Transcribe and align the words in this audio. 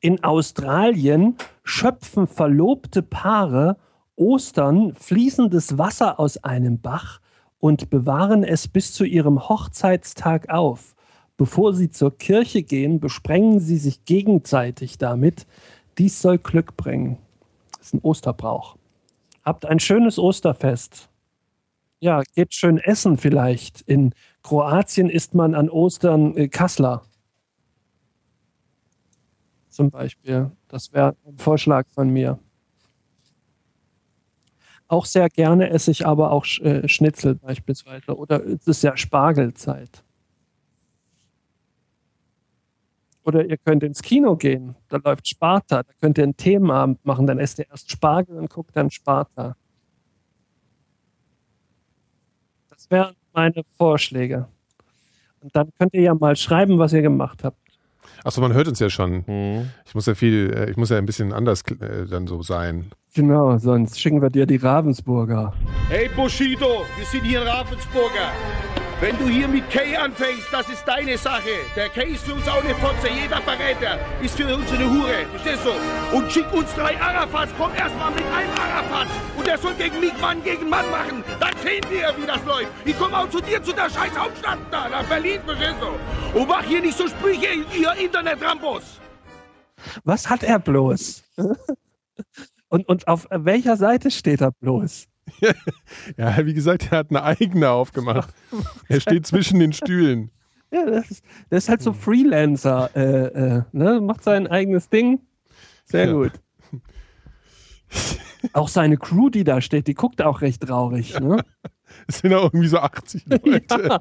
In 0.00 0.22
Australien 0.22 1.36
schöpfen 1.64 2.26
verlobte 2.26 3.02
Paare 3.02 3.76
Ostern 4.16 4.94
fließendes 4.94 5.78
Wasser 5.78 6.18
aus 6.18 6.42
einem 6.42 6.80
Bach 6.80 7.20
und 7.58 7.90
bewahren 7.90 8.44
es 8.44 8.68
bis 8.68 8.92
zu 8.92 9.04
ihrem 9.04 9.48
Hochzeitstag 9.48 10.48
auf. 10.48 10.94
Bevor 11.36 11.74
sie 11.74 11.90
zur 11.90 12.16
Kirche 12.16 12.62
gehen, 12.62 12.98
besprengen 12.98 13.60
sie 13.60 13.76
sich 13.76 14.04
gegenseitig 14.06 14.96
damit. 14.96 15.46
Dies 15.98 16.22
soll 16.22 16.38
Glück 16.38 16.76
bringen. 16.76 17.18
Das 17.76 17.88
ist 17.88 17.94
ein 17.94 18.00
Osterbrauch. 18.00 18.76
Habt 19.44 19.66
ein 19.66 19.78
schönes 19.78 20.18
Osterfest. 20.18 21.08
Ja, 22.00 22.22
geht 22.34 22.54
schön 22.54 22.78
essen 22.78 23.16
vielleicht. 23.18 23.82
In 23.82 24.14
Kroatien 24.42 25.10
isst 25.10 25.34
man 25.34 25.54
an 25.54 25.68
Ostern 25.68 26.36
äh, 26.36 26.48
Kassler. 26.48 27.02
Zum 29.76 29.90
Beispiel. 29.90 30.50
Das 30.68 30.94
wäre 30.94 31.14
ein 31.26 31.36
Vorschlag 31.36 31.86
von 31.88 32.08
mir. 32.08 32.38
Auch 34.88 35.04
sehr 35.04 35.28
gerne 35.28 35.68
esse 35.68 35.90
ich 35.90 36.06
aber 36.06 36.32
auch 36.32 36.46
äh, 36.60 36.88
Schnitzel 36.88 37.34
beispielsweise. 37.34 38.16
Oder 38.16 38.42
es 38.42 38.66
ist 38.66 38.82
ja 38.82 38.96
Spargelzeit. 38.96 40.02
Oder 43.22 43.44
ihr 43.44 43.58
könnt 43.58 43.82
ins 43.82 44.00
Kino 44.00 44.36
gehen, 44.36 44.76
da 44.88 44.96
läuft 44.96 45.28
Sparta, 45.28 45.82
da 45.82 45.92
könnt 46.00 46.16
ihr 46.16 46.24
einen 46.24 46.38
Themenabend 46.38 47.04
machen, 47.04 47.26
dann 47.26 47.38
esst 47.38 47.58
ihr 47.58 47.68
erst 47.68 47.90
Spargel 47.90 48.38
und 48.38 48.48
guckt 48.48 48.74
dann 48.74 48.90
Sparta. 48.90 49.56
Das 52.70 52.90
wären 52.90 53.14
meine 53.34 53.62
Vorschläge. 53.76 54.48
Und 55.40 55.54
dann 55.54 55.70
könnt 55.78 55.92
ihr 55.92 56.00
ja 56.00 56.14
mal 56.14 56.34
schreiben, 56.34 56.78
was 56.78 56.94
ihr 56.94 57.02
gemacht 57.02 57.44
habt. 57.44 57.65
Achso, 58.26 58.40
man 58.40 58.54
hört 58.54 58.66
uns 58.66 58.80
ja 58.80 58.90
schon. 58.90 59.22
Mhm. 59.28 59.70
Ich 59.84 59.94
muss 59.94 60.06
ja 60.06 60.16
viel, 60.16 60.52
äh, 60.52 60.68
ich 60.68 60.76
muss 60.76 60.90
ja 60.90 60.98
ein 60.98 61.06
bisschen 61.06 61.32
anders 61.32 61.62
äh, 61.80 62.06
dann 62.10 62.26
so 62.26 62.42
sein. 62.42 62.90
Genau, 63.14 63.56
sonst 63.58 64.00
schicken 64.00 64.20
wir 64.20 64.30
dir 64.30 64.46
die 64.46 64.56
Ravensburger. 64.56 65.54
Hey 65.88 66.10
Bushido, 66.16 66.82
wir 66.96 67.06
sind 67.06 67.22
hier 67.22 67.42
in 67.42 67.46
Ravensburger. 67.46 68.32
Wenn 68.98 69.18
du 69.18 69.28
hier 69.28 69.46
mit 69.46 69.68
Kay 69.68 69.94
anfängst, 69.94 70.46
das 70.50 70.70
ist 70.70 70.82
deine 70.88 71.18
Sache. 71.18 71.50
Der 71.76 71.90
Kay 71.90 72.14
ist 72.14 72.24
für 72.24 72.32
uns 72.32 72.48
auch 72.48 72.64
eine 72.64 72.74
Fotze. 72.76 73.10
Jeder 73.10 73.42
Verräter 73.42 73.98
ist 74.22 74.34
für 74.38 74.56
uns 74.56 74.72
eine 74.72 74.88
Hure. 74.88 75.26
Verstehst 75.32 75.66
du? 75.66 76.16
Und 76.16 76.32
schick 76.32 76.50
uns 76.50 76.74
drei 76.74 76.98
Arafats. 76.98 77.52
Komm 77.58 77.74
erstmal 77.74 78.10
mit 78.12 78.24
einem 78.24 78.50
Arafat. 78.52 79.08
Und 79.36 79.46
der 79.46 79.58
soll 79.58 79.74
gegen 79.74 80.00
mich 80.00 80.18
Mann 80.18 80.42
gegen 80.42 80.70
Mann 80.70 80.90
machen. 80.90 81.22
Dann 81.38 81.54
sehen 81.62 81.84
wir, 81.90 82.14
wie 82.16 82.26
das 82.26 82.42
läuft. 82.46 82.68
Ich 82.86 82.98
komme 82.98 83.18
auch 83.18 83.28
zu 83.28 83.42
dir, 83.42 83.62
zu 83.62 83.74
der 83.74 83.90
scheiß 83.90 84.16
Hauptstadt 84.18 84.60
da, 84.70 84.88
nach 84.88 85.04
Berlin. 85.04 85.42
Verstehst 85.44 85.76
du? 85.78 86.38
Und 86.38 86.48
mach 86.48 86.64
hier 86.64 86.80
nicht 86.80 86.96
so 86.96 87.06
Sprüche, 87.06 87.48
ihr 87.78 87.92
Internet-Rambos. 88.02 88.98
Was 90.04 90.26
hat 90.26 90.42
er 90.42 90.58
bloß? 90.58 91.22
und, 92.68 92.88
und 92.88 93.08
auf 93.08 93.26
welcher 93.30 93.76
Seite 93.76 94.10
steht 94.10 94.40
er 94.40 94.52
bloß? 94.52 95.06
ja, 96.16 96.46
wie 96.46 96.54
gesagt, 96.54 96.90
er 96.90 96.98
hat 96.98 97.10
eine 97.10 97.22
eigene 97.22 97.70
aufgemacht. 97.70 98.32
Er 98.88 99.00
steht 99.00 99.26
zwischen 99.26 99.58
den 99.58 99.72
Stühlen. 99.72 100.30
Ja, 100.70 100.84
das 100.86 101.10
ist, 101.10 101.24
das 101.50 101.64
ist 101.64 101.68
halt 101.68 101.82
so 101.82 101.92
Freelancer. 101.92 102.90
Äh, 102.94 103.26
äh, 103.26 103.62
ne? 103.72 104.00
Macht 104.00 104.22
sein 104.24 104.46
eigenes 104.46 104.88
Ding. 104.88 105.20
Sehr 105.84 106.06
ja. 106.06 106.12
gut. 106.12 106.32
Auch 108.52 108.68
seine 108.68 108.96
Crew, 108.96 109.30
die 109.30 109.44
da 109.44 109.60
steht, 109.60 109.86
die 109.86 109.94
guckt 109.94 110.22
auch 110.22 110.40
recht 110.40 110.62
traurig. 110.62 111.18
Ne? 111.18 111.42
Es 112.08 112.18
sind 112.18 112.34
auch 112.34 112.44
irgendwie 112.44 112.68
so 112.68 112.78
80 112.78 113.26
Leute. 113.26 113.98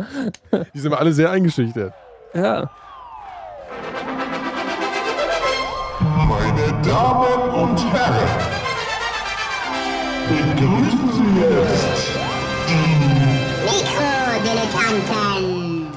Ja. 0.51 0.65
Die 0.73 0.79
sind 0.79 0.93
alle 0.93 1.13
sehr 1.13 1.29
eingeschüchtert. 1.31 1.93
Ja. 2.33 2.69
Meine 6.01 6.81
Damen 6.81 7.49
und 7.53 7.93
Herren. 7.93 8.55
Begrüßen 10.27 10.94
Die 11.55 11.61
Mikrodilettanten. 13.63 15.87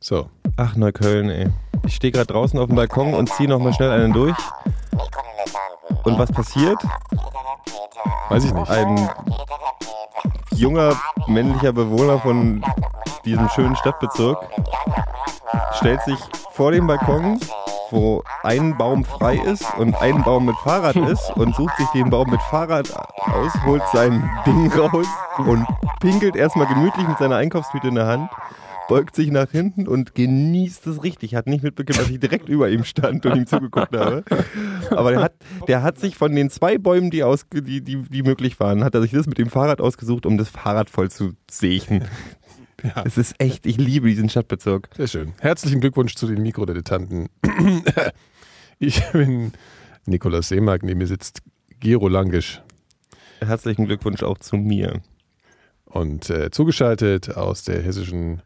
So. 0.00 0.28
Ach, 0.56 0.74
Neukölln, 0.74 1.30
ey. 1.30 1.46
Ich 1.86 1.94
stehe 1.94 2.10
gerade 2.10 2.26
draußen 2.26 2.58
auf 2.58 2.66
dem 2.66 2.74
Balkon 2.74 3.14
und 3.14 3.28
ziehe 3.28 3.48
nochmal 3.48 3.74
schnell 3.74 3.90
einen 3.90 4.12
durch. 4.12 4.34
Und 6.06 6.18
was 6.18 6.32
passiert? 6.32 6.78
Weiß 8.28 8.44
ich 8.44 8.52
nicht. 8.52 8.70
Ein 8.70 9.08
junger 10.54 10.94
männlicher 11.26 11.72
Bewohner 11.72 12.18
von 12.18 12.64
diesem 13.24 13.48
schönen 13.50 13.76
Stadtbezirk 13.76 14.38
stellt 15.72 16.00
sich 16.02 16.18
vor 16.52 16.72
dem 16.72 16.86
Balkon 16.86 17.38
wo 17.90 18.22
ein 18.42 18.76
Baum 18.76 19.04
frei 19.04 19.36
ist 19.36 19.64
und 19.78 19.94
ein 19.96 20.22
Baum 20.24 20.46
mit 20.46 20.56
Fahrrad 20.56 20.96
ist 20.96 21.30
und 21.36 21.54
sucht 21.54 21.76
sich 21.76 21.88
den 21.88 22.10
Baum 22.10 22.30
mit 22.30 22.40
Fahrrad 22.42 22.92
aus, 22.94 23.52
holt 23.64 23.82
sein 23.92 24.28
Ding 24.44 24.72
raus 24.72 25.06
und 25.38 25.66
pinkelt 26.00 26.36
erstmal 26.36 26.66
gemütlich 26.66 27.06
mit 27.06 27.18
seiner 27.18 27.36
Einkaufstüte 27.36 27.88
in 27.88 27.94
der 27.94 28.06
Hand, 28.06 28.30
beugt 28.88 29.16
sich 29.16 29.30
nach 29.30 29.50
hinten 29.50 29.88
und 29.88 30.14
genießt 30.14 30.86
es 30.86 31.02
richtig. 31.02 31.34
Hat 31.34 31.46
nicht 31.46 31.62
mitbekommen, 31.62 31.98
dass 31.98 32.10
ich 32.10 32.20
direkt 32.20 32.48
über 32.48 32.68
ihm 32.68 32.84
stand 32.84 33.26
und 33.26 33.36
ihm 33.36 33.46
zugeguckt 33.46 33.96
habe. 33.96 34.24
Aber 34.90 35.10
der 35.10 35.20
hat, 35.20 35.34
der 35.68 35.82
hat 35.82 35.98
sich 35.98 36.16
von 36.16 36.34
den 36.34 36.50
zwei 36.50 36.78
Bäumen, 36.78 37.10
die, 37.10 37.22
aus, 37.22 37.46
die, 37.52 37.82
die, 37.82 38.02
die 38.02 38.22
möglich 38.22 38.58
waren, 38.60 38.84
hat 38.84 38.94
er 38.94 39.02
sich 39.02 39.10
das 39.10 39.26
mit 39.26 39.38
dem 39.38 39.50
Fahrrad 39.50 39.80
ausgesucht, 39.80 40.26
um 40.26 40.38
das 40.38 40.48
Fahrrad 40.48 40.90
voll 40.90 41.10
zu 41.10 41.32
sägen. 41.50 42.04
Ja. 42.82 43.02
Es 43.04 43.16
ist 43.16 43.34
echt, 43.38 43.66
ich 43.66 43.78
liebe 43.78 44.08
diesen 44.08 44.28
Stadtbezirk. 44.28 44.90
Sehr 44.96 45.08
schön. 45.08 45.32
Herzlichen 45.40 45.80
Glückwunsch 45.80 46.14
zu 46.14 46.26
den 46.26 46.42
Mikrodilettanten. 46.42 47.28
ich 48.78 49.02
bin 49.12 49.52
Nikolaus 50.04 50.48
Seemark, 50.48 50.82
neben 50.82 50.98
mir 50.98 51.06
sitzt 51.06 51.42
Gero 51.80 52.08
Langisch. 52.08 52.62
Herzlichen 53.40 53.86
Glückwunsch 53.86 54.22
auch 54.22 54.38
zu 54.38 54.56
mir. 54.56 55.00
Und 55.84 56.30
äh, 56.30 56.50
zugeschaltet 56.50 57.36
aus 57.36 57.64
der 57.64 57.82
hessischen 57.82 58.42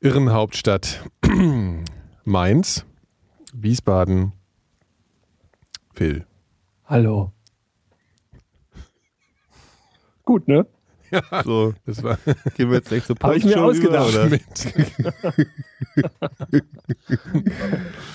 Irrenhauptstadt 0.00 1.04
Mainz, 2.24 2.86
Wiesbaden, 3.52 4.32
Phil. 5.92 6.24
Hallo. 6.84 7.32
Gut, 10.24 10.46
ne? 10.46 10.66
Ja, 11.10 11.22
so, 11.44 11.74
das 11.84 12.04
war. 12.04 12.16
Gehen 12.54 12.70
wir 12.70 12.76
jetzt 12.76 12.92
echt 12.92 13.06
zur 13.06 13.16
Habe 13.20 13.38
ich 13.38 13.44
mir 13.44 13.60
ausgedacht. 13.60 14.14
Über, 15.96 16.12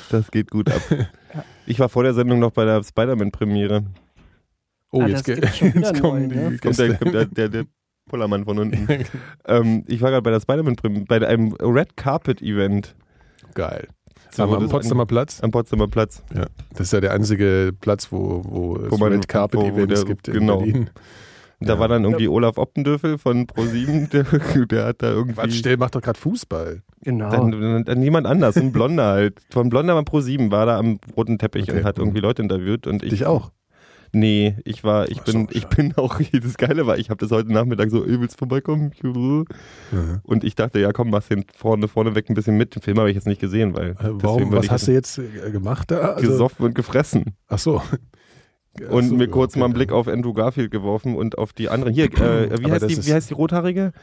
das 0.09 0.31
geht 0.31 0.51
gut 0.51 0.71
ab. 0.71 0.81
Ich 1.65 1.79
war 1.79 1.89
vor 1.89 2.03
der 2.03 2.13
Sendung 2.13 2.39
noch 2.39 2.51
bei 2.51 2.63
der 2.63 2.81
Spider-Man-Premiere. 2.81 3.83
Oh, 4.89 5.01
ah, 5.01 5.07
jetzt, 5.07 5.27
jetzt, 5.27 5.59
jetzt 5.59 5.99
kommen 5.99 6.29
die 6.29 6.35
ne? 6.35 6.57
kommt 6.59 6.77
der, 6.77 7.25
der, 7.25 7.49
der 7.49 7.65
Pullermann 8.09 8.45
von 8.45 8.59
unten. 8.59 8.87
ähm, 9.47 9.83
ich 9.87 10.01
war 10.01 10.11
gerade 10.11 10.21
bei 10.21 10.31
der 10.31 10.41
Spider-Man-Premiere, 10.41 11.05
bei 11.05 11.27
einem 11.27 11.53
Red 11.53 11.95
Carpet-Event. 11.97 12.95
Geil. 13.53 13.87
So, 14.31 14.43
am, 14.43 14.67
Potsdamer 14.67 15.05
Platz? 15.05 15.41
Am 15.41 15.51
Potsdamer 15.51 15.87
Platz. 15.87 16.23
Ja. 16.33 16.47
Das 16.71 16.81
ist 16.81 16.93
ja 16.93 17.01
der 17.01 17.13
einzige 17.13 17.71
Platz, 17.79 18.11
wo, 18.11 18.41
wo, 18.43 18.77
wo 18.89 18.95
es 18.95 19.01
Red 19.01 19.27
Carpet-Events 19.27 20.05
gibt 20.05 20.27
in 20.27 20.33
genau. 20.33 20.57
Berlin. 20.57 20.89
Da 21.59 21.75
ja. 21.75 21.79
war 21.79 21.87
dann 21.87 22.03
irgendwie 22.03 22.27
Olaf 22.27 22.57
Optendöfel 22.57 23.17
von 23.17 23.47
Pro7, 23.47 24.09
der, 24.55 24.65
der, 24.65 24.85
hat 24.85 25.01
da 25.01 25.11
irgendwie. 25.11 25.35
Quatsch, 25.35 25.63
der 25.63 25.77
macht 25.77 25.95
doch 25.95 26.01
gerade 26.01 26.19
Fußball. 26.19 26.81
Genau. 27.01 27.29
Dann, 27.29 27.51
dann, 27.51 27.85
dann, 27.85 27.99
niemand 27.99 28.27
anders, 28.27 28.57
ein 28.57 28.71
Blonder 28.71 29.05
halt. 29.05 29.39
Von 29.49 29.69
Blonder 29.69 29.95
war 29.95 30.03
Pro7, 30.03 30.51
war 30.51 30.65
da 30.65 30.77
am 30.77 30.99
roten 31.15 31.37
Teppich 31.37 31.69
okay. 31.69 31.79
und 31.79 31.85
hat 31.85 31.99
irgendwie 31.99 32.19
Leute 32.19 32.41
interviewt. 32.41 32.87
Und 32.87 33.03
ich, 33.03 33.11
Dich 33.11 33.25
auch? 33.25 33.51
Nee, 34.15 34.57
ich 34.63 34.83
war, 34.83 35.09
ich 35.09 35.21
Ach 35.21 35.25
bin, 35.25 35.47
ich 35.51 35.65
bin 35.67 35.95
auch, 35.97 36.19
das 36.43 36.57
Geile 36.57 36.85
war, 36.85 36.99
ich 36.99 37.09
habe 37.09 37.19
das 37.19 37.31
heute 37.31 37.51
Nachmittag 37.51 37.89
so 37.89 38.05
übelst 38.05 38.37
vorbeikommen. 38.37 38.91
Mhm. 39.01 39.47
Und 40.21 40.43
ich 40.43 40.53
dachte, 40.53 40.79
ja 40.79 40.93
komm, 40.93 41.09
mach 41.09 41.23
den 41.23 41.45
vorne, 41.55 41.87
vorne 41.87 42.13
weg 42.13 42.29
ein 42.29 42.35
bisschen 42.35 42.55
mit. 42.55 42.75
Den 42.75 42.83
Film 42.83 42.99
habe 42.99 43.09
ich 43.09 43.15
jetzt 43.15 43.25
nicht 43.25 43.41
gesehen, 43.41 43.75
weil. 43.75 43.91
Äh, 43.91 43.95
warum, 44.01 44.51
was 44.51 44.69
hast 44.69 44.87
du 44.87 44.91
jetzt 44.91 45.17
äh, 45.17 45.49
gemacht 45.51 45.89
da? 45.89 46.13
Also, 46.13 46.27
gesoffen 46.27 46.65
und 46.67 46.75
gefressen. 46.75 47.35
Ach 47.47 47.57
so 47.57 47.81
und 48.89 49.09
so, 49.09 49.15
mir 49.15 49.27
kurz 49.27 49.53
okay, 49.53 49.59
mal 49.59 49.65
einen 49.65 49.73
Blick 49.73 49.91
auf 49.91 50.07
Andrew 50.07 50.33
Garfield 50.33 50.69
geworfen 50.69 51.15
und 51.15 51.39
auf 51.39 51.51
die 51.51 51.69
anderen. 51.69 51.91
Hier, 51.91 52.05
äh, 52.05 52.59
wie, 52.59 52.71
heißt 52.71 52.87
die, 52.87 53.05
wie 53.07 53.13
heißt 53.13 53.31
die 53.31 53.33
Rothaarige? 53.33 53.93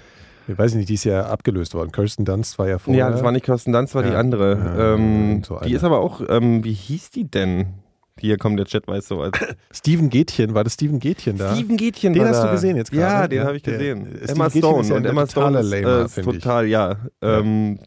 Ich 0.49 0.59
weiß 0.59 0.75
nicht, 0.75 0.89
die 0.89 0.95
ist 0.95 1.05
ja 1.05 1.27
abgelöst 1.27 1.75
worden. 1.75 1.93
Kirsten 1.93 2.25
Dunst 2.25 2.59
war 2.59 2.69
ja 2.69 2.79
vorher. 2.79 3.07
Ja, 3.07 3.11
das 3.11 3.23
war 3.23 3.31
nicht 3.31 3.45
Kirsten 3.45 3.73
Dunst, 3.73 3.95
war 3.95 4.03
ja. 4.03 4.11
die 4.11 4.17
andere. 4.17 4.57
Ja, 4.59 4.95
ähm, 4.95 5.43
so 5.45 5.61
die 5.61 5.75
ist 5.75 5.85
aber 5.85 6.01
auch, 6.01 6.23
ähm, 6.29 6.65
wie 6.65 6.73
hieß 6.73 7.11
die 7.11 7.31
denn? 7.31 7.75
Hier 8.21 8.37
kommt 8.39 8.59
der 8.59 8.67
Chat, 8.67 8.87
weiß 8.87 9.09
so. 9.09 9.25
Steven 9.73 10.11
Gätchen, 10.11 10.55
war 10.55 10.65
das 10.65 10.75
Steven 10.75 11.01
Gätchen 11.01 11.39
da? 11.39 11.55
Steven 11.55 11.77
Gätchen 11.77 12.13
Den 12.13 12.25
hast 12.27 12.39
da. 12.41 12.47
du 12.47 12.53
gesehen 12.53 12.77
jetzt 12.77 12.91
gerade? 12.91 13.35
Ja, 13.37 13.41
den 13.43 13.45
habe 13.47 13.57
ich 13.57 13.63
gesehen. 13.63 14.09
Der, 14.21 14.31
Emma 14.31 14.51
Stone 14.51 14.89
ja 14.89 14.95
und 14.97 15.05
Emma 15.07 15.27
Stone 15.27 15.59
ist, 15.61 15.71
Lamer, 15.71 16.05
ist 16.05 16.15
total, 16.23 16.67
ja. 16.67 16.97
Ähm, 17.23 17.79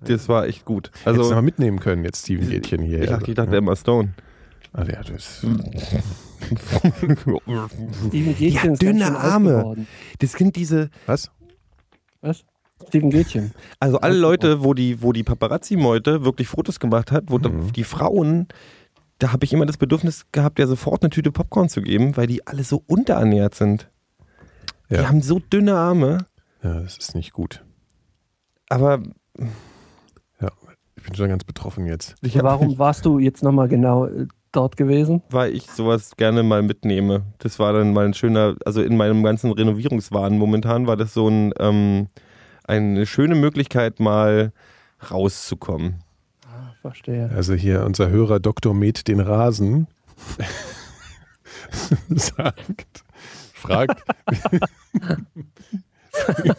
das 0.00 0.28
war 0.28 0.46
echt 0.46 0.64
gut. 0.64 0.90
Also 1.04 1.18
Hättest 1.18 1.30
du 1.30 1.34
mal 1.36 1.42
mitnehmen 1.42 1.78
können 1.80 2.04
jetzt 2.04 2.22
Steven 2.24 2.48
Gätchen 2.50 2.82
hier. 2.82 3.02
Ich 3.02 3.08
dachte, 3.10 3.30
ich 3.30 3.36
dachte 3.36 3.56
Emma 3.56 3.76
Stone. 3.76 4.14
Also 4.72 4.90
ja, 4.92 5.02
das. 5.02 5.46
ja, 8.40 8.66
dünne 8.74 9.16
Arme. 9.16 9.86
Das 10.18 10.32
sind 10.32 10.56
diese. 10.56 10.90
Was? 11.06 11.30
Was? 12.20 12.44
Steven 12.88 13.10
Gätchen. 13.10 13.52
Also 13.78 13.98
alle 14.00 14.16
Leute, 14.18 14.64
wo 14.64 14.74
die, 14.74 15.02
wo 15.02 15.12
die 15.12 15.22
Paparazzi-Meute 15.22 16.24
wirklich 16.24 16.48
Fotos 16.48 16.80
gemacht 16.80 17.12
hat, 17.12 17.24
wo 17.28 17.38
Mhm. 17.38 17.72
die 17.72 17.84
Frauen, 17.84 18.48
da 19.22 19.32
habe 19.32 19.44
ich 19.44 19.52
immer 19.52 19.66
das 19.66 19.76
Bedürfnis 19.76 20.26
gehabt, 20.32 20.58
ja 20.58 20.66
sofort 20.66 21.02
eine 21.02 21.10
Tüte 21.10 21.30
Popcorn 21.30 21.68
zu 21.68 21.80
geben, 21.82 22.16
weil 22.16 22.26
die 22.26 22.46
alle 22.46 22.64
so 22.64 22.82
unterernährt 22.86 23.54
sind. 23.54 23.88
Die 24.90 24.96
Ja. 24.96 25.08
haben 25.08 25.22
so 25.22 25.38
dünne 25.38 25.74
Arme, 25.76 26.26
Ja, 26.62 26.80
das 26.80 26.96
ist 26.98 27.14
nicht 27.14 27.32
gut. 27.32 27.64
aber 28.68 29.02
Ja, 30.40 30.48
ich 30.96 31.02
bin 31.04 31.14
schon 31.14 31.28
ganz 31.28 31.44
betroffen 31.44 31.86
jetzt. 31.86 32.14
hab, 32.22 32.42
Warum 32.42 32.78
warst 32.78 33.04
du 33.04 33.18
jetzt 33.18 33.42
nochmal 33.42 33.68
genau 33.68 34.06
äh, 34.06 34.26
dort 34.50 34.76
gewesen? 34.76 35.22
weil 35.30 35.54
ich 35.54 35.70
sowas 35.70 36.16
gerne 36.16 36.42
mal 36.42 36.62
mitnehme. 36.62 37.22
Das 37.38 37.58
war 37.58 37.72
dann 37.72 37.92
mal 37.92 38.04
ein 38.06 38.14
schöner, 38.14 38.56
also 38.66 38.82
in 38.82 38.96
meinem 38.96 39.22
ganzen 39.22 39.52
Renovierungswahn 39.52 40.36
momentan 40.38 40.86
war 40.86 40.96
das 40.96 41.14
so 41.14 41.28
ein, 41.28 41.52
ähm, 41.58 42.08
eine 42.64 43.06
schöne 43.06 43.34
Möglichkeit, 43.34 43.98
mal 44.00 44.52
rauszukommen. 45.10 46.01
Verstehe. 46.82 47.30
Also 47.34 47.54
hier 47.54 47.84
unser 47.84 48.10
Hörer 48.10 48.40
Dr. 48.40 48.74
Med 48.74 49.06
den 49.08 49.20
Rasen 49.20 49.86
sagt, 52.10 53.04
fragt, 53.54 54.02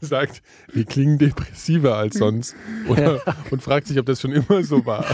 sagt, 0.00 0.42
wir 0.72 0.84
klingen 0.84 1.18
depressiver 1.18 1.96
als 1.96 2.16
sonst 2.18 2.54
oder, 2.88 3.20
und 3.50 3.62
fragt 3.62 3.86
sich, 3.86 3.98
ob 3.98 4.04
das 4.06 4.20
schon 4.20 4.32
immer 4.32 4.62
so 4.62 4.84
war. 4.84 5.04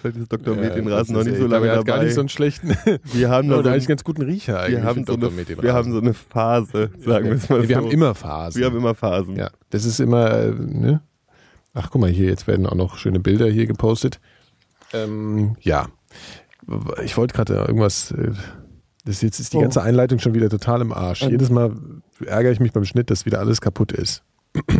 Vielleicht 0.00 0.16
ist 0.16 0.32
Dr. 0.32 0.56
Med 0.56 0.74
den 0.74 0.88
Ja, 0.88 0.96
Rasen 0.96 1.14
noch 1.14 1.24
nicht 1.24 1.36
so 1.36 1.46
lange 1.46 1.66
er 1.66 1.72
hat 1.72 1.78
dabei. 1.86 1.98
gar 1.98 2.02
nicht 2.04 2.14
so 2.14 2.20
einen 2.20 2.30
schlechten, 2.30 2.74
wir 3.12 3.28
haben 3.28 3.48
da 3.50 3.62
so 3.62 3.68
eigentlich 3.68 3.84
ein, 3.84 3.88
ganz 3.88 4.04
guten 4.04 4.22
Riecher 4.22 4.60
eigentlich. 4.60 4.80
wir 4.80 4.84
haben 4.88 5.04
so 5.04 5.12
eine, 5.14 5.62
wir 5.62 5.74
haben 5.74 5.92
so 5.92 5.98
eine 6.00 6.14
Phase, 6.14 6.90
sagen 6.98 7.26
wir 7.26 7.32
es 7.34 7.48
mal 7.50 7.56
Ja, 7.58 7.62
so. 7.62 7.68
wir 7.68 7.76
haben 7.76 7.90
immer 7.90 8.14
Phasen. 8.14 8.58
Wir 8.58 8.66
haben 8.66 8.76
immer 8.76 8.94
Phasen. 8.94 9.36
Ja, 9.36 9.50
das 9.70 9.84
ist 9.84 10.00
immer, 10.00 10.30
äh, 10.32 10.50
ne? 10.52 11.02
Ach, 11.74 11.90
guck 11.90 12.00
mal, 12.00 12.10
hier, 12.10 12.26
jetzt 12.28 12.46
werden 12.46 12.66
auch 12.66 12.74
noch 12.76 12.96
schöne 12.96 13.20
Bilder 13.20 13.48
hier 13.48 13.66
gepostet. 13.66 14.20
Ähm, 14.92 15.56
ja, 15.60 15.88
ich 17.02 17.16
wollte 17.16 17.34
gerade 17.34 17.54
irgendwas, 17.54 18.12
äh, 18.12 18.30
das 19.04 19.20
jetzt 19.22 19.40
ist 19.40 19.52
die 19.52 19.56
Oh. 19.58 19.60
ganze 19.60 19.82
Einleitung 19.82 20.18
schon 20.20 20.34
wieder 20.34 20.48
total 20.48 20.80
im 20.80 20.92
Arsch. 20.92 21.22
Ähm. 21.22 21.30
Jedes 21.30 21.50
Mal 21.50 21.72
ärgere 22.24 22.52
ich 22.52 22.60
mich 22.60 22.72
beim 22.72 22.84
Schnitt, 22.84 23.10
dass 23.10 23.26
wieder 23.26 23.40
alles 23.40 23.60
kaputt 23.60 23.90
ist. 23.92 24.22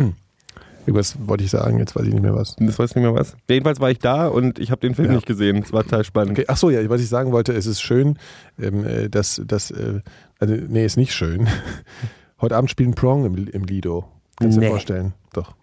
irgendwas 0.87 1.17
wollte 1.27 1.43
ich 1.43 1.49
sagen, 1.51 1.79
jetzt 1.79 1.95
weiß 1.95 2.05
ich 2.05 2.13
nicht 2.13 2.21
mehr 2.23 2.33
was. 2.35 2.55
Das 2.59 2.79
weiß 2.79 2.95
nicht 2.95 3.03
mehr 3.03 3.13
was. 3.13 3.35
Jedenfalls 3.49 3.79
war 3.81 3.91
ich 3.91 3.99
da 3.99 4.27
und 4.27 4.57
ich 4.59 4.71
habe 4.71 4.81
den 4.81 4.95
Film 4.95 5.09
Ja. 5.09 5.15
nicht 5.15 5.25
gesehen. 5.27 5.57
Es 5.63 5.73
war 5.73 5.83
total 5.83 6.03
spannend. 6.05 6.31
Okay, 6.37 6.45
ach 6.47 6.57
so, 6.57 6.69
ja, 6.69 6.87
was 6.89 7.01
ich 7.01 7.09
sagen 7.09 7.31
wollte, 7.33 7.53
es 7.53 7.65
ist 7.65 7.81
schön, 7.81 8.17
ähm, 8.59 8.85
äh, 8.85 9.09
dass, 9.09 9.41
dass 9.45 9.69
äh, 9.71 10.01
also, 10.39 10.53
nee, 10.55 10.85
ist 10.85 10.95
nicht 10.97 11.13
schön. 11.13 11.47
Heute 12.41 12.55
Abend 12.55 12.69
spielen 12.71 12.93
Prong 12.95 13.25
im, 13.25 13.47
im 13.47 13.63
Lido. 13.65 14.05
Kannst 14.37 14.55
du 14.57 14.59
Nee. 14.59 14.67
dir 14.67 14.71
vorstellen? 14.71 15.13
Doch. 15.33 15.55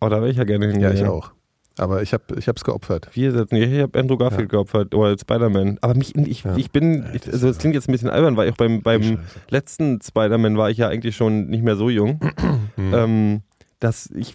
Oh, 0.00 0.08
da 0.08 0.16
wäre 0.20 0.30
ich 0.30 0.36
ja 0.36 0.44
gerne 0.44 0.66
Ja, 0.66 0.70
hingegangen. 0.72 0.96
ich 0.98 1.04
auch. 1.04 1.32
Aber 1.78 2.02
ich 2.02 2.12
habe 2.12 2.24
es 2.36 2.46
ich 2.48 2.64
geopfert. 2.64 3.08
Wir 3.12 3.30
setzen, 3.30 3.54
ich 3.54 3.80
habe 3.80 3.96
Andrew 3.98 4.16
Garfield 4.16 4.48
geopfert 4.48 4.94
oder 4.96 5.16
Spider-Man. 5.16 5.78
Aber 5.80 5.94
mich, 5.94 6.16
ich, 6.16 6.42
Ja. 6.42 6.56
ich 6.56 6.72
bin, 6.72 7.06
ich, 7.14 7.24
also 7.32 7.46
das 7.46 7.58
klingt 7.58 7.76
jetzt 7.76 7.88
ein 7.88 7.92
bisschen 7.92 8.10
albern, 8.10 8.36
weil 8.36 8.48
ich 8.48 8.52
auch 8.54 8.56
beim, 8.56 8.82
beim 8.82 9.20
letzten 9.48 10.00
Spider-Man 10.02 10.56
war 10.56 10.70
ich 10.70 10.78
ja 10.78 10.88
eigentlich 10.88 11.14
schon 11.14 11.46
nicht 11.46 11.62
mehr 11.62 11.76
so 11.76 11.88
jung. 11.88 12.18
Hm. 12.76 12.94
ähm, 12.94 13.42
dass 13.80 14.10
ich 14.10 14.34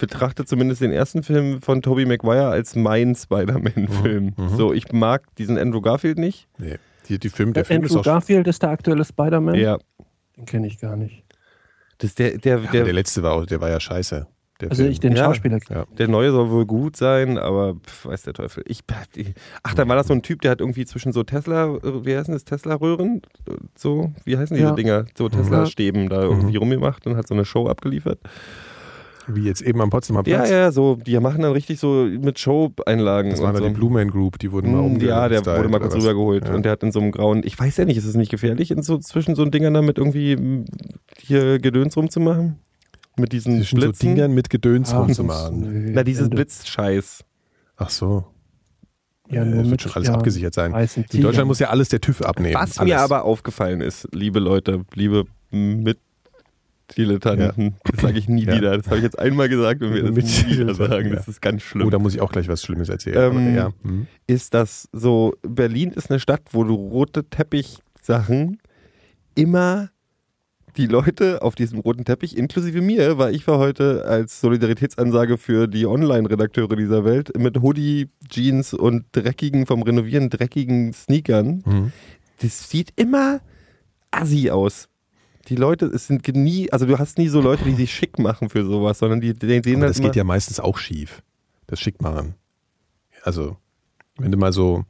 betrachte 0.00 0.44
zumindest 0.44 0.80
den 0.82 0.92
ersten 0.92 1.22
Film 1.22 1.62
von 1.62 1.82
Tobey 1.82 2.04
Maguire 2.06 2.48
als 2.48 2.76
mein 2.76 3.14
Spider-Man-Film. 3.14 4.34
Mhm. 4.36 4.48
So, 4.56 4.72
ich 4.72 4.92
mag 4.92 5.22
diesen 5.36 5.58
Andrew 5.58 5.80
Garfield 5.80 6.18
nicht. 6.18 6.46
Nee. 6.58 6.76
Die, 7.08 7.18
die 7.18 7.28
Film, 7.28 7.52
der 7.52 7.62
Äh, 7.62 7.66
Film 7.66 7.82
ist 7.84 7.90
Andrew 7.92 8.00
auch 8.00 8.04
Garfield 8.04 8.46
ist 8.48 8.62
der 8.62 8.70
aktuelle 8.70 9.04
Spider-Man? 9.04 9.54
Ja, 9.54 9.78
Den 10.36 10.44
kenne 10.46 10.66
ich 10.66 10.78
gar 10.78 10.96
nicht. 10.96 11.24
Das 11.98 12.14
der, 12.14 12.38
der, 12.38 12.58
Ja, 12.60 12.70
der, 12.70 12.84
der 12.84 12.92
letzte 12.92 13.22
war 13.22 13.32
auch, 13.34 13.46
der 13.46 13.60
war 13.60 13.70
ja 13.70 13.80
scheiße. 13.80 14.26
Der 14.60 14.70
Also 14.70 14.82
Film. 14.82 14.92
ich 14.92 15.00
den 15.00 15.14
Ja. 15.14 15.24
Schauspieler. 15.24 15.58
Ja. 15.68 15.84
Der 15.98 16.08
neue 16.08 16.30
soll 16.30 16.50
wohl 16.50 16.64
gut 16.64 16.96
sein, 16.96 17.36
aber 17.36 17.74
pf, 17.74 18.06
weiß 18.06 18.22
der 18.22 18.32
Teufel. 18.32 18.64
Ich, 18.66 18.80
ich, 19.14 19.34
ach, 19.62 19.74
dann 19.74 19.86
war 19.88 19.96
das 19.96 20.06
so 20.06 20.14
ein 20.14 20.22
Typ, 20.22 20.40
der 20.40 20.50
hat 20.52 20.60
irgendwie 20.60 20.86
zwischen 20.86 21.12
so 21.12 21.24
Tesla, 21.24 21.74
wie 22.06 22.16
heißen 22.16 22.32
das, 22.32 22.44
Tesla-Röhren? 22.44 23.20
So, 23.76 24.14
wie 24.24 24.38
heißen 24.38 24.56
diese 24.56 24.68
Ja. 24.68 24.74
Dinger? 24.74 25.04
So 25.16 25.28
Tesla-Stäben 25.28 26.08
da 26.08 26.22
irgendwie 26.22 26.56
rumgemacht 26.56 27.06
und 27.06 27.16
hat 27.18 27.28
so 27.28 27.34
eine 27.34 27.44
Show 27.44 27.68
abgeliefert. 27.68 28.18
Wie 29.28 29.42
jetzt 29.42 29.60
eben 29.62 29.80
am 29.80 29.90
Potsdamer 29.90 30.22
Ja, 30.26 30.38
Platz. 30.38 30.50
ja, 30.50 30.70
so, 30.70 30.96
die 30.96 31.18
machen 31.18 31.42
dann 31.42 31.52
richtig 31.52 31.80
so 31.80 32.04
mit 32.04 32.38
Show-Einlagen. 32.38 33.30
Das 33.30 33.40
war 33.40 33.48
und 33.48 33.54
dann 33.54 33.62
so. 33.64 33.68
die 33.70 33.74
Blue 33.74 33.90
Man 33.90 34.08
Group, 34.10 34.38
die 34.38 34.52
wurden 34.52 34.72
mal 34.72 34.82
Mm, 34.88 35.00
Ja, 35.00 35.28
der 35.28 35.44
wurde 35.44 35.68
mal 35.68 35.80
kurz 35.80 35.94
rübergeholt 35.96 36.46
Ja. 36.46 36.54
und 36.54 36.62
der 36.64 36.72
hat 36.72 36.82
in 36.84 36.92
so 36.92 37.00
einem 37.00 37.10
grauen, 37.10 37.42
ich 37.44 37.58
weiß 37.58 37.76
ja 37.78 37.84
nicht, 37.84 37.96
ist 37.96 38.04
es 38.04 38.14
nicht 38.14 38.30
gefährlich, 38.30 38.70
in 38.70 38.82
so 38.82 38.98
zwischen 38.98 39.34
so 39.34 39.44
Dingern 39.44 39.74
da 39.74 39.82
mit 39.82 39.98
irgendwie 39.98 40.36
mm, 40.36 40.64
hier 41.18 41.58
Gedöns 41.58 41.96
rumzumachen? 41.96 42.60
Mit 43.18 43.32
diesen 43.32 43.56
Zwischen 43.58 43.80
so 43.80 43.86
Blitzen? 43.86 44.08
Dingern 44.14 44.32
mit 44.34 44.50
Gedöns 44.50 44.92
Ah, 44.92 44.98
rumzumachen. 45.00 45.92
Na, 45.92 46.04
dieses 46.04 46.28
Blitzscheiß. 46.30 47.24
Ach 47.78 47.90
so. 47.90 48.26
Ja, 49.28 49.42
Äh, 49.42 49.46
nur 49.46 49.54
das 49.56 49.62
mit 49.64 49.70
wird 49.72 49.80
schon 49.82 49.92
alles 49.94 50.08
ja, 50.08 50.14
abgesichert 50.14 50.54
sein. 50.54 50.72
In 51.12 51.20
Deutschland 51.22 51.48
muss 51.48 51.58
ja 51.58 51.70
alles 51.70 51.88
der 51.88 52.00
TÜV 52.00 52.22
abnehmen. 52.22 52.54
Was 52.54 52.78
alles. 52.78 52.92
mir 52.92 53.00
aber 53.00 53.24
aufgefallen 53.24 53.80
ist, 53.80 54.06
liebe 54.12 54.38
Leute, 54.38 54.84
liebe 54.94 55.24
Mitdilettanten, 56.88 57.74
das 57.84 58.00
sage 58.00 58.18
ich 58.18 58.28
nie 58.28 58.44
Ja. 58.44 58.56
wieder. 58.56 58.76
Das 58.76 58.86
habe 58.86 58.98
ich 58.98 59.02
jetzt 59.02 59.18
einmal 59.18 59.48
gesagt 59.48 59.82
und 59.82 59.92
wir 59.94 60.02
das 60.04 60.14
nie 60.46 60.52
wieder 60.52 60.74
sagen. 60.74 61.08
ja. 61.10 61.16
Das 61.16 61.28
ist 61.28 61.42
ganz 61.42 61.62
schlimm. 61.62 61.86
Oh, 61.86 61.90
da 61.90 61.98
muss 61.98 62.14
ich 62.14 62.20
auch 62.20 62.32
gleich 62.32 62.48
was 62.48 62.62
Schlimmes 62.62 62.88
erzählen. 62.88 63.36
Ähm, 63.36 63.54
ja. 63.54 63.72
hm. 63.82 64.06
ist 64.26 64.54
das 64.54 64.88
so, 64.92 65.34
Berlin 65.42 65.90
ist 65.92 66.10
eine 66.10 66.20
Stadt, 66.20 66.42
wo 66.52 66.64
du 66.64 66.74
rote 66.74 67.24
Teppichsachen 67.28 68.58
immer 69.34 69.90
die 70.76 70.86
Leute 70.86 71.40
auf 71.42 71.54
diesem 71.54 71.78
roten 71.78 72.04
Teppich, 72.04 72.36
inklusive 72.36 72.82
mir, 72.82 73.16
weil 73.16 73.34
ich 73.34 73.46
war 73.46 73.58
heute 73.58 74.04
als 74.04 74.40
Solidaritätsansage 74.42 75.38
für 75.38 75.68
die 75.68 75.86
Online-Redakteure 75.86 76.76
dieser 76.76 77.04
Welt 77.04 77.32
mit 77.38 77.62
Hoodie, 77.62 78.10
Jeans 78.28 78.74
und 78.74 79.06
dreckigen, 79.12 79.64
vom 79.64 79.82
Renovieren 79.82 80.28
dreckigen 80.28 80.92
Sneakern. 80.92 81.62
Mhm. 81.64 81.92
Das 82.42 82.68
sieht 82.68 82.90
immer 82.96 83.40
assi 84.10 84.50
aus. 84.50 84.88
Die 85.48 85.56
Leute, 85.56 85.86
es 85.86 86.06
sind 86.08 86.26
nie, 86.34 86.70
also 86.72 86.86
du 86.86 86.98
hast 86.98 87.18
nie 87.18 87.28
so 87.28 87.40
Leute, 87.40 87.64
die 87.64 87.74
sich 87.74 87.94
schick 87.94 88.18
machen 88.18 88.48
für 88.50 88.64
sowas, 88.64 88.98
sondern 88.98 89.20
die, 89.20 89.34
die 89.34 89.46
sehen 89.46 89.62
Aber 89.76 89.82
halt 89.82 89.90
das 89.90 89.98
immer, 89.98 90.08
geht 90.08 90.16
ja 90.16 90.24
meistens 90.24 90.58
auch 90.60 90.76
schief. 90.78 91.22
Das 91.68 91.80
Schickmachen. 91.80 92.34
Also, 93.22 93.56
wenn 94.18 94.32
du 94.32 94.38
mal 94.38 94.52
so 94.52 94.84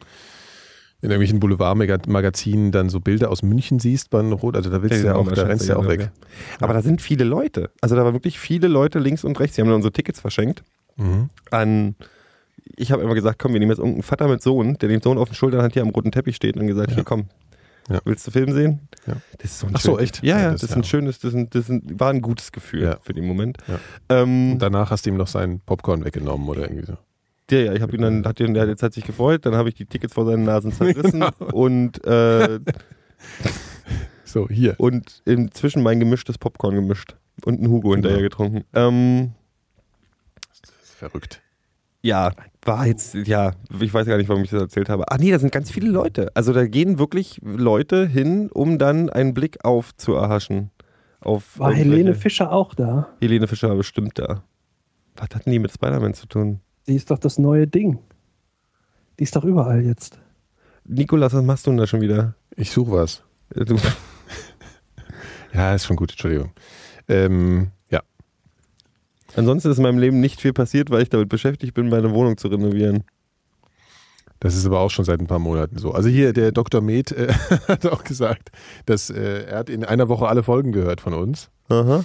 in 1.03 1.11
irgendwelchen 1.11 1.41
Boulevardmagazinen 1.41 2.73
dann 2.73 2.89
so 2.89 3.01
Bilder 3.01 3.31
aus 3.31 3.43
München 3.43 3.79
siehst 3.79 4.11
bei 4.11 4.21
Rot, 4.21 4.57
also 4.57 4.71
da 4.71 4.83
willst 4.83 5.03
du 5.03 5.07
ja 5.07 5.15
auch, 5.15 5.31
da 5.31 5.43
rennst 5.43 5.67
du 5.69 5.73
ja 5.73 5.77
auch 5.79 5.87
weg. 5.87 6.11
Aber 6.61 6.73
da 6.73 6.83
sind 6.83 7.03
viele 7.03 7.25
Leute. 7.25 7.71
Also 7.81 7.95
da 7.97 8.05
waren 8.05 8.15
wirklich 8.15 8.39
viele 8.39 8.67
Leute 8.69 8.99
links 8.99 9.25
und 9.25 9.39
rechts. 9.39 9.57
Die 9.57 9.61
haben 9.63 9.69
dann 9.69 9.77
unsere 9.77 9.93
Tickets 9.93 10.21
verschenkt 10.21 10.63
Mhm. 10.99 11.29
an. 11.51 11.95
Ich 12.77 12.91
habe 12.91 13.03
immer 13.03 13.15
gesagt, 13.15 13.39
komm, 13.39 13.53
wir 13.53 13.61
nehmen 13.61 13.71
jetzt 13.71 13.79
irgendeinen 13.79 14.03
Vater 14.03 14.27
mit 14.29 14.41
Sohn, 14.43 14.79
der 14.79 14.89
den 14.89 15.03
Sohn 15.03 15.19
auf 15.19 15.29
den 15.29 15.35
Schultern 15.35 15.61
hat, 15.63 15.75
hier 15.75 15.83
am 15.83 15.91
roten 15.91 16.11
Teppich 16.11 16.37
steht 16.37 16.57
und 16.57 16.67
gesagt, 16.67 16.91
Ja. 16.91 16.95
hier 16.97 17.05
komm, 17.05 17.27
Ja. 17.89 18.01
willst 18.05 18.27
du 18.27 18.31
Film 18.33 18.53
sehen? 18.53 18.89
Ja. 19.07 19.15
Das 19.39 19.51
ist 19.53 19.59
so 19.61 19.67
ein 19.69 19.73
Ach 19.77 19.81
so, 19.81 19.93
schön- 19.97 20.05
echt? 20.05 20.23
Ja, 20.23 20.37
Ja, 20.39 20.43
ja, 20.45 20.51
das 20.53 20.61
das, 20.61 20.63
ist 20.65 20.71
ist 20.71 20.77
ein 20.77 20.85
schönes, 20.85 21.19
das, 21.21 21.33
ist 21.33 21.37
ein, 21.39 21.51
das 21.51 21.63
ist 21.65 21.69
ein, 21.71 22.01
war 22.01 22.11
ein 22.11 22.21
gutes 22.21 22.51
Gefühl 22.53 22.83
Ja. 22.83 22.99
für 23.01 23.13
den 23.13 23.25
Moment. 23.27 23.59
Ja. 23.69 23.79
Ähm, 24.09 24.53
Und 24.53 24.59
danach 24.59 24.91
hast 24.91 25.07
du 25.07 25.11
ihm 25.11 25.17
noch 25.17 25.29
sein 25.29 25.61
Popcorn 25.65 26.05
weggenommen 26.05 26.49
oder 26.49 26.63
irgendwie 26.63 26.87
so. 26.87 26.97
Ja, 27.51 27.59
ja, 27.59 27.73
ich 27.75 27.81
habe 27.83 27.95
ihn 27.95 28.03
dann, 28.03 28.25
hat 28.27 28.41
ihn, 28.41 28.55
der 28.55 28.65
hat 28.65 28.69
jetzt 28.71 28.83
hat 28.83 28.93
sich 28.93 29.05
gefreut, 29.05 29.47
dann 29.47 29.55
habe 29.55 29.69
ich 29.69 29.77
die 29.77 29.87
Tickets 29.87 30.15
vor 30.15 30.27
seinen 30.27 30.43
Nasen 30.43 30.73
zerrissen 30.73 31.23
und, 31.53 32.05
äh, 32.05 32.59
So, 34.25 34.49
hier. 34.49 34.75
und 34.79 35.23
inzwischen 35.25 35.83
mein 35.85 36.01
gemischtes 36.01 36.39
Popcorn 36.39 36.75
gemischt 36.75 37.15
und 37.45 37.59
einen 37.61 37.69
Hugo 37.71 37.93
hinterher 37.95 38.17
Genau. 38.19 38.29
getrunken. 38.29 38.65
Ähm, 38.75 39.33
Verrückt. 40.83 41.41
Ja, 42.03 42.33
war 42.65 42.87
jetzt, 42.87 43.15
ja, 43.15 43.53
ich 43.81 43.93
weiß 43.93 44.07
gar 44.07 44.17
nicht, 44.17 44.29
warum 44.29 44.43
ich 44.43 44.51
das 44.51 44.61
erzählt 44.61 44.89
habe. 44.89 45.11
Ah 45.11 45.19
nee, 45.19 45.31
da 45.31 45.39
sind 45.39 45.53
ganz 45.53 45.71
viele 45.71 45.89
Leute. 45.89 46.31
Also 46.35 46.53
da 46.53 46.67
gehen 46.67 46.99
wirklich 46.99 47.41
Leute 47.43 48.07
hin, 48.07 48.51
um 48.53 48.79
dann 48.79 49.11
einen 49.11 49.35
Blick 49.35 49.65
auf 49.65 49.97
zu 49.97 50.15
erhaschen. 50.15 50.71
Auf 51.21 51.59
War 51.59 51.73
Helene 51.73 52.15
Fischer 52.15 52.53
auch 52.53 52.75
da? 52.75 53.09
Helene 53.21 53.49
Fischer 53.49 53.69
war 53.69 53.77
bestimmt 53.77 54.19
da. 54.19 54.43
Was 55.17 55.29
hatten 55.35 55.51
die 55.51 55.59
mit 55.59 55.73
Spider-Man 55.73 56.15
zu 56.15 56.27
tun? 56.27 56.61
Die 56.87 56.95
ist 56.95 57.11
doch 57.11 57.19
das 57.19 57.39
neue 57.39 57.67
Ding. 57.67 57.99
Die 59.19 59.25
ist 59.25 59.35
doch 59.35 59.45
überall 59.45 59.83
jetzt. 59.83 60.21
Nikolas, 60.85 61.33
was 61.33 61.43
machst 61.43 61.67
du 61.67 61.71
denn 61.71 61.79
da 61.79 61.87
schon 61.87 62.01
wieder? 62.01 62.35
Ich 62.55 62.71
suche 62.71 62.93
was. 62.93 63.23
Du, 63.55 63.77
Ja, 65.53 65.75
ist 65.75 65.87
schon 65.87 65.97
gut, 65.97 66.11
Entschuldigung. 66.11 66.53
Ähm. 67.09 67.71
Ansonsten 69.35 69.71
ist 69.71 69.79
in 69.79 69.83
meinem 69.83 69.99
Leben 69.99 70.21
nicht 70.21 70.41
viel 70.41 70.53
passiert, 70.53 70.91
weil 70.91 71.03
ich 71.03 71.09
damit 71.09 71.29
beschäftigt 71.29 71.75
bin, 71.75 71.89
meine 71.89 72.13
Wohnung 72.13 72.37
zu 72.37 72.49
renovieren. 72.49 73.05
Das 74.41 74.55
ist 74.55 74.67
aber 74.67 74.81
auch 74.81 74.91
schon 74.91 75.05
seit 75.05 75.21
ein 75.21 75.27
paar 75.27 75.39
Monaten 75.39 75.79
so. 75.79 75.93
Also 75.93 76.09
hier, 76.09 76.33
der 76.33 76.53
Dr. 76.53 76.81
Med 76.81 77.13
äh, 77.13 77.33
hat 77.69 77.87
auch 77.87 78.05
gesagt, 78.05 78.51
dass 78.85 79.11
äh, 79.11 79.45
er 79.45 79.59
hat 79.59 79.71
in 79.71 79.85
einer 79.85 80.09
Woche 80.09 80.29
alle 80.29 80.43
Folgen 80.43 80.73
gehört 80.73 81.01
von 81.01 81.15
uns. 81.15 81.49
Aha. 81.69 82.05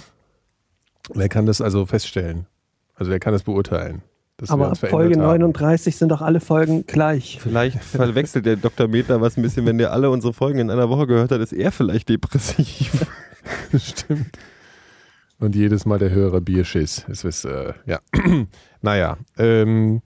Und 1.08 1.20
er 1.20 1.28
kann 1.28 1.46
das 1.46 1.60
also 1.60 1.84
feststellen. 1.84 2.46
Also 2.94 3.12
er 3.12 3.20
kann 3.20 3.32
das 3.32 3.42
beurteilen. 3.42 4.02
Aber 4.48 4.70
ab 4.70 4.78
Folge 4.78 5.14
verändert 5.14 5.28
haben. 5.28 5.40
39 5.40 5.96
sind 5.96 6.08
doch 6.08 6.20
alle 6.20 6.40
Folgen 6.40 6.84
gleich. 6.86 7.38
Vielleicht 7.40 7.78
verwechselt 7.82 8.46
der 8.46 8.56
Dr. 8.56 8.88
Metler 8.88 9.20
was 9.20 9.36
ein 9.36 9.42
bisschen, 9.42 9.66
wenn 9.66 9.78
der 9.78 9.92
alle 9.92 10.10
unsere 10.10 10.32
Folgen 10.32 10.58
in 10.58 10.70
einer 10.70 10.88
Woche 10.88 11.06
gehört 11.06 11.30
hat, 11.30 11.40
ist 11.40 11.52
er 11.52 11.70
vielleicht 11.70 12.08
depressiv. 12.08 13.06
Stimmt. 13.78 14.38
Und 15.42 15.56
jedes 15.56 15.86
Mal 15.86 15.98
der 15.98 16.10
höhere 16.10 16.40
Bierschiss. 16.40 17.04
Es 17.10 17.24
ist, 17.24 17.44
äh, 17.44 17.72
ja. 17.84 17.98
naja, 18.80 19.16
ähm, 19.38 20.00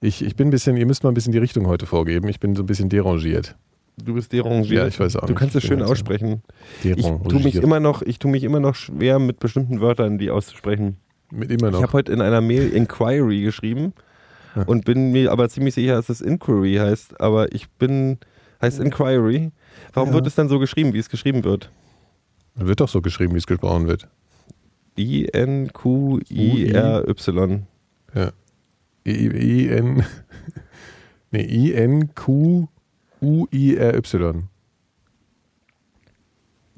ich, 0.00 0.24
ich 0.24 0.34
bin 0.34 0.48
ein 0.48 0.50
bisschen, 0.50 0.76
ihr 0.76 0.84
müsst 0.86 1.04
mal 1.04 1.10
ein 1.10 1.14
bisschen 1.14 1.30
die 1.32 1.38
Richtung 1.38 1.66
heute 1.68 1.86
vorgeben. 1.86 2.26
Ich 2.28 2.40
bin 2.40 2.56
so 2.56 2.64
ein 2.64 2.66
bisschen 2.66 2.88
derangiert. 2.88 3.54
Du 4.02 4.14
bist 4.14 4.32
derangiert. 4.32 4.72
Ja, 4.72 4.86
ich 4.88 4.98
weiß 4.98 5.14
auch 5.16 5.20
Du 5.22 5.28
nicht. 5.28 5.38
kannst 5.38 5.54
es 5.54 5.62
Ich 5.62 5.68
schön 5.68 5.80
aussprechen. 5.80 6.42
Ich 6.82 6.96
Derangiert. 6.96 7.30
tue 7.30 7.40
mich 7.44 7.54
immer 7.54 7.78
noch, 7.78 8.02
ich 8.02 8.18
tue 8.18 8.30
mich 8.32 8.42
immer 8.42 8.58
noch 8.58 8.74
schwer 8.74 9.20
mit 9.20 9.38
bestimmten 9.38 9.80
Wörtern, 9.80 10.18
die 10.18 10.30
auszusprechen. 10.30 10.96
Mit 11.30 11.52
immer 11.52 11.68
Ich 11.68 11.72
noch. 11.74 11.82
habe 11.82 11.92
heute 11.92 12.12
in 12.12 12.20
einer 12.20 12.40
Mail 12.40 12.70
Inquiry 12.70 13.42
geschrieben 13.42 13.92
und 14.66 14.84
bin 14.84 15.12
mir 15.12 15.30
aber 15.30 15.48
ziemlich 15.48 15.74
sicher, 15.74 15.94
dass 15.94 16.08
es 16.08 16.20
Inquiry 16.20 16.74
heißt. 16.74 17.20
Aber 17.20 17.52
ich 17.54 17.70
bin, 17.70 18.18
heißt 18.60 18.80
Inquiry. 18.80 19.52
Warum 19.92 20.08
Ja. 20.08 20.14
wird 20.16 20.26
es 20.26 20.34
dann 20.34 20.48
so 20.48 20.58
geschrieben, 20.58 20.92
wie 20.92 20.98
es 20.98 21.08
geschrieben 21.08 21.44
wird? 21.44 21.70
Wird 22.56 22.80
doch 22.80 22.88
so 22.88 23.00
geschrieben, 23.00 23.34
wie 23.34 23.38
es 23.38 23.46
gesprochen 23.46 23.86
wird. 23.86 24.08
I-N-Q-I-R-Y. 24.96 26.72
Ja. 28.14 28.32
I, 29.06 29.10
I, 29.10 29.68
N. 29.68 30.04
Nee, 31.30 31.42
I, 31.46 31.74
N, 31.74 32.14
Q, 32.14 32.68
U, 33.20 33.46
I, 33.52 33.76
R, 33.76 33.94
Y. 33.96 34.44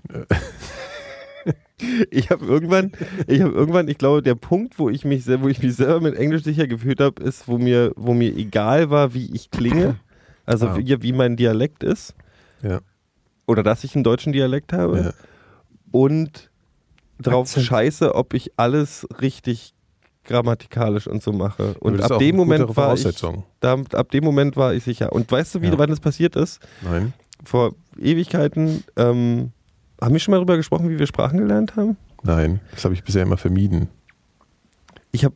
Ich 2.10 2.30
habe 2.30 2.46
irgendwann, 2.46 2.90
ich 3.26 3.42
habe 3.42 3.52
irgendwann, 3.52 3.86
ich 3.88 3.98
glaube, 3.98 4.22
der 4.22 4.34
Punkt, 4.34 4.78
wo 4.78 4.88
ich 4.88 5.04
mich, 5.04 5.26
wo 5.28 5.46
ich 5.48 5.62
mich 5.62 5.74
selber 5.76 6.00
mit 6.00 6.14
Englisch 6.14 6.42
sicher 6.42 6.66
gefühlt 6.66 7.00
habe, 7.00 7.22
ist, 7.22 7.48
wo 7.48 7.58
mir, 7.58 7.92
wo 7.96 8.14
mir 8.14 8.34
egal 8.34 8.88
war, 8.88 9.12
wie 9.12 9.30
ich 9.34 9.50
klinge, 9.50 9.96
also 10.46 10.68
Ah. 10.68 10.78
wie, 10.78 11.02
wie 11.02 11.12
mein 11.12 11.36
Dialekt 11.36 11.82
ist 11.84 12.14
Ja. 12.62 12.80
oder 13.46 13.62
dass 13.62 13.84
ich 13.84 13.94
einen 13.94 14.04
deutschen 14.04 14.32
Dialekt 14.32 14.72
habe 14.72 14.98
Ja. 14.98 15.12
und 15.92 16.50
drauf 17.20 17.48
Akzent. 17.48 17.66
scheiße, 17.66 18.14
ob 18.14 18.34
ich 18.34 18.52
alles 18.56 19.06
richtig 19.20 19.72
grammatikalisch 20.24 21.06
und 21.06 21.22
so 21.22 21.32
mache. 21.32 21.74
Und 21.80 22.00
ab 22.02 22.18
dem 22.18 22.36
Moment 22.36 22.76
war 22.76 22.94
ich, 22.94 23.04
da, 23.60 23.76
ab 23.92 24.10
dem 24.10 24.24
Moment 24.24 24.56
war 24.56 24.74
ich 24.74 24.82
sicher. 24.84 25.12
Und 25.12 25.30
weißt 25.30 25.54
du, 25.54 25.62
wie, 25.62 25.68
Ja. 25.68 25.78
wann 25.78 25.90
das 25.90 26.00
passiert 26.00 26.34
ist? 26.36 26.60
Nein. 26.82 27.12
Vor 27.44 27.74
Ewigkeiten. 27.98 28.82
Ähm, 28.96 29.52
haben 30.00 30.12
wir 30.12 30.18
schon 30.20 30.32
mal 30.32 30.38
darüber 30.38 30.56
gesprochen, 30.56 30.88
wie 30.90 30.98
wir 30.98 31.06
Sprachen 31.06 31.38
gelernt 31.38 31.76
haben? 31.76 31.96
Nein. 32.22 32.60
Das 32.72 32.84
habe 32.84 32.94
ich 32.94 33.04
bisher 33.04 33.22
immer 33.22 33.36
vermieden. 33.36 33.88
ich 35.12 35.24
habe 35.24 35.34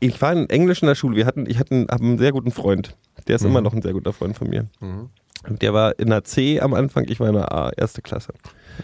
ich 0.00 0.20
war 0.22 0.32
in 0.32 0.48
Englisch 0.48 0.80
in 0.82 0.86
der 0.88 0.94
Schule. 0.94 1.16
Wir 1.16 1.26
hatten, 1.26 1.48
ich 1.50 1.58
hatte 1.58 1.86
einen, 1.90 2.18
sehr 2.18 2.30
guten 2.32 2.52
Freund. 2.52 2.96
Der 3.26 3.34
ist 3.36 3.42
Mhm. 3.42 3.48
immer 3.50 3.60
noch 3.60 3.72
ein 3.74 3.82
sehr 3.82 3.92
guter 3.92 4.12
Freund 4.12 4.36
von 4.38 4.48
mir. 4.48 4.66
Und 4.80 5.10
Der 5.48 5.72
war 5.74 5.98
in 5.98 6.08
der 6.10 6.24
C 6.24 6.60
am 6.60 6.74
Anfang, 6.74 7.04
ich 7.08 7.20
war 7.20 7.28
in 7.28 7.34
der 7.34 7.52
A, 7.52 7.70
erste 7.76 8.02
Klasse. 8.02 8.32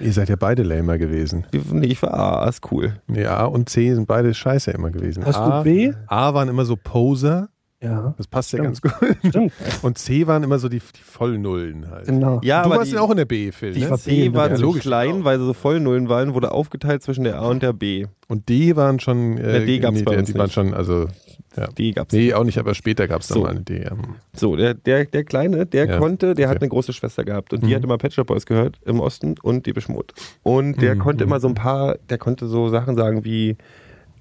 Ihr 0.00 0.12
seid 0.12 0.28
ja 0.28 0.36
beide 0.36 0.62
Lamer 0.62 0.98
gewesen. 0.98 1.46
Nee, 1.70 1.86
ich 1.86 2.02
war 2.02 2.14
A, 2.14 2.44
A 2.44 2.48
ist 2.48 2.70
cool. 2.72 2.94
Nee, 3.06 3.26
A 3.26 3.44
und 3.44 3.68
C 3.68 3.94
sind 3.94 4.06
beide 4.06 4.34
scheiße 4.34 4.70
immer 4.72 4.90
gewesen. 4.90 5.24
Hast 5.24 5.36
A, 5.36 5.58
du 5.62 5.64
B? 5.64 5.92
A 6.08 6.34
waren 6.34 6.48
immer 6.48 6.64
so 6.64 6.76
Poser. 6.76 7.48
Ja, 7.82 8.14
Das 8.16 8.26
passt 8.26 8.50
ja 8.52 8.60
Stimmt. 8.60 8.80
ganz 8.82 8.98
gut. 8.98 9.16
stimmt. 9.28 9.52
Und 9.82 9.98
C 9.98 10.26
waren 10.26 10.42
immer 10.42 10.58
so 10.58 10.70
die, 10.70 10.78
die 10.78 11.02
Vollnullen 11.02 11.90
halt. 11.90 12.06
Genau. 12.06 12.40
Ja, 12.42 12.62
du 12.62 12.70
aber 12.70 12.78
warst 12.78 12.90
die, 12.90 12.94
ja 12.96 13.02
auch 13.02 13.10
in 13.10 13.18
der 13.18 13.26
B, 13.26 13.52
Phil. 13.52 13.72
die 13.72 13.80
Ne? 13.82 13.90
war 13.90 13.98
C 13.98 14.22
der 14.30 14.34
waren 14.34 14.56
so 14.56 14.72
klein, 14.72 15.10
genau. 15.12 15.24
weil 15.26 15.38
sie 15.38 15.44
so 15.44 15.52
Vollnullen 15.52 16.08
waren, 16.08 16.32
wurde 16.32 16.52
aufgeteilt 16.52 17.02
zwischen 17.02 17.24
der 17.24 17.40
A 17.40 17.46
und 17.48 17.62
der 17.62 17.74
B. 17.74 18.06
Und 18.26 18.48
D 18.48 18.74
waren 18.76 19.00
schon. 19.00 19.36
Äh, 19.36 19.58
Ja, 19.60 19.66
D 19.66 19.78
gab's 19.80 20.02
bei 20.02 20.12
die, 20.12 20.18
uns 20.18 20.28
die 20.28 20.34
waren 20.34 20.44
nicht. 20.46 20.54
schon, 20.54 20.72
also. 20.72 21.08
Ja. 21.56 21.68
Die 21.68 21.92
gab's. 21.92 22.12
Nee, 22.12 22.34
auch 22.34 22.44
nicht, 22.44 22.58
aber 22.58 22.74
später 22.74 23.06
gab 23.08 23.20
es 23.20 23.28
dann 23.28 23.36
So. 23.38 23.42
mal 23.44 23.50
eine. 23.50 23.64
Ähm, 23.68 23.98
So, 24.34 24.56
der, 24.56 24.74
der, 24.74 25.04
der 25.04 25.24
Kleine, 25.24 25.66
der 25.66 25.86
Ja, 25.86 25.98
konnte, 25.98 26.34
der 26.34 26.48
hat 26.48 26.56
okay. 26.56 26.62
eine 26.64 26.68
große 26.70 26.92
Schwester 26.92 27.24
gehabt 27.24 27.52
und 27.52 27.62
die 27.62 27.68
Mhm. 27.68 27.74
hat 27.76 27.84
immer 27.84 27.98
Pet 27.98 28.12
Shop 28.12 28.26
Boys 28.26 28.46
gehört 28.46 28.78
im 28.84 29.00
Osten 29.00 29.34
und 29.42 29.66
die 29.66 29.74
Mode. 29.88 30.14
Und 30.42 30.80
der 30.82 30.94
Mhm, 30.94 30.98
konnte 31.00 31.24
mhm. 31.24 31.30
immer 31.30 31.40
so 31.40 31.48
ein 31.48 31.54
paar, 31.54 31.96
der 32.08 32.18
konnte 32.18 32.46
so 32.46 32.68
Sachen 32.68 32.96
sagen 32.96 33.24
wie 33.24 33.56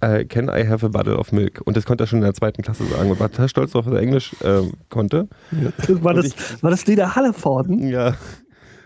äh, 0.01 0.25
Can 0.25 0.49
I 0.49 0.67
have 0.67 0.85
a 0.85 0.89
bottle 0.89 1.17
of 1.17 1.31
milk? 1.31 1.61
Und 1.65 1.77
das 1.77 1.85
konnte 1.85 2.03
er 2.03 2.07
schon 2.07 2.19
in 2.19 2.23
der 2.25 2.33
zweiten 2.33 2.61
Klasse 2.61 2.85
sagen 2.85 3.09
und 3.09 3.19
war 3.19 3.31
total 3.31 3.47
stolz 3.49 3.71
darauf, 3.71 3.85
dass 3.85 3.95
er 3.95 4.01
Englisch 4.01 4.35
ähm, 4.43 4.73
konnte. 4.89 5.27
War 5.87 6.13
Und 6.15 6.25
das, 6.25 6.61
war 6.63 6.71
das 6.71 6.85
Lieder 6.87 7.15
Hallervorden? 7.15 7.87
Ja. 7.87 8.15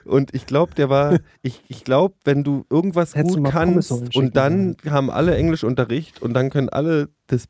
Und 0.06 0.34
ich 0.34 0.46
glaube, 0.46 0.74
der 0.76 0.90
war, 0.90 1.18
ich, 1.42 1.62
ich 1.68 1.84
glaube, 1.84 2.16
wenn 2.24 2.44
du 2.44 2.66
irgendwas 2.70 3.16
Hättest 3.16 3.36
du 3.36 3.40
gut 3.42 3.44
mal 3.44 3.52
kannst 3.52 3.92
und 4.16 4.38
dann 4.38 4.78
haben 4.90 5.10
alle 5.10 5.36
Englischunterricht 5.36 6.22
und 6.22 6.34
dann 6.34 6.50
können 6.50 6.70
alle 6.70 7.10
das 7.28 7.48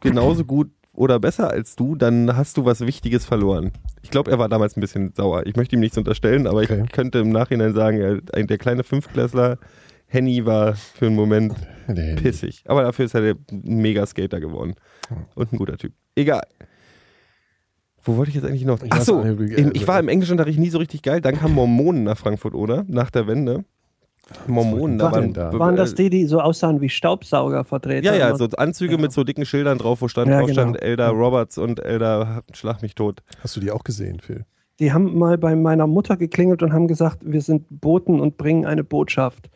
genauso 0.00 0.44
gut 0.44 0.70
oder 0.94 1.18
besser 1.20 1.50
als 1.50 1.76
du, 1.76 1.94
dann 1.94 2.36
hast 2.36 2.56
du 2.56 2.64
was 2.64 2.80
Wichtiges 2.80 3.24
verloren. 3.26 3.72
Ich 4.02 4.10
glaube, 4.10 4.30
er 4.30 4.38
war 4.38 4.48
damals 4.48 4.76
ein 4.76 4.80
bisschen 4.80 5.12
sauer. 5.14 5.44
Ich 5.46 5.56
möchte 5.56 5.76
ihm 5.76 5.80
nichts 5.80 5.98
unterstellen, 5.98 6.46
aber 6.46 6.60
Okay. 6.62 6.82
ich 6.86 6.92
könnte 6.92 7.18
im 7.18 7.30
Nachhinein 7.30 7.74
sagen, 7.74 8.00
er, 8.00 8.20
ein- 8.32 8.46
der 8.46 8.58
kleine 8.58 8.82
Fünftklässler 8.82 9.58
Henny 10.06 10.46
war 10.46 10.74
für 10.76 11.06
einen 11.06 11.16
Moment 11.16 11.54
nee. 11.88 12.14
pissig. 12.14 12.62
Aber 12.66 12.82
dafür 12.82 13.04
ist 13.06 13.14
er 13.14 13.20
der 13.22 13.36
Mega-Skater 13.50 14.40
geworden. 14.40 14.74
Und 15.34 15.52
ein 15.52 15.58
guter 15.58 15.76
Typ. 15.76 15.92
Egal. 16.14 16.46
Wo 18.02 18.16
wollte 18.16 18.28
ich 18.30 18.36
jetzt 18.36 18.44
eigentlich 18.46 18.64
noch? 18.64 18.78
Achso, 18.90 19.24
ich 19.24 19.86
war 19.88 19.98
im 19.98 20.08
Englischunterricht 20.08 20.58
nie 20.60 20.70
so 20.70 20.78
richtig 20.78 21.02
geil. 21.02 21.20
Dann 21.20 21.36
kamen 21.36 21.54
Mormonen 21.54 22.04
nach 22.04 22.16
Frankfurt, 22.16 22.54
oder? 22.54 22.84
Nach 22.86 23.10
der 23.10 23.26
Wende. 23.26 23.64
Mormonen, 24.48 24.98
da 24.98 25.06
Was 25.06 25.12
waren, 25.12 25.22
denn 25.22 25.32
da? 25.34 25.58
Waren 25.58 25.76
das 25.76 25.94
die, 25.94 26.10
die 26.10 26.26
so 26.26 26.40
aussahen 26.40 26.80
wie 26.80 26.88
Staubsaugervertreter? 26.88 28.04
Ja, 28.04 28.14
ja, 28.30 28.36
so 28.36 28.46
Anzüge 28.56 28.94
Ja. 28.94 29.00
mit 29.00 29.12
so 29.12 29.22
dicken 29.24 29.46
Schildern 29.46 29.78
drauf, 29.78 30.02
wo 30.02 30.08
stand, 30.08 30.28
Ja, 30.28 30.38
drauf 30.38 30.48
genau. 30.48 30.62
stand 30.62 30.82
Elder 30.82 31.10
Roberts 31.10 31.58
und 31.58 31.78
Elder 31.80 32.42
Schlag 32.52 32.82
mich 32.82 32.94
tot. 32.94 33.22
Hast 33.42 33.56
du 33.56 33.60
die 33.60 33.70
auch 33.70 33.84
gesehen, 33.84 34.20
Phil? 34.20 34.44
Die 34.80 34.92
haben 34.92 35.16
mal 35.16 35.38
bei 35.38 35.54
meiner 35.56 35.86
Mutter 35.86 36.16
geklingelt 36.16 36.62
und 36.62 36.72
haben 36.72 36.88
gesagt, 36.88 37.18
wir 37.22 37.40
sind 37.40 37.64
Boten 37.70 38.20
und 38.20 38.36
bringen 38.36 38.66
eine 38.66 38.84
Botschaft. 38.84 39.48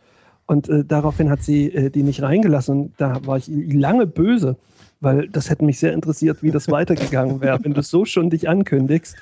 Und 0.46 0.68
äh, 0.68 0.84
daraufhin 0.84 1.30
hat 1.30 1.42
sie 1.42 1.72
äh, 1.74 1.90
die 1.90 2.02
nicht 2.02 2.22
reingelassen. 2.22 2.80
Und 2.80 2.92
da 2.96 3.24
war 3.26 3.36
ich 3.38 3.48
lange 3.48 4.06
böse, 4.06 4.56
weil 5.00 5.28
das 5.28 5.50
hätte 5.50 5.64
mich 5.64 5.78
sehr 5.78 5.92
interessiert, 5.92 6.42
wie 6.42 6.50
das 6.52 6.68
weitergegangen 6.70 7.40
wäre. 7.40 7.58
Wenn 7.62 7.74
du 7.74 7.82
so 7.82 8.04
schon 8.04 8.30
dich 8.30 8.48
ankündigst, 8.48 9.16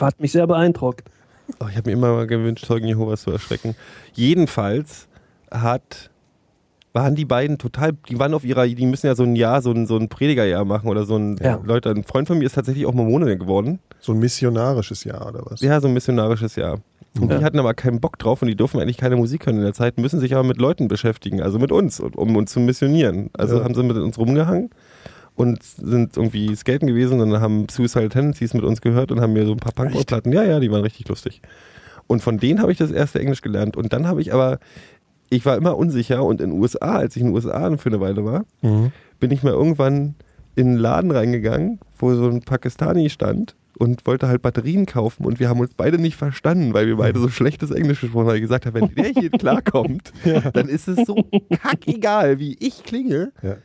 hat 0.00 0.20
mich 0.20 0.32
sehr 0.32 0.46
beeindruckt. 0.46 1.08
Oh, 1.60 1.66
ich 1.70 1.76
habe 1.76 1.88
mir 1.90 1.96
immer 1.96 2.12
mal 2.14 2.26
gewünscht, 2.26 2.64
Zeugen 2.66 2.86
Jehovas 2.86 3.22
zu 3.22 3.30
erschrecken. 3.30 3.74
Jedenfalls 4.14 5.08
hat 5.50 6.10
waren 6.94 7.14
die 7.14 7.26
beiden 7.26 7.58
total, 7.58 7.92
die 8.08 8.18
waren 8.18 8.34
auf 8.34 8.44
ihrer, 8.44 8.66
die 8.66 8.86
müssen 8.86 9.06
ja 9.06 9.14
so 9.14 9.22
ein 9.22 9.36
Jahr, 9.36 9.62
so 9.62 9.70
ein, 9.70 9.86
so 9.86 9.96
ein 9.96 10.08
Predigerjahr 10.08 10.64
machen 10.64 10.88
oder 10.88 11.04
so 11.04 11.16
ein, 11.16 11.36
Ja. 11.40 11.60
Leute, 11.62 11.90
ein 11.90 12.02
Freund 12.02 12.26
von 12.26 12.38
mir 12.38 12.46
ist 12.46 12.54
tatsächlich 12.54 12.86
auch 12.86 12.94
Mormone 12.94 13.36
geworden. 13.38 13.78
So 14.00 14.12
ein 14.12 14.18
missionarisches 14.18 15.04
Jahr 15.04 15.28
oder 15.28 15.42
was? 15.44 15.60
Ja, 15.60 15.80
so 15.80 15.86
ein 15.86 15.94
missionarisches 15.94 16.56
Jahr. 16.56 16.78
Und 17.20 17.30
Ja. 17.30 17.38
die 17.38 17.44
hatten 17.44 17.58
aber 17.58 17.74
keinen 17.74 18.00
Bock 18.00 18.18
drauf 18.18 18.42
und 18.42 18.48
die 18.48 18.56
durften 18.56 18.80
eigentlich 18.80 18.96
keine 18.96 19.16
Musik 19.16 19.46
hören 19.46 19.56
in 19.56 19.62
der 19.62 19.74
Zeit, 19.74 19.98
müssen 19.98 20.18
sich 20.18 20.34
aber 20.34 20.42
mit 20.44 20.56
Leuten 20.58 20.88
beschäftigen, 20.88 21.40
also 21.42 21.58
mit 21.58 21.70
uns, 21.72 22.00
und- 22.00 22.16
um 22.16 22.34
uns 22.36 22.52
zu 22.52 22.58
missionieren. 22.60 23.30
Also 23.34 23.58
Ja. 23.58 23.64
haben 23.64 23.74
sie 23.74 23.82
mit 23.82 23.96
uns 23.96 24.18
rumgehangen 24.18 24.70
und 25.38 25.62
sind 25.62 26.16
irgendwie 26.16 26.54
skaten 26.56 26.88
gewesen 26.88 27.20
und 27.20 27.30
dann 27.30 27.40
haben 27.40 27.68
Suicidal 27.70 28.08
Tendencies 28.08 28.54
mit 28.54 28.64
uns 28.64 28.80
gehört 28.80 29.12
und 29.12 29.20
haben 29.20 29.32
mir 29.32 29.46
so 29.46 29.52
ein 29.52 29.58
paar 29.58 29.72
Punkrock-Platten. 29.72 30.32
Ja, 30.32 30.42
ja, 30.42 30.58
die 30.58 30.70
waren 30.70 30.82
richtig 30.82 31.08
lustig. 31.08 31.40
Und 32.08 32.22
von 32.22 32.38
denen 32.38 32.60
habe 32.60 32.72
ich 32.72 32.78
das 32.78 32.90
erste 32.90 33.20
Englisch 33.20 33.40
gelernt. 33.40 33.76
Und 33.76 33.92
dann 33.92 34.08
habe 34.08 34.20
ich 34.20 34.34
aber, 34.34 34.58
ich 35.30 35.46
war 35.46 35.56
immer 35.56 35.76
unsicher 35.76 36.24
und 36.24 36.40
in 36.40 36.50
den 36.50 36.58
USA, 36.60 36.96
als 36.96 37.14
ich 37.14 37.22
in 37.22 37.28
den 37.28 37.34
USA 37.36 37.76
für 37.76 37.88
eine 37.88 38.00
Weile 38.00 38.24
war, 38.24 38.44
Mhm. 38.62 38.90
bin 39.20 39.30
ich 39.30 39.42
mal 39.44 39.52
irgendwann 39.52 40.16
in 40.56 40.68
einen 40.70 40.76
Laden 40.78 41.10
reingegangen, 41.12 41.78
wo 41.98 42.12
so 42.14 42.28
ein 42.28 42.40
Pakistani 42.40 43.08
stand 43.08 43.54
und 43.78 44.06
wollte 44.08 44.26
halt 44.26 44.42
Batterien 44.42 44.86
kaufen 44.86 45.24
und 45.24 45.38
wir 45.38 45.48
haben 45.48 45.60
uns 45.60 45.70
beide 45.76 45.98
nicht 46.00 46.16
verstanden, 46.16 46.74
weil 46.74 46.88
wir 46.88 46.96
beide 46.96 47.20
so 47.20 47.28
schlechtes 47.28 47.70
Englisch 47.70 48.00
gesprochen 48.00 48.26
haben. 48.26 48.34
Ich 48.34 48.42
gesagt 48.42 48.66
habe, 48.66 48.80
wenn 48.80 48.92
der 48.92 49.12
hier 49.12 49.30
klarkommt, 49.30 50.12
dann 50.52 50.68
ist 50.68 50.88
es 50.88 51.06
so 51.06 51.14
kackegal, 51.62 52.40
wie 52.40 52.56
ich 52.58 52.82
klinge 52.82 53.30
Ja. 53.42 53.56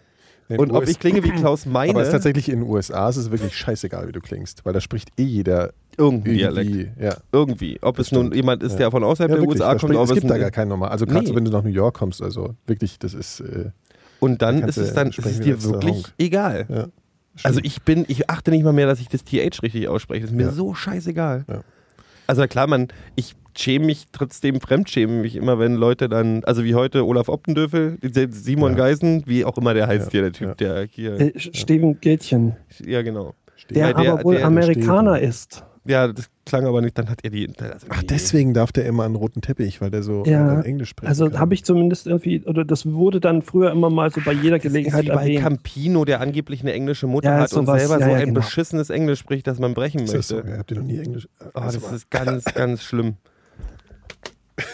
In 0.53 0.59
und 0.59 0.71
ob 0.71 0.87
ich 0.87 0.99
klinge 0.99 1.23
wie 1.23 1.29
Klaus 1.31 1.65
Meine. 1.65 1.91
Aber 1.91 2.01
es 2.01 2.07
ist 2.07 2.13
tatsächlich 2.13 2.49
in 2.49 2.59
den 2.61 2.69
USA 2.69 3.09
ist 3.09 3.17
es 3.17 3.31
wirklich 3.31 3.55
scheißegal, 3.55 4.07
wie 4.07 4.11
du 4.11 4.19
klingst, 4.21 4.65
weil 4.65 4.73
da 4.73 4.81
spricht 4.81 5.09
eh 5.19 5.23
jeder 5.23 5.73
irgendwie. 5.97 6.35
Dialekt. 6.37 6.99
Ja. 7.01 7.17
Irgendwie. 7.31 7.77
Ob 7.81 7.99
es 7.99 8.11
nun 8.11 8.23
stimmt. 8.27 8.35
jemand 8.35 8.63
ist, 8.63 8.73
Ja. 8.73 8.77
der 8.79 8.91
von 8.91 9.03
außerhalb 9.03 9.29
Ja, 9.29 9.35
der 9.37 9.43
wirklich, 9.43 9.61
USA 9.61 9.75
kommt, 9.75 9.95
ob 9.95 10.03
es 10.05 10.09
es 10.11 10.15
gibt 10.21 10.29
da 10.29 10.37
gar 10.37 10.51
keinen 10.51 10.69
normal. 10.69 10.89
Also 10.89 11.05
gerade 11.05 11.21
Nee. 11.21 11.27
so, 11.27 11.35
wenn 11.35 11.45
du 11.45 11.51
nach 11.51 11.63
New 11.63 11.69
York 11.69 11.95
kommst, 11.95 12.21
also 12.21 12.55
wirklich, 12.67 12.97
das 12.99 13.13
ist 13.13 13.39
äh, 13.41 13.71
und 14.19 14.41
dann 14.41 14.61
Da 14.61 14.67
ist 14.67 14.77
es 14.77 14.93
dann 14.93 15.09
ist 15.09 15.19
es 15.25 15.39
dir 15.41 15.61
wirklich 15.63 16.05
egal. 16.17 16.65
ja. 16.69 16.87
Also 17.43 17.59
ich 17.63 17.81
bin, 17.81 18.05
ich 18.07 18.29
achte 18.29 18.51
nicht 18.51 18.63
mal 18.63 18.73
mehr, 18.73 18.85
dass 18.85 18.99
ich 18.99 19.09
das 19.09 19.23
TH 19.23 19.63
richtig 19.63 19.87
ausspreche. 19.87 20.21
Das 20.21 20.29
ist 20.31 20.35
mir 20.37 20.43
Ja. 20.43 20.51
so 20.51 20.73
scheißegal. 20.75 21.45
Ja. 21.49 21.61
Also 22.27 22.45
klar, 22.47 22.67
man, 22.67 22.87
ich 23.15 23.35
schäme 23.57 23.85
mich 23.85 24.05
trotzdem, 24.11 24.59
fremdschäme 24.59 25.21
mich 25.21 25.35
immer, 25.35 25.59
wenn 25.59 25.75
Leute 25.75 26.09
dann, 26.09 26.43
also 26.43 26.63
wie 26.63 26.73
heute 26.75 27.05
Olaf 27.05 27.29
Optendöfel, 27.29 27.97
Simon 28.31 28.71
Ja. 28.71 28.77
Geisen, 28.77 29.23
wie 29.27 29.45
auch 29.45 29.57
immer 29.57 29.73
der 29.73 29.87
heißt 29.87 30.05
Ja. 30.07 30.11
hier, 30.11 30.21
der 30.23 30.31
Typ, 30.31 30.47
Ja. 30.47 30.53
der 30.55 30.87
hier, 30.89 31.19
Äh, 31.19 31.39
Steven 31.39 31.99
Gätchen, 32.01 32.55
ja 32.83 33.01
genau. 33.03 33.35
der, 33.69 33.93
der- 33.93 34.11
aber 34.13 34.23
wohl 34.23 34.35
der- 34.37 34.45
Amerikaner 34.47 35.15
Steven. 35.17 35.29
ist. 35.29 35.63
Ja, 35.85 36.07
das 36.07 36.29
klang 36.45 36.65
aber 36.65 36.81
nicht, 36.81 36.97
dann 36.97 37.09
hat 37.09 37.19
er 37.23 37.29
die, 37.29 37.47
also 37.59 37.87
Ach, 37.89 38.03
deswegen 38.03 38.53
darf 38.53 38.71
der 38.71 38.85
immer 38.85 39.03
einen 39.03 39.15
roten 39.15 39.41
Teppich, 39.41 39.81
weil 39.81 39.91
der 39.91 40.01
so 40.01 40.23
Ja, 40.25 40.61
Englisch 40.61 40.89
spricht. 40.89 41.09
Also 41.09 41.37
habe 41.37 41.53
ich 41.53 41.65
zumindest 41.65 42.07
irgendwie, 42.07 42.41
oder 42.45 42.63
das 42.63 42.85
wurde 42.85 43.19
dann 43.19 43.41
früher 43.41 43.69
immer 43.71 43.89
mal 43.89 44.09
so 44.09 44.21
bei 44.23 44.31
jeder 44.31 44.57
Das 44.57 44.65
ist 44.65 44.71
Gelegenheit 44.71 45.03
wie 45.05 45.09
bei 45.09 45.21
erwähnt. 45.23 45.41
Campino, 45.41 46.05
der 46.05 46.21
angeblich 46.21 46.61
eine 46.61 46.71
englische 46.71 47.07
Mutter 47.07 47.29
Ja, 47.31 47.39
hat 47.41 47.53
und 47.53 47.65
sowas. 47.65 47.81
selber 47.81 47.99
Ja, 47.99 48.05
so 48.05 48.11
ja, 48.11 48.17
ein 48.19 48.25
genau. 48.27 48.39
beschissenes 48.39 48.89
Englisch 48.89 49.19
spricht, 49.19 49.45
dass 49.45 49.59
man 49.59 49.73
brechen 49.73 50.01
ist 50.01 50.13
das 50.13 50.27
so? 50.29 50.35
möchte. 50.35 50.51
Ja, 50.51 50.57
habt 50.59 50.71
ihr 50.71 50.77
noch 50.77 50.85
nie 50.85 50.99
Englisch? 50.99 51.27
Oh, 51.41 51.59
Also 51.59 51.79
das 51.79 51.89
mal- 51.89 51.95
ist 51.97 52.09
ganz, 52.11 52.45
ganz 52.45 52.83
schlimm. 52.83 53.15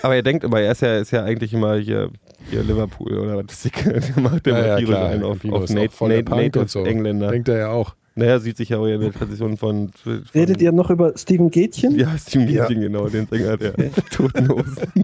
Aber 0.03 0.15
er 0.15 0.23
denkt 0.23 0.43
immer, 0.43 0.59
er 0.59 0.73
ist 0.73 0.81
ja, 0.81 0.97
ist 0.97 1.11
ja 1.11 1.23
eigentlich 1.23 1.53
immer 1.53 1.75
hier, 1.77 2.11
hier 2.49 2.63
Liverpool 2.63 3.17
oder 3.17 3.37
was 3.37 3.65
ist 3.65 3.75
die, 3.83 3.93
der 4.13 4.21
macht 4.21 4.45
immer 4.45 4.59
Ja, 4.59 4.77
ja, 4.79 4.85
klar. 4.85 5.09
einen 5.09 5.23
auf, 5.23 5.43
auf 5.45 5.63
ist 5.63 5.71
auch 5.71 5.75
Nat, 5.75 5.91
voll 5.93 6.09
der 6.09 6.17
Nat, 6.19 6.25
Punk 6.25 6.41
Native 6.41 6.59
und 6.61 6.69
so. 6.69 6.83
Engländer. 6.85 7.31
Denkt 7.31 7.47
er 7.49 7.57
ja 7.57 7.69
auch. 7.69 7.95
Naja, 8.19 8.39
sieht 8.39 8.57
sich 8.57 8.69
ja 8.69 8.77
auch 8.77 8.85
in 8.85 8.99
der 9.01 9.13
Tradition 9.13 9.57
von, 9.57 9.89
von 9.89 10.23
Redet 10.35 10.61
ihr 10.61 10.71
noch 10.71 10.89
über 10.89 11.17
Steven 11.17 11.49
Gätchen? 11.49 11.97
Ja, 11.97 12.17
Steven 12.17 12.49
Ja. 12.49 12.65
Gätchen, 12.67 12.81
genau, 12.81 13.07
den 13.07 13.27
Sänger 13.27 13.57
der 13.57 13.73
Toten 14.11 14.49
Hosen. 14.49 15.03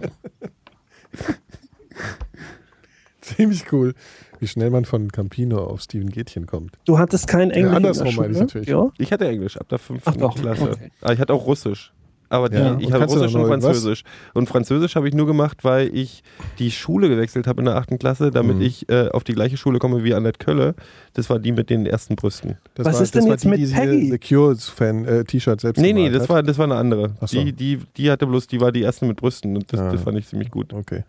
Ziemlich 3.20 3.72
cool, 3.72 3.94
wie 4.38 4.46
schnell 4.46 4.70
man 4.70 4.84
von 4.84 5.10
Campino 5.10 5.58
auf 5.64 5.80
Steven 5.80 6.10
Gätchen 6.10 6.46
kommt. 6.46 6.78
Du 6.84 6.98
hattest 6.98 7.26
kein 7.26 7.50
Englisch. 7.50 7.74
andersrum 7.74 8.06
in 8.08 8.12
der 8.14 8.20
meine 8.22 8.34
ich 8.34 8.40
natürlich. 8.40 8.68
Ja. 8.68 8.90
Ich 8.98 9.12
hatte 9.12 9.26
Englisch 9.26 9.56
ab 9.56 9.68
der 9.68 9.78
fünften 9.78 10.08
Ach 10.10 10.16
doch, 10.16 10.34
Klasse. 10.36 10.70
okay. 10.72 10.90
Aber 11.00 11.12
ich 11.12 11.18
hatte 11.18 11.32
auch 11.34 11.46
Russisch. 11.46 11.92
Aber 12.28 12.48
die, 12.48 12.56
Ja, 12.56 12.76
ich 12.80 12.88
du 12.88 12.96
Russisch 12.96 13.34
und 13.34 13.40
irgendwas? 13.42 13.62
Französisch. 13.64 14.02
Und 14.34 14.48
Französisch 14.48 14.96
habe 14.96 15.06
ich 15.08 15.14
nur 15.14 15.26
gemacht, 15.26 15.62
weil 15.62 15.94
ich 15.96 16.22
die 16.58 16.70
Schule 16.72 17.08
gewechselt 17.08 17.46
habe 17.46 17.60
in 17.60 17.66
der 17.66 17.76
achten 17.76 17.98
Klasse, 17.98 18.30
damit 18.32 18.56
Mhm. 18.56 18.62
ich 18.62 18.88
äh, 18.88 19.08
auf 19.10 19.22
die 19.22 19.32
gleiche 19.34 19.56
Schule 19.56 19.78
komme 19.78 20.02
wie 20.02 20.12
Annette 20.12 20.38
Kölle. 20.44 20.74
Das 21.14 21.30
war 21.30 21.38
die 21.38 21.52
mit 21.52 21.70
den 21.70 21.86
ersten 21.86 22.16
Brüsten. 22.16 22.58
Das 22.74 22.86
Was 22.86 22.94
war, 22.96 23.02
ist 23.02 23.14
denn 23.14 23.26
jetzt 23.26 23.44
die, 23.44 23.48
mit 23.48 23.60
die 23.60 23.66
Peggy? 23.66 24.10
The 24.10 24.18
Cure-Fan-T-Shirt 24.18 25.60
selbst 25.60 25.80
Nee, 25.80 25.92
nee, 25.92 26.10
das 26.10 26.22
hat. 26.24 26.28
war, 26.30 26.42
das 26.42 26.58
war 26.58 26.64
eine 26.64 26.74
andere. 26.76 27.12
So. 27.24 27.42
Die, 27.42 27.52
die, 27.52 27.78
die 27.96 28.10
hatte 28.10 28.26
bloß, 28.26 28.46
die 28.48 28.60
war 28.60 28.72
die 28.72 28.82
erste 28.82 29.04
mit 29.06 29.16
Brüsten 29.16 29.56
und 29.56 29.72
das, 29.72 29.80
Ah. 29.80 29.92
das 29.92 30.02
fand 30.02 30.18
ich 30.18 30.26
ziemlich 30.26 30.50
gut. 30.50 30.72
Okay. 30.72 31.04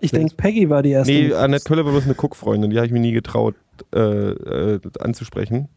Ich 0.00 0.12
denke, 0.12 0.34
Peggy 0.36 0.70
war 0.70 0.82
die 0.82 0.92
erste. 0.92 1.12
Nee, 1.12 1.34
Annette 1.34 1.64
Kölle 1.64 1.84
war 1.84 1.92
bloß 1.92 2.04
eine 2.04 2.14
Cook-Freundin, 2.14 2.70
die 2.70 2.76
habe 2.76 2.86
ich 2.86 2.92
mir 2.92 3.00
nie 3.00 3.12
getraut 3.12 3.54
äh, 3.94 3.98
äh, 3.98 4.80
anzusprechen. 5.00 5.68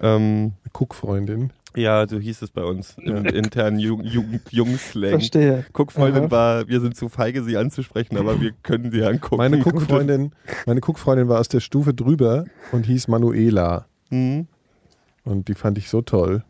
Ähm, 0.00 0.52
Cook-Freundin. 0.72 1.50
Ja, 1.76 2.06
so 2.08 2.18
hieß 2.18 2.42
es 2.42 2.50
bei 2.50 2.64
uns 2.64 2.96
im 2.98 3.24
internen 3.24 3.78
Jugend, 3.78 4.08
Jugend, 4.08 4.42
Jungslang. 4.50 5.10
Verstehe. 5.10 5.64
Cook-Freundin 5.72 6.24
Aha. 6.24 6.30
war, 6.30 6.68
wir 6.68 6.80
sind 6.80 6.96
zu 6.96 7.08
feige, 7.08 7.42
sie 7.42 7.56
anzusprechen, 7.56 8.16
aber 8.16 8.40
wir 8.40 8.52
können 8.62 8.90
sie 8.92 9.02
angucken. 9.04 9.36
Meine 9.36 9.58
Cook-Freundin 9.64 10.32
meine 10.66 10.80
Cook-Freundin 10.80 11.28
war 11.28 11.40
aus 11.40 11.48
der 11.48 11.60
Stufe 11.60 11.94
drüber 11.94 12.44
und 12.72 12.86
hieß 12.86 13.08
Manuela. 13.08 13.86
Mhm. 14.10 14.46
Und 15.24 15.48
die 15.48 15.54
fand 15.54 15.78
ich 15.78 15.88
so 15.88 16.02
toll. 16.02 16.44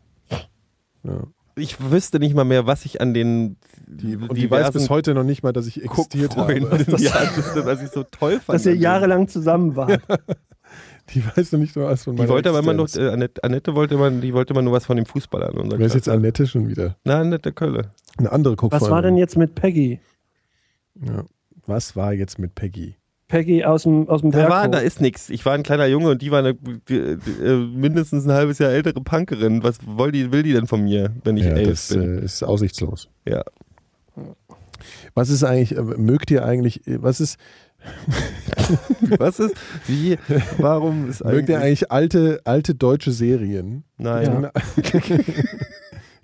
Ja. 1.03 1.23
Ich 1.55 1.91
wüsste 1.91 2.19
nicht 2.19 2.33
mal 2.33 2.45
mehr, 2.45 2.65
was 2.65 2.85
ich 2.85 2.99
an 2.99 3.13
den 3.13 3.57
Die, 3.85 4.15
und 4.17 4.35
die 4.35 4.49
weiß 4.49 4.71
bis 4.71 4.89
heute 4.89 5.13
noch 5.13 5.23
nicht 5.23 5.43
mal, 5.43 5.53
dass 5.53 5.67
ich 5.67 5.83
existiert 5.83 6.35
habe. 6.35 6.55
Cook-Freundinnen, 6.55 6.97
ja, 7.01 7.11
das 7.11 7.37
ist, 7.37 7.65
was 7.65 7.83
ich 7.83 7.89
so 7.89 8.03
toll 8.03 8.39
fand. 8.39 8.55
Dass 8.55 8.65
ihr 8.65 8.75
jahrelang 8.75 9.27
zusammen 9.27 9.75
wart. 9.75 10.01
Die 11.09 11.23
weiß 11.25 11.51
noch 11.51 11.59
nicht 11.59 11.75
mal 11.75 11.85
was 11.85 12.03
von 12.03 12.15
Die 12.15 12.21
meiner 12.21 12.33
wollte 12.33 12.49
aber 12.49 12.59
immer 12.59 12.73
noch, 12.73 12.93
äh, 12.95 13.09
Annette, 13.09 13.43
Annette 13.43 13.75
wollte 13.75 13.97
man, 13.97 14.21
die 14.21 14.33
wollte 14.33 14.53
man 14.53 14.63
nur 14.63 14.73
was 14.73 14.85
von 14.85 14.95
dem 14.95 15.05
Fußballer 15.05 15.49
an 15.49 15.57
unserer 15.57 15.79
Wer 15.79 15.87
ist 15.87 15.95
jetzt. 15.95 16.09
Annette 16.09 16.47
schon 16.47 16.67
wieder? 16.69 16.95
Na, 17.03 17.19
Annette 17.19 17.51
Kölle. 17.51 17.91
Eine 18.17 18.31
andere 18.31 18.53
Cook-Freundin. 18.53 18.81
Was 18.81 18.89
war 18.89 19.01
denn 19.01 19.17
jetzt 19.17 19.37
mit 19.37 19.55
Peggy? 19.55 19.99
Ja. 21.05 21.25
Was 21.65 21.95
war 21.95 22.13
jetzt 22.13 22.39
mit 22.39 22.55
Peggy? 22.55 22.95
Peggy 23.27 23.63
aus 23.65 23.83
dem, 23.83 24.07
aus 24.09 24.21
dem 24.21 24.31
Da 24.31 24.49
war, 24.49 24.67
da 24.67 24.77
ist 24.79 25.01
nichts. 25.01 25.29
Ich 25.29 25.45
war 25.45 25.53
ein 25.53 25.63
kleiner 25.63 25.87
Junge 25.87 26.09
und 26.11 26.21
die 26.21 26.29
war 26.29 26.39
eine, 26.39 26.53
die, 26.53 27.17
die, 27.17 27.43
äh, 27.43 27.57
mindestens 27.57 28.25
ein 28.25 28.31
halbes 28.31 28.59
Jahr 28.59 28.71
ältere 28.71 29.01
Punkerin. 29.01 29.63
Was 29.63 29.79
will 29.85 30.11
die, 30.11 30.31
will 30.31 30.43
die 30.43 30.53
denn 30.53 30.67
von 30.67 30.83
mir, 30.83 31.11
wenn 31.23 31.37
ich 31.37 31.45
ja, 31.45 31.51
elf 31.51 31.69
das 31.69 31.87
bin? 31.89 32.19
äh, 32.19 32.25
ist 32.25 32.43
aussichtslos. 32.43 33.09
Ja. 33.25 33.43
Was 35.15 35.29
ist 35.29 35.43
eigentlich, 35.43 35.75
äh, 35.77 35.81
mögt 35.81 36.29
ihr 36.31 36.45
eigentlich, 36.45 36.85
äh, 36.87 37.01
was 37.01 37.21
ist, 37.21 37.37
Was 39.17 39.39
ist? 39.39 39.55
Wie? 39.87 40.17
Warum 40.57 41.09
ist 41.09 41.23
mögt 41.23 41.49
ihr 41.49 41.59
eigentlich 41.59 41.91
alte, 41.91 42.41
alte 42.45 42.75
deutsche 42.75 43.11
Serien? 43.11 43.83
Nein. 43.97 44.49
Ja, 44.51 45.01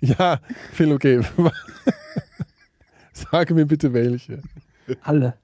ja 0.00 0.38
Phil, 0.72 0.92
okay. 0.92 1.20
Sage 3.12 3.54
mir 3.54 3.66
bitte 3.66 3.92
welche. 3.92 4.40
Alle. 5.02 5.34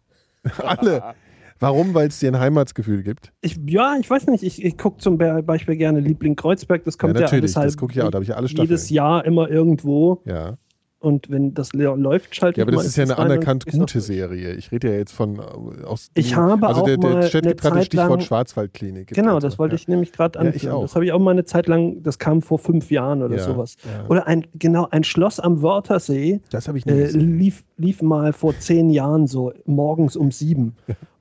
Alle. 0.58 1.14
Warum? 1.58 1.94
Weil 1.94 2.08
es 2.08 2.18
dir 2.18 2.30
ein 2.30 2.38
Heimatsgefühl 2.38 3.02
gibt? 3.02 3.32
Ich, 3.40 3.58
ja, 3.66 3.96
ich 3.98 4.08
weiß 4.10 4.26
nicht. 4.26 4.42
Ich, 4.42 4.62
ich 4.62 4.76
gucke 4.76 4.98
zum 4.98 5.16
Be- 5.18 5.42
Beispiel 5.42 5.76
gerne 5.76 6.00
Liebling 6.00 6.36
Kreuzberg. 6.36 6.84
Das 6.84 6.98
kommt 6.98 7.14
ja, 7.14 7.22
natürlich, 7.22 7.44
alles 7.44 7.56
halt 7.56 7.66
das 7.68 7.76
gucke 7.76 7.92
ich 7.94 8.02
auch, 8.02 8.10
da 8.10 8.16
habe 8.16 8.24
ich 8.24 8.34
alle 8.36 8.48
Staffeln. 8.48 8.68
jedes 8.68 8.90
Jahr 8.90 9.24
immer 9.24 9.48
irgendwo. 9.48 10.22
Ja. 10.26 10.58
Und 10.98 11.30
wenn 11.30 11.52
das 11.52 11.74
läuft, 11.74 12.34
schalte 12.34 12.58
Ja, 12.60 12.64
aber 12.64 12.72
das 12.72 12.86
ist 12.86 12.96
ja 12.96 13.04
eine 13.04 13.18
anerkannt 13.18 13.66
gute. 13.66 14.00
Serie. 14.00 14.54
Ich 14.54 14.72
rede 14.72 14.88
ja 14.90 14.94
jetzt 14.94 15.12
von 15.12 15.38
äh, 15.38 15.84
aus 15.84 16.10
Ich 16.14 16.34
habe 16.34 16.66
also 16.66 16.80
auch 16.80 16.86
der, 16.86 16.96
der 16.96 17.10
mal 17.10 17.28
Chat 17.28 17.44
eine 17.44 17.52
gibt 17.52 17.60
gerade 17.60 17.82
Stichwort 17.84 18.22
Schwarzwaldklinik. 18.22 19.08
Genau, 19.08 19.34
also, 19.34 19.46
das 19.46 19.58
wollte 19.58 19.74
ja. 19.74 19.80
ich 19.80 19.88
nämlich 19.88 20.12
gerade 20.12 20.38
Ja, 20.38 20.46
anführen. 20.46 20.72
auch. 20.74 20.82
das 20.82 20.94
habe 20.94 21.04
ich 21.04 21.12
auch 21.12 21.18
mal 21.18 21.32
eine 21.32 21.44
Zeit 21.44 21.66
lang, 21.66 22.02
das 22.02 22.18
kam 22.18 22.40
vor 22.40 22.58
fünf 22.58 22.90
Jahren 22.90 23.22
oder 23.22 23.36
Ja, 23.36 23.42
sowas. 23.44 23.76
ja. 23.84 24.08
Oder 24.08 24.26
ein, 24.26 24.46
genau, 24.54 24.88
ein 24.90 25.04
Schloss 25.04 25.38
am 25.38 25.60
Wörthersee 25.62 26.40
Das 26.50 26.66
habe 26.66 26.78
ich 26.78 26.86
nie 26.86 26.92
äh, 26.92 27.08
lief, 27.10 27.62
lief 27.76 28.00
mal 28.00 28.32
vor 28.32 28.58
zehn 28.58 28.88
Jahren 28.88 29.26
so 29.26 29.52
morgens 29.66 30.16
um 30.16 30.30
sieben. 30.30 30.76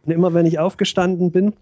Und 0.06 0.12
immer 0.12 0.34
wenn 0.34 0.46
ich 0.46 0.58
aufgestanden 0.58 1.32
bin, 1.32 1.54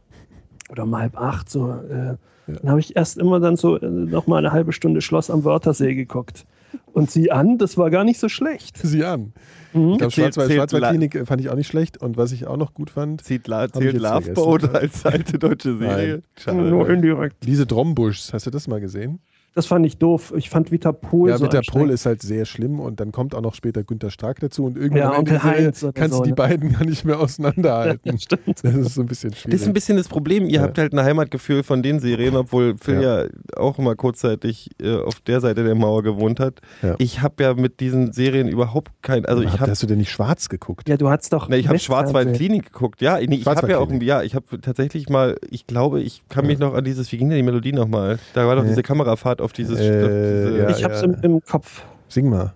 oder 0.69 0.83
um 0.83 0.95
halb 0.97 1.19
acht, 1.19 1.49
so, 1.49 1.71
äh, 1.71 2.15
dann 2.47 2.69
habe 2.69 2.79
ich 2.79 2.95
erst 2.95 3.17
immer 3.17 3.39
dann 3.39 3.55
so 3.55 3.77
äh, 3.77 3.89
noch 3.89 4.27
mal 4.27 4.37
eine 4.37 4.51
halbe 4.51 4.71
Stunde 4.71 5.01
Schloss 5.01 5.29
am 5.31 5.43
Wörthersee 5.43 5.95
geguckt. 5.95 6.45
Und 6.93 7.11
sieh 7.11 7.31
an, 7.31 7.57
das 7.57 7.77
war 7.77 7.89
gar 7.89 8.03
nicht 8.03 8.19
so 8.19 8.29
schlecht. 8.29 8.77
Sie 8.77 9.03
an. 9.03 9.33
Mhm. 9.73 9.93
Ich 9.93 9.97
glaube, 9.97 10.11
Schwarzwaldklinik 10.11 11.15
äh, 11.15 11.25
fand 11.25 11.41
ich 11.41 11.49
auch 11.49 11.55
nicht 11.55 11.67
schlecht. 11.67 11.97
Und 11.97 12.17
was 12.17 12.31
ich 12.31 12.47
auch 12.47 12.57
noch 12.57 12.73
gut 12.73 12.89
fand, 12.89 13.23
Zählt, 13.23 13.45
zählt 13.45 13.75
jetzt 13.75 13.95
Love 13.95 14.21
vergessen. 14.21 14.33
Boat 14.33 14.75
als 14.75 15.05
alte 15.05 15.39
deutsche 15.39 15.77
Serie? 15.77 16.23
Schade. 16.37 16.57
Nur 16.57 16.89
indirekt. 16.89 17.37
diese 17.43 17.65
Drombuschs, 17.65 18.33
hast 18.33 18.45
du 18.45 18.51
das 18.51 18.67
mal 18.67 18.79
gesehen? 18.79 19.19
Das 19.55 19.67
fand 19.67 19.85
ich 19.85 19.97
doof. 19.97 20.33
Ich 20.35 20.49
fand 20.49 20.71
Vita 20.71 20.91
Pol 20.91 21.29
ja, 21.29 21.37
so 21.37 21.43
Vita 21.45 21.51
Pol 21.51 21.57
anstrengend. 21.59 21.91
ist 21.93 22.05
halt 22.07 22.21
sehr 22.23 22.45
schlimm 22.45 22.79
und 22.79 22.99
dann 22.99 23.11
kommt 23.11 23.35
auch 23.35 23.41
noch 23.41 23.53
später 23.53 23.83
Günter 23.83 24.09
Stark 24.09 24.39
dazu 24.39 24.65
und 24.65 24.77
irgendwann 24.77 24.97
Ja, 25.11 25.17
Onkel 25.17 25.39
Serie 25.39 25.65
Heinz 25.65 25.83
oder 25.83 25.93
kannst 25.93 26.13
so, 26.13 26.19
du 26.19 26.23
die 26.25 26.29
ne? 26.31 26.35
beiden 26.35 26.71
gar 26.73 26.83
nicht 26.85 27.05
mehr 27.05 27.19
auseinanderhalten. 27.19 28.17
Stimmt. 28.19 28.63
Das 28.63 28.73
ist 28.75 28.95
so 28.95 29.01
ein 29.01 29.07
bisschen 29.07 29.31
schwierig. 29.33 29.51
Das 29.51 29.61
ist 29.61 29.67
ein 29.67 29.73
bisschen 29.73 29.97
das 29.97 30.07
Problem. 30.07 30.45
Ihr 30.45 30.53
Ja. 30.55 30.61
habt 30.63 30.77
halt 30.77 30.93
ein 30.93 30.99
Heimatgefühl 31.03 31.63
von 31.63 31.83
den 31.83 31.99
Serien, 31.99 32.35
obwohl 32.35 32.75
Phil 32.81 33.01
ja, 33.01 33.23
Ja. 33.23 33.29
auch 33.57 33.77
immer 33.77 33.95
kurzzeitig 33.95 34.71
äh, 34.81 34.95
auf 34.97 35.19
der 35.21 35.39
Seite 35.39 35.63
der 35.63 35.75
Mauer 35.75 36.01
gewohnt 36.03 36.39
hat. 36.39 36.59
Ja. 36.81 36.95
Ich 36.97 37.21
habe 37.21 37.43
ja 37.43 37.53
mit 37.53 37.79
diesen 37.79 38.11
Serien 38.11 38.47
überhaupt 38.47 38.91
kein, 39.01 39.25
also 39.25 39.43
ich 39.43 39.51
Hab- 39.53 39.59
habe 39.61 39.71
hast 39.71 39.83
du 39.83 39.87
denn 39.87 39.99
nicht 39.99 40.11
schwarz 40.11 40.49
geguckt? 40.49 40.89
Ja, 40.89 40.97
du 40.97 41.09
hattest 41.09 41.31
doch. 41.33 41.47
Ne, 41.49 41.57
ich 41.57 41.67
habe. 41.67 41.77
Schwarzwaldklinik 41.77 42.71
geguckt, 42.73 43.01
ja. 43.01 43.19
Nee, 43.19 43.35
ich 43.35 43.45
habe 43.45 43.69
ja 43.69 43.77
auch, 43.77 43.91
ja, 44.01 44.23
ich 44.23 44.33
habe 44.35 44.59
tatsächlich 44.61 45.09
mal, 45.09 45.37
ich 45.49 45.67
glaube, 45.67 46.01
ich 46.01 46.23
kann 46.29 46.47
mich 46.47 46.57
noch 46.59 46.73
an 46.73 46.83
dieses, 46.83 47.11
wie 47.11 47.17
ging 47.17 47.29
denn 47.29 47.37
die 47.37 47.43
Melodie 47.43 47.71
nochmal? 47.73 48.19
Da 48.33 48.47
war 48.47 48.55
doch 48.55 48.63
diese 48.65 48.81
Kamerafahrt 48.83 49.41
auf 49.43 49.53
dieses, 49.53 49.79
Äh, 49.79 49.81
auf 49.83 50.09
diese 50.09 50.57
ja, 50.57 50.69
Ich 50.69 50.83
hab's 50.83 51.01
im, 51.03 51.15
im 51.21 51.41
Kopf. 51.41 51.83
Sing 52.07 52.29
mal. 52.29 52.53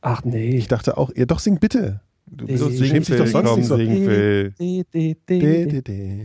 Ach 0.00 0.24
nee. 0.24 0.56
Ich 0.56 0.68
dachte 0.68 0.96
auch, 0.98 1.10
ja 1.14 1.26
doch, 1.26 1.38
sing 1.38 1.58
bitte. 1.58 2.00
Du 2.26 2.46
Nee. 2.46 2.56
so 2.56 2.68
du 2.68 2.72
sing 2.72 2.86
schämst 2.86 3.10
dich 3.10 3.18
doch 3.18 3.26
sonst 3.26 3.48
komm, 3.48 3.58
nicht 3.58 3.68
so. 3.68 3.76
De. 3.76 4.52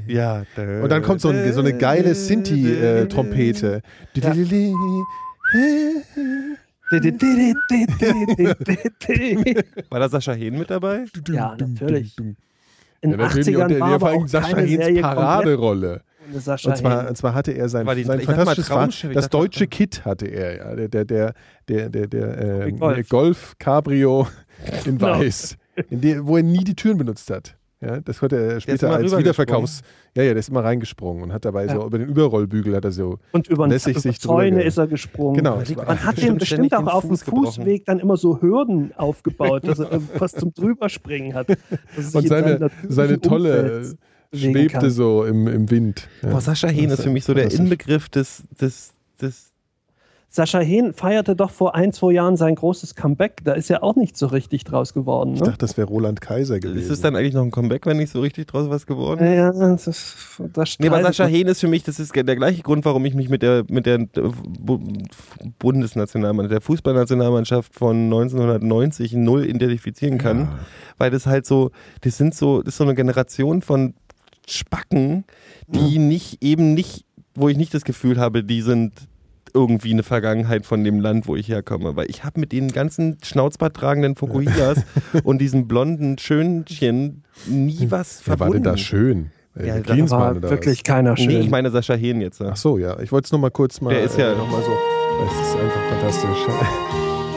Ja. 0.07 0.43
Und 0.81 0.89
dann 0.89 1.01
kommt 1.01 1.19
so, 1.21 1.29
ein, 1.29 1.51
so 1.53 1.59
eine 1.59 1.77
geile 1.77 2.15
Sinti-Trompete. 2.15 3.81
De, 4.15 4.21
de. 4.21 4.73
War 9.89 9.99
da 9.99 10.09
Sascha 10.09 10.33
Hehn 10.33 10.57
mit 10.57 10.69
dabei? 10.69 11.05
Ja, 11.27 11.55
natürlich. 11.59 12.15
In 12.17 13.11
Ja, 13.11 13.17
den 13.17 13.17
natürlich. 13.19 13.47
80ern 13.57 13.63
Und 13.63 13.69
der, 13.71 13.79
war 13.81 13.99
vor 13.99 14.09
allem 14.09 14.23
auch 14.23 14.27
Sascha 14.27 14.55
keine 14.55 14.67
Hehns 14.67 14.85
Serie 14.85 15.01
Paraderolle. 15.01 16.01
Ohne 16.31 16.39
Sascha 16.39 16.69
Und 16.69 16.77
zwar, 16.77 17.07
und 17.09 17.17
zwar 17.17 17.33
hatte 17.33 17.51
er 17.51 17.69
sein, 17.69 17.87
die- 17.95 18.03
sein 18.03 18.21
fantastisches 18.21 18.67
Fahrrad, 18.67 19.15
das 19.15 19.29
deutsche 19.29 19.63
mal- 19.63 19.67
Kit 19.67 20.05
hatte 20.05 20.25
er, 20.27 20.57
ja. 20.57 20.75
Der, 20.75 20.87
der, 20.87 21.05
der, 21.05 21.33
der, 21.67 21.89
der, 21.89 22.07
der, 22.07 22.65
äh, 22.67 22.71
Golf. 22.71 23.09
Golf 23.09 23.55
Cabrio 23.59 24.27
in 24.85 24.97
Genau. 24.97 25.19
Weiß, 25.19 25.57
in 25.89 26.01
der, 26.01 26.25
wo 26.25 26.37
er 26.37 26.43
nie 26.43 26.63
die 26.63 26.75
Türen 26.75 26.97
benutzt 26.97 27.29
hat. 27.29 27.55
Ja, 27.79 27.99
das 27.99 28.23
hat 28.23 28.33
er 28.33 28.59
später 28.59 28.89
als. 28.89 29.15
Wiederverkaufs. 29.15 29.81
Ja, 30.15 30.23
ja, 30.23 30.29
der 30.31 30.39
ist 30.39 30.49
immer 30.49 30.63
reingesprungen 30.63 31.21
und 31.25 31.31
hat 31.31 31.45
dabei 31.45 31.67
so 31.67 31.75
Ja. 31.81 31.85
über 31.85 31.99
den 31.99 32.07
Überrollbügel 32.09 32.75
hat 32.75 32.85
er 32.85 32.91
so. 32.91 33.19
Und 33.33 33.47
über, 33.49 33.67
lässig 33.67 33.91
über 33.91 33.99
sich 34.01 34.19
Zäune 34.19 34.63
ist 34.63 34.79
er 34.79 34.87
gesprungen. 34.87 35.35
Genau. 35.43 35.61
Man 35.85 36.03
hat 36.03 36.19
dem 36.19 36.39
bestimmt 36.39 36.73
auch 36.73 36.79
den 36.79 36.87
auf 36.87 37.01
dem 37.05 37.15
gebrochen. 37.15 37.45
Fußweg 37.45 37.85
dann 37.85 37.99
immer 37.99 38.17
so 38.17 38.41
Hürden 38.41 38.93
aufgebaut, 38.97 39.67
dass 39.67 39.77
er 39.77 39.91
äh, 39.91 39.99
fast 39.99 40.39
zum 40.39 40.51
Drüberspringen 40.55 41.35
hat. 41.35 41.49
Und 41.49 42.23
in 42.23 42.27
seine, 42.27 42.71
seine 42.89 43.21
tolle 43.21 43.51
Umfeld 43.59 43.81
bewegen 43.83 43.97
schwebte 44.33 44.79
kann. 44.79 44.89
so 44.89 45.23
im, 45.25 45.47
im 45.47 45.69
Wind. 45.71 46.07
Ja. 46.21 46.29
Boah, 46.29 46.41
Sascha 46.41 46.67
Hehn 46.67 46.89
ist 46.89 47.03
für 47.03 47.09
mich 47.09 47.23
so 47.25 47.33
der. 47.33 47.51
Inbegriff 47.51 48.09
des, 48.09 48.43
des, 48.59 48.91
des 49.21 49.51
Sascha 50.29 50.59
Hehn 50.59 50.93
feierte 50.93 51.37
doch 51.37 51.49
vor 51.51 51.73
ein, 51.73 51.93
zwei 51.93 52.11
Jahren 52.11 52.35
sein 52.35 52.53
großes 52.55 52.95
Comeback. 52.95 53.41
Da 53.45 53.53
ist 53.53 53.69
ja 53.69 53.81
auch 53.81 53.95
nicht 53.95 54.17
so 54.17 54.27
richtig 54.27 54.65
draus 54.65 54.93
geworden. 54.93 55.33
Ich 55.35 55.39
Ne? 55.39 55.45
dachte, 55.47 55.59
das 55.59 55.77
wäre 55.77 55.87
Roland 55.87 56.19
Kaiser 56.19 56.59
gewesen. 56.59 56.77
Ist 56.79 56.89
es 56.91 56.99
dann 56.99 57.15
eigentlich 57.15 57.33
noch 57.33 57.43
ein 57.43 57.49
Comeback, 57.51 57.85
wenn 57.85 57.95
nicht 57.97 58.11
so 58.11 58.19
richtig 58.19 58.45
draus 58.47 58.69
was 58.69 58.85
geworden 58.85 59.25
ist? 59.25 59.35
Ja, 59.37 59.51
das, 59.53 59.87
ist- 59.87 60.15
das 60.53 60.75
Nee, 60.79 60.87
aber 60.89 61.01
Sascha. 61.01 61.25
Hehn 61.25 61.47
ist 61.47 61.61
für 61.61 61.69
mich, 61.69 61.83
das 61.83 61.97
ist 61.97 62.13
der 62.13 62.35
gleiche 62.35 62.61
Grund, 62.61 62.83
warum 62.83 63.05
ich 63.05 63.15
mich 63.15 63.29
mit 63.29 63.41
der, 63.41 63.63
mit 63.69 63.85
der 63.85 63.99
Bu- 63.99 64.79
Bundesnationalmannschaft, 65.59 66.51
der 66.53 66.61
Fußballnationalmannschaft 66.61 67.73
von 67.73 67.95
1990 68.05 69.13
null 69.13 69.45
identifizieren 69.45 70.17
kann. 70.17 70.49
Weil 70.97 71.09
das 71.09 71.25
halt 71.25 71.45
so, 71.45 71.71
das 72.01 72.17
sind 72.17 72.35
so, 72.35 72.61
das 72.61 72.73
ist 72.73 72.77
so 72.77 72.83
eine 72.83 72.95
Generation 72.95 73.61
von 73.61 73.93
Spacken, 74.49 75.25
die 75.67 75.99
nicht, 75.99 76.43
eben 76.43 76.73
nicht, 76.73 77.05
wo 77.35 77.49
ich 77.49 77.57
nicht 77.57 77.73
das 77.73 77.83
Gefühl 77.83 78.19
habe, 78.19 78.43
die 78.43 78.61
sind 78.61 78.93
irgendwie 79.53 79.91
eine 79.91 80.03
Vergangenheit 80.03 80.65
von 80.65 80.83
dem 80.83 80.99
Land, 80.99 81.27
wo 81.27 81.35
ich 81.35 81.47
herkomme, 81.49 81.95
weil 81.95 82.09
ich 82.09 82.23
habe 82.23 82.39
mit 82.39 82.51
den 82.51 82.71
ganzen 82.71 83.17
schnauzbarttragenden 83.23 84.15
Fukuhilas 84.15 84.83
und 85.23 85.39
diesen 85.39 85.67
blonden 85.67 86.17
Schönchen 86.17 87.23
nie 87.47 87.87
was 87.89 88.21
Wer 88.25 88.31
war 88.31 88.37
verbunden. 88.37 88.63
denn 88.63 88.73
da 88.73 88.77
schön? 88.77 89.31
Äh, 89.57 89.67
Ja, 89.67 89.79
der 89.79 89.95
da 89.95 90.09
War 90.11 90.41
wirklich 90.41 90.79
was? 90.79 90.83
keiner 90.83 91.17
schön. 91.17 91.27
Nee, 91.27 91.39
ich 91.39 91.49
meine 91.49 91.71
Sascha 91.71 91.95
Hehn 91.95 92.21
jetzt. 92.21 92.41
Ach 92.41 92.55
so, 92.57 92.77
ja. 92.77 92.99
Ich 92.99 93.11
wollte 93.11 93.25
es 93.25 93.31
nur 93.31 93.41
mal 93.41 93.49
kurz 93.51 93.81
mal. 93.81 93.89
Der 93.93 94.03
ist 94.03 94.17
ja- 94.17 94.33
äh, 94.33 94.35
noch 94.37 94.49
mal 94.51 94.61
so. 94.61 94.71
Das 95.23 95.47
ist 95.47 95.55
einfach 95.55 95.89
fantastisch. 95.89 96.55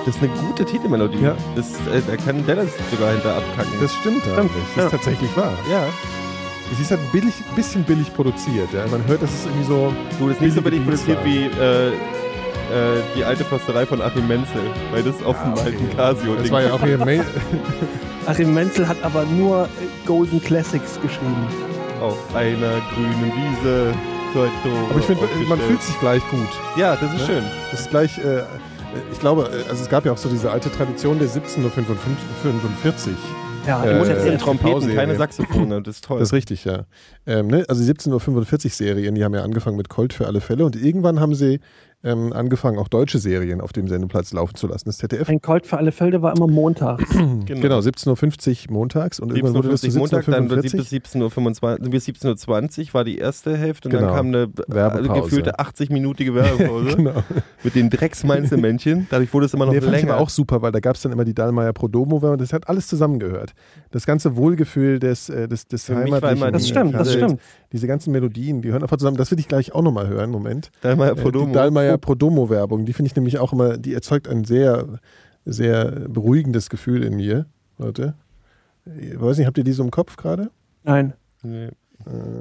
Das 0.06 0.16
ist 0.16 0.22
eine 0.22 0.32
gute 0.32 0.64
Titelmelodie. 0.64 1.22
Ja. 1.22 1.36
Das, 1.54 1.72
äh, 1.94 2.00
da 2.06 2.16
kann 2.16 2.44
Dennis 2.46 2.70
sogar 2.90 3.12
hinter 3.12 3.36
abkacken. 3.36 3.70
Das 3.82 3.94
stimmt 3.96 4.26
eigentlich. 4.28 4.50
Das 4.74 4.84
ist 4.86 4.92
Ja. 4.92 4.98
tatsächlich 4.98 5.36
wahr. 5.36 5.52
ja. 5.70 5.84
Es 6.72 6.78
ist 6.80 6.90
halt 6.90 7.00
ein 7.00 7.11
billig, 7.12 7.35
bisschen 7.56 7.83
billig 7.85 8.12
produziert. 8.14 8.68
Ja. 8.72 8.87
Man 8.90 9.04
hört, 9.06 9.22
dass 9.22 9.30
es 9.33 9.44
irgendwie 9.46 9.64
so. 9.64 9.92
Du, 10.18 10.26
das 10.28 10.37
ist 10.37 10.42
nicht 10.42 10.54
so 10.54 10.62
billig 10.62 10.83
produziert 10.85 11.18
war. 11.18 11.24
wie 11.24 11.44
äh, 11.44 11.88
äh, 11.88 11.92
die 13.16 13.24
alte 13.24 13.44
Försterei 13.44 13.85
von 13.87 14.00
Achim 14.00 14.26
Menzel, 14.28 14.62
weil 14.92 15.02
das 15.02 15.20
auf 15.24 15.37
dem 15.42 15.50
Ah, 15.52 15.54
okay. 15.54 15.62
alten 15.66 15.96
Casio 15.96 16.35
Das 16.37 16.50
war 16.50 16.62
ja 16.62 16.72
auch 16.72 16.83
hier. 16.85 16.98
Main 16.98 17.24
Achim 18.26 18.54
Menzel 18.54 18.87
hat 18.87 18.98
aber 19.02 19.24
nur 19.24 19.64
äh, 19.64 19.68
Golden 20.06 20.40
Classics 20.42 20.98
geschrieben. 21.02 21.46
auf 22.00 22.16
einer 22.35 22.80
grünen 22.94 23.33
Wiese. 23.35 23.92
Aber 24.33 24.46
ich 25.00 25.04
finde, 25.06 25.22
man 25.22 25.30
aufgestellt. 25.33 25.62
fühlt 25.66 25.83
sich 25.83 25.98
gleich 25.98 26.22
gut. 26.30 26.48
Ja, 26.76 26.94
das 26.94 27.12
ist 27.14 27.20
Ja. 27.22 27.26
schön. 27.26 27.44
Das 27.72 27.80
ist 27.80 27.90
gleich. 27.90 28.16
Äh, 28.18 28.42
ich 29.12 29.18
glaube, 29.18 29.42
äh, 29.52 29.68
also 29.68 29.83
es 29.83 29.88
gab 29.90 30.04
ja 30.06 30.12
auch 30.12 30.16
so 30.16 30.28
diese 30.28 30.52
alte 30.52 30.70
Tradition 30.70 31.18
der 31.18 31.26
17.45. 31.28 33.11
Ja, 33.70 33.85
Äh, 33.85 34.09
jetzt 34.09 34.22
sind 34.24 34.40
Trompeten, 34.40 34.94
keine 34.94 35.16
Saxophone. 35.16 35.83
Das 35.85 35.96
ist 35.96 36.04
toll. 36.04 36.18
Das 36.18 36.28
ist 36.28 36.33
richtig, 36.33 36.64
ja. 36.64 36.87
Ähm, 37.26 37.46
ne? 37.46 37.64
Also 37.68 37.85
die 37.85 37.90
17.45 37.90 38.70
Serien, 38.70 39.14
die 39.14 39.24
haben 39.24 39.35
ja 39.35 39.42
angefangen 39.42 39.76
mit 39.76 39.88
Colt 39.88 40.12
für 40.12 40.26
alle 40.26 40.40
Fälle 40.40 40.64
und 40.64 40.74
irgendwann 40.76 41.20
haben 41.20 41.35
sie 41.35 41.61
ähm, 42.02 42.32
angefangen, 42.32 42.78
auch 42.78 42.88
deutsche 42.88 43.18
Serien 43.18 43.60
auf 43.60 43.72
dem 43.72 43.86
Sendeplatz 43.88 44.32
laufen 44.32 44.54
zu 44.54 44.66
lassen. 44.66 44.88
Das 44.88 44.98
ZDF. 44.98 45.28
Ein 45.28 45.40
Colt 45.42 45.66
für 45.66 45.76
alle 45.76 45.92
Felder 45.92 46.22
war 46.22 46.34
immer 46.34 46.46
montags. 46.46 47.04
Genau, 47.46 47.78
17.50 47.80 48.68
Uhr 48.68 48.72
montags 48.74 49.20
und 49.20 49.30
irgendwann 49.32 49.54
wurde 49.54 49.68
das 49.70 49.80
zu 49.82 49.88
17.50 49.88 49.98
Montag, 49.98 50.24
dann 50.26 50.48
wird 50.50 50.64
17.45 50.64 50.76
bis 51.00 51.14
17.25 51.14 51.82
Uhr, 51.82 51.90
bis 51.90 52.08
17.20 52.08 52.80
Uhr 52.88 52.94
war 52.94 53.04
die 53.04 53.18
erste 53.18 53.56
Hälfte 53.56 53.88
und 53.88 53.92
Genau. 53.94 54.06
dann 54.06 54.16
kam 54.16 54.26
eine 54.28 54.48
Werbepause. 54.68 55.12
äh, 55.18 55.20
gefühlte 55.22 55.58
80-minütige 55.58 56.34
Werbepause 56.34 56.88
Genau. 56.96 57.22
mit 57.62 57.74
den 57.74 57.90
Drecksmeinzelmännchen. 57.90 59.06
Dadurch 59.10 59.32
wurde 59.34 59.46
es 59.46 59.54
immer 59.54 59.66
noch 59.66 59.74
ich 59.74 59.84
länger. 59.84 60.14
aber 60.14 60.22
auch 60.22 60.30
super, 60.30 60.62
weil 60.62 60.72
da 60.72 60.80
gab 60.80 60.96
es 60.96 61.02
dann 61.02 61.12
immer 61.12 61.24
die 61.24 61.34
Dallmayr 61.34 61.72
Prodomo 61.72 62.16
und 62.16 62.40
das 62.40 62.52
hat 62.52 62.68
alles 62.68 62.86
zusammengehört. 62.88 63.52
Das 63.90 64.06
ganze 64.06 64.36
Wohlgefühl 64.36 64.98
des, 64.98 65.28
äh, 65.28 65.48
des, 65.48 65.66
des 65.66 65.84
Für 65.84 65.94
war 65.96 66.02
heimatlichen 66.04 66.52
Das 66.52 66.68
stimmt, 66.68 66.94
das 66.94 67.12
stimmt. 67.12 67.40
Diese 67.72 67.86
ganzen 67.86 68.10
Melodien, 68.12 68.62
die 68.62 68.70
hören 68.70 68.82
einfach 68.82 68.96
zusammen. 68.96 69.16
Das 69.16 69.30
will 69.30 69.38
ich 69.38 69.48
gleich 69.48 69.72
auch 69.74 69.82
nochmal 69.82 70.08
hören, 70.08 70.30
Moment. 70.30 70.70
Dallmayr 70.82 71.12
Äh, 71.12 71.14
Prodomo. 71.16 71.46
Die 71.46 71.52
Dallmayr 71.90 71.98
Prodomo-Werbung, 71.98 72.85
die 72.87 72.92
finde 72.92 73.09
ich 73.09 73.16
nämlich 73.16 73.38
auch 73.38 73.53
immer, 73.53 73.76
die 73.79 73.94
erzeugt 73.94 74.29
ein 74.29 74.44
sehr, 74.44 74.87
sehr 75.44 75.90
beruhigendes 76.09 76.70
Gefühl 76.70 77.03
in 77.03 77.16
mir. 77.16 77.46
Warte. 77.79 78.14
Ich 79.00 79.20
weiß 79.20 79.38
nicht, 79.38 79.46
habt 79.46 79.59
ihr 79.59 79.64
die 79.64 79.72
so 79.72 79.83
im 79.83 79.90
Kopf 79.90 80.16
gerade? 80.16 80.50
Nein. 80.85 81.12
Nee. 81.42 81.68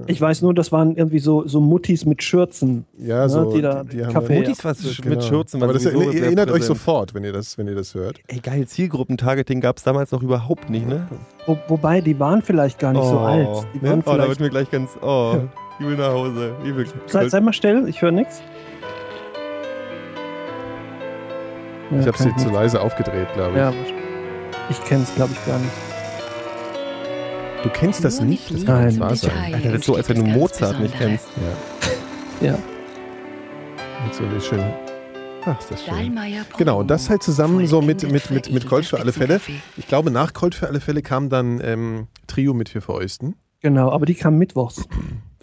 Ich 0.08 0.22
weiß 0.22 0.42
nur, 0.42 0.54
das 0.54 0.72
waren 0.72 0.96
irgendwie 0.96 1.20
so, 1.20 1.46
so 1.46 1.60
Muttis 1.60 2.06
mit 2.06 2.24
Schürzen. 2.24 2.86
Ja, 2.98 3.24
Ne, 3.24 3.30
so. 3.30 3.52
die 3.54 3.62
da 3.62 3.84
die 3.84 4.06
haben 4.06 4.14
Kaffee- 4.14 4.38
Mutis 4.40 4.64
was 4.64 4.80
Genau. 5.02 5.10
mit 5.16 5.24
Schürzen. 5.26 5.62
Aber 5.62 5.74
das 5.74 5.86
erinnert 5.86 6.48
euch 6.50 6.60
präsent. 6.62 6.66
sofort, 6.66 7.14
wenn 7.14 7.26
ihr 7.26 7.34
das, 7.34 7.58
wenn 7.58 7.68
ihr 7.68 7.76
das 7.76 7.94
hört. 7.94 8.22
Ey, 8.28 8.40
geil, 8.40 8.66
Zielgruppentargeting 8.68 9.60
gab 9.60 9.76
es 9.78 9.84
damals 9.84 10.12
noch 10.12 10.24
überhaupt 10.24 10.70
nicht, 10.70 10.88
ne? 10.88 11.06
Wo, 11.46 11.58
wobei, 11.68 12.00
die 12.00 12.18
waren 12.20 12.42
vielleicht 12.42 12.80
gar 12.80 12.94
nicht 12.94 13.04
so 13.04 13.20
alt. 13.20 13.50
Die 13.74 13.80
ne? 13.84 13.90
waren 13.90 14.04
oh, 14.06 14.16
da 14.18 14.30
wird 14.30 14.40
mir 14.40 14.50
gleich 14.50 14.72
ganz. 14.72 14.92
Oh, 15.02 15.36
ich 15.78 15.86
will 15.86 15.98
nach 15.98 16.14
Hause. 16.14 16.54
Ich 16.64 16.74
will 16.76 16.88
sei, 17.08 17.28
sei 17.28 17.42
mal 17.42 17.52
still, 17.52 17.86
ich 17.90 18.02
höre 18.02 18.12
nichts. 18.12 18.42
Ich 21.92 22.08
habe 22.08 22.18
sie 22.18 22.36
zu 22.36 22.50
leise 22.50 22.82
aufgedreht, 22.82 23.28
glaube 23.34 23.52
ich. 23.52 23.58
Ja, 23.58 23.74
ich 24.70 24.84
kenne 24.84 25.04
es, 25.04 25.16
glaube 25.16 25.34
ich, 25.34 25.46
gar 25.46 25.58
nicht. 25.58 25.72
Du 27.64 27.70
kennst 27.70 28.06
das 28.06 28.22
nicht? 28.22 28.54
Das 28.54 28.66
kann 28.66 28.86
nicht 28.88 29.00
wahr 29.00 29.10
und 29.12 29.18
sein. 29.18 29.54
Alter, 29.54 29.70
das 29.70 29.80
ist 29.80 29.86
so, 29.86 29.96
als 29.96 30.08
wenn 30.08 30.24
du 30.24 30.32
Mozart 30.32 30.80
nicht 30.80 30.96
kennst. 30.98 31.28
Ja. 32.42 32.58
Mit 34.06 34.14
so 34.14 34.24
eine 34.24 34.40
schöne. 34.40 34.74
Ach, 35.46 35.60
ist 35.60 35.72
das 35.72 35.86
schön. 35.86 36.16
Genau, 36.58 36.80
und 36.80 36.88
das 36.88 37.10
halt 37.10 37.24
zusammen 37.24 37.66
so 37.68 37.82
mit, 37.82 38.04
mit, 38.04 38.30
mit, 38.30 38.52
mit 38.52 38.64
für 38.64 38.70
Colt 38.70 38.86
für 38.86 39.00
alle 39.00 39.12
Fälle. 39.12 39.42
Ich 39.78 39.88
glaube, 39.88 40.12
nach 40.12 40.34
Colt 40.34 40.56
für 40.56 40.68
alle 40.68 40.80
Fälle 40.80 41.02
kam 41.02 41.30
dann 41.30 41.60
ähm, 41.64 42.08
Trio 42.28 42.54
mit 42.54 42.70
vier 42.70 42.82
Fäusten. 42.82 43.36
Genau, 43.62 43.92
aber 43.92 44.06
die 44.06 44.16
kamen 44.16 44.38
mittwochs. 44.38 44.88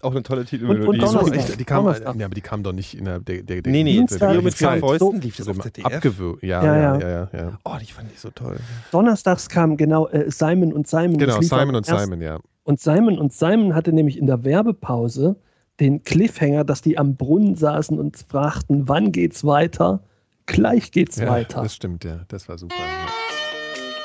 Auch 0.06 0.12
eine 0.12 0.22
tolle 0.22 0.40
Und- 0.40 0.46
Titelmelodie. 0.48 0.86
und 0.88 1.02
Die, 1.02 1.06
so, 1.06 1.32
echt, 1.32 1.60
die, 1.60 1.64
kamen, 1.64 1.84
Donnerstag. 1.86 2.16
ja, 2.16 2.24
aber 2.26 2.34
die 2.34 2.40
kamen 2.40 2.62
doch 2.62 2.72
nicht 2.72 2.96
innerhalb 2.96 3.26
der, 3.26 3.42
der, 3.42 3.62
der 3.62 3.72
Nee, 3.72 3.82
nee, 3.84 3.92
Dienstag, 3.94 4.30
Trio 4.30 4.42
mit 4.42 4.54
vier 4.54 4.68
Zeit. 4.68 4.80
Fäusten 4.80 5.20
lief 5.20 5.36
das 5.36 5.48
auf 5.48 5.58
ZDF. 5.58 5.84
abgewürgt. 5.86 6.42
Ja, 6.42 6.64
Ja, 6.64 6.76
ja, 6.76 6.82
ja. 6.82 6.98
ja, 7.00 7.08
ja, 7.08 7.28
ja. 7.38 7.58
Oh, 7.64 7.76
die 7.80 7.92
fand 7.92 8.10
ich 8.12 8.20
so 8.20 8.30
toll. 8.30 8.56
Donnerstags 8.92 9.48
kam 9.48 9.76
genau 9.76 10.08
äh, 10.08 10.30
Simon 10.30 10.72
und 10.72 10.86
Simon. 10.88 11.18
Genau, 11.18 11.40
Simon 11.40 11.74
und 11.74 11.84
Simon, 11.86 12.20
ja. 12.20 12.38
Und 12.64 12.80
Simon 12.80 13.18
und 13.18 13.32
Simon 13.32 13.74
hatte 13.74 13.92
nämlich 13.92 14.18
in 14.18 14.26
der 14.26 14.42
Werbepause 14.44 15.36
den 15.80 16.02
Cliffhanger, 16.04 16.64
dass 16.64 16.80
die 16.82 16.96
am 16.98 17.16
Brunnen 17.16 17.54
saßen 17.54 17.98
und 17.98 18.16
fragten, 18.28 18.88
wann 18.88 19.12
geht's 19.12 19.44
weiter? 19.44 20.00
Gleich 20.46 20.90
geht's 20.92 21.16
ja 21.16 21.28
weiter. 21.28 21.62
Das 21.62 21.74
stimmt, 21.74 22.04
ja. 22.04 22.20
Das 22.28 22.48
war 22.48 22.56
super. 22.56 22.74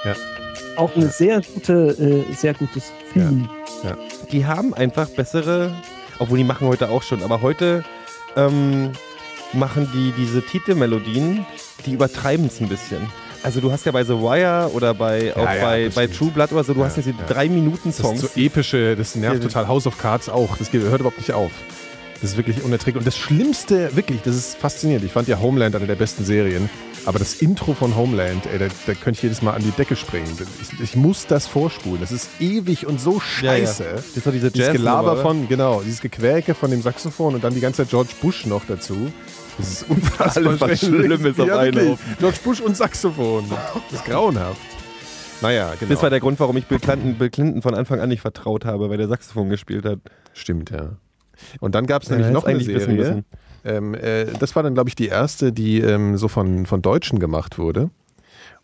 Ja. 0.03 0.15
Auch 0.77 0.95
ein 0.95 1.09
sehr 1.09 1.41
gute, 1.41 2.25
äh, 2.29 2.33
sehr 2.33 2.53
gutes 2.53 2.91
Theme. 3.13 3.47
Die 4.31 4.45
haben 4.45 4.73
einfach 4.73 5.09
bessere, 5.09 5.73
obwohl 6.19 6.37
die 6.37 6.43
machen 6.43 6.67
heute 6.67 6.89
auch 6.89 7.03
schon, 7.03 7.21
aber 7.23 7.41
heute 7.41 7.83
ähm, 8.35 8.91
machen 9.53 9.89
die 9.93 10.13
diese 10.17 10.41
Titelmelodien, 10.41 11.45
die 11.85 11.93
übertreiben 11.93 12.45
es 12.47 12.59
ein 12.61 12.69
bisschen. 12.69 13.01
Also 13.43 13.59
du 13.59 13.71
hast 13.71 13.85
ja 13.87 13.91
bei 13.91 14.03
The 14.03 14.13
Wire 14.13 14.69
oder 14.73 14.93
bei, 14.93 15.35
auch 15.35 15.43
ja, 15.43 15.61
bei, 15.63 15.85
das 15.85 15.95
bei. 15.95 16.07
True 16.07 16.29
Blood 16.29 16.51
oder 16.51 16.63
so, 16.63 16.73
du 16.73 16.79
Ja, 16.81 16.85
hast 16.85 16.97
ja 16.97 17.03
diese 17.03 17.17
ja. 17.17 17.25
drei 17.27 17.49
Minuten 17.49 17.89
Das 17.89 17.97
Songs. 17.97 18.23
ist 18.23 18.35
so 18.35 18.39
epische, 18.39 18.95
das 18.95 19.15
nervt 19.15 19.37
Ja, 19.41 19.47
total. 19.49 19.67
House 19.67 19.87
of 19.87 19.97
Cards 19.97 20.29
auch. 20.29 20.57
Das 20.57 20.71
hört 20.71 20.99
überhaupt 20.99 21.17
nicht 21.17 21.33
auf. 21.33 21.51
Das 22.21 22.31
ist 22.31 22.37
wirklich 22.37 22.63
unerträglich. 22.63 22.99
Und 22.99 23.07
das 23.07 23.17
Schlimmste, 23.17 23.95
wirklich, 23.95 24.21
das 24.21 24.35
ist 24.35 24.55
faszinierend. 24.55 25.03
Ich 25.05 25.11
fand 25.11 25.27
ja 25.27 25.39
Homeland 25.39 25.75
eine 25.75 25.87
der 25.87 25.95
besten 25.95 26.23
Serien. 26.23 26.69
Aber 27.05 27.17
das 27.17 27.41
Intro 27.41 27.73
von 27.73 27.95
Homeland, 27.95 28.45
ey, 28.45 28.59
da, 28.59 28.67
da 28.85 28.93
könnte 28.93 29.17
ich 29.17 29.23
jedes 29.23 29.41
Mal 29.41 29.53
an 29.53 29.63
die 29.63 29.71
Decke 29.71 29.95
springen. 29.95 30.27
Ich, 30.61 30.79
ich 30.79 30.95
muss 30.95 31.25
das 31.25 31.47
vorspulen. 31.47 31.99
Das 31.99 32.11
ist 32.11 32.29
ewig 32.39 32.85
und 32.85 33.01
so 33.01 33.13
Ja, 33.41 33.53
ja. 33.55 33.65
scheiße. 33.65 33.85
Das 34.13 34.23
doch 34.23 34.31
diese 34.31 34.51
Dieses 34.51 34.71
Gelaber 34.71 35.17
von, 35.17 35.47
genau, 35.47 35.81
dieses 35.81 35.99
Gequäke 35.99 36.53
von 36.53 36.69
dem 36.69 36.83
Saxophon 36.83 37.33
und 37.33 37.43
dann 37.43 37.55
die 37.55 37.59
ganze 37.59 37.77
Zeit 37.77 37.89
George 37.89 38.11
Bush 38.21 38.45
noch 38.45 38.61
dazu. 38.67 39.11
Das 39.57 39.71
ist 39.71 39.89
unfassbar 39.89 40.59
was 40.61 40.79
schrecklich. 40.79 41.05
Schlimmes 41.05 41.39
auf 41.39 41.47
Ja, 41.47 41.57
einen. 41.57 41.97
George 42.19 42.37
Bush 42.43 42.61
und 42.61 42.77
Saxophon. 42.77 43.45
Das 43.89 43.99
ist 43.99 44.05
grauenhaft. 44.05 44.61
Naja, 45.41 45.73
genau. 45.79 45.91
Das 45.93 46.03
war 46.03 46.11
der 46.11 46.19
Grund, 46.19 46.39
warum 46.39 46.55
ich 46.57 46.67
Bill 46.67 46.79
Clinton, 46.79 47.15
Bill 47.15 47.31
Clinton 47.31 47.63
von 47.63 47.73
Anfang 47.73 47.99
an 47.99 48.09
nicht 48.09 48.21
vertraut 48.21 48.63
habe, 48.63 48.91
weil 48.91 48.97
der 48.97 49.07
Saxophon 49.07 49.49
gespielt 49.49 49.85
hat. 49.85 49.97
Stimmt, 50.33 50.69
ja. 50.69 50.91
Und 51.59 51.75
dann 51.75 51.85
gab 51.85 52.03
es 52.03 52.09
Ja, 52.09 52.15
nämlich 52.15 52.33
hätt's 52.33 52.43
noch 52.43 52.49
eine 52.49 52.63
Serie. 52.63 53.23
Ähm, 53.63 53.93
äh, 53.93 54.25
das 54.39 54.55
war 54.55 54.63
dann, 54.63 54.73
glaube 54.73 54.89
ich, 54.89 54.95
die 54.95 55.07
erste, 55.07 55.53
die 55.53 55.79
ähm, 55.79 56.17
so 56.17 56.27
von, 56.27 56.65
von 56.65 56.81
Deutschen 56.81 57.19
gemacht 57.19 57.57
wurde. 57.57 57.89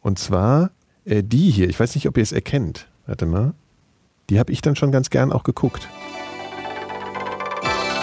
Und 0.02 0.20
zwar 0.20 0.72
äh, 1.06 1.24
die 1.24 1.50
hier. 1.52 1.70
Ich 1.70 1.80
weiß 1.80 1.96
nicht, 1.96 2.08
ob 2.08 2.18
ihr 2.18 2.24
es 2.24 2.32
erkennt. 2.32 2.88
Warte 3.06 3.26
mal. 3.26 3.54
Die 4.30 4.40
habe 4.40 4.52
ich 4.52 4.62
dann 4.62 4.76
schon 4.76 4.92
ganz 4.92 5.10
gern 5.10 5.32
auch 5.32 5.44
geguckt. 5.44 5.88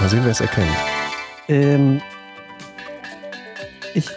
Mal 0.01 0.09
sehen, 0.09 0.21
wer 0.25 0.31
es 0.31 0.41
erkennt. 0.41 0.71
Ähm, 1.49 2.01
ich, 3.95 4.09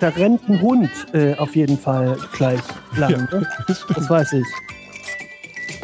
da 0.00 0.08
rennt 0.08 0.48
ein 0.48 0.60
Hund 0.60 0.90
äh, 1.12 1.34
auf 1.36 1.54
jeden 1.54 1.78
Fall 1.78 2.16
gleich 2.32 2.60
lang. 2.96 3.28
ne? 3.30 3.46
Das 3.66 4.10
weiß 4.10 4.32
ich. 4.32 4.46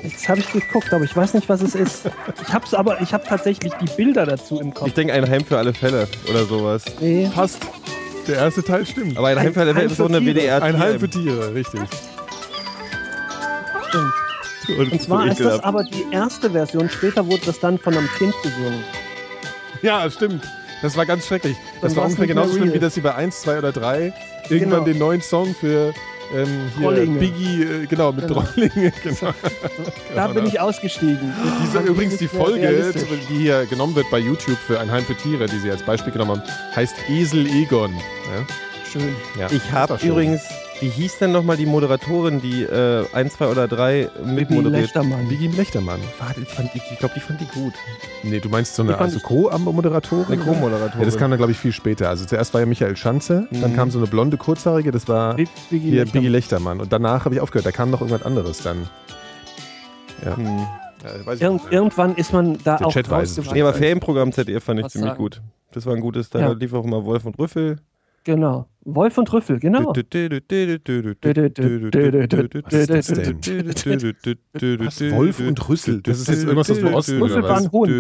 Jetzt 0.09 0.29
habe 0.29 0.40
ich 0.40 0.51
geguckt, 0.53 0.92
aber 0.92 1.05
ich 1.05 1.16
weiß 1.16 1.35
nicht, 1.35 1.49
was 1.49 1.61
es 1.62 1.75
ist. 1.75 2.03
Ich 2.47 2.53
hab's 2.53 2.75
aber, 2.75 3.01
ich 3.01 3.12
habe 3.12 3.25
tatsächlich 3.27 3.73
die 3.81 3.87
Bilder 3.97 4.25
dazu 4.27 4.61
im 4.61 4.73
Kopf. 4.73 4.88
Ich 4.88 4.95
denke, 4.95 5.12
ein 5.12 5.29
Heim 5.29 5.45
für 5.45 5.59
alle 5.59 5.73
Fälle 5.75 6.07
oder 6.29 6.45
sowas. 6.45 6.85
Nee, 7.01 7.29
Fast. 7.35 7.59
Der 8.29 8.37
erste 8.37 8.62
Teil 8.62 8.85
stimmt. 8.87 9.16
Aber 9.19 9.29
ein 9.29 9.38
Heim 9.38 9.53
für 9.55 9.61
alle 9.61 9.71
Ein 9.71 9.77
Fälle 9.77 9.87
ist 9.90 9.97
so 9.99 10.07
eine. 10.07 10.21
WDR. 10.21 10.62
Ein 10.62 10.79
Heim 10.79 10.99
für 11.01 11.09
Tiere, 11.09 11.55
richtig. 11.55 11.81
stimmt. 13.88 14.12
Und, 14.79 14.92
Und 14.92 15.03
zwar 15.03 15.27
ist 15.29 15.40
das 15.40 15.61
aber 15.62 15.85
die 15.85 16.05
erste 16.11 16.51
Version. 16.51 16.88
Später 16.90 17.25
wurde 17.27 17.42
das 17.47 17.61
dann 17.61 17.79
von 17.79 17.97
einem 17.97 18.09
Kind 18.19 18.35
gesungen. 18.42 18.83
Ja, 19.83 20.11
stimmt. 20.11 20.42
Das 20.83 20.97
war 20.97 21.07
ganz 21.07 21.27
schrecklich. 21.27 21.57
Das 21.81 21.92
Dann 21.92 21.97
war 21.99 22.05
ungefähr 22.07 22.27
genauso 22.27 22.57
schlimm, 22.57 22.73
wie 22.73 22.79
dass 22.79 22.95
sie 22.95 23.01
bei 23.01 23.14
1, 23.14 23.42
2 23.42 23.59
oder 23.59 23.73
3 23.73 24.12
irgendwann 24.49 24.71
Genau. 24.81 24.85
den 24.85 24.99
neuen 24.99 25.23
Song 25.23 25.55
für 25.55 25.95
ähm, 26.34 26.46
hier 26.76 26.82
Drollinge. 26.82 27.18
Biggie, 27.18 27.62
äh, 27.62 27.86
genau, 27.86 28.12
mit 28.12 28.26
Genau. 28.26 28.42
Drollinge, 28.42 28.92
genau. 29.02 29.32
Da 30.14 30.28
bin 30.28 30.46
ich 30.46 30.58
ausgestiegen. 30.60 31.32
Diese, 31.62 31.78
übrigens 31.80 32.16
die 32.18 32.28
Folge, 32.28 32.92
die 33.30 33.36
hier 33.38 33.66
genommen 33.66 33.94
wird 33.94 34.10
bei 34.10 34.18
YouTube 34.18 34.58
für 34.58 34.80
ein 34.80 34.90
Heim 34.90 35.04
für 35.04 35.14
Tiere, 35.16 35.46
die 35.46 35.58
sie 35.58 35.70
als 35.70 35.82
Beispiel 35.82 36.12
genommen 36.12 36.40
haben, 36.40 36.42
heißt 36.74 36.94
Esel 37.08 37.46
Egon. 37.46 37.92
Ja? 37.94 38.46
Schön. 38.90 39.14
Ja, 39.38 39.48
Ich 39.50 39.70
habe 39.72 39.98
übrigens 40.02 40.42
Wie 40.80 40.88
hieß 40.90 41.18
denn 41.20 41.32
nochmal 41.32 41.56
die 41.56 41.64
Moderatorin, 41.64 42.40
die 42.42 42.62
äh, 42.62 43.06
1, 43.14 43.34
2 43.34 43.46
oder 43.48 43.66
3 43.66 44.10
Bibi 44.18 44.30
mitmoderiert? 44.34 44.82
Lechtermann. 44.82 45.30
Vicky 45.30 45.46
Lechtermann. 45.48 46.00
Warte, 46.18 46.42
ich, 46.42 46.48
fand 46.48 46.68
ich 46.74 46.98
glaube, 46.98 47.14
die 47.16 47.20
fand 47.20 47.40
die 47.40 47.46
gut. 47.46 47.72
Nee, 48.22 48.40
du 48.40 48.50
meinst 48.50 48.74
so 48.74 48.82
eine 48.82 48.98
also 48.98 49.18
Co-Moderatorin? 49.20 50.26
Eine 50.34 50.42
Co-Moderatorin. 50.44 51.00
Ja, 51.00 51.04
das 51.06 51.16
kam 51.16 51.30
dann, 51.30 51.38
glaube 51.38 51.52
ich, 51.52 51.58
viel 51.58 51.72
später. 51.72 52.10
Also 52.10 52.26
zuerst 52.26 52.52
war 52.52 52.60
ja 52.60 52.66
Michael 52.66 52.94
Schanze, 52.94 53.48
dann 53.50 53.70
Mhm. 53.72 53.76
kam 53.76 53.90
so 53.90 53.98
eine 53.98 54.06
blonde, 54.06 54.36
kurzhaarige, 54.36 54.90
das 54.90 55.08
war 55.08 55.34
Big- 55.36 55.48
Biggie 55.70 55.90
Lechtermann. 55.92 56.12
Biggie 56.12 56.28
Lechtermann. 56.28 56.80
Und 56.80 56.92
danach 56.92 57.24
habe 57.24 57.34
ich 57.34 57.40
aufgehört, 57.40 57.64
da 57.64 57.72
kam 57.72 57.90
noch 57.90 58.02
irgendwas 58.02 58.24
anderes 58.26 58.58
dann. 58.62 58.86
Ja. 60.24 60.36
Hm. 60.36 60.46
Ja, 61.04 61.26
weiß 61.26 61.36
ich 61.36 61.42
Irgend, 61.42 61.62
irgendwann 61.72 62.16
ist 62.16 62.32
man 62.34 62.58
da 62.64 62.76
Der 62.76 62.86
auch 62.86 62.92
Chat 62.92 63.08
weiß 63.08 63.30
es 63.30 63.38
rausgewachsen. 63.38 63.54
Nee, 63.54 63.62
aber 63.62 63.72
Ferienprogramm 63.74 64.30
ZDF 64.32 64.64
fand 64.64 64.80
ich 64.80 64.84
Was 64.86 64.92
ziemlich 64.92 65.10
sagen? 65.10 65.18
gut. 65.22 65.40
Das 65.72 65.86
war 65.86 65.94
ein 65.94 66.00
gutes, 66.00 66.28
da 66.28 66.40
Ja. 66.40 66.52
lief 66.52 66.74
auch 66.74 66.84
immer 66.84 67.04
Wolf 67.06 67.24
und 67.24 67.38
Rüffel. 67.38 67.78
Genau. 68.26 68.66
Wolf 68.84 69.18
und 69.18 69.32
Rüffel, 69.32 69.60
genau. 69.60 69.92
Was 69.92 69.98
ist 75.00 75.14
Wolf 75.14 75.38
und 75.40 75.68
Rüssel? 75.68 76.02
Das 76.02 76.18
ist 76.18 76.28
jetzt 76.28 76.42
irgendwas 76.42 76.70
aus 76.70 76.78
dem 76.78 76.92
Osten 76.92 77.22
Rüssel 77.22 77.38
oder 77.38 77.48
was? 77.48 77.70
Hund. 77.70 77.92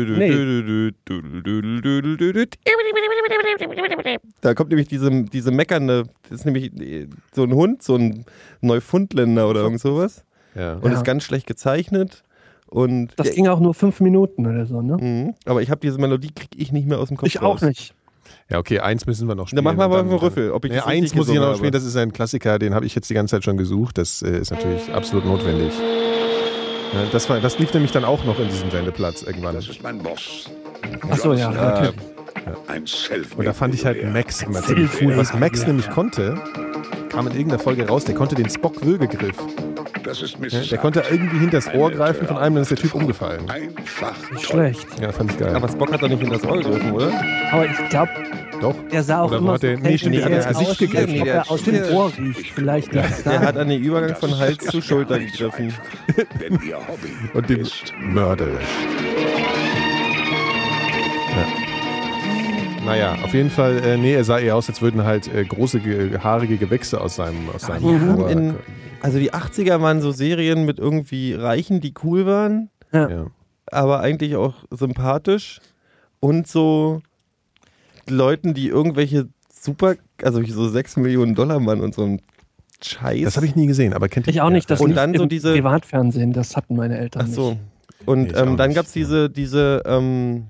Da 4.40 4.54
kommt 4.54 4.70
nämlich 4.70 4.88
diese, 4.88 5.22
diese 5.24 5.52
meckernde, 5.52 6.04
das 6.28 6.40
ist 6.40 6.44
nämlich 6.44 6.72
äh, 6.80 7.06
so 7.32 7.44
ein 7.44 7.54
Hund, 7.54 7.84
so 7.84 7.94
ein 7.94 8.24
Neufundländer 8.62 9.48
oder 9.48 9.60
irgend 9.60 9.80
sowas. 9.80 10.24
Ja. 10.56 10.74
Und 10.74 10.90
ist 10.90 11.04
ganz 11.04 11.22
schlecht 11.22 11.46
gezeichnet. 11.46 12.24
Und 12.68 13.12
Das 13.16 13.30
ging 13.30 13.46
auch 13.46 13.60
nur 13.60 13.74
fünf 13.74 14.00
Minuten 14.00 14.44
oder 14.46 14.66
so, 14.66 14.82
ne? 14.82 14.96
Mhm. 14.96 15.34
aber 15.44 15.62
ich 15.62 15.70
habe 15.70 15.80
diese 15.80 15.98
Melodie 15.98 16.32
krieg 16.34 16.50
ich 16.56 16.72
nicht 16.72 16.88
mehr 16.88 16.98
aus 16.98 17.08
dem 17.08 17.16
Kopf 17.16 17.28
Ich 17.28 17.38
auch 17.38 17.54
raus. 17.54 17.62
nicht. 17.62 17.94
Ja, 18.48 18.58
okay, 18.58 18.78
eins 18.80 19.06
müssen 19.06 19.26
wir 19.26 19.34
noch 19.34 19.48
spielen. 19.48 19.64
Dann 19.64 19.76
machen 19.76 19.78
wir 19.78 19.88
mal 19.88 20.00
einen 20.00 20.12
Rüffel. 20.12 20.52
Ob 20.52 20.64
ich 20.64 20.72
das 20.72 20.86
eins 20.86 21.14
muss 21.14 21.28
ich 21.28 21.34
noch 21.34 21.56
spielen, 21.56 21.72
das 21.72 21.84
ist 21.84 21.96
ein 21.96 22.12
Klassiker, 22.12 22.58
den 22.58 22.74
habe 22.74 22.86
ich 22.86 22.94
jetzt 22.94 23.10
die 23.10 23.14
ganze 23.14 23.36
Zeit 23.36 23.44
schon 23.44 23.56
gesucht. 23.56 23.98
Das 23.98 24.22
äh, 24.22 24.38
ist 24.38 24.50
natürlich 24.50 24.92
absolut 24.92 25.24
notwendig. 25.24 25.72
Ja, 26.94 27.04
das, 27.10 27.28
war, 27.28 27.40
das 27.40 27.58
lief 27.58 27.74
nämlich 27.74 27.90
dann 27.90 28.04
auch 28.04 28.24
noch 28.24 28.38
in 28.38 28.48
diesem 28.48 28.70
Sendeplatz 28.70 29.22
irgendwann. 29.22 29.56
Das 29.56 29.68
ist 29.68 29.82
mein 29.82 29.98
Boss. 29.98 30.48
Achso, 31.10 31.32
ja, 31.32 31.50
Johnson, 31.50 31.64
natürlich. 31.64 32.15
Und 33.36 33.44
da 33.44 33.52
fand 33.52 33.74
ich 33.74 33.84
halt 33.84 34.04
Max 34.12 34.42
immer 34.42 34.62
ziemlich 34.62 34.90
cool. 35.00 35.16
Was 35.16 35.34
Max 35.34 35.66
nämlich 35.66 35.90
konnte, 35.90 36.36
kam 37.10 37.26
in 37.26 37.32
irgendeiner 37.32 37.58
Folge 37.62 37.86
raus, 37.88 38.04
der 38.04 38.14
konnte 38.14 38.34
den 38.36 38.48
Spock-Würgegriff. 38.48 39.36
Das 40.04 40.22
ist 40.22 40.36
Ja, 40.50 40.60
der 40.60 40.78
konnte 40.78 41.02
irgendwie 41.10 41.38
hinters 41.38 41.66
Ohr 41.74 41.90
greifen 41.90 42.28
von 42.28 42.36
einem, 42.36 42.54
dann 42.54 42.62
ist 42.62 42.70
der 42.70 42.78
Typ 42.78 42.94
umgefallen. 42.94 43.50
Einfach. 43.50 44.14
Schlecht. 44.40 44.86
Ja, 45.00 45.10
fand 45.10 45.32
ich 45.32 45.38
geil. 45.38 45.54
Aber 45.56 45.68
Spock 45.68 45.92
hat 45.92 46.02
doch 46.02 46.08
nicht 46.08 46.22
in 46.22 46.30
das 46.30 46.44
Ohr 46.44 46.58
gegriffen, 46.58 46.92
oder? 46.92 47.12
Aber 47.50 47.66
ich 47.66 47.88
glaube, 47.88 48.10
Doch. 48.60 48.74
der 48.92 49.02
sah 49.02 49.22
auch 49.22 49.28
Oder 49.30 49.38
immer 49.38 49.58
der- 49.58 49.76
so 49.78 49.82
nee, 49.82 49.98
stimmt, 49.98 50.14
der 50.14 50.24
hat 50.26 50.32
ins 50.32 50.46
Gesicht 50.58 50.78
gegriffen. 50.78 51.12
Nee, 51.14 51.18
er 51.18 51.24
der- 51.24 51.50
aus 51.50 51.62
dem 51.64 51.82
Ohr 51.92 52.12
riecht. 52.16 52.52
Vielleicht 52.54 52.92
liegt's 52.94 53.24
Der 53.24 53.40
hat 53.40 53.56
an 53.56 53.68
den 53.68 53.82
Übergang 53.82 54.14
von 54.14 54.38
Hals 54.38 54.58
zu 54.64 54.80
Schulter 54.80 55.18
gegriffen. 55.18 55.74
Und 57.34 57.48
den 57.50 57.60
ist. 57.60 57.92
mörderisch. 58.00 58.62
Ja. 61.34 61.65
Naja, 62.86 63.16
auf 63.22 63.34
jeden 63.34 63.50
Fall, 63.50 63.78
äh, 63.84 63.96
nee, 63.96 64.14
er 64.14 64.24
sah 64.24 64.38
eher 64.38 64.56
aus, 64.56 64.68
als 64.68 64.80
würden 64.82 65.04
halt 65.04 65.32
äh, 65.32 65.44
große, 65.44 65.80
ge 65.80 66.18
haarige 66.18 66.56
Gewächse 66.56 67.00
aus 67.00 67.16
seinem, 67.16 67.48
aus 67.54 67.62
seinem 67.62 67.84
haben 68.00 68.22
Ohr. 68.22 68.30
in- 68.30 68.54
Also 69.02 69.18
die 69.18 69.32
80er 69.34 69.80
waren 69.80 70.00
so 70.00 70.10
Serien 70.12 70.64
mit 70.64 70.78
irgendwie 70.78 71.34
Reichen, 71.34 71.80
die 71.80 71.92
cool 72.02 72.26
waren, 72.26 72.70
ja. 72.92 73.26
aber 73.70 74.00
eigentlich 74.00 74.36
auch 74.36 74.54
sympathisch 74.70 75.60
und 76.20 76.46
so 76.46 77.02
Leuten, 78.08 78.54
die 78.54 78.68
irgendwelche 78.68 79.28
super, 79.52 79.96
also 80.22 80.42
so 80.44 80.68
6 80.68 80.96
Millionen 80.96 81.34
Dollar 81.34 81.60
Mann 81.60 81.80
und 81.80 81.94
so 81.94 82.04
ein 82.04 82.20
Scheiß. 82.82 83.24
Das 83.24 83.36
habe 83.36 83.46
ich 83.46 83.56
nie 83.56 83.66
gesehen, 83.66 83.92
aber 83.94 84.08
kennt 84.08 84.26
ihr 84.26 84.30
Ich 84.32 84.40
auch 84.40 84.50
nicht. 84.50 84.70
Das 84.70 84.80
Und 84.80 84.94
dann 84.94 85.14
so 85.14 85.26
diese- 85.26 85.52
Privatfernsehen, 85.52 86.32
das 86.32 86.56
hatten 86.56 86.76
meine 86.76 86.98
Eltern 86.98 87.26
Ach 87.28 87.32
so. 87.32 87.50
nicht. 87.50 87.60
Und 88.04 88.22
Nee, 88.32 88.38
ähm, 88.38 88.56
dann 88.56 88.74
gab 88.74 88.86
es 88.86 88.92
diese, 88.92 89.28
diese, 89.30 89.82
ähm, 89.86 90.44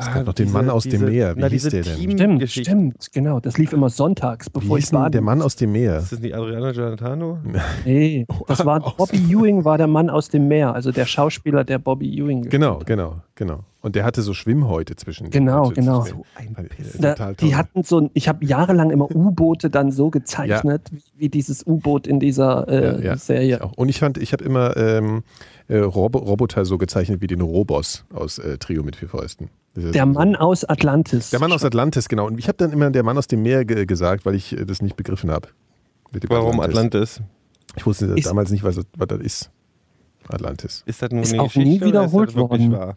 Es 0.00 0.08
ah, 0.08 0.14
gab 0.14 0.26
noch 0.26 0.32
den 0.34 0.46
diese- 0.46 0.56
Mann 0.56 0.70
aus 0.70 0.82
dem 0.84 0.90
diese- 0.92 1.06
Meer. 1.06 1.36
Wie 1.36 1.40
na, 1.40 1.46
hieß 1.48 1.62
diese 1.62 1.82
der 1.82 1.96
denn? 1.96 2.16
Stimmt, 2.16 2.50
stimmt, 2.50 3.12
genau. 3.12 3.40
Das 3.40 3.58
lief 3.58 3.72
immer 3.72 3.88
sonntags, 3.90 4.46
Wie 4.46 4.50
bevor 4.60 4.78
ich 4.78 4.84
hieß 4.84 4.90
denn 4.90 4.98
baden 5.00 5.12
der 5.12 5.20
Mann 5.22 5.42
aus 5.42 5.56
dem 5.56 5.72
Meer? 5.72 5.98
Ist 5.98 6.12
das 6.12 6.20
nicht 6.20 6.34
Adriana 6.34 6.72
Gianatano? 6.72 7.38
Nee, 7.84 8.26
das 8.48 8.64
war 8.64 8.80
Bobby 8.96 9.18
Ewing 9.30 9.64
war 9.64 9.78
der 9.78 9.86
Mann 9.86 10.10
aus 10.10 10.28
dem 10.28 10.48
Meer, 10.48 10.74
also 10.74 10.90
der 10.92 11.06
Schauspieler, 11.06 11.64
der 11.64 11.78
Bobby 11.78 12.08
Ewing 12.18 12.48
Genau, 12.48 12.80
genau, 12.84 13.20
genau. 13.34 13.60
Und 13.82 13.94
der 13.96 14.04
hatte 14.04 14.20
so 14.20 14.34
Schwimmhäute 14.34 14.94
zwischen. 14.96 15.30
Genau, 15.30 15.68
zwischen- 15.68 15.84
genau. 15.86 16.02
zwischen- 16.02 16.22
ein 16.34 16.68
Piss. 16.68 16.98
Da, 16.98 17.32
die 17.32 17.56
hatten 17.56 17.82
so 17.82 18.00
ein, 18.00 18.10
ich 18.12 18.28
habe 18.28 18.44
jahrelang 18.44 18.90
immer 18.90 19.10
U-Boote 19.10 19.70
dann 19.70 19.90
so 19.90 20.10
gezeichnet, 20.10 20.82
wie, 20.90 21.02
wie 21.16 21.28
dieses 21.30 21.66
U-Boot 21.66 22.06
in 22.06 22.20
dieser 22.20 22.68
äh, 22.68 22.98
Ja, 22.98 23.12
ja, 23.12 23.16
Serie. 23.16 23.56
Ich 23.56 23.62
auch. 23.62 23.72
Und 23.78 23.88
ich 23.88 23.98
fand, 23.98 24.18
ich 24.18 24.34
habe 24.34 24.44
immer 24.44 24.76
ähm, 24.76 25.22
äh, 25.68 25.78
Rob 25.78 26.14
Roboter 26.14 26.66
so 26.66 26.76
gezeichnet 26.76 27.22
wie 27.22 27.26
den 27.26 27.40
Robos 27.40 28.04
aus 28.12 28.38
äh, 28.38 28.58
Trio 28.58 28.82
mit 28.82 28.96
vier 28.96 29.08
Fäusten. 29.08 29.48
Der 29.76 30.04
Mann 30.06 30.34
aus 30.36 30.64
Atlantis. 30.64 31.30
Der 31.30 31.38
Mann 31.40 31.52
aus 31.52 31.64
Atlantis, 31.64 32.08
genau. 32.08 32.26
Und 32.26 32.38
ich 32.38 32.48
habe 32.48 32.56
dann 32.58 32.72
immer 32.72 32.90
der 32.90 33.02
Mann 33.04 33.16
aus 33.16 33.28
dem 33.28 33.42
Meer 33.42 33.64
ge 33.64 33.86
gesagt, 33.86 34.26
weil 34.26 34.34
ich 34.34 34.52
äh, 34.58 34.64
das 34.66 34.82
nicht 34.82 34.96
begriffen 34.96 35.30
habe. 35.30 35.48
Warum 36.28 36.60
Atlantis? 36.60 37.20
Ich 37.76 37.86
wusste 37.86 38.06
Ist- 38.06 38.26
damals 38.26 38.50
nicht, 38.50 38.64
was, 38.64 38.74
das- 38.76 38.86
was 38.96 39.06
das 39.08 39.20
ist. 39.20 39.50
Atlantis. 40.28 40.82
Ist 40.86 41.00
das 41.02 41.10
nur 41.10 41.22
Ist 41.22 41.32
eine 41.32 41.42
auch 41.42 41.54
nie 41.54 41.64
Geschichte 41.78 41.88
oder 41.88 42.02
wiederholt 42.02 42.28
ist 42.28 42.36
das 42.36 42.42
wirklich 42.42 42.70
worden. 42.70 42.72
wahr? 42.72 42.94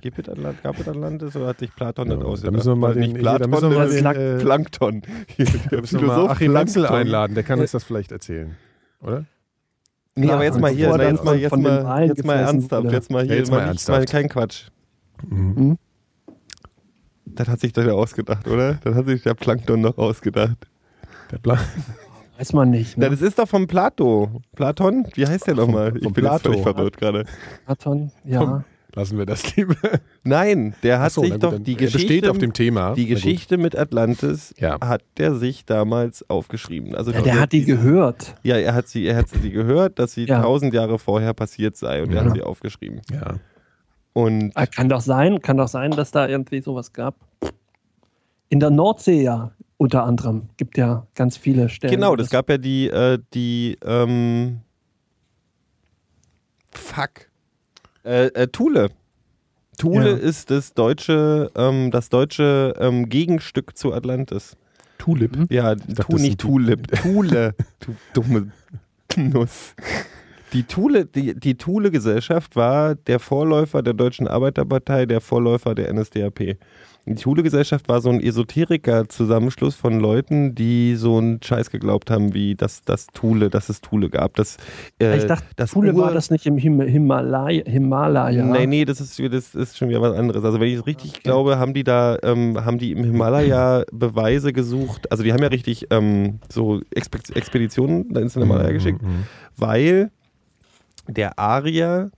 Gibt 0.00 0.18
es 0.18 0.28
Atlant 0.28 0.62
gab 0.62 0.78
es 0.78 0.88
Atlantis 0.88 1.36
oder 1.36 1.46
hat 1.48 1.58
sich 1.58 1.74
Platon 1.74 2.08
Ja, 2.08 2.14
das 2.14 2.22
da 2.22 2.28
ausgedacht? 2.30 2.54
müssen 2.56 2.68
wir 2.68 2.76
mal 2.76 2.94
den- 2.94 3.00
nicht 3.00 3.10
hier, 3.16 3.22
da 3.24 3.30
Platon, 3.38 3.50
müssen 3.50 3.70
wir 3.70 3.78
mal 3.78 3.90
sondern 3.90 4.14
den, 4.14 4.38
äh, 4.38 4.42
Plankton. 4.42 5.02
Der 5.38 5.46
Da 5.70 5.80
müssen 5.80 6.00
wir 6.00 6.06
mal 6.06 6.36
Philosoph 6.36 6.84
Achim 6.86 6.94
einladen, 6.96 7.34
der 7.34 7.42
kann 7.42 7.58
uns 7.60 7.72
das 7.72 7.84
vielleicht 7.84 8.12
erzählen. 8.12 8.54
Oder? 9.02 9.24
Nee, 10.14 10.30
aber 10.30 10.44
jetzt 10.44 10.60
mal 10.60 10.70
hier, 10.70 10.88
jetzt 10.98 11.24
mal, 11.24 11.36
jetzt 11.38 11.56
mal, 11.56 12.08
jetzt 12.08 12.24
mal 12.24 12.36
ernsthaft, 12.36 12.92
jetzt 12.92 13.10
mal 13.10 13.22
hier, 13.24 13.32
Ja, 13.32 13.38
jetzt 13.38 13.50
mal 13.50 13.56
nicht- 13.58 13.66
ernsthaft. 13.68 13.98
mal 13.98 14.04
kein 14.06 14.28
Quatsch. 14.28 14.68
Mhm. 15.28 15.78
Das 17.34 17.48
hat 17.48 17.60
sich 17.60 17.72
doch 17.72 17.82
der 17.84 17.94
ausgedacht, 17.94 18.46
oder? 18.48 18.74
Das 18.84 18.94
hat 18.94 19.06
sich 19.06 19.22
der 19.22 19.34
Plankton 19.34 19.80
noch 19.80 19.96
ausgedacht. 19.98 20.56
Der 21.30 21.38
Plan. 21.38 21.58
Weiß 22.38 22.52
man 22.52 22.70
nicht. 22.70 22.96
Na, 22.98 23.06
Ne? 23.06 23.10
das 23.12 23.22
ist 23.22 23.38
doch 23.38 23.48
vom 23.48 23.66
Plato. 23.66 24.42
Platon? 24.54 25.06
Wie 25.14 25.26
heißt 25.26 25.46
der 25.46 25.54
nochmal? 25.54 25.88
Ich 25.96 26.00
bin 26.02 26.08
jetzt 26.08 26.14
Plato. 26.14 26.50
völlig 26.50 26.62
verwirrt 26.62 26.96
gerade. 26.98 27.24
Platon, 27.66 28.10
ja. 28.24 28.64
Lassen 28.94 29.16
wir 29.16 29.24
das 29.24 29.56
lieber. 29.56 29.74
Nein, 30.22 30.74
der 30.82 31.00
hat 31.00 31.12
so, 31.12 31.22
sich 31.22 31.30
na 31.30 31.36
gut, 31.36 31.42
doch 31.44 31.58
die 31.58 31.72
er 31.72 31.78
Geschichte, 31.78 32.06
besteht 32.08 32.28
auf 32.28 32.36
dem 32.36 32.52
Thema. 32.52 32.92
die 32.94 33.04
Na. 33.04 33.14
Geschichte 33.14 33.56
mit 33.56 33.74
Atlantis 33.76 34.54
Ja. 34.58 34.78
hat 34.82 35.02
der 35.16 35.34
sich 35.36 35.64
damals 35.64 36.28
aufgeschrieben. 36.28 36.94
Also 36.94 37.10
ja. 37.12 37.22
Der 37.22 37.40
hat 37.40 37.52
die 37.52 37.64
gehört. 37.64 38.34
Ja, 38.42 38.56
er 38.58 38.74
hat 38.74 38.88
sie, 38.88 39.06
er 39.06 39.16
hat 39.16 39.28
sie 39.30 39.50
gehört, 39.50 39.98
dass 39.98 40.12
sie 40.12 40.26
Ja. 40.26 40.42
tausend 40.42 40.74
Jahre 40.74 40.98
vorher 40.98 41.32
passiert 41.32 41.76
sei 41.78 42.02
und 42.02 42.12
er 42.12 42.24
hat 42.26 42.34
sie 42.34 42.42
aufgeschrieben. 42.42 43.00
Ja. 43.10 43.36
Und 44.14 44.52
Ah, 44.54 44.66
Kann 44.66 44.88
doch 44.88 45.00
sein, 45.00 45.40
kann 45.40 45.56
doch 45.56 45.68
sein, 45.68 45.90
dass 45.92 46.10
da 46.10 46.28
irgendwie 46.28 46.60
sowas 46.60 46.92
gab. 46.92 47.14
In 48.50 48.60
der 48.60 48.70
Nordsee 48.70 49.22
ja, 49.22 49.52
unter 49.78 50.04
anderem. 50.04 50.48
Gibt 50.58 50.76
ja 50.76 51.06
ganz 51.14 51.36
viele 51.38 51.68
Stellen. 51.68 51.94
genau, 51.94 52.14
das 52.16 52.28
gab 52.30 52.50
ja 52.50 52.58
die, 52.58 52.88
äh, 52.88 53.18
die, 53.32 53.78
ähm, 53.84 54.60
fuck, 56.72 57.28
äh, 58.04 58.26
äh, 58.26 58.48
Thule. 58.48 58.90
Thule 59.78 60.10
Ja. 60.10 60.16
ist 60.16 60.50
das 60.50 60.74
deutsche, 60.74 61.50
ähm, 61.56 61.90
das 61.90 62.08
deutsche 62.10 62.74
ähm, 62.78 63.08
Gegenstück 63.08 63.76
zu 63.76 63.92
Atlantis. 63.94 64.56
Tulip. 64.98 65.34
Mhm. 65.36 65.46
Ja, 65.50 65.74
dachte, 65.74 66.12
tu 66.12 66.16
nicht 66.18 66.38
Tulip, 66.40 66.86
Thule, 67.02 67.54
du 67.80 67.94
dumme 68.12 68.52
Nuss. 69.16 69.74
Die 70.52 70.64
Thule, 70.64 71.06
die, 71.06 71.34
die 71.34 71.54
Thule-Gesellschaft 71.56 72.56
war 72.56 72.94
der 72.94 73.18
Vorläufer 73.20 73.82
der 73.82 73.94
Deutschen 73.94 74.28
Arbeiterpartei, 74.28 75.06
der 75.06 75.20
Vorläufer 75.22 75.74
der 75.74 75.92
NSDAP. 75.92 76.58
Die 77.06 77.14
Thule-Gesellschaft 77.16 77.88
war 77.88 78.00
so 78.00 78.10
ein 78.10 78.20
Esoteriker-Zusammenschluss 78.20 79.74
von 79.74 79.98
Leuten, 79.98 80.54
die 80.54 80.94
so 80.94 81.18
einen 81.18 81.42
Scheiß 81.42 81.70
geglaubt 81.70 82.10
haben, 82.12 82.32
wie 82.34 82.54
dass 82.54 82.82
das 82.82 83.06
Thule, 83.08 83.50
dass 83.50 83.68
es 83.70 83.80
Thule 83.80 84.08
gab. 84.08 84.34
Das, 84.36 84.56
äh, 85.00 85.16
Ich 85.18 85.24
dachte, 85.26 85.46
das 85.56 85.72
Thule 85.72 85.94
Ur- 85.94 86.02
war 86.02 86.12
das 86.12 86.30
nicht 86.30 86.46
im 86.46 86.58
Him 86.58 86.80
Himalaya. 86.80 87.64
Himalaya. 87.66 88.44
Nee, 88.44 88.66
nee, 88.66 88.84
das 88.84 89.00
ist, 89.00 89.18
das 89.18 89.54
ist 89.54 89.78
schon 89.78 89.88
wieder 89.88 90.00
was 90.00 90.16
anderes. 90.16 90.44
Also 90.44 90.60
wenn 90.60 90.68
ich 90.68 90.74
es 90.76 90.86
richtig 90.86 91.22
glaube, 91.24 91.58
haben 91.58 91.74
die 91.74 91.82
da, 91.82 92.18
ähm, 92.22 92.64
haben 92.64 92.78
die 92.78 92.92
im 92.92 93.02
Himalaya 93.02 93.82
Beweise 93.90 94.52
gesucht. 94.52 95.10
Also 95.10 95.24
die 95.24 95.32
haben 95.32 95.42
ja 95.42 95.48
richtig 95.48 95.86
ähm, 95.90 96.38
so 96.52 96.82
Expe 96.94 97.18
Expeditionen 97.34 98.12
da 98.12 98.20
ins 98.20 98.34
Himalaya 98.34 98.70
geschickt, 98.70 99.02
Mhm. 99.02 99.24
weil 99.56 100.10
der 101.08 101.38
Arier 101.38 102.10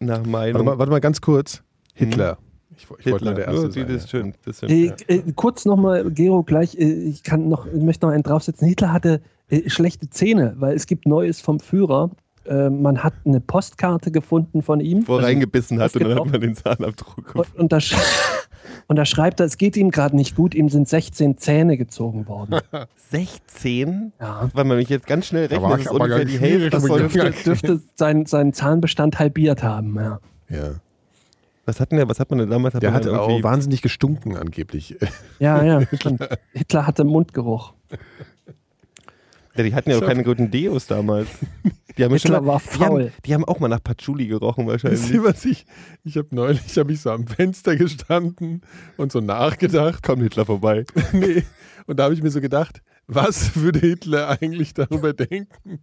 nach 0.00 0.16
Warte 0.18 0.28
Meinung 0.30 0.64
mal, 0.64 0.78
warte 0.78 0.90
mal 0.90 1.00
ganz 1.00 1.20
kurz. 1.20 1.62
Hitler. 1.94 2.38
Ich, 2.76 2.88
wo- 2.90 2.96
ich 2.98 3.06
wollte 3.10 3.24
nur 3.26 3.34
Hitler, 3.34 3.46
der 3.46 3.54
Erste 3.54 3.68
die- 3.68 3.80
sein. 3.80 3.88
das 3.88 3.96
ist 4.04 4.10
schön, 4.10 4.34
das 4.44 4.58
schön. 4.60 4.68
Äh, 4.70 4.94
äh, 5.08 5.32
kurz 5.36 5.64
nochmal, 5.64 6.10
Gero, 6.10 6.42
gleich, 6.42 6.76
äh, 6.78 6.84
ich 6.84 7.22
kann 7.22 7.48
noch, 7.48 7.66
ich 7.66 7.82
möchte 7.82 8.06
noch 8.06 8.12
einen 8.12 8.22
draufsetzen. 8.22 8.66
Hitler 8.66 8.92
hatte 8.92 9.20
äh, 9.48 9.68
schlechte 9.68 10.08
Zähne, 10.10 10.54
weil 10.58 10.74
es 10.74 10.86
gibt 10.86 11.06
Neues 11.06 11.40
vom 11.40 11.60
Führer. 11.60 12.10
Äh, 12.44 12.70
man 12.70 13.04
hat 13.04 13.12
eine 13.24 13.40
Postkarte 13.40 14.10
gefunden 14.10 14.62
von 14.62 14.80
ihm. 14.80 15.06
Wo 15.06 15.12
er 15.12 15.16
Also, 15.18 15.28
reingebissen 15.28 15.78
hat 15.80 15.94
und 15.94 16.02
dann 16.04 16.18
hat 16.18 16.32
man 16.32 16.40
den 16.40 16.54
Zahnabdruck 16.56 17.16
gefunden. 17.26 17.50
und, 17.52 17.60
und, 17.60 17.72
da, 17.72 17.76
sch- 17.76 17.94
Und 18.86 18.96
da 18.96 19.04
schreibt 19.04 19.40
er, 19.40 19.46
es 19.46 19.58
geht 19.58 19.76
ihm 19.76 19.90
gerade 19.90 20.14
nicht 20.16 20.36
gut, 20.36 20.54
ihm 20.54 20.68
sind 20.68 20.88
16 20.88 21.38
Zähne 21.38 21.76
gezogen 21.76 22.26
worden. 22.28 22.60
16? 23.10 24.12
Ja. 24.20 24.50
Weil 24.52 24.64
man 24.64 24.76
mich 24.76 24.88
jetzt 24.88 25.06
ganz 25.06 25.26
schnell 25.26 25.46
rechnet, 25.46 25.64
Aber- 25.64 25.76
das 25.76 25.80
ist 25.86 25.88
aber 25.90 26.04
ungefähr 26.04 26.24
die 26.24 26.38
Hälfte. 26.38 26.70
ganz- 26.70 26.84
Dürfte, 27.12 27.32
dürfte 27.44 27.80
seinen, 27.94 28.26
seinen 28.26 28.52
Zahnbestand 28.52 29.18
halbiert 29.18 29.62
haben, 29.62 29.96
ja. 29.96 30.18
Ja. 30.48 30.70
Was 31.64 31.78
hat 31.78 31.92
denn 31.92 31.98
der, 31.98 32.08
was 32.08 32.18
hat 32.18 32.28
man 32.30 32.40
denn 32.40 32.50
damals? 32.50 32.74
Der 32.78 32.90
man 32.90 32.94
hat 33.00 33.08
auch 33.08 33.28
irgendwie- 33.28 33.44
wahnsinnig 33.44 33.82
gestunken 33.82 34.36
angeblich. 34.36 34.96
Ja, 35.38 35.62
ja. 35.62 35.80
Hitler 36.52 36.86
hatte 36.86 37.04
Mundgeruch. 37.04 37.72
Ja, 39.56 39.64
die 39.64 39.74
hatten 39.74 39.90
ja 39.90 39.98
auch 39.98 40.06
keine 40.06 40.24
guten 40.24 40.50
Deos 40.50 40.86
damals. 40.86 41.28
Die 41.98 42.04
haben, 42.04 42.18
schon 42.18 42.30
mal, 42.30 42.46
war 42.46 42.58
die, 42.58 42.78
haben, 42.78 42.86
faul. 42.86 43.12
die 43.26 43.34
haben 43.34 43.44
auch 43.44 43.60
mal 43.60 43.68
nach 43.68 43.82
Patchouli 43.84 44.26
gerochen 44.26 44.66
wahrscheinlich. 44.66 45.10
ihr, 45.10 45.24
was 45.24 45.44
ich, 45.44 45.66
ich 46.04 46.16
habe 46.16 46.28
neulich, 46.30 46.78
habe 46.78 46.90
ich 46.90 47.02
so 47.02 47.10
am 47.10 47.26
Fenster 47.26 47.76
gestanden 47.76 48.62
und 48.96 49.12
so 49.12 49.20
nachgedacht. 49.20 50.02
Kommt 50.02 50.22
Hitler 50.22 50.46
vorbei. 50.46 50.86
Nee. 51.12 51.42
Und 51.86 51.98
da 51.98 52.04
habe 52.04 52.14
ich 52.14 52.22
mir 52.22 52.30
so 52.30 52.40
gedacht, 52.40 52.80
was 53.06 53.56
würde 53.56 53.80
Hitler 53.80 54.38
eigentlich 54.40 54.72
darüber 54.72 55.12
denken, 55.12 55.80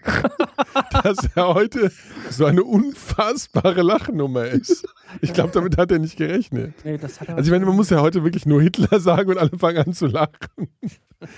dass 1.03 1.17
er 1.35 1.53
heute 1.53 1.91
so 2.31 2.45
eine 2.45 2.63
unfassbare 2.63 3.83
Lachnummer 3.83 4.45
ist? 4.45 4.87
Ich 5.21 5.33
glaube, 5.33 5.51
damit 5.53 5.77
hat 5.77 5.91
er 5.91 5.99
nicht 5.99 6.17
gerechnet. 6.17 6.73
Nee, 6.83 6.97
das 6.97 7.21
hat 7.21 7.27
er 7.27 7.37
Also 7.37 7.49
ich 7.49 7.51
meine, 7.51 7.65
man 7.65 7.75
muss 7.75 7.91
ja 7.91 8.01
heute 8.01 8.23
wirklich 8.23 8.45
nur 8.47 8.61
Hitler 8.61 8.99
sagen 8.99 9.29
und 9.29 9.37
alle 9.37 9.51
fangen 9.59 9.77
an 9.77 9.93
zu 9.93 10.07
lachen. 10.07 10.69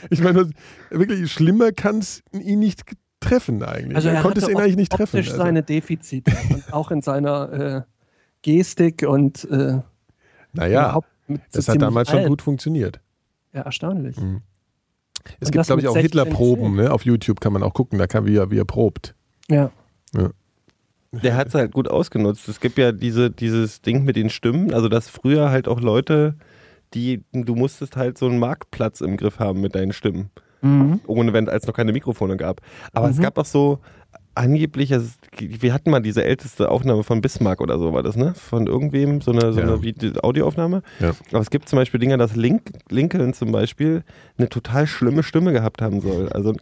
Ich 0.09 0.21
meine, 0.21 0.49
wirklich 0.89 1.31
schlimmer 1.31 1.71
kann 1.71 1.99
es 1.99 2.23
ihn 2.33 2.59
nicht 2.59 2.83
treffen 3.19 3.63
eigentlich. 3.63 3.95
also 3.95 4.09
er, 4.09 4.21
konnte 4.21 4.39
es 4.39 4.45
hatte 4.45 4.53
ihn 4.53 4.59
eigentlich 4.59 4.75
nicht 4.75 4.91
treffen. 4.91 5.17
optisch 5.17 5.31
Also. 5.31 5.43
seine 5.43 5.63
Defizite 5.63 6.31
und 6.49 6.73
auch 6.73 6.91
in 6.91 7.01
seiner 7.01 7.51
äh, 7.53 7.81
Gestik 8.41 9.05
und 9.07 9.43
äh, 9.45 9.79
Naja, 10.53 10.99
das 11.51 11.67
hat 11.67 11.81
damals 11.81 12.09
schon 12.09 12.25
gut 12.25 12.41
funktioniert. 12.41 12.99
Ja, 13.53 13.61
erstaunlich. 13.61 14.17
Es 14.17 14.23
Und 14.23 15.51
gibt, 15.51 15.65
glaube 15.65 15.81
ich, 15.81 15.87
auch 15.87 15.93
16 15.93 16.01
Hitler-Proben. 16.01 16.75
Ne? 16.75 16.91
Auf 16.91 17.05
YouTube 17.05 17.39
kann 17.39 17.53
man 17.53 17.63
auch 17.63 17.73
gucken, 17.73 17.99
da 17.99 18.07
kann, 18.07 18.25
wie, 18.25 18.35
er, 18.37 18.49
wie 18.49 18.57
er 18.57 18.65
probt. 18.65 19.15
Ja. 19.49 19.71
Der 21.11 21.35
hat 21.35 21.49
es 21.49 21.55
halt 21.55 21.73
gut 21.73 21.89
ausgenutzt. 21.89 22.47
Es 22.47 22.59
gibt 22.59 22.77
ja 22.77 22.91
diese, 22.91 23.29
dieses 23.29 23.81
Ding 23.81 24.03
mit 24.03 24.15
den 24.15 24.29
Stimmen, 24.29 24.73
also 24.73 24.87
dass 24.87 25.09
früher 25.09 25.49
halt 25.49 25.67
auch 25.67 25.81
Leute, 25.81 26.35
die, 26.93 27.23
du 27.33 27.55
musstest 27.55 27.95
halt 27.95 28.17
so 28.17 28.27
einen 28.27 28.39
Marktplatz 28.39 29.01
im 29.01 29.17
Griff 29.17 29.39
haben 29.39 29.61
mit 29.61 29.75
deinen 29.75 29.93
Stimmen. 29.93 30.29
Mhm. 30.61 31.01
Ohne 31.07 31.33
wenn 31.33 31.49
als 31.49 31.63
es 31.63 31.67
noch 31.67 31.73
keine 31.75 31.91
Mikrofone 31.91 32.37
gab. 32.37 32.61
Aber 32.93 33.09
es 33.09 33.19
gab 33.19 33.37
auch 33.37 33.45
so 33.45 33.79
angeblich, 34.35 34.93
also, 34.93 35.09
wir 35.39 35.73
hatten 35.73 35.89
mal 35.89 36.01
diese 36.01 36.23
älteste 36.23 36.69
Aufnahme 36.69 37.03
von 37.03 37.19
Bismarck 37.21 37.59
oder 37.61 37.77
so 37.79 37.93
war 37.93 38.03
das, 38.03 38.15
ne? 38.15 38.33
Von 38.35 38.67
irgendwem, 38.67 39.21
so 39.21 39.31
eine, 39.31 39.51
so 39.53 39.59
Ja. 39.59 39.65
eine 39.75 40.23
Audioaufnahme. 40.23 40.83
Ja. 40.99 41.11
Aber 41.31 41.39
es 41.39 41.49
gibt 41.49 41.67
zum 41.67 41.77
Beispiel 41.77 41.99
Dinger, 41.99 42.17
dass 42.17 42.35
Link, 42.35 42.71
Lincoln 42.89 43.33
zum 43.33 43.51
Beispiel 43.51 44.03
eine 44.37 44.47
total 44.49 44.87
schlimme 44.87 45.23
Stimme 45.23 45.51
gehabt 45.51 45.81
haben 45.81 45.99
soll. 46.01 46.29
Also 46.29 46.53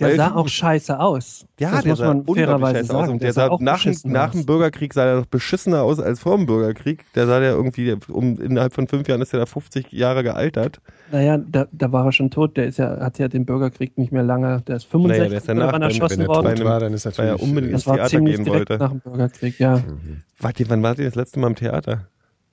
Der 0.00 0.08
Weil- 0.08 0.16
sah 0.16 0.34
auch 0.34 0.48
scheiße 0.48 0.98
aus. 0.98 1.46
Ja, 1.58 1.70
das 1.70 1.82
der 1.82 1.90
muss 1.92 1.98
sah 2.00 2.06
man 2.08 2.16
unglaublich 2.20 2.44
fairerweise 2.46 2.78
scheiße 2.78 2.92
aus. 2.94 3.00
sagen. 3.00 3.12
Und 3.12 3.22
der, 3.22 3.32
sah 3.32 3.48
auch 3.48 3.60
nach, 3.60 3.84
nach 4.04 4.26
aus. 4.28 4.32
dem 4.32 4.46
Bürgerkrieg 4.46 4.92
sah 4.94 5.04
er 5.04 5.16
noch 5.16 5.26
beschissener 5.26 5.82
aus 5.82 6.00
als 6.00 6.20
vor 6.20 6.36
dem 6.36 6.46
Bürgerkrieg. 6.46 7.04
Der 7.14 7.26
sah 7.26 7.40
ja 7.42 7.50
irgendwie, 7.52 7.96
um, 8.08 8.40
innerhalb 8.40 8.72
von 8.74 8.88
fünf 8.88 9.06
Jahren 9.08 9.22
ist 9.22 9.32
er 9.32 9.40
da 9.40 9.46
50 9.46 9.92
Jahre 9.92 10.22
gealtert. 10.22 10.80
Naja, 11.12 11.38
da, 11.38 11.66
da 11.72 11.92
war 11.92 12.04
er 12.06 12.12
schon 12.12 12.30
tot. 12.30 12.56
Der 12.56 12.66
ist 12.66 12.78
ja, 12.78 12.98
hat 13.00 13.18
ja 13.18 13.28
den 13.28 13.46
Bürgerkrieg 13.46 13.96
nicht 13.96 14.12
mehr 14.12 14.22
lange. 14.24 14.60
Der 14.66 14.76
ist 14.76 14.84
65 14.84 15.18
Naja, 15.18 15.28
der 15.30 15.38
ist 15.38 15.48
danach 15.48 15.80
erschossen 15.80 16.18
Wenn 16.18 16.20
er 16.26 16.28
worden. 16.28 16.64
war, 16.64 16.80
dann 16.80 16.92
ist 16.94 17.04
war 17.06 17.12
ja 17.24 17.32
natürlich... 17.32 17.48
unbedingt- 17.48 17.70
äh, 17.70 17.76
Das 17.76 17.86
war 17.86 17.96
Theater 17.96 18.20
gehen 18.20 18.46
wollte. 18.46 18.78
nach 18.78 18.90
dem 18.90 19.00
Bürgerkrieg, 19.00 19.58
ja. 19.60 19.82
Wart 20.40 20.60
ihr, 20.60 20.68
wann 20.68 20.82
wart 20.82 20.98
ihr 20.98 21.04
das 21.06 21.14
letzte 21.14 21.38
Mal 21.40 21.46
im 21.48 21.54
Theater? 21.54 22.08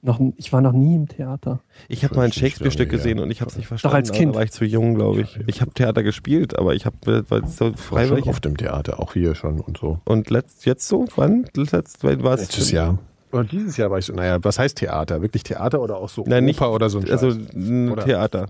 Noch, 0.05 0.19
ich 0.35 0.51
war 0.51 0.59
noch 0.59 0.73
nie 0.73 0.95
im 0.95 1.07
Theater. 1.07 1.61
Ich 1.87 2.03
habe 2.03 2.15
mal 2.15 2.23
ein 2.23 2.33
Shakespeare-Stück 2.33 2.89
gesehen 2.89 3.19
und 3.19 3.31
ich 3.31 3.39
habe 3.39 3.49
es 3.49 3.55
nicht 3.55 3.67
verstanden. 3.67 3.95
als 3.95 4.09
aber 4.09 4.17
Kind. 4.19 4.33
Da 4.33 4.35
war 4.39 4.43
ich 4.43 4.51
zu 4.51 4.65
jung, 4.65 4.95
glaube 4.95 5.21
ich. 5.21 5.39
Ich 5.47 5.61
habe 5.61 5.71
Theater 5.71 6.03
gespielt, 6.03 6.59
aber 6.59 6.75
ich 6.75 6.85
habe 6.85 6.97
so 7.05 7.29
war 7.29 7.41
schon 7.57 7.75
freiwillig. 7.77 8.25
oft 8.27 8.45
im 8.45 8.57
Theater, 8.57 8.99
auch 8.99 9.13
hier 9.13 9.33
schon 9.33 9.61
und 9.61 9.77
so. 9.77 9.99
Und 10.03 10.29
letzt, 10.29 10.65
jetzt 10.65 10.89
so? 10.89 11.05
Wann? 11.15 11.45
Letzt, 11.55 12.03
war 12.03 12.33
es 12.33 12.41
Letztes 12.41 12.71
Jahr. 12.71 12.99
Oder 13.31 13.45
dieses 13.45 13.77
Jahr 13.77 13.89
war 13.91 13.97
ich 13.97 14.05
so, 14.05 14.13
naja, 14.13 14.37
was 14.43 14.59
heißt 14.59 14.77
Theater? 14.77 15.21
Wirklich 15.21 15.43
Theater 15.43 15.81
oder 15.81 15.95
auch 15.95 16.09
so 16.09 16.25
Nein, 16.27 16.43
nicht- 16.45 16.59
Oper 16.61 16.73
oder 16.73 16.89
so 16.89 16.99
ein 16.99 17.09
Also 17.09 17.29
ein 17.29 17.89
Oder- 17.91 18.03
Theater. 18.03 18.47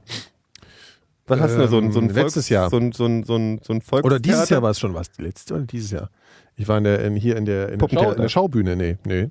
Was 1.28 1.40
hast 1.40 1.54
du 1.56 1.60
da? 1.60 1.68
So 1.68 1.78
ein, 1.78 1.92
so 1.92 2.00
ein 2.00 2.10
Ähm, 2.10 2.16
letztes 2.16 2.50
Jahr. 2.50 2.70
So 2.70 2.78
ein, 2.78 2.92
so 2.92 3.06
ein, 3.06 3.24
so 3.24 3.36
ein, 3.36 3.60
so 3.64 3.74
ein 3.74 3.80
Volkstheater? 3.82 4.06
Oder 4.06 4.20
dieses 4.20 4.50
Jahr 4.50 4.62
war 4.62 4.72
es 4.72 4.80
schon 4.80 4.94
was? 4.94 5.08
Letztes 5.20 5.52
oder 5.56 5.62
dieses 5.66 5.92
Jahr? 5.92 6.10
Ich 6.58 6.68
war 6.68 6.80
in 6.80 6.84
der, 6.84 7.00
in, 7.06 7.16
hier 7.16 7.38
in 7.38 7.46
der, 7.46 7.70
in 7.70 7.80
der, 7.80 7.88
Schau, 7.90 8.12
in 8.12 8.22
der 8.22 8.30
Schaubühne, 8.30 8.76
nee, 8.76 8.98
nee. 9.06 9.30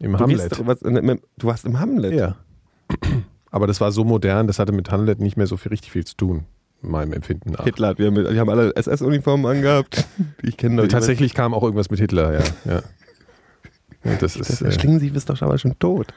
Im 0.00 0.12
Du, 0.12 0.18
Hamlet. 0.18 0.50
gehst, 0.50 0.66
was, 0.66 0.80
du 0.80 1.46
warst 1.46 1.64
im 1.64 1.78
Hamlet? 1.80 2.12
Ja. 2.14 2.36
Aber 3.50 3.66
das 3.66 3.80
war 3.80 3.92
so 3.92 4.04
modern, 4.04 4.46
das 4.46 4.58
hatte 4.58 4.72
mit 4.72 4.90
Hamlet 4.90 5.20
nicht 5.20 5.36
mehr 5.36 5.46
so 5.46 5.56
viel, 5.56 5.70
richtig 5.70 5.92
viel 5.92 6.04
zu 6.04 6.16
tun, 6.16 6.44
in 6.82 6.90
meinem 6.90 7.12
Empfinden 7.12 7.52
nach. 7.52 7.64
Hitler 7.64 7.88
hat 7.88 7.98
wieder 7.98 8.10
mit, 8.10 8.28
die 8.30 8.38
haben 8.38 8.50
alle 8.50 8.74
SS-Uniformen 8.76 9.46
angehabt. 9.46 10.04
Ich 10.42 10.56
kenne 10.56 10.82
doch 10.82 10.88
tatsächlich 10.88 11.34
kam 11.34 11.54
auch 11.54 11.62
irgendwas 11.62 11.90
mit 11.90 12.00
Hitler, 12.00 12.34
ja. 12.34 12.44
ja. 12.64 12.82
ja 14.04 14.16
das 14.16 14.36
ist, 14.36 14.60
äh, 14.60 14.72
Schlingensief 14.72 15.14
ist 15.14 15.30
doch 15.30 15.40
aber 15.40 15.56
schon 15.58 15.78
tot. 15.78 16.08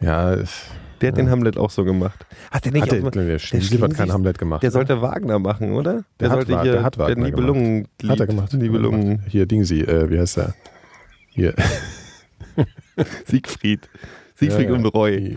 ja, 0.00 0.32
es- 0.34 0.62
Der 1.02 1.10
hat 1.12 1.18
den 1.18 1.30
Hamlet 1.30 1.56
auch 1.58 1.70
so 1.70 1.84
gemacht. 1.84 2.26
Hat 2.50 2.64
der 2.64 2.72
nicht 2.72 2.82
hat 2.82 2.92
der, 2.92 3.04
auch, 3.04 3.10
der, 3.10 3.26
der 3.26 3.38
Schlingensief 3.38 3.80
hat 3.82 3.94
kein 3.94 4.12
Hamlet 4.12 4.38
gemacht. 4.38 4.62
Der 4.62 4.70
ne? 4.70 4.72
sollte 4.72 5.00
Wagner 5.02 5.38
machen, 5.38 5.72
oder? 5.72 6.04
Der 6.18 6.30
hat 6.30 6.36
sollte 6.38 6.52
Wa- 6.54 6.62
hier, 6.62 6.72
der 6.72 6.82
hat 6.82 6.98
Wagner 6.98 7.24
Nibelungen 7.26 7.86
Hat 8.08 8.18
er 8.20 8.26
gemacht. 8.26 8.52
Nibelungen. 8.54 9.22
Hier, 9.28 9.46
Dingsi, 9.46 9.80
äh, 9.82 10.10
wie 10.10 10.18
heißt 10.18 10.38
er? 10.38 10.54
Hier. 11.28 11.54
Siegfried. 13.26 13.88
Siegfried 14.34 14.66
Ja, 14.68 14.70
ja. 14.70 14.76
und 14.78 14.86
Roy. 14.86 15.36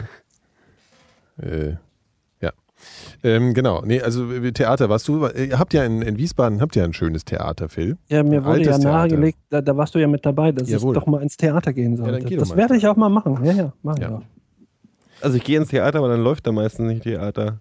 Äh, 1.42 1.76
ja. 2.42 2.52
Ähm, 3.24 3.54
genau. 3.54 3.82
Nee, 3.86 4.02
also 4.02 4.32
äh, 4.32 4.52
Theater, 4.52 4.90
warst 4.90 5.08
du, 5.08 5.28
ihr 5.28 5.58
habt 5.58 5.74
ja 5.74 5.84
in, 5.86 6.02
in 6.02 6.18
Wiesbaden 6.18 6.62
habt 6.62 6.76
ihr 6.76 6.84
ein 6.84 6.94
schönes 6.94 7.26
Theater, 7.26 7.70
Phil. 7.70 7.98
Ja, 8.10 8.24
mir 8.24 8.40
Ein 8.40 8.46
wurde 8.46 8.62
ja 8.64 8.78
nahegelegt, 8.78 9.38
da, 9.50 9.62
da 9.62 9.76
warst 9.76 9.96
du 9.96 10.00
ja 10.00 10.08
mit 10.08 10.26
dabei, 10.26 10.52
dass 10.52 10.70
Jawohl. 10.70 10.96
ich 10.96 11.00
doch 11.02 11.08
mal 11.08 11.22
ins 11.22 11.38
Theater 11.38 11.74
gehen 11.74 11.96
sollte. 11.98 12.26
geh 12.26 12.36
doch 12.36 12.48
das 12.48 12.56
werde 12.56 12.76
ich 12.78 12.88
auch 12.88 12.96
mal 12.96 13.10
machen. 13.10 13.44
Ja, 13.44 13.54
ja, 13.54 13.74
mach 13.82 13.98
Ja. 13.98 14.22
Also 15.22 15.38
ich 15.38 15.44
gehe 15.44 15.58
ins 15.58 15.70
Theater, 15.70 16.00
aber 16.00 16.10
dann 16.10 16.22
läuft 16.22 16.46
da 16.46 16.52
meistens 16.52 16.86
nicht 16.88 17.04
Theater. 17.04 17.60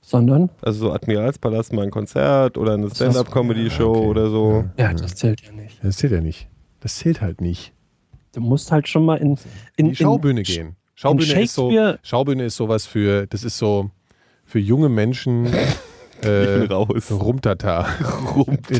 Sondern, 0.00 0.50
Also 0.62 0.86
so 0.86 0.92
Admiralspalast 0.92 1.72
mal 1.72 1.82
ein 1.82 1.90
Konzert 1.90 2.56
oder 2.56 2.74
eine 2.74 2.88
Stand-Up-Comedy-Show 2.88 3.92
Ja, 3.92 3.98
okay. 4.00 4.06
oder 4.08 4.30
so. 4.30 4.64
ja, 4.78 4.94
das 4.94 5.16
zählt 5.16 5.40
ja 5.40 5.50
nicht. 5.50 5.82
Das 5.82 5.96
zählt 5.96 6.12
ja 6.12 6.20
nicht. 6.20 6.48
Das 6.78 6.94
zählt 6.94 7.20
halt 7.20 7.40
nicht. 7.40 7.72
Du 8.36 8.42
musst 8.42 8.70
halt 8.70 8.86
schon 8.86 9.06
mal 9.06 9.16
in, 9.16 9.38
in 9.76 9.88
die 9.88 9.96
Schaubühne 9.96 10.40
in, 10.40 10.44
gehen. 10.44 10.76
Schaubühne 10.94 11.42
ist 11.42 11.54
so, 11.54 11.72
Schaubühne 12.02 12.44
ist 12.44 12.56
sowas 12.56 12.84
für, 12.84 13.26
das 13.26 13.44
ist 13.44 13.56
so 13.56 13.90
für 14.44 14.58
junge 14.58 14.90
Menschen 14.90 15.46
Ich 15.46 15.52
äh, 16.28 16.64
raus. 16.64 17.10
Rumtata. 17.10 17.86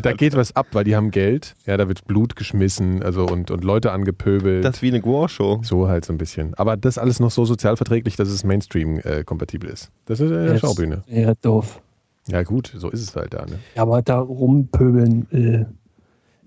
Da 0.03 0.13
geht 0.13 0.35
was 0.35 0.55
ab, 0.55 0.67
weil 0.73 0.83
die 0.83 0.95
haben 0.95 1.09
Geld. 1.09 1.55
Ja, 1.65 1.75
da 1.75 1.87
wird 1.87 2.05
Blut 2.05 2.35
geschmissen, 2.35 3.01
also 3.01 3.25
und, 3.25 3.49
und 3.49 3.63
Leute 3.63 3.91
angepöbelt. 3.93 4.63
Das 4.63 4.75
ist 4.75 4.81
wie 4.83 4.89
eine 4.89 5.01
Gore-Show. 5.01 5.61
so 5.63 5.87
halt 5.87 6.05
so 6.05 6.13
ein 6.13 6.19
bisschen. 6.19 6.53
Aber 6.53 6.77
das 6.77 6.99
alles 6.99 7.19
noch 7.19 7.31
so 7.31 7.43
sozialverträglich, 7.43 8.15
dass 8.15 8.29
es 8.29 8.43
Mainstream-kompatibel 8.43 9.67
ist. 9.71 9.89
Das 10.05 10.19
ist 10.19 10.29
äh, 10.29 10.51
Jetzt- 10.51 10.61
Schaubühne. 10.61 11.01
Ja, 11.07 11.33
doof. 11.41 11.81
Ja 12.27 12.43
gut, 12.43 12.73
so 12.77 12.89
ist 12.91 13.01
es 13.01 13.15
halt 13.15 13.33
da. 13.33 13.45
Ne? 13.47 13.57
Ja, 13.75 13.81
aber 13.81 14.03
da 14.03 14.19
rumpöbeln 14.19 15.25
äh, 15.31 15.65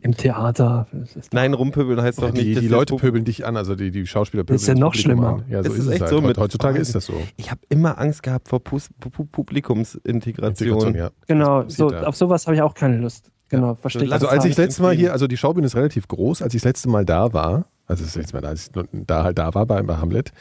im 0.02 0.16
Theater. 0.16 0.86
Das 0.92 1.16
ist, 1.16 1.32
Nein, 1.34 1.54
rumpöbeln 1.54 2.00
heißt 2.00 2.20
doch 2.22 2.32
nicht, 2.32 2.44
Die, 2.44 2.54
die 2.54 2.68
das 2.68 2.70
Leute 2.70 2.96
pöbeln 2.96 3.24
dich 3.24 3.46
an, 3.46 3.56
also 3.56 3.74
die, 3.74 3.90
die 3.90 4.06
Schauspieler 4.06 4.42
pöbeln 4.44 4.56
ist 4.56 4.66
ja 4.66 4.74
das 4.74 4.80
noch 4.80 4.94
schlimmer. 4.94 5.42
Ja, 5.48 5.62
so 5.62 5.68
Es 5.70 5.74
ist, 5.74 5.80
ist 5.80 5.86
es 5.86 5.92
echt 5.92 6.00
halt. 6.02 6.10
so 6.10 6.20
mit- 6.20 6.38
Heutzutage 6.38 6.78
ist 6.78 6.94
das 6.94 7.06
so. 7.06 7.14
Ich 7.36 7.50
habe 7.50 7.60
immer 7.68 7.98
Angst 7.98 8.22
gehabt 8.22 8.48
vor 8.48 8.60
Pus 8.62 8.88
Pu 8.98 9.10
Pu 9.10 9.24
Publikumsintegration. 9.24 10.68
Integration, 10.68 10.94
ja. 10.94 11.10
genau, 11.26 11.62
Das 11.62 11.74
so, 11.76 11.88
auf 11.88 12.16
sowas 12.16 12.46
habe 12.46 12.56
ich 12.56 12.62
auch 12.62 12.74
keine 12.74 12.98
Lust. 12.98 13.30
Genau, 13.48 13.74
verstehe 13.74 14.04
ich. 14.04 14.12
Also 14.12 14.28
als 14.28 14.44
ich 14.44 14.52
das 14.52 14.58
letzte 14.58 14.82
Mal 14.82 14.94
hier, 14.94 15.12
also 15.12 15.26
die 15.26 15.36
Schaubühne 15.36 15.66
ist 15.66 15.74
relativ 15.76 16.06
groß, 16.08 16.40
als 16.42 16.54
ich 16.54 16.60
das 16.62 16.68
letzte 16.68 16.88
Mal 16.88 17.04
da 17.04 17.32
war, 17.32 17.66
also 17.86 18.04
das 18.04 18.14
letzte 18.14 18.36
Mal, 18.36 18.46
als 18.46 18.66
ich 18.66 18.88
da 19.06 19.24
halt 19.24 19.38
da 19.38 19.52
war 19.54 19.66
bei, 19.66 19.82
bei 19.82 19.96
Hamlet, 19.96 20.32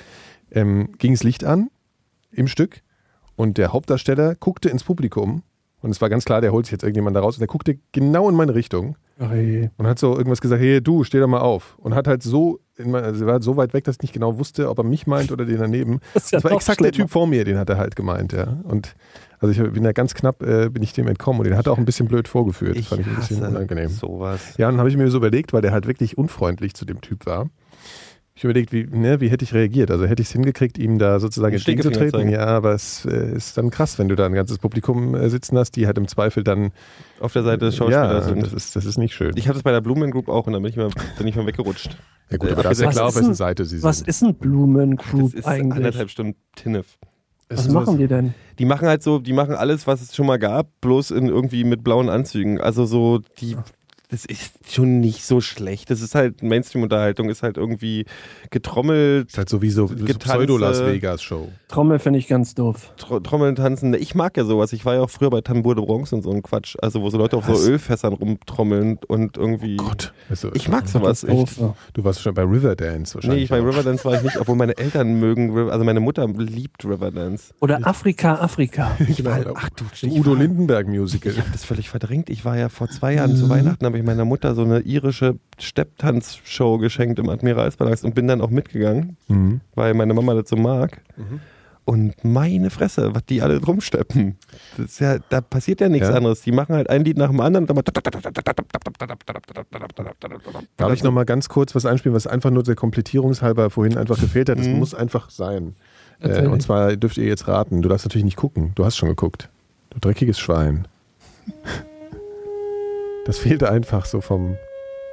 ähm, 0.51 0.91
ging 0.99 1.13
das 1.13 1.23
Licht 1.23 1.43
an 1.43 1.69
im 2.31 2.47
Stück 2.47 2.81
und 3.35 3.57
der 3.57 3.73
Hauptdarsteller 3.73 4.35
guckte 4.35 4.69
ins 4.69 4.83
Publikum 4.83 5.41
und 5.81 5.91
es 5.91 6.01
war 6.01 6.09
ganz 6.09 6.25
klar, 6.25 6.41
der 6.41 6.51
holt 6.51 6.65
sich 6.65 6.71
jetzt 6.73 6.83
irgendjemand 6.83 7.15
da 7.15 7.21
raus 7.21 7.35
und 7.35 7.39
der 7.39 7.47
guckte 7.47 7.77
genau 7.91 8.29
in 8.29 8.35
meine 8.35 8.53
Richtung 8.55 8.95
Ach 9.19 9.33
je. 9.33 9.69
und 9.77 9.87
hat 9.87 9.99
so 9.99 10.15
irgendwas 10.15 10.41
gesagt, 10.41 10.61
hey 10.61 10.81
du, 10.81 11.03
steh 11.03 11.19
doch 11.19 11.27
mal 11.27 11.39
auf 11.39 11.77
und 11.79 11.95
hat 11.95 12.07
halt 12.07 12.23
so, 12.23 12.59
in 12.77 12.91
mein, 12.91 13.03
also 13.03 13.23
er 13.23 13.27
war 13.27 13.33
halt 13.33 13.43
so 13.43 13.57
weit 13.57 13.73
weg, 13.73 13.83
dass 13.85 13.95
ich 13.95 14.01
nicht 14.01 14.13
genau 14.13 14.37
wusste, 14.39 14.69
ob 14.69 14.77
er 14.79 14.83
mich 14.83 15.07
meint 15.07 15.31
oder 15.31 15.45
den 15.45 15.57
daneben. 15.59 15.99
Das 16.13 16.31
ja 16.31 16.37
Das 16.39 16.43
war 16.43 16.51
exakt 16.51 16.79
der 16.81 16.89
schlimmer. 16.89 17.05
Typ 17.07 17.11
vor 17.11 17.27
mir, 17.27 17.43
den 17.45 17.57
hat 17.57 17.69
er 17.69 17.77
halt 17.77 17.95
gemeint, 17.95 18.33
ja. 18.33 18.59
Und 18.63 18.95
also 19.39 19.51
ich 19.63 19.71
bin 19.73 19.83
da 19.83 19.91
ganz 19.93 20.13
knapp, 20.13 20.41
äh, 20.43 20.69
bin 20.69 20.83
ich 20.83 20.91
dem 20.93 21.07
entkommen 21.07 21.39
und 21.39 21.45
den 21.47 21.55
hat 21.57 21.65
er 21.67 21.73
auch 21.73 21.77
ein 21.77 21.85
bisschen 21.85 22.07
blöd 22.07 22.27
vorgeführt. 22.27 22.75
Das 22.75 22.81
Ich 22.81 22.87
fand 22.89 23.01
ich 23.01 23.07
ein 23.07 23.15
bisschen 23.15 23.45
unangenehm. 23.45 23.89
sowas. 23.89 24.57
Ja, 24.57 24.67
und 24.67 24.73
dann 24.73 24.79
habe 24.79 24.89
ich 24.89 24.97
mir 24.97 25.09
so 25.09 25.17
überlegt, 25.17 25.53
weil 25.53 25.61
der 25.61 25.71
halt 25.71 25.87
wirklich 25.87 26.17
unfreundlich 26.17 26.73
zu 26.73 26.83
dem 26.85 26.99
Typ 27.01 27.25
war. 27.25 27.49
Ich 28.39 28.45
überlegt, 28.45 28.71
wie, 28.71 28.85
ne, 28.85 29.19
wie 29.19 29.27
hätte 29.27 29.43
ich 29.43 29.53
reagiert? 29.53 29.91
Also 29.91 30.05
hätte 30.05 30.21
ich 30.21 30.29
es 30.29 30.31
hingekriegt, 30.31 30.77
ihm 30.77 30.97
da 30.97 31.19
sozusagen 31.19 31.47
Einen 31.47 31.55
ins 31.55 31.65
Ding 31.65 31.75
zu 31.81 31.89
Stinkefinger 31.89 32.11
treten? 32.11 32.29
zeigen. 32.29 32.31
Ja, 32.31 32.45
aber 32.45 32.71
es 32.73 33.03
äh, 33.03 33.35
ist 33.35 33.57
dann 33.57 33.69
krass, 33.69 33.99
wenn 33.99 34.07
du 34.07 34.15
da 34.15 34.25
ein 34.27 34.33
ganzes 34.33 34.59
Publikum 34.59 35.13
äh, 35.13 35.29
sitzen 35.29 35.57
hast, 35.57 35.71
die 35.75 35.87
halt 35.87 35.97
im 35.97 36.07
Zweifel 36.07 36.45
dann. 36.45 36.71
Auf 37.19 37.33
der 37.33 37.43
Seite 37.43 37.65
des 37.65 37.73
ja, 37.77 37.79
Schauspielers 37.79 38.27
sind. 38.27 38.41
das 38.43 38.53
ist, 38.53 38.77
das 38.77 38.85
ist 38.85 38.97
nicht 38.97 39.13
schön. 39.13 39.33
Ich 39.35 39.49
habe 39.49 39.55
das 39.55 39.63
bei 39.63 39.73
der 39.73 39.81
Blumen 39.81 40.09
Group 40.09 40.29
auch 40.29 40.47
und 40.47 40.53
dann 40.53 40.61
bin 40.61 40.69
ich 40.69 40.77
mal, 40.77 40.87
bin 41.17 41.27
ich 41.27 41.35
mal 41.35 41.45
weggerutscht. 41.47 41.97
ja, 42.31 42.37
gut, 42.37 42.47
äh, 42.47 42.53
aber 42.53 42.63
da 42.63 42.69
ist 42.71 42.79
ja 42.79 42.87
was 42.87 42.95
klar, 42.95 43.09
ist 43.09 43.17
auf 43.17 43.21
wessen 43.21 43.33
Seite 43.33 43.65
sie 43.65 43.83
Was 43.83 43.97
sind. 43.97 44.07
ist 44.07 44.23
ein 44.23 44.33
Blumen 44.35 44.95
Das 44.95 45.05
Group 45.09 45.33
ist 45.33 45.45
eigentlich? 45.45 45.73
anderthalb 45.75 46.09
Stunden 46.09 46.35
Tinnef. 46.55 46.97
Was 47.49 47.67
machen 47.67 47.97
die 47.97 48.07
denn? 48.07 48.35
Die 48.57 48.63
machen 48.63 48.87
halt 48.87 49.03
so, 49.03 49.19
die 49.19 49.33
machen 49.33 49.55
alles, 49.55 49.85
was 49.85 50.01
es 50.01 50.15
schon 50.15 50.27
mal 50.27 50.39
gab, 50.39 50.79
bloß 50.79 51.11
in 51.11 51.27
irgendwie 51.27 51.65
mit 51.65 51.83
blauen 51.83 52.07
Anzügen. 52.07 52.61
Also 52.61 52.85
so, 52.85 53.19
die, 53.41 53.57
das 54.11 54.25
ist 54.25 54.53
schon 54.67 54.99
nicht 54.99 55.23
so 55.23 55.39
schlecht. 55.39 55.91
Das 55.91 56.01
ist 56.01 56.15
halt 56.15 56.41
Mainstream-Unterhaltung, 56.41 57.29
ist 57.29 57.43
halt 57.43 57.57
irgendwie 57.57 58.05
getrommelt, 58.49 59.29
ist 59.29 59.37
halt 59.37 59.49
so 59.49 59.61
wie 59.61 59.69
so. 59.69 59.85
Pseudo-Las 59.85 60.83
Vegas-Show. 60.83 61.49
Trommel 61.67 61.99
finde 61.99 62.17
ich 62.17 62.27
ganz 62.27 62.55
doof. 62.55 62.91
Tro 62.97 63.19
Trommeln, 63.19 63.55
Tanzen. 63.55 63.93
Ich 63.93 64.15
mag 64.15 64.35
ja 64.35 64.45
sowas. 64.45 64.73
Ich 64.73 64.83
war 64.83 64.95
ja 64.95 65.01
auch 65.01 65.11
früher 65.11 65.29
bei 65.29 65.41
Tambour 65.41 65.75
de 65.75 65.85
Bronx 65.85 66.11
und 66.11 66.23
so 66.23 66.31
ein 66.31 66.41
Quatsch. 66.41 66.75
Also 66.81 67.03
wo 67.03 67.09
so 67.11 67.19
Leute 67.19 67.37
auf 67.37 67.47
Was? 67.47 67.61
so 67.61 67.69
Ölfässern 67.69 68.13
rumtrommeln 68.13 68.97
und 69.07 69.37
irgendwie... 69.37 69.77
Gott. 69.77 70.11
Also, 70.27 70.51
Ich 70.55 70.67
mag 70.69 70.87
sowas. 70.87 71.23
echt. 71.23 71.37
Katastrophe. 71.37 71.75
Du 71.93 72.03
warst 72.03 72.21
schon 72.21 72.33
bei 72.33 72.43
Riverdance 72.43 73.13
wahrscheinlich. 73.13 73.37
Nee, 73.37 73.43
ich 73.43 73.49
bei. 73.51 73.59
Riverdance 73.59 74.05
war 74.05 74.15
ich 74.15 74.23
nicht, 74.23 74.37
obwohl 74.39 74.55
meine 74.55 74.75
Eltern 74.75 75.19
mögen, 75.19 75.69
also 75.69 75.85
meine 75.85 75.99
Mutter 75.99 76.27
liebt 76.27 76.83
Riverdance. 76.83 77.53
Oder 77.59 77.85
Afrika, 77.85 78.35
Afrika. 78.35 78.97
Genau, 79.15 79.53
Ach 79.55 79.69
du, 79.69 79.83
das 79.89 80.01
Udo 80.03 80.33
Lindenberg-Musical. 80.33 81.31
Ich 81.31 81.39
habe 81.39 81.49
das 81.51 81.63
völlig 81.63 81.89
verdrängt. 81.89 82.29
Ich 82.31 82.43
war 82.45 82.57
ja 82.57 82.69
vor 82.69 82.89
zwei 82.89 83.13
Jahren 83.13 83.35
zu 83.35 83.49
Weihnachten, 83.49 83.85
habe 83.85 83.98
ich 83.99 84.05
meiner 84.05 84.25
Mutter 84.25 84.55
so 84.55 84.63
eine 84.63 84.79
irische 84.81 85.37
Stepptanz-Show 85.59 86.77
geschenkt 86.77 87.19
im 87.19 87.29
Admiralspalast 87.29 88.03
und 88.05 88.15
bin 88.15 88.27
dann 88.27 88.41
auch 88.41 88.49
mitgegangen, 88.49 89.17
Mhm. 89.27 89.61
weil 89.75 89.93
meine 89.93 90.13
Mama 90.13 90.33
das 90.33 90.49
so 90.49 90.55
mag. 90.55 91.01
Und 91.85 92.23
meine 92.23 92.69
Fresse, 92.69 93.15
was 93.15 93.25
die 93.25 93.41
alle 93.41 93.59
drum 93.59 93.81
steppen. 93.81 94.37
Das 94.77 94.85
ist 94.87 94.99
ja, 94.99 95.17
da 95.29 95.41
passiert 95.41 95.81
ja 95.81 95.89
nichts 95.89 96.07
Ja. 96.07 96.13
anderes. 96.15 96.41
Die 96.41 96.51
machen 96.51 96.75
halt 96.75 96.87
ein 96.87 97.03
Lied 97.03 97.17
nach 97.17 97.29
dem 97.31 97.39
anderen 97.41 97.67
und 97.67 97.69
dann 97.69 97.83
Darf 100.77 100.93
ich 100.93 101.03
noch 101.03 101.11
mal 101.11 101.25
ganz 101.25 101.49
kurz 101.49 101.73
was 101.73 101.85
einspielen, 101.87 102.15
was 102.15 102.27
einfach 102.27 102.51
nur 102.51 102.61
der 102.63 102.75
Komplettierungshalber 102.75 103.69
vorhin 103.71 103.97
einfach 103.97 104.19
gefehlt 104.19 104.49
hat? 104.49 104.59
Das 104.59 104.67
Mhm. 104.67 104.77
muss 104.77 104.93
einfach 104.93 105.29
sein. 105.31 105.75
Äh, 106.19 106.45
und 106.47 106.61
zwar 106.61 106.95
dürft 106.95 107.17
ihr 107.17 107.25
jetzt 107.25 107.47
raten. 107.47 107.81
Du 107.81 107.89
darfst 107.89 108.05
natürlich 108.05 108.25
nicht 108.25 108.37
gucken. 108.37 108.71
Du 108.75 108.85
hast 108.85 108.95
schon 108.97 109.09
geguckt. 109.09 109.49
Du 109.89 109.99
dreckiges 109.99 110.37
Schwein. 110.37 110.87
Das 113.29 113.37
fehlt 113.37 113.63
einfach 113.63 114.07
so 114.07 114.21
vom 114.21 114.57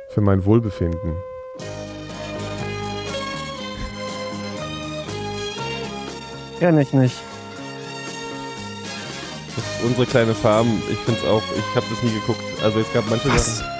für 0.08 0.22
mein 0.22 0.46
Wohlbefinden. 0.46 1.16
Kenn 6.58 6.78
ich 6.78 6.94
nicht. 6.94 7.14
Das 9.54 9.64
ist 9.66 9.84
unsere 9.84 10.06
kleine 10.06 10.32
Farm. 10.32 10.82
Ich 10.90 10.96
finde 11.00 11.20
es 11.20 11.26
auch, 11.28 11.42
ich 11.58 11.76
habe 11.76 11.84
das 11.90 12.02
nie 12.02 12.18
geguckt. 12.18 12.40
Also 12.64 12.80
es 12.80 12.90
gab 12.94 13.04
manche 13.10 13.28
Was? 13.28 13.58
Sachen. 13.58 13.70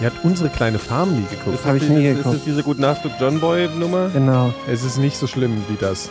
Ihr 0.00 0.06
habt 0.08 0.22
unsere 0.22 0.50
kleine 0.50 0.78
Farm 0.78 1.14
nie 1.20 1.26
geguckt. 1.26 1.58
Das 1.64 1.74
ich 1.76 1.82
die- 1.84 1.88
nie 1.88 2.04
ist, 2.08 2.10
ist 2.10 2.16
geguckt. 2.18 2.36
das 2.36 2.44
diese 2.44 2.62
Gut 2.62 2.78
Nacht 2.78 3.00
John 3.18 3.40
Boy 3.40 3.68
Nummer? 3.68 4.10
Genau. 4.10 4.52
Es 4.70 4.84
ist 4.84 4.98
nicht 4.98 5.16
so 5.16 5.26
schlimm 5.26 5.64
wie 5.70 5.76
das. 5.76 6.10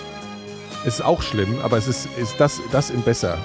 Es 0.84 0.96
ist 0.96 1.02
auch 1.02 1.22
schlimm, 1.22 1.60
aber 1.62 1.78
es 1.78 1.88
ist, 1.88 2.08
ist 2.18 2.40
das, 2.40 2.60
das 2.72 2.90
in 2.90 3.04
besser. 3.04 3.38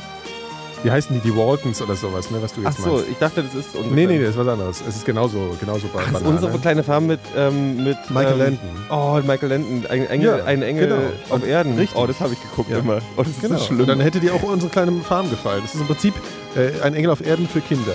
Wie 0.85 0.91
heißen 0.91 1.15
die? 1.15 1.21
Die 1.21 1.37
Waltons 1.37 1.81
oder 1.81 1.95
sowas, 1.95 2.31
ne? 2.31 2.39
Was 2.43 2.55
du 2.55 2.61
Ach 2.65 2.71
jetzt 2.73 2.83
so, 2.83 2.95
meinst. 2.95 3.09
ich 3.11 3.17
dachte, 3.19 3.43
das 3.43 3.55
ist 3.55 3.75
unsere 3.77 3.95
Nee, 3.95 4.07
nee, 4.07 4.19
das 4.19 4.31
ist 4.31 4.37
was 4.39 4.49
anderes. 4.49 4.83
Es 4.89 4.97
ist 4.97 5.05
genauso, 5.07 5.57
genauso 5.61 5.87
bei 5.89 6.01
Ach, 6.05 6.13
das 6.13 6.23
ist 6.23 6.27
unsere 6.29 6.59
kleine 6.59 6.83
Farm 6.83 7.07
mit, 7.07 7.21
ähm, 7.37 7.85
mit 7.85 7.97
Michael 8.11 8.33
ähm, 8.33 8.39
Landon. 8.39 8.71
Oh, 8.91 9.21
Michael 9.25 9.49
Landon, 9.51 9.87
ein 9.89 10.07
Engel, 10.09 10.39
Ja, 10.39 10.45
ein 10.45 10.63
Engel 10.63 10.89
genau. 10.89 11.01
auf 11.31 11.47
Erden. 11.47 11.77
Richtig. 11.79 11.97
Oh, 11.97 12.07
das 12.07 12.19
habe 12.21 12.33
ich 12.33 12.41
geguckt 12.43 12.71
Ja. 12.71 12.79
immer. 12.79 12.99
Oh, 13.17 13.23
das 13.23 13.29
ist 13.29 13.41
Genau. 13.41 13.59
so 13.59 13.65
schlimm. 13.67 13.81
Und 13.81 13.87
dann 13.89 14.01
hätte 14.01 14.19
dir 14.19 14.35
auch 14.35 14.43
unsere 14.43 14.71
kleine 14.73 14.93
Farm 15.03 15.31
gefallen. 15.31 15.63
Das 15.63 15.75
ist 15.75 15.81
im 15.81 15.87
Prinzip 15.87 16.15
äh, 16.57 16.81
ein 16.83 16.95
Engel 16.95 17.11
auf 17.11 17.25
Erden 17.25 17.47
für 17.49 17.61
Kinder. 17.61 17.93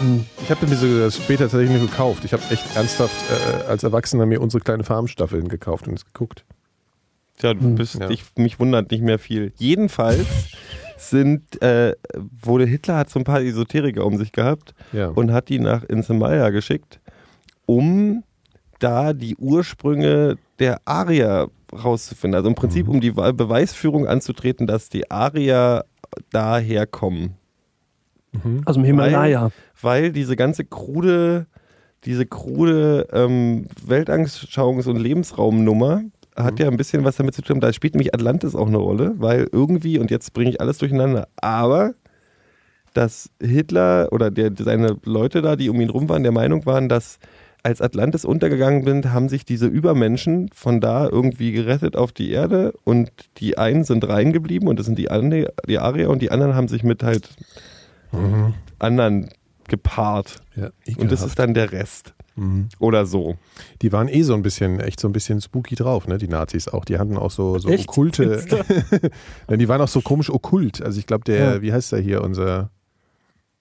Hm. 0.00 0.24
Ich 0.42 0.50
habe 0.50 0.66
mir 0.66 0.74
das 1.04 1.16
später 1.16 1.44
tatsächlich 1.44 1.70
nur 1.70 1.80
gekauft. 1.88 2.24
Ich 2.24 2.32
habe 2.32 2.42
echt 2.50 2.74
ernsthaft 2.74 3.14
äh, 3.30 3.68
als 3.68 3.84
Erwachsener 3.84 4.26
mir 4.26 4.40
unsere 4.40 4.60
kleine 4.62 4.82
Farm-Staffeln 4.82 5.46
gekauft 5.48 5.86
und 5.86 5.94
es 5.94 6.04
geguckt. 6.04 6.44
Tja, 7.38 7.54
du 7.54 7.60
Hm. 7.60 7.74
bist, 7.76 7.94
Ja. 8.00 8.10
ich, 8.10 8.24
mich 8.36 8.58
wundert 8.58 8.90
nicht 8.90 9.02
mehr 9.02 9.18
viel. 9.20 9.52
Jedenfalls 9.56 10.26
sind, 10.96 11.60
äh, 11.62 11.94
wurde 12.42 12.64
Hitler 12.66 12.96
hat 12.96 13.10
so 13.10 13.18
ein 13.18 13.24
paar 13.24 13.40
Esoteriker 13.42 14.04
um 14.04 14.16
sich 14.16 14.32
gehabt 14.32 14.74
Ja. 14.92 15.08
und 15.08 15.32
hat 15.32 15.48
die 15.48 15.58
nach 15.58 15.82
Insemaya 15.84 16.50
geschickt, 16.50 17.00
um 17.66 18.22
da 18.78 19.12
die 19.12 19.36
Ursprünge 19.36 20.36
der 20.58 20.80
Arier 20.84 21.48
rauszufinden. 21.72 22.36
Also 22.36 22.48
im 22.48 22.54
Prinzip, 22.54 22.86
Mhm. 22.86 22.94
um 22.94 23.00
die 23.00 23.10
Beweisführung 23.10 24.06
anzutreten, 24.06 24.66
dass 24.66 24.88
die 24.88 25.10
Arier 25.10 25.84
daher 26.30 26.86
kommen. 26.86 27.34
Mhm. 28.32 28.62
Aus 28.64 28.74
dem 28.74 28.84
Himalaya. 28.84 29.50
weil 29.80 30.12
diese 30.12 30.34
ganze 30.36 30.64
krude, 30.64 31.46
diese 32.04 32.26
krude 32.26 33.06
ähm, 33.12 33.66
Weltanschauungs- 33.86 34.88
und 34.88 34.96
Lebensraumnummer 34.96 36.02
hat 36.36 36.58
ja 36.58 36.68
ein 36.68 36.76
bisschen 36.76 37.04
was 37.04 37.16
damit 37.16 37.34
zu 37.34 37.42
tun. 37.42 37.60
Da 37.60 37.72
spielt 37.72 37.94
nämlich 37.94 38.14
Atlantis 38.14 38.54
auch 38.54 38.66
eine 38.66 38.78
Rolle, 38.78 39.14
weil 39.18 39.48
irgendwie, 39.52 39.98
und 39.98 40.10
jetzt 40.10 40.32
bringe 40.32 40.50
ich 40.50 40.60
alles 40.60 40.78
durcheinander, 40.78 41.28
aber 41.36 41.94
dass 42.92 43.30
Hitler 43.40 44.08
oder 44.12 44.30
der, 44.30 44.52
seine 44.56 44.98
Leute 45.04 45.42
da, 45.42 45.56
die 45.56 45.68
um 45.68 45.80
ihn 45.80 45.90
rum 45.90 46.08
waren, 46.08 46.22
der 46.22 46.32
Meinung 46.32 46.64
waren, 46.66 46.88
dass 46.88 47.18
als 47.64 47.80
Atlantis 47.80 48.24
untergegangen 48.24 48.84
bin, 48.84 49.12
haben 49.12 49.28
sich 49.28 49.44
diese 49.44 49.66
Übermenschen 49.66 50.50
von 50.54 50.80
da 50.80 51.08
irgendwie 51.08 51.50
gerettet 51.52 51.96
auf 51.96 52.12
die 52.12 52.30
Erde 52.30 52.72
und 52.84 53.10
die 53.38 53.56
einen 53.56 53.84
sind 53.84 54.06
reingeblieben 54.06 54.68
und 54.68 54.78
das 54.78 54.86
sind 54.86 54.98
die, 54.98 55.10
Ande, 55.10 55.52
die 55.66 55.78
Arier 55.78 56.10
und 56.10 56.20
die 56.20 56.30
anderen 56.30 56.54
haben 56.54 56.68
sich 56.68 56.84
mit 56.84 57.02
halt 57.02 57.30
Mhm. 58.12 58.54
anderen 58.78 59.30
gepaart. 59.66 60.36
Ja, 60.54 60.70
Und 60.98 61.10
das 61.10 61.24
ist 61.24 61.38
dann 61.38 61.54
der 61.54 61.72
Rest. 61.72 62.13
Mhm. 62.36 62.68
Oder 62.80 63.06
so. 63.06 63.36
Die 63.82 63.92
waren 63.92 64.08
eh 64.08 64.22
so 64.22 64.34
ein 64.34 64.42
bisschen, 64.42 64.80
echt 64.80 64.98
so 65.00 65.08
ein 65.08 65.12
bisschen 65.12 65.40
spooky 65.40 65.74
drauf, 65.76 66.08
ne? 66.08 66.18
Die 66.18 66.28
Nazis 66.28 66.68
auch. 66.68 66.84
Die 66.84 66.98
hatten 66.98 67.16
auch 67.16 67.30
so, 67.30 67.58
so 67.58 67.68
Echt? 67.68 67.88
okkulte. 67.88 68.42
Nein, 69.48 69.58
die 69.58 69.68
waren 69.68 69.80
auch 69.80 69.88
so 69.88 70.00
komisch 70.00 70.30
okkult. 70.30 70.82
Also 70.82 70.98
ich 70.98 71.06
glaube, 71.06 71.24
der, 71.24 71.36
Ja. 71.54 71.62
wie 71.62 71.72
heißt 71.72 71.92
der 71.92 72.00
hier, 72.00 72.22
unser 72.22 72.70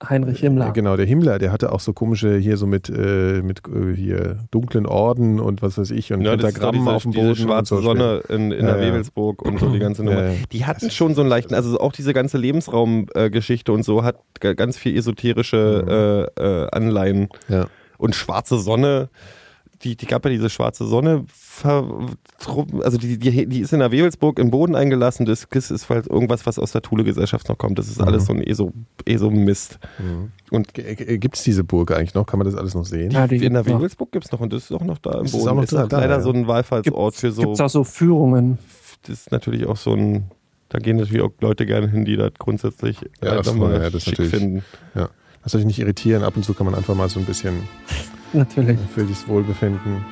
Heinrich 0.09 0.39
Himmler. 0.41 0.71
Genau, 0.73 0.97
der 0.97 1.05
Himmler, 1.05 1.39
der 1.39 1.51
hatte 1.53 1.71
auch 1.71 1.79
so 1.79 1.93
komische 1.93 2.35
hier 2.37 2.57
so 2.57 2.67
mit, 2.67 2.89
äh, 2.89 3.41
mit 3.41 3.61
äh, 3.69 3.95
hier 3.95 4.39
dunklen 4.51 4.85
Orden 4.85 5.39
und 5.39 5.61
was 5.61 5.77
weiß 5.77 5.91
ich 5.91 6.11
und 6.11 6.21
Ja, 6.23 6.31
Pentagrammen 6.31 6.85
auf 6.89 7.03
dem 7.03 7.13
Boden. 7.13 7.35
schwarze 7.37 7.75
so 7.77 7.81
Sonne 7.81 8.21
in, 8.27 8.51
in 8.51 8.65
Ja, 8.65 8.73
der 8.75 8.83
ja. 8.83 8.91
Wewelsburg 8.91 9.41
und 9.43 9.59
so 9.61 9.69
die 9.69 9.79
ganze 9.79 10.03
Nummer. 10.03 10.23
Ja, 10.23 10.31
ja. 10.31 10.37
Die 10.51 10.65
hatten 10.65 10.89
schon 10.91 11.15
so 11.15 11.21
einen 11.21 11.29
leichten, 11.29 11.53
also 11.55 11.79
auch 11.79 11.93
diese 11.93 12.11
ganze 12.11 12.37
Lebensraumgeschichte 12.37 13.71
und 13.71 13.83
so 13.83 14.03
hat 14.03 14.17
ganz 14.41 14.77
viel 14.77 14.97
esoterische 14.97 16.29
äh, 16.37 16.41
äh, 16.43 16.67
Anleihen. 16.71 17.29
Ja. 17.47 17.67
Und 18.03 18.15
schwarze 18.15 18.57
Sonne, 18.59 19.09
die, 19.83 19.95
die 19.95 20.05
gab 20.05 20.23
ja 20.25 20.31
diese 20.31 20.49
schwarze 20.49 20.85
Sonne, 20.85 21.25
also 21.63 22.97
die, 22.97 23.17
die, 23.17 23.45
die 23.47 23.59
ist 23.59 23.73
in 23.73 23.79
der 23.79 23.91
Wewelsburg 23.91 24.39
im 24.39 24.51
Boden 24.51 24.75
eingelassen. 24.75 25.25
Das 25.25 25.45
ist 25.45 25.89
halt 25.89 26.07
irgendwas, 26.07 26.45
was 26.45 26.59
aus 26.59 26.71
der 26.71 26.81
Thule-Gesellschaft 26.81 27.47
noch 27.49 27.57
kommt. 27.57 27.79
Das 27.79 27.87
ist 27.87 27.99
Mhm. 27.99 28.07
alles 28.07 28.25
so 28.25 28.33
ein 28.33 28.41
ESO, 28.43 28.71
ESO-Mist. 29.05 29.79
Und 30.51 30.73
gibt 30.73 31.35
es 31.35 31.43
diese 31.43 31.63
Burg 31.63 31.91
eigentlich 31.91 32.13
noch? 32.13 32.25
Kann 32.25 32.39
man 32.39 32.45
das 32.45 32.55
alles 32.55 32.75
noch 32.75 32.85
sehen? 32.85 33.11
Ja, 33.11 33.27
die 33.27 33.43
In 33.43 33.53
der. 33.53 33.65
Wewelsburg 33.65 34.11
gibt 34.11 34.25
es 34.25 34.31
noch 34.31 34.39
und 34.39 34.51
das 34.53 34.63
ist 34.65 34.71
auch 34.73 34.83
noch 34.83 34.97
da 34.99 35.19
im 35.19 35.25
Ist 35.25 35.33
das 35.33 35.39
Boden. 35.39 35.49
auch 35.51 35.55
noch 35.55 35.63
ist 35.63 35.73
da? 35.73 35.83
auch 35.85 35.87
Da, 35.89 35.99
leider 35.99 36.15
ja. 36.15 36.21
so 36.21 36.31
ein 36.31 36.47
Wallfahrtsort 36.47 37.15
für 37.15 37.31
so. 37.31 37.41
gibt's 37.43 37.61
auch 37.61 37.69
so 37.69 37.83
Führungen. 37.83 38.57
das 39.03 39.11
ist 39.21 39.31
natürlich 39.31 39.65
auch 39.65 39.77
so 39.77 39.93
ein, 39.93 40.25
da 40.69 40.79
gehen 40.79 40.97
natürlich 40.97 41.21
auch 41.23 41.31
Leute 41.41 41.65
gerne 41.65 41.89
hin, 41.89 42.05
die 42.05 42.15
das 42.17 42.31
grundsätzlich 42.39 42.97
Ja, 43.23 43.35
das- 43.35 43.47
nochmal 43.47 43.81
ja, 43.81 43.89
das 43.89 44.03
schick 44.03 44.21
finden. 44.21 44.63
Lasst 45.43 45.55
euch 45.55 45.65
nicht 45.65 45.79
irritieren. 45.79 46.23
Ab 46.23 46.35
und 46.35 46.43
zu 46.43 46.53
kann 46.53 46.65
man 46.65 46.75
einfach 46.75 46.95
mal 46.95 47.09
so 47.09 47.19
ein 47.19 47.25
bisschen 47.25 47.63
Natürlich. 48.33 48.77
für 48.93 49.03
das 49.03 49.27
Wohlbefinden. 49.27 50.03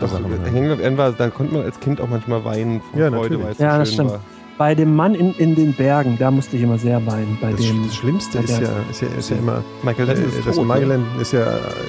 Doch, 0.00 0.08
Sachen 0.10 0.22
machen. 0.30 0.44
Hanging 0.46 0.70
of 0.70 0.82
Anne 0.84 0.96
war, 0.96 1.12
da 1.12 1.28
konnte 1.28 1.54
man 1.54 1.64
als 1.64 1.78
Kind 1.80 2.00
auch 2.00 2.08
manchmal 2.08 2.44
weinen 2.44 2.80
vor 2.80 3.00
Ja, 3.00 3.10
Freude, 3.10 3.42
weil 3.42 3.52
es 3.52 3.58
Ja, 3.58 3.72
so 3.72 3.78
das 3.80 3.92
stimmt. 3.92 4.10
war. 4.12 4.20
Bei 4.56 4.74
dem 4.74 4.96
Mann 4.96 5.14
in, 5.14 5.34
in 5.34 5.54
den 5.54 5.72
Bergen, 5.72 6.16
da 6.18 6.30
musste 6.32 6.56
ich 6.56 6.62
immer 6.62 6.78
sehr 6.78 7.04
weinen. 7.06 7.38
Bei 7.40 7.52
Das, 7.52 7.60
dem, 7.60 7.84
das 7.84 7.94
Schlimmste 7.96 8.38
bei 8.38 8.44
ist 8.44 8.60
ja, 8.60 8.68
ist 8.90 9.02
ja, 9.02 9.08
ist 9.16 9.30
ja 9.30 9.36
immer, 9.36 9.62
Michael 9.84 10.08
äh, 10.08 10.12
Landon 10.14 10.38
ist 10.38 10.46
das 10.46 10.56
tot, 10.56 10.66
Michael 10.66 10.86
ne? 10.86 10.94
Landon 10.94 11.20
ist 11.20 11.32
ja, 11.32 11.46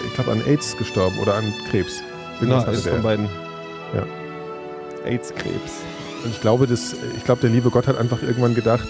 ich 0.08 0.14
glaube, 0.14 0.32
an 0.34 0.42
AIDS 0.46 0.78
gestorben 0.78 1.18
oder 1.20 1.36
an 1.36 1.46
Krebs. 1.72 2.02
Genau, 2.40 2.58
Irgendwas 2.60 2.84
der. 2.84 2.94
von 2.94 3.02
beiden. 3.02 3.26
Ja. 3.96 4.04
AIDS-Krebs. 5.06 5.82
Und 6.24 6.32
ich 6.32 6.42
glaube, 6.42 6.68
das, 6.68 6.96
ich 7.18 7.24
glaube, 7.26 7.42
der 7.42 7.50
liebe 7.50 7.70
Gott 7.70 7.88
hat 7.88 7.98
einfach 7.98 8.22
irgendwann 8.22 8.54
gedacht, 8.54 8.88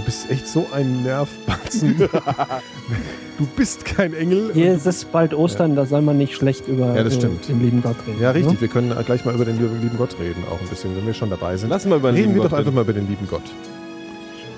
du 0.00 0.06
bist 0.06 0.30
echt 0.30 0.46
so 0.48 0.66
ein 0.72 1.02
Nervbatzen. 1.02 1.96
du 3.38 3.46
bist 3.56 3.84
kein 3.84 4.14
Engel. 4.14 4.50
Hier 4.54 4.72
ist 4.72 4.86
es 4.86 5.04
bald 5.04 5.34
Ostern, 5.34 5.76
da 5.76 5.84
soll 5.84 6.00
man 6.02 6.16
nicht 6.16 6.34
schlecht 6.34 6.66
über 6.68 6.94
Ja, 6.96 7.04
das 7.04 7.14
äh, 7.14 7.18
stimmt. 7.18 7.48
den 7.48 7.60
lieben 7.62 7.82
Gott 7.82 7.96
reden. 8.06 8.20
Ja, 8.20 8.30
richtig. 8.30 8.54
Ne? 8.54 8.60
Wir 8.62 8.68
können 8.68 8.94
gleich 9.04 9.24
mal 9.24 9.34
über 9.34 9.44
den 9.44 9.56
lieben 9.58 9.96
Gott 9.98 10.16
reden, 10.18 10.42
auch 10.50 10.60
ein 10.60 10.68
bisschen, 10.68 10.96
wenn 10.96 11.06
wir 11.06 11.14
schon 11.14 11.30
dabei 11.30 11.56
sind. 11.56 11.68
Lass 11.70 11.84
mal 11.84 11.96
über 11.96 12.10
den 12.10 12.16
Reden 12.16 12.28
lieben 12.28 12.34
wir 12.36 12.42
Gott 12.42 12.52
doch 12.52 12.58
einfach 12.58 12.68
reden. 12.68 12.74
mal 12.76 12.82
über 12.82 12.92
den 12.94 13.08
lieben 13.08 13.28
Gott. 13.28 13.42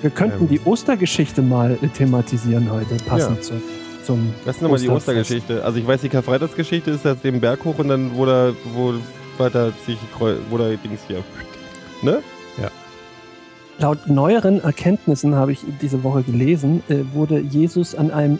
Wir 0.01 0.09
könnten 0.09 0.43
Ähm. 0.43 0.49
die 0.49 0.59
Ostergeschichte 0.65 1.41
mal 1.41 1.77
äh, 1.81 1.87
thematisieren 1.87 2.71
heute, 2.71 2.95
passend 3.05 3.37
Ja. 3.37 3.41
zu, 3.43 3.53
zum 4.05 4.33
Was 4.45 4.55
ist 4.57 4.61
nochmal 4.61 4.79
die. 4.79 4.89
Ostergeschichte? 4.89 5.63
Also 5.63 5.77
ich 5.79 5.87
weiß, 5.87 6.01
die 6.01 6.09
Karfreitagsgeschichte 6.09 6.91
ist 6.91 7.05
jetzt 7.05 7.23
den 7.23 7.39
Berg 7.41 7.63
hoch 7.65 7.77
und 7.79 7.89
dann 7.89 8.15
wurde, 8.15 8.55
wo 8.73 8.93
weiter 9.37 9.71
sich 9.85 9.97
kreu- 10.17 10.35
oder 10.51 10.69
Dings 10.71 11.01
hier. 11.07 11.23
Ne? 12.01 12.21
Laut 13.79 14.07
neueren 14.07 14.63
Erkenntnissen 14.63 15.35
habe 15.35 15.51
ich 15.51 15.59
diese 15.81 16.03
Woche 16.03 16.23
gelesen, 16.23 16.83
äh, 16.89 16.97
wurde 17.13 17.39
Jesus 17.39 17.95
an 17.95 18.11
einem 18.11 18.39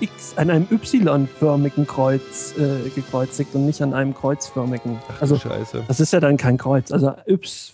X, 0.00 0.34
an 0.36 0.50
einem 0.50 0.66
Y-förmigen 0.70 1.86
Kreuz 1.86 2.54
äh, 2.58 2.88
gekreuzigt 2.90 3.54
und 3.54 3.66
nicht 3.66 3.80
an 3.80 3.94
einem 3.94 4.14
kreuzförmigen. 4.14 4.98
Ach, 5.08 5.22
also 5.22 5.36
du 5.36 5.42
Scheiße. 5.42 5.84
das 5.86 6.00
ist 6.00 6.12
ja 6.12 6.20
dann 6.20 6.36
kein 6.36 6.58
Kreuz, 6.58 6.90
also 6.90 7.12
Y, 7.28 7.72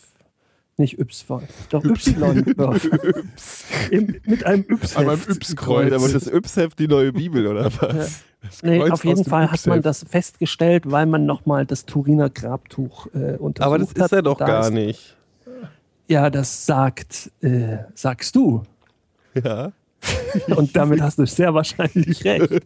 nicht 0.77 0.99
Y, 1.01 1.43
doch 1.71 1.83
Y. 1.85 2.45
Im, 3.91 4.17
mit 4.27 4.45
einem 4.45 4.65
Y. 4.69 4.97
Aber 4.97 5.15
im 5.15 5.21
Y-Kreuz. 5.21 5.93
Aber 5.93 6.09
das 6.09 6.27
Yps-Heft 6.31 6.79
die 6.79 6.87
neue 6.89 7.13
Bibel, 7.13 7.47
oder 7.47 7.71
was? 7.81 8.23
Nee, 8.63 8.83
auf 8.91 9.05
jeden 9.05 9.25
Fall 9.25 9.51
hat 9.51 9.67
man 9.67 9.83
das 9.83 10.05
festgestellt, 10.09 10.85
weil 10.91 11.07
man 11.07 11.27
nochmal 11.27 11.67
das 11.67 11.87
Turiner 11.87 12.31
Grabtuch 12.31 13.07
äh, 13.15 13.37
untersucht 13.37 13.61
Aber 13.63 13.79
das 13.79 13.89
hat. 13.91 13.97
ist 13.99 14.13
er 14.13 14.23
doch 14.23 14.39
Da 14.39 14.47
gar 14.47 14.65
ist- 14.67 14.73
nicht. 14.73 15.17
Ja, 16.11 16.29
das 16.29 16.67
sagt, 16.67 17.31
äh, 17.41 17.79
sagst 17.95 18.35
du. 18.35 18.65
Ja. 19.45 19.71
Und 20.57 20.75
damit 20.75 21.01
hast 21.01 21.21
du 21.21 21.27
sehr 21.27 21.55
wahrscheinlich 21.55 22.25
recht. 22.25 22.63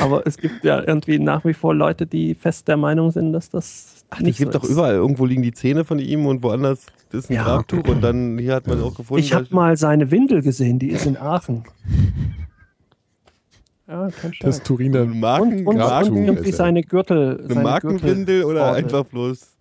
Aber 0.00 0.26
es 0.26 0.36
gibt 0.36 0.64
ja 0.64 0.82
irgendwie 0.82 1.20
nach 1.20 1.44
wie 1.44 1.54
vor 1.54 1.76
Leute, 1.76 2.06
die 2.06 2.34
fest 2.34 2.66
der 2.66 2.76
Meinung 2.76 3.12
sind, 3.12 3.32
dass 3.32 3.50
das 3.50 4.04
Ach, 4.10 4.18
nicht 4.18 4.32
es 4.32 4.38
gibt 4.38 4.52
so 4.54 4.58
doch 4.58 4.64
ist. 4.64 4.70
überall. 4.72 4.94
Irgendwo 4.94 5.26
liegen 5.26 5.42
die 5.42 5.52
Zähne 5.52 5.84
von 5.84 6.00
ihm 6.00 6.26
und 6.26 6.42
woanders 6.42 6.86
ist 7.12 7.30
ein 7.30 7.34
Ja. 7.34 7.44
Grabtuch 7.44 7.86
und 7.86 8.00
dann 8.00 8.36
hier 8.38 8.56
hat 8.56 8.66
man 8.66 8.82
auch 8.82 8.96
gefunden. 8.96 9.22
Ich 9.22 9.32
habe 9.32 9.46
mal 9.50 9.76
seine 9.76 10.10
Windel 10.10 10.42
gesehen, 10.42 10.80
die 10.80 10.88
ist 10.88 11.06
in 11.06 11.16
Aachen. 11.16 11.62
Ja. 13.86 14.08
Das 14.40 14.62
Turiner 14.64 15.04
Marken, 15.04 15.66
und, 15.68 15.76
und, 15.76 15.82
und 15.82 16.16
irgendwie 16.26 16.50
seine 16.50 16.82
Gürtel. 16.82 17.38
eine 17.38 17.48
seine 17.48 17.62
Markenwindel 17.62 18.42
oder 18.42 18.72
einfach 18.72 19.04
bloß. 19.04 19.51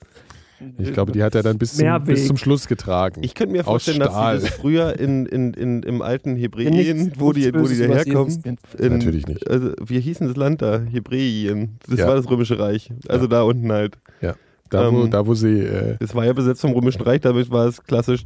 Ich 0.78 0.94
glaube, 0.94 1.12
die 1.12 1.24
hat 1.24 1.36
er 1.36 1.44
dann 1.44 1.58
bis 1.58 1.76
zum, 1.76 2.04
bis 2.04 2.28
zum 2.28 2.38
Schluss 2.38 2.68
getragen. 2.68 3.22
Ich 3.24 3.34
könnte 3.36 3.54
mir 3.54 3.64
vorstellen, 3.64 4.00
dass 4.00 4.14
sie 4.14 4.46
das 4.48 4.50
früher 4.56 5.00
in, 5.00 5.26
in, 5.26 5.54
in, 5.54 5.84
im 5.84 6.02
alten 6.02 6.36
Ja, 6.36 6.44
Hebräen, 6.44 6.74
nichts- 6.74 7.20
wo 7.20 7.34
die, 7.34 7.54
wo 7.54 7.68
die 7.68 7.78
daherkommen. 7.78 8.44
Natürlich 8.80 9.28
nicht. 9.28 9.50
Also, 9.50 9.72
wie 9.84 10.00
hieß 10.00 10.20
denn 10.20 10.28
das 10.28 10.38
Land 10.38 10.62
da? 10.62 10.80
Hebräen. 10.80 11.78
Das 11.90 12.00
Ja. 12.00 12.08
war 12.08 12.16
das 12.16 12.30
Römische 12.30 12.60
Reich. 12.60 12.92
Also 13.08 13.28
da 13.28 13.42
unten 13.44 13.72
halt. 13.72 13.98
Ja. 14.22 14.36
Da, 14.70 14.92
wo, 14.94 15.04
Ähm, 15.04 15.12
da, 15.12 15.26
wo 15.28 15.34
sie. 15.34 15.60
Äh, 15.60 15.98
Es 16.00 16.16
war 16.16 16.26
ja 16.26 16.34
besetzt 16.34 16.62
vom 16.62 16.72
Römischen 16.72 17.02
Reich, 17.02 17.22
damit 17.22 17.50
war 17.52 17.68
es 17.68 17.84
klassisch 17.84 18.26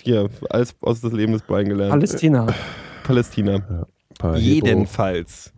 hier, 0.00 0.28
alles 0.48 0.74
aus 0.80 1.00
das 1.00 1.12
Leben 1.12 1.32
des 1.32 1.42
Brian 1.42 1.68
gelernt. 1.68 1.90
Palästina. 1.90 2.46
Palästina. 3.04 3.86
Hebro- 4.20 4.36
Jedenfalls 4.36 5.52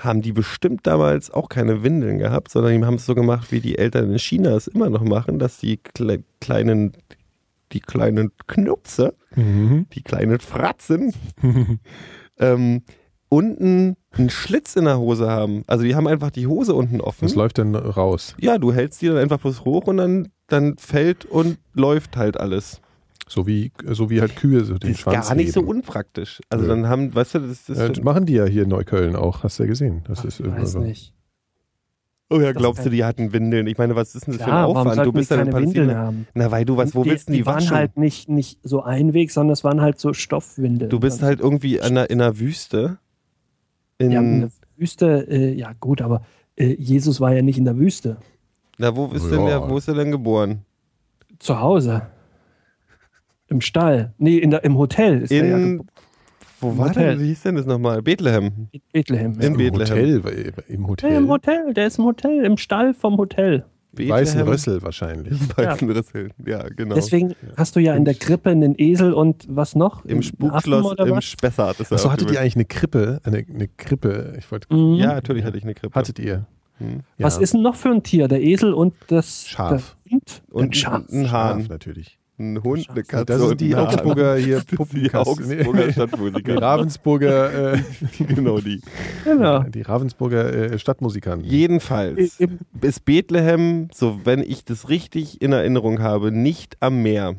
haben 0.00 0.22
die 0.22 0.32
bestimmt 0.32 0.86
damals 0.86 1.30
auch 1.30 1.48
keine 1.48 1.82
Windeln 1.82 2.18
gehabt, 2.18 2.50
sondern 2.50 2.78
die 2.78 2.84
haben 2.84 2.94
es 2.94 3.06
so 3.06 3.14
gemacht, 3.14 3.52
wie 3.52 3.60
die 3.60 3.78
Eltern 3.78 4.10
in 4.10 4.18
China 4.18 4.50
es 4.56 4.66
immer 4.66 4.90
noch 4.90 5.02
machen, 5.04 5.38
dass 5.38 5.58
die 5.58 5.76
kle 5.76 6.22
kleinen, 6.40 6.92
die 7.72 7.80
kleinen 7.80 8.32
Knupse, 8.46 9.14
Mhm. 9.36 9.86
die 9.94 10.02
kleinen 10.02 10.40
Fratzen, 10.40 11.12
ähm, 12.38 12.82
unten 13.28 13.96
einen 14.12 14.30
Schlitz 14.30 14.74
in 14.74 14.86
der 14.86 14.98
Hose 14.98 15.30
haben. 15.30 15.62
Also 15.68 15.84
die 15.84 15.94
haben 15.94 16.08
einfach 16.08 16.30
die 16.30 16.46
Hose 16.48 16.74
unten 16.74 17.00
offen. 17.00 17.26
Das 17.26 17.34
läuft 17.36 17.58
dann 17.58 17.74
raus. 17.76 18.34
ja, 18.40 18.58
du 18.58 18.72
hältst 18.72 19.00
die 19.02 19.06
dann 19.06 19.18
einfach 19.18 19.38
bloß 19.38 19.64
hoch 19.64 19.86
und 19.86 19.98
dann, 19.98 20.28
dann 20.48 20.76
fällt 20.78 21.26
und 21.26 21.58
läuft 21.74 22.16
halt 22.16 22.40
alles. 22.40 22.80
So 23.28 23.46
wie, 23.46 23.70
so 23.90 24.10
wie 24.10 24.20
halt 24.20 24.34
Kühe 24.36 24.64
so 24.64 24.72
den 24.74 24.80
Das 24.80 24.90
ist 24.90 24.98
Schwanz 25.00 25.28
gar 25.28 25.34
nicht 25.36 25.52
so 25.52 25.60
heben. 25.60 25.70
unpraktisch. 25.70 26.40
Also 26.50 26.64
Nö. 26.64 26.70
dann 26.70 26.88
haben, 26.88 27.14
weißt 27.14 27.36
du, 27.36 27.38
das 27.40 27.50
ist 27.50 27.68
Ja, 27.68 27.86
so, 27.86 27.92
das 27.92 28.02
machen 28.02 28.26
die 28.26 28.32
ja 28.34 28.44
hier 28.44 28.64
in 28.64 28.68
Neukölln 28.70 29.14
auch. 29.16 29.44
Hast 29.44 29.58
du 29.58 29.62
ja 29.64 29.68
gesehen. 29.68 30.02
Das 30.08 30.20
Ach, 30.20 30.24
ist 30.24 30.40
ich 30.40 30.46
weiß 30.46 30.76
nicht. 30.76 31.14
Oh 32.32 32.40
ja, 32.40 32.52
Das 32.52 32.56
glaubst 32.62 32.84
du, 32.86 32.90
die 32.90 33.04
hatten 33.04 33.32
Windeln? 33.32 33.66
Ich 33.66 33.76
meine, 33.78 33.96
was 33.96 34.14
ist 34.14 34.26
denn 34.26 34.34
das 34.34 34.42
für 34.42 34.48
Klar, 34.48 34.58
ein 34.68 34.74
warum 34.74 34.76
Aufwand? 34.88 35.06
Du 35.06 35.10
die 35.12 35.18
bist 35.18 35.30
dann 35.32 35.40
in 35.40 35.44
keine 35.52 35.66
Windeln 35.66 35.86
Palästina. 35.88 36.06
haben? 36.06 36.26
Na, 36.34 36.50
weil 36.50 36.64
du 36.64 36.76
was, 36.76 36.94
wo 36.94 37.02
die, 37.04 37.10
willst 37.10 37.28
du 37.28 37.32
die, 37.32 37.38
die 37.40 37.46
waren 37.46 37.56
waschen? 37.56 37.76
halt 37.76 37.96
nicht, 37.96 38.28
nicht 38.28 38.58
so 38.62 38.82
Einweg, 38.82 39.30
sondern 39.32 39.52
es 39.52 39.64
waren 39.64 39.80
halt 39.80 39.98
so 39.98 40.12
Stoffwindeln. 40.12 40.90
du 40.90 41.00
bist 41.00 41.22
halt 41.22 41.40
irgendwie 41.40 41.76
in 41.76 41.82
einer, 41.82 42.08
in 42.10 42.20
einer 42.20 42.38
Wüste. 42.38 42.98
In, 43.98 44.12
ja, 44.12 44.20
in 44.20 44.40
der 44.42 44.50
Wüste, 44.76 45.26
äh, 45.28 45.52
ja 45.54 45.72
gut, 45.78 46.02
aber 46.02 46.22
äh, 46.56 46.74
Jesus 46.78 47.20
war 47.20 47.32
ja 47.34 47.42
nicht 47.42 47.58
in 47.58 47.64
der 47.64 47.76
Wüste. 47.78 48.16
na, 48.78 48.94
wo 48.96 49.06
ist, 49.08 49.24
Ja. 49.24 49.30
denn 49.36 49.46
der, 49.46 49.68
wo 49.68 49.76
ist 49.76 49.88
er 49.88 49.94
denn 49.94 50.10
geboren? 50.12 50.60
Zu 51.40 51.58
Hause. 51.60 52.02
Im 53.50 53.60
Stall. 53.60 54.14
Nee, 54.18 54.38
in 54.38 54.50
der, 54.50 54.64
im 54.64 54.78
Hotel 54.78 55.22
ist 55.22 55.30
er 55.32 55.44
ja 55.44 55.56
In, 55.58 55.78
geboren. 55.78 55.88
wo 56.60 56.70
Im 56.70 56.78
war 56.78 56.88
Hotel. 56.88 57.10
denn, 57.16 57.20
wie 57.24 57.26
hieß 57.28 57.42
denn 57.42 57.56
das 57.56 57.66
nochmal? 57.66 58.00
Bethlehem. 58.00 58.68
in 58.72 58.80
Bethlehem. 58.92 59.32
in 59.32 59.40
Im 59.42 59.56
Bethlehem. 59.56 60.22
Hotel. 60.22 60.54
Im 60.68 60.82
Ja, 60.82 60.88
Hotel. 60.88 61.12
Im 61.16 61.28
Hotel, 61.28 61.74
der 61.74 61.86
ist 61.88 61.98
im 61.98 62.04
Hotel, 62.04 62.44
im 62.44 62.56
Stall 62.56 62.94
vom 62.94 63.16
Hotel. 63.18 63.64
Weißen 63.92 64.40
Rössel 64.42 64.80
wahrscheinlich. 64.82 65.36
Weißenrüssel, 65.56 66.30
ja, 66.46 66.62
genau. 66.68 66.94
Deswegen 66.94 67.34
hast 67.56 67.74
du 67.74 67.80
ja 67.80 67.94
in 67.96 68.04
der 68.04 68.14
Krippe 68.14 68.50
einen 68.50 68.76
Esel 68.78 69.12
und 69.12 69.46
was 69.48 69.74
noch? 69.74 70.04
Im 70.04 70.22
Spukschloss 70.22 70.94
im? 70.96 71.20
Spessart 71.20 71.80
ist 71.80 71.90
er. 71.90 71.96
Achso, 71.96 72.12
hattet 72.12 72.30
ihr 72.30 72.40
eigentlich 72.40 72.54
eine 72.54 72.66
Krippe? 72.66 73.20
Eine, 73.24 73.38
eine 73.52 73.66
Krippe. 73.66 74.34
Ich 74.38 74.48
wollte. 74.52 74.72
Mhm. 74.72 74.94
Ja, 74.94 75.14
natürlich 75.14 75.44
hatte 75.44 75.58
ich 75.58 75.64
eine 75.64 75.74
Krippe. 75.74 75.98
Hattet 75.98 76.20
ihr? 76.20 76.46
Hm. 76.78 77.00
Ja. 77.18 77.26
Was 77.26 77.38
ist 77.38 77.52
denn 77.52 77.62
noch 77.62 77.74
für 77.74 77.88
ein 77.90 78.04
Tier? 78.04 78.28
Der 78.28 78.40
Esel 78.40 78.72
und 78.74 78.94
das 79.08 79.44
Schaf. 79.48 79.96
Der 80.04 80.12
Hund? 80.12 80.42
Und 80.52 80.66
ein 80.66 80.72
Schaf. 80.72 81.02
ein 81.10 81.24
Schaf, 81.26 81.32
Hahn. 81.32 81.66
natürlich. 81.68 82.19
Ein 82.40 82.62
Hund, 82.62 82.88
eine 82.88 83.02
Katze 83.04 83.26
Das 83.26 83.42
sind 83.48 83.60
die. 83.60 83.74
Augsburger 83.76 84.36
hier 84.36 84.56
sind 84.58 84.70
die 84.70 84.76
Puppenkasten. 84.76 85.44
Augsburger 85.60 85.86
Die 85.86 85.92
Stadtmusiker. 85.92 86.62
Ravensburger, 86.62 87.74
äh, 87.74 87.78
genau 88.34 88.58
die. 88.60 88.80
Genau. 89.24 89.62
die 89.64 89.82
Ravensburger 89.82 90.52
äh, 90.72 90.78
Stadtmusikanten. 90.78 91.46
Jedenfalls 91.48 92.40
Im- 92.40 92.58
ist 92.80 93.04
Bethlehem, 93.04 93.88
so 93.92 94.20
wenn 94.24 94.40
ich 94.40 94.64
das 94.64 94.88
richtig 94.88 95.42
in 95.42 95.52
Erinnerung 95.52 96.00
habe, 96.00 96.32
nicht 96.32 96.78
am 96.80 97.02
Meer. 97.02 97.34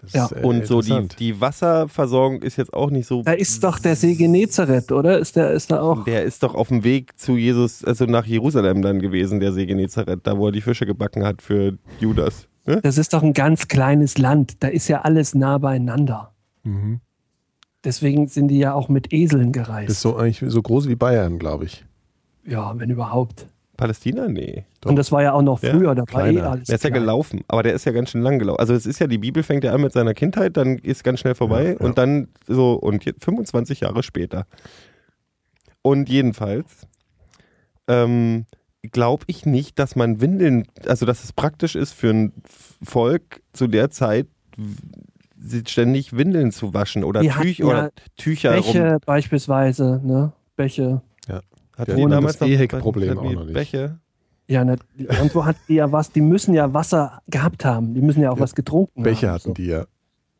Das 0.00 0.12
Ja. 0.12 0.24
ist, 0.26 0.32
äh, 0.32 0.40
Und 0.46 0.66
so 0.66 0.80
die, 0.80 1.08
die 1.18 1.40
Wasserversorgung 1.40 2.42
ist 2.42 2.56
jetzt 2.56 2.72
auch 2.72 2.90
nicht 2.90 3.06
so. 3.08 3.22
Da 3.22 3.32
ist 3.32 3.64
doch 3.64 3.78
der 3.80 3.96
See 3.96 4.14
Genezareth, 4.14 4.92
oder? 4.92 5.18
Ist 5.18 5.34
der, 5.34 5.50
ist 5.52 5.70
da 5.72 5.80
auch? 5.80 6.04
Der 6.04 6.22
ist 6.22 6.42
doch 6.42 6.54
auf 6.54 6.68
dem 6.68 6.84
Weg 6.84 7.18
zu 7.18 7.36
Jesus, 7.36 7.82
also 7.84 8.04
nach 8.04 8.26
Jerusalem 8.26 8.80
dann 8.82 9.00
gewesen, 9.00 9.40
der 9.40 9.52
See 9.52 9.66
Genezareth, 9.66 10.20
da 10.22 10.36
wo 10.38 10.46
er 10.46 10.52
die 10.52 10.60
Fische 10.60 10.86
gebacken 10.86 11.24
hat 11.24 11.42
für 11.42 11.78
Judas. 12.00 12.46
Ne? 12.66 12.80
Das 12.82 12.98
ist 12.98 13.12
doch 13.12 13.22
ein 13.22 13.32
ganz 13.34 13.68
kleines 13.68 14.18
Land. 14.18 14.62
Da 14.62 14.68
ist 14.68 14.88
ja 14.88 15.02
alles 15.02 15.34
nah 15.34 15.58
beieinander. 15.58 16.32
Mhm. 16.62 17.00
Deswegen 17.84 18.28
sind 18.28 18.48
die 18.48 18.58
ja 18.58 18.72
auch 18.72 18.88
mit 18.88 19.12
Eseln 19.12 19.52
Das 19.52 19.62
ist 19.62 19.66
gereist. 19.68 20.00
so 20.00 20.16
eigentlich 20.16 20.50
so 20.50 20.62
groß 20.62 20.88
wie 20.88 20.94
Bayern, 20.96 21.38
glaube 21.38 21.66
ich. 21.66 21.84
Ja, 22.46 22.72
wenn 22.78 22.88
überhaupt. 22.90 23.46
Palästina? 23.76 24.28
Nee. 24.28 24.64
Doch. 24.80 24.90
Und 24.90 24.96
das 24.96 25.10
war 25.12 25.22
ja 25.22 25.32
auch 25.32 25.42
noch 25.42 25.60
Ja, 25.62 25.72
früher. 25.72 25.94
da 25.94 26.04
war 26.12 26.26
eh 26.28 26.40
alles 26.40 26.68
Der 26.68 26.76
ist 26.76 26.84
ja 26.84 26.90
klein. 26.90 27.02
gelaufen, 27.02 27.40
aber 27.48 27.62
der 27.64 27.74
ist 27.74 27.84
ja 27.84 27.92
ganz 27.92 28.10
schön 28.10 28.22
lang 28.22 28.38
gelaufen. 28.38 28.60
Also 28.60 28.72
es 28.72 28.86
ist 28.86 29.00
ja, 29.00 29.06
die 29.08 29.18
Bibel 29.18 29.42
fängt 29.42 29.64
ja 29.64 29.72
an 29.74 29.80
mit 29.80 29.92
seiner 29.92 30.14
Kindheit, 30.14 30.56
dann 30.56 30.78
ist 30.78 31.02
ganz 31.04 31.20
schnell 31.20 31.34
vorbei 31.34 31.64
Ja, 31.64 31.70
ja. 31.72 31.76
und 31.80 31.98
dann 31.98 32.28
so, 32.46 32.74
und 32.74 33.04
jetzt 33.04 33.24
25 33.24 33.80
Jahre 33.80 34.02
später. 34.02 34.46
Und 35.82 36.08
jedenfalls 36.08 36.86
ähm, 37.88 38.46
glaube 38.92 39.24
ich 39.28 39.46
nicht, 39.46 39.78
dass 39.78 39.96
man 39.96 40.20
Windeln, 40.20 40.64
also 40.86 41.06
dass 41.06 41.24
es 41.24 41.32
praktisch 41.32 41.74
ist 41.74 41.92
für 41.92 42.10
ein 42.10 42.32
Volk 42.82 43.42
zu 43.52 43.66
der 43.66 43.90
Zeit 43.90 44.26
ständig 45.66 46.16
Windeln 46.16 46.52
zu 46.52 46.72
waschen 46.74 47.04
oder, 47.04 47.20
hatten 47.20 47.42
Tüch, 47.42 47.58
ja 47.58 47.66
oder 47.66 47.90
Tücher 48.16 48.56
rum. 48.56 48.64
Bäche 48.72 48.98
beispielsweise, 49.04 50.00
ne? 50.04 50.32
Bäche. 50.56 51.02
Hat 51.76 51.88
Ja, 51.88 51.96
die 51.96 52.06
damals 52.06 52.38
das 52.38 52.48
Ehek-Problem 52.48 53.18
auch 53.18 53.32
noch 53.32 53.44
nicht. 53.44 53.54
Bäche? 53.54 53.98
Ja, 54.46 54.64
ne, 54.64 54.76
irgendwo 54.96 55.44
hat 55.44 55.56
die 55.68 55.74
ja 55.74 55.90
was, 55.90 56.12
die 56.12 56.20
müssen 56.20 56.54
ja 56.54 56.72
Wasser 56.72 57.20
gehabt 57.26 57.64
haben. 57.64 57.94
Die 57.94 58.00
müssen 58.02 58.22
ja 58.22 58.30
auch 58.30 58.36
Ja, 58.36 58.42
was 58.42 58.54
getrunken 58.54 59.02
Becher 59.02 59.28
haben. 59.28 59.34
hatten 59.34 59.48
so. 59.48 59.54
die 59.54 59.66
ja. 59.66 59.86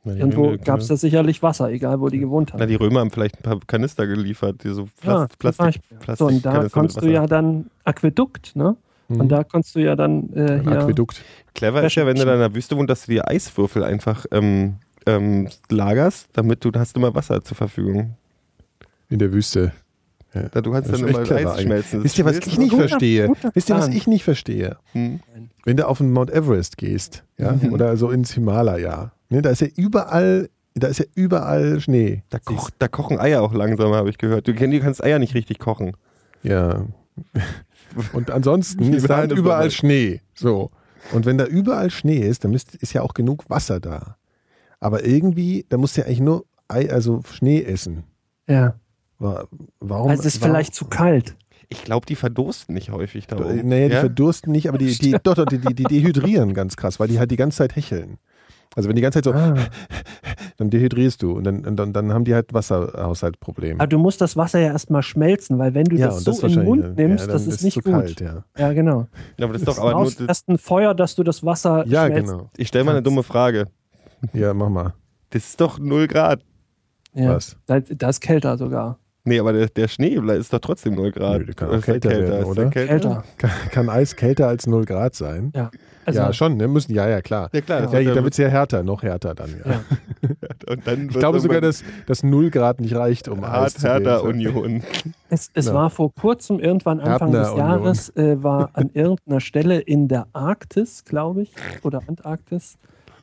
Na, 0.05 0.15
Irgendwo 0.15 0.55
gab 0.63 0.81
es 0.81 0.89
da 0.89 0.97
sicherlich 0.97 1.43
Wasser, 1.43 1.71
egal 1.71 1.99
wo 2.01 2.09
die 2.11 2.19
gewohnt 2.19 2.53
haben. 2.53 2.61
Na, 2.61 2.67
die 2.67 2.75
Römer 2.75 3.01
haben 3.01 3.11
vielleicht 3.11 3.39
ein 3.39 3.43
paar 3.43 3.59
Kanister 3.67 4.07
geliefert, 4.07 4.63
die 4.63 4.69
so 4.69 4.89
Ja, 5.03 5.27
Plast 5.39 5.59
zum 5.59 5.67
Plastik. 5.67 5.83
Plastik 6.01 6.17
so, 6.19 6.27
und 6.27 6.45
da 6.45 6.53
Kanister 6.53 6.79
konntest 6.79 7.03
du 7.03 7.11
ja 7.11 7.27
dann 7.27 7.71
Aquädukt, 7.85 8.55
ne? 8.55 8.77
Mhm. 9.09 9.21
Und 9.21 9.29
da 9.31 9.45
konntest 9.45 9.75
du 9.75 9.81
ja 9.81 9.97
dann 9.97 10.31
äh, 10.35 10.53
Ein 10.53 10.63
hier. 10.63 10.81
Aquädukt. 10.81 11.23
Clever 11.55 11.83
ist 11.83 11.95
ja, 11.95 12.07
wenn 12.07 12.17
du 12.17 12.25
da 12.25 12.35
in 12.35 12.41
der 12.41 12.55
Wüste 12.55 12.77
wohnst, 12.77 12.91
dass 12.91 13.07
du 13.07 13.13
dir 13.13 13.29
Eiswürfel 13.29 13.85
einfach 13.85 14.27
ähm, 14.31 14.77
ähm, 15.07 15.49
lagerst, 15.71 16.29
damit 16.33 16.65
du 16.65 16.71
du 16.71 16.81
hast 16.81 16.97
immer 16.97 17.15
Wasser 17.15 17.43
zur 17.43 17.57
Verfügung. 17.57 18.17
In 19.09 19.19
der 19.19 19.33
Wüste. 19.33 19.73
Ja. 20.35 20.49
Da 20.51 20.61
Du 20.61 20.73
kannst 20.73 20.91
Das 20.91 21.01
dann 21.01 21.09
immer 21.09 21.21
Eis 21.21 21.31
eigentlich. 21.31 21.61
schmelzen. 21.63 21.99
Das 22.01 22.05
Wisst 22.05 22.19
ihr, 22.19 22.25
was 22.25 22.39
ich 22.39 22.59
nicht 22.59 22.75
verstehe? 22.75 23.29
Wisst 23.55 23.69
ihr, 23.71 23.77
was 23.77 23.85
Plan. 23.87 23.97
ich 23.97 24.07
nicht 24.07 24.25
verstehe? 24.25 24.77
Hm. 24.93 25.21
Wenn 25.65 25.77
du 25.77 25.87
auf 25.89 25.99
den 25.99 26.11
Mount 26.13 26.31
Everest 26.31 26.77
gehst, 26.77 27.23
ja, 27.39 27.53
Mhm. 27.53 27.73
oder 27.73 27.97
so 27.97 28.11
ins 28.11 28.33
Himalaya, 28.33 29.13
ne, 29.31 29.43
da 29.43 29.51
ist 29.51 29.61
ja 29.61 29.69
überall, 29.77 30.51
da 30.75 30.89
ist 30.89 30.99
ja 30.99 31.05
überall 31.15 31.81
Schnee. 31.81 32.25
Da, 32.31 32.39
koch, 32.41 32.71
da 32.79 32.89
kochen 32.89 33.19
Eier 33.21 33.43
auch 33.43 33.55
langsam, 33.55 33.93
habe 33.95 34.11
ich 34.11 34.19
gehört. 34.19 34.49
Du, 34.49 34.53
du 34.53 34.81
kannst 34.81 35.03
Eier 35.05 35.19
nicht 35.21 35.35
richtig 35.35 35.59
kochen. 35.61 35.97
Ja. 36.43 36.85
Und 38.13 38.31
ansonsten 38.31 38.93
ist 38.93 39.09
da 39.09 39.19
halt 39.19 39.33
überall? 39.33 39.71
Schnee. 39.71 40.21
So. 40.35 40.71
Und 41.13 41.27
wenn 41.27 41.39
da 41.39 41.45
überall 41.47 41.91
Schnee 41.91 42.19
ist, 42.19 42.45
dann 42.45 42.51
müsst, 42.51 42.75
ist 42.75 42.93
ja 42.93 43.03
auch 43.03 43.15
genug 43.15 43.49
Wasser 43.49 43.79
da. 43.79 44.17
Aber 44.81 45.05
irgendwie, 45.07 45.65
da 45.69 45.77
musst 45.77 45.97
du 45.97 46.01
ja 46.01 46.07
eigentlich 46.07 46.21
nur 46.21 46.45
Ei, 46.67 46.91
also 46.91 47.23
Schnee 47.31 47.63
essen. 47.63 48.05
Ja. 48.49 48.75
Wa- 49.19 49.47
Warum? 49.81 50.11
Also 50.11 50.21
es 50.23 50.35
ist 50.35 50.41
warum, 50.43 50.55
vielleicht 50.55 50.75
zu 50.75 50.87
kalt. 50.87 51.37
Ich 51.69 51.83
glaube, 51.85 52.07
die 52.07 52.15
verdursten 52.15 52.75
nicht 52.75 52.91
häufig 52.91 53.27
da 53.27 53.37
oben. 53.37 53.69
Naja, 53.69 53.89
die 53.89 53.95
ja? 53.95 54.01
verdursten 54.01 54.53
nicht, 54.53 54.69
aber 54.69 54.79
die, 54.79 54.97
die, 54.99 55.13
doch, 55.23 55.35
doch, 55.35 55.47
die, 55.47 55.59
die, 55.59 55.75
die 55.75 55.85
dehydrieren 55.85 56.53
ganz 56.55 56.77
krass, 56.77 57.01
weil 57.01 57.09
die 57.09 57.19
halt 57.19 57.31
die 57.31 57.37
ganze 57.37 57.59
Zeit 57.59 57.75
hecheln. 57.75 58.19
Also 58.77 58.89
wenn 58.89 58.97
die 58.97 59.03
ganze 59.03 59.23
Zeit 59.23 59.25
so, 59.25 59.33
Ah. 59.33 59.55
dann 60.57 60.69
dehydrierst 60.71 61.23
du 61.23 61.33
und 61.33 61.45
dann, 61.45 61.77
dann, 61.77 61.93
dann 61.93 62.13
haben 62.13 62.25
die 62.25 62.35
halt 62.35 62.53
Wasserhaushaltsprobleme. 62.53 63.81
Aber 63.81 63.87
du 63.87 63.99
musst 63.99 64.21
das 64.21 64.37
Wasser 64.37 64.59
ja 64.61 64.69
erstmal 64.73 65.03
schmelzen, 65.03 65.59
weil 65.59 65.75
wenn 65.75 65.85
du 65.85 65.97
ja, 65.97 66.07
das 66.09 66.25
so 66.25 66.33
das 66.33 66.43
in 66.43 66.49
den 66.51 66.65
Mund 66.65 66.97
nimmst, 66.97 67.27
ja, 67.27 67.33
das 67.33 67.47
ist 67.47 67.63
nicht 67.63 67.77
gut. 67.77 67.85
kalt, 67.93 68.21
ja. 68.21 68.45
Ja, 68.59 68.73
genau. 68.73 69.07
Ja, 69.39 69.45
aber 69.45 69.53
das 69.55 69.63
ist 69.63 69.69
Du 69.69 69.73
doch 69.73 69.79
aber 69.79 69.93
nur. 70.03 70.29
erst 70.29 70.49
ein 70.49 70.59
Feuer, 70.59 70.95
dass 70.95 71.15
du 71.15 71.23
das 71.23 71.45
Wasser 71.45 71.87
Ja, 71.87 72.09
genau. 72.09 72.51
Ich 72.57 72.69
stelle 72.69 72.85
mal 72.85 72.93
eine 72.93 73.03
dumme 73.03 73.23
Frage. 73.23 73.67
Ja, 74.33 74.55
mach 74.55 74.69
mal. 74.71 74.95
Das 75.31 75.45
ist 75.45 75.61
doch 75.61 75.79
0 75.79 76.07
Grad. 76.09 76.43
Ja. 77.15 77.35
Was? 77.37 77.57
Da, 77.67 77.81
da 77.81 78.09
ist 78.09 78.21
kälter 78.21 78.57
sogar. 78.59 78.99
Nee, 79.27 79.41
aber 79.41 79.55
der, 79.55 79.69
der 79.69 79.89
Schnee 79.89 80.19
ist 80.39 80.53
doch 80.53 80.59
trotzdem 80.59 80.95
0 80.97 81.11
Grad. 81.13 81.39
Nö, 81.41 81.45
der 81.47 81.55
kann 81.55 81.71
der 81.71 81.81
kälter 81.81 82.11
werden, 82.11 82.45
oder? 82.45 82.67
Kälter? 82.69 82.89
Kälter. 82.93 83.25
Kann, 83.39 83.51
kann 83.71 83.89
Eis 83.89 84.17
kälter 84.17 84.49
als 84.49 84.67
0 84.67 84.85
Grad 84.85 85.15
sein? 85.15 85.51
Ja. 85.57 85.71
Also, 86.05 86.21
ja, 86.21 86.33
schon, 86.35 86.59
ne? 86.59 86.69
Müssen, 86.69 86.93
ja, 86.93 87.09
ja, 87.09 87.23
klar. 87.23 87.49
Ja, 87.55 87.63
klar. 87.63 87.79
Ja, 87.85 87.93
wird 87.93 88.07
da 88.07 88.11
ja- 88.17 88.23
wird 88.23 88.35
es 88.35 88.37
ja 88.37 88.49
härter, 88.49 88.83
noch 88.83 89.03
härter 89.03 89.35
dann. 89.35 89.49
Ja. 89.65 89.71
Ja. 89.73 89.81
Und 90.73 90.87
dann 90.87 91.09
Ich 91.09 91.17
glaube 91.19 91.41
sogar, 91.41 91.63
dass, 91.63 91.83
dass 92.07 92.23
0 92.23 92.51
Grad 92.51 92.81
nicht 92.83 92.95
reicht, 92.95 93.27
um 93.29 93.43
Eis 93.43 93.51
Hart, 93.51 93.71
zu 93.71 93.89
härter. 93.89 94.25
Union. 94.25 94.83
Es, 95.31 95.51
es 95.55 95.67
Ja. 95.67 95.75
war 95.75 95.89
vor 95.91 96.15
kurzem, 96.15 96.61
irgendwann 96.61 97.01
Anfang 97.01 97.33
Erbner 97.33 97.41
des 97.41 97.49
Union. 97.53 97.67
Jahres, 97.67 98.09
äh, 98.17 98.43
war 98.43 98.71
an 98.75 98.91
irgendeiner 98.93 99.41
Stelle 99.41 99.81
in 99.81 100.07
der 100.07 100.27
Arktis, 100.35 101.05
glaube 101.05 101.43
ich, 101.43 101.53
oder 101.83 102.03
Antarktis, 102.07 102.77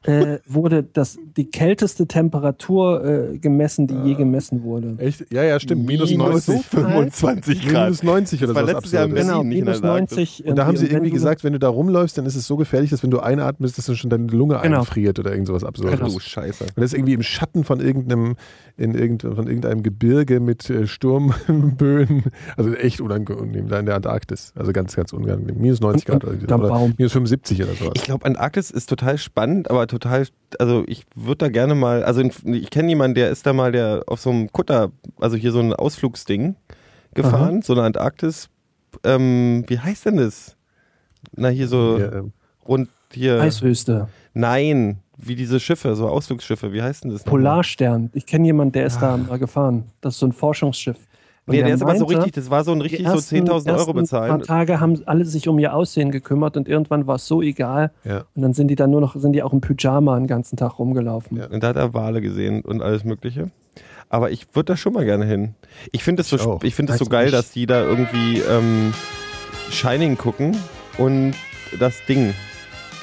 äh, 0.04 0.39
wurde 0.47 0.84
das, 0.84 1.20
die 1.38 1.45
kälteste 1.52 2.08
Temperatur 2.08 3.06
äh, 3.34 3.38
gemessen, 3.38 3.86
die 3.88 3.93
je 4.04 4.16
gemessen 4.16 4.64
wurde. 4.64 4.95
Echt? 4.97 5.32
Ja, 5.32 5.43
ja, 5.43 5.60
stimmt. 5.60 5.86
Minus 5.86 6.12
90. 6.12 6.66
25 6.66 7.68
Grad. 7.68 7.84
Minus 7.86 8.04
90 8.04 8.39
Das 8.39 8.49
oder 8.49 8.60
war 8.60 8.68
so. 8.68 8.74
letztes 8.74 8.91
Jahr 8.93 9.06
in. 9.06 9.14
Berlin. 9.14 9.28
Genau, 9.30 9.43
nicht 9.43 9.60
in 9.60 9.66
der 9.66 9.76
minus 9.76 9.84
Antarktis. 9.89 10.18
90. 10.18 10.45
Und 10.47 10.56
da 10.56 10.66
haben 10.66 10.78
sie 10.78 10.86
wenn 10.86 10.91
irgendwie 10.91 11.10
du- 11.10 11.16
gesagt, 11.16 11.43
wenn 11.43 11.54
du 11.54 11.60
da 11.60 11.70
rumläufst, 11.70 12.18
dann 12.18 12.26
ist 12.26 12.36
es 12.36 12.47
so 12.47 12.58
gefährlich, 12.58 12.89
dass 12.89 13.04
wenn 13.04 13.12
du 13.12 13.20
einatmest, 13.20 13.78
dass 13.78 13.86
dann 13.86 13.95
schon 13.95 14.10
deine 14.10 14.28
Lunge 14.28 14.60
Genau. 14.64 14.80
einfriert 14.80 15.20
oder 15.20 15.32
irgend 15.32 15.47
sowas 15.47 15.64
Absurdes. 15.64 15.99
Genau. 15.99 16.12
Du 16.12 16.20
Scheiße. 16.20 16.64
Und 16.64 16.78
das 16.78 16.86
ist 16.86 16.93
irgendwie 16.93 17.14
im 17.14 17.24
Schatten 17.24 17.64
von 17.64 17.80
irgendeinem, 17.80 18.36
in 18.78 18.95
irgend, 18.95 19.22
von 19.22 19.47
irgendeinem 19.47 19.84
Gebirge 19.84 20.39
mit 20.39 20.70
äh, 20.70 20.88
Sturmböen. 20.88 22.24
Also 22.58 22.74
echt 22.74 23.02
unangenehm 23.02 23.68
da 23.68 23.80
in 23.80 23.86
der 23.86 23.95
Antarktis. 23.95 24.52
Also 24.56 24.72
ganz, 24.74 24.95
ganz 24.95 25.14
unangenehm. 25.14 25.58
Minus 25.60 25.80
90 25.80 26.06
Grad 26.06 26.24
oder, 26.26 26.34
oder 26.60 26.91
minus 26.97 27.12
75 27.14 27.64
oder 27.64 27.74
sowas. 27.74 27.93
Ich 27.95 28.04
glaube, 28.04 28.26
Antarktis 28.26 28.72
ist 28.72 28.88
total 28.89 29.18
spannend, 29.18 29.70
aber 29.70 29.88
total, 29.92 30.28
also 30.60 30.84
ich 30.88 31.06
würde 31.16 31.38
da 31.46 31.50
gerne 31.50 31.76
mal, 31.76 32.04
also 32.04 32.22
ich 32.22 32.70
kenne 32.70 32.89
jemanden, 32.89 33.16
der 33.16 33.30
ist 33.30 33.46
da 33.46 33.54
mal 33.54 33.72
der 33.72 34.04
auf 34.08 34.22
so 34.22 34.30
einem 34.30 34.52
Kutter, 34.52 34.92
also 35.20 35.36
hier 35.38 35.52
so 35.52 35.60
ein 35.60 35.74
Ausflugsding 35.74 36.56
gefahren, 37.14 37.62
so 37.62 37.74
eine 37.74 37.84
Antarktis, 37.84 38.50
ähm, 39.04 39.64
wie 39.68 39.80
heißt 39.80 40.06
denn 40.06 40.18
das? 40.18 40.56
Na, 41.36 41.50
hier 41.50 41.68
so 41.68 42.00
Ja, 42.00 42.12
ähm, 42.14 42.34
rund 42.68 42.89
hier. 43.14 43.39
Eiswüste. 43.39 44.08
Nein, 44.34 45.00
wie 45.18 45.36
diese 45.36 45.60
Schiffe, 45.60 45.96
so 45.96 46.08
Ausflugsschiffe, 46.08 46.74
wie 46.74 46.82
heißt 46.82 47.04
denn 47.04 47.12
das? 47.12 47.24
Polarstern. 47.24 48.10
Ich 48.14 48.26
kenne 48.26 48.46
jemanden, 48.46 48.72
der 48.74 48.86
ist 48.86 49.00
da 49.00 49.18
mal 49.18 49.38
gefahren. 49.38 49.86
Das 50.02 50.16
ist 50.16 50.20
so 50.20 50.26
ein 50.26 50.32
Forschungsschiff. 50.32 50.98
Und 51.48 51.56
Nee, 51.56 51.64
der 51.64 51.74
ist 51.74 51.82
aber 51.82 51.96
so 51.96 52.06
meinte, 52.06 52.18
richtig, 52.20 52.34
das 52.34 52.50
war 52.52 52.64
so 52.64 52.72
ein 52.72 52.82
richtig 52.82 53.06
so 53.08 53.14
ersten- 53.14 53.36
10.000 53.48 53.76
Euro 53.78 53.94
bezahlen. 53.94 54.30
paar 54.30 54.42
Tage 54.42 54.80
haben 54.80 55.02
alle 55.08 55.26
sich 55.26 55.48
um 55.48 55.58
ihr 55.58 55.74
Aussehen 55.74 56.12
gekümmert 56.12 56.56
und 56.56 56.68
irgendwann 56.70 57.08
war 57.08 57.16
es 57.16 57.28
so 57.28 57.42
egal. 57.42 57.92
ja. 58.04 58.26
Und 58.36 58.44
dann 58.44 58.54
sind 58.54 58.68
die 58.68 58.76
dann 58.76 58.92
nur 58.92 59.02
noch, 59.02 59.16
sind 59.16 59.34
die 59.34 59.42
auch 59.42 59.52
im 59.52 59.60
Pyjama 59.60 60.18
den 60.18 60.28
ganzen 60.28 60.56
Tag 60.56 60.78
rumgelaufen. 60.78 61.38
Ja. 61.38 61.48
Und 61.48 61.64
da 61.64 61.70
hat 61.70 61.76
er 61.78 61.94
Wale 61.96 62.22
gesehen 62.22 62.62
und 62.62 62.82
alles 62.84 63.04
Mögliche. 63.04 63.50
Aber 64.10 64.30
ich 64.30 64.48
würde 64.54 64.74
da 64.74 64.78
schon 64.78 64.94
mal 64.94 65.04
gerne 65.06 65.26
hin. 65.26 65.56
Ich 65.92 66.04
finde 66.04 66.22
es 66.22 66.30
so, 66.30 66.60
Ich 66.64 66.76
finde 66.76 66.94
es 66.94 67.00
so 67.00 67.06
geil, 67.06 67.26
nicht. 67.26 67.34
dass 67.34 67.52
die 67.52 67.66
da 67.66 67.82
irgendwie 67.82 68.39
ähm, 68.42 68.94
Shining 69.72 70.18
gucken 70.18 70.56
und 70.98 71.34
das 71.80 72.06
Ding, 72.08 72.34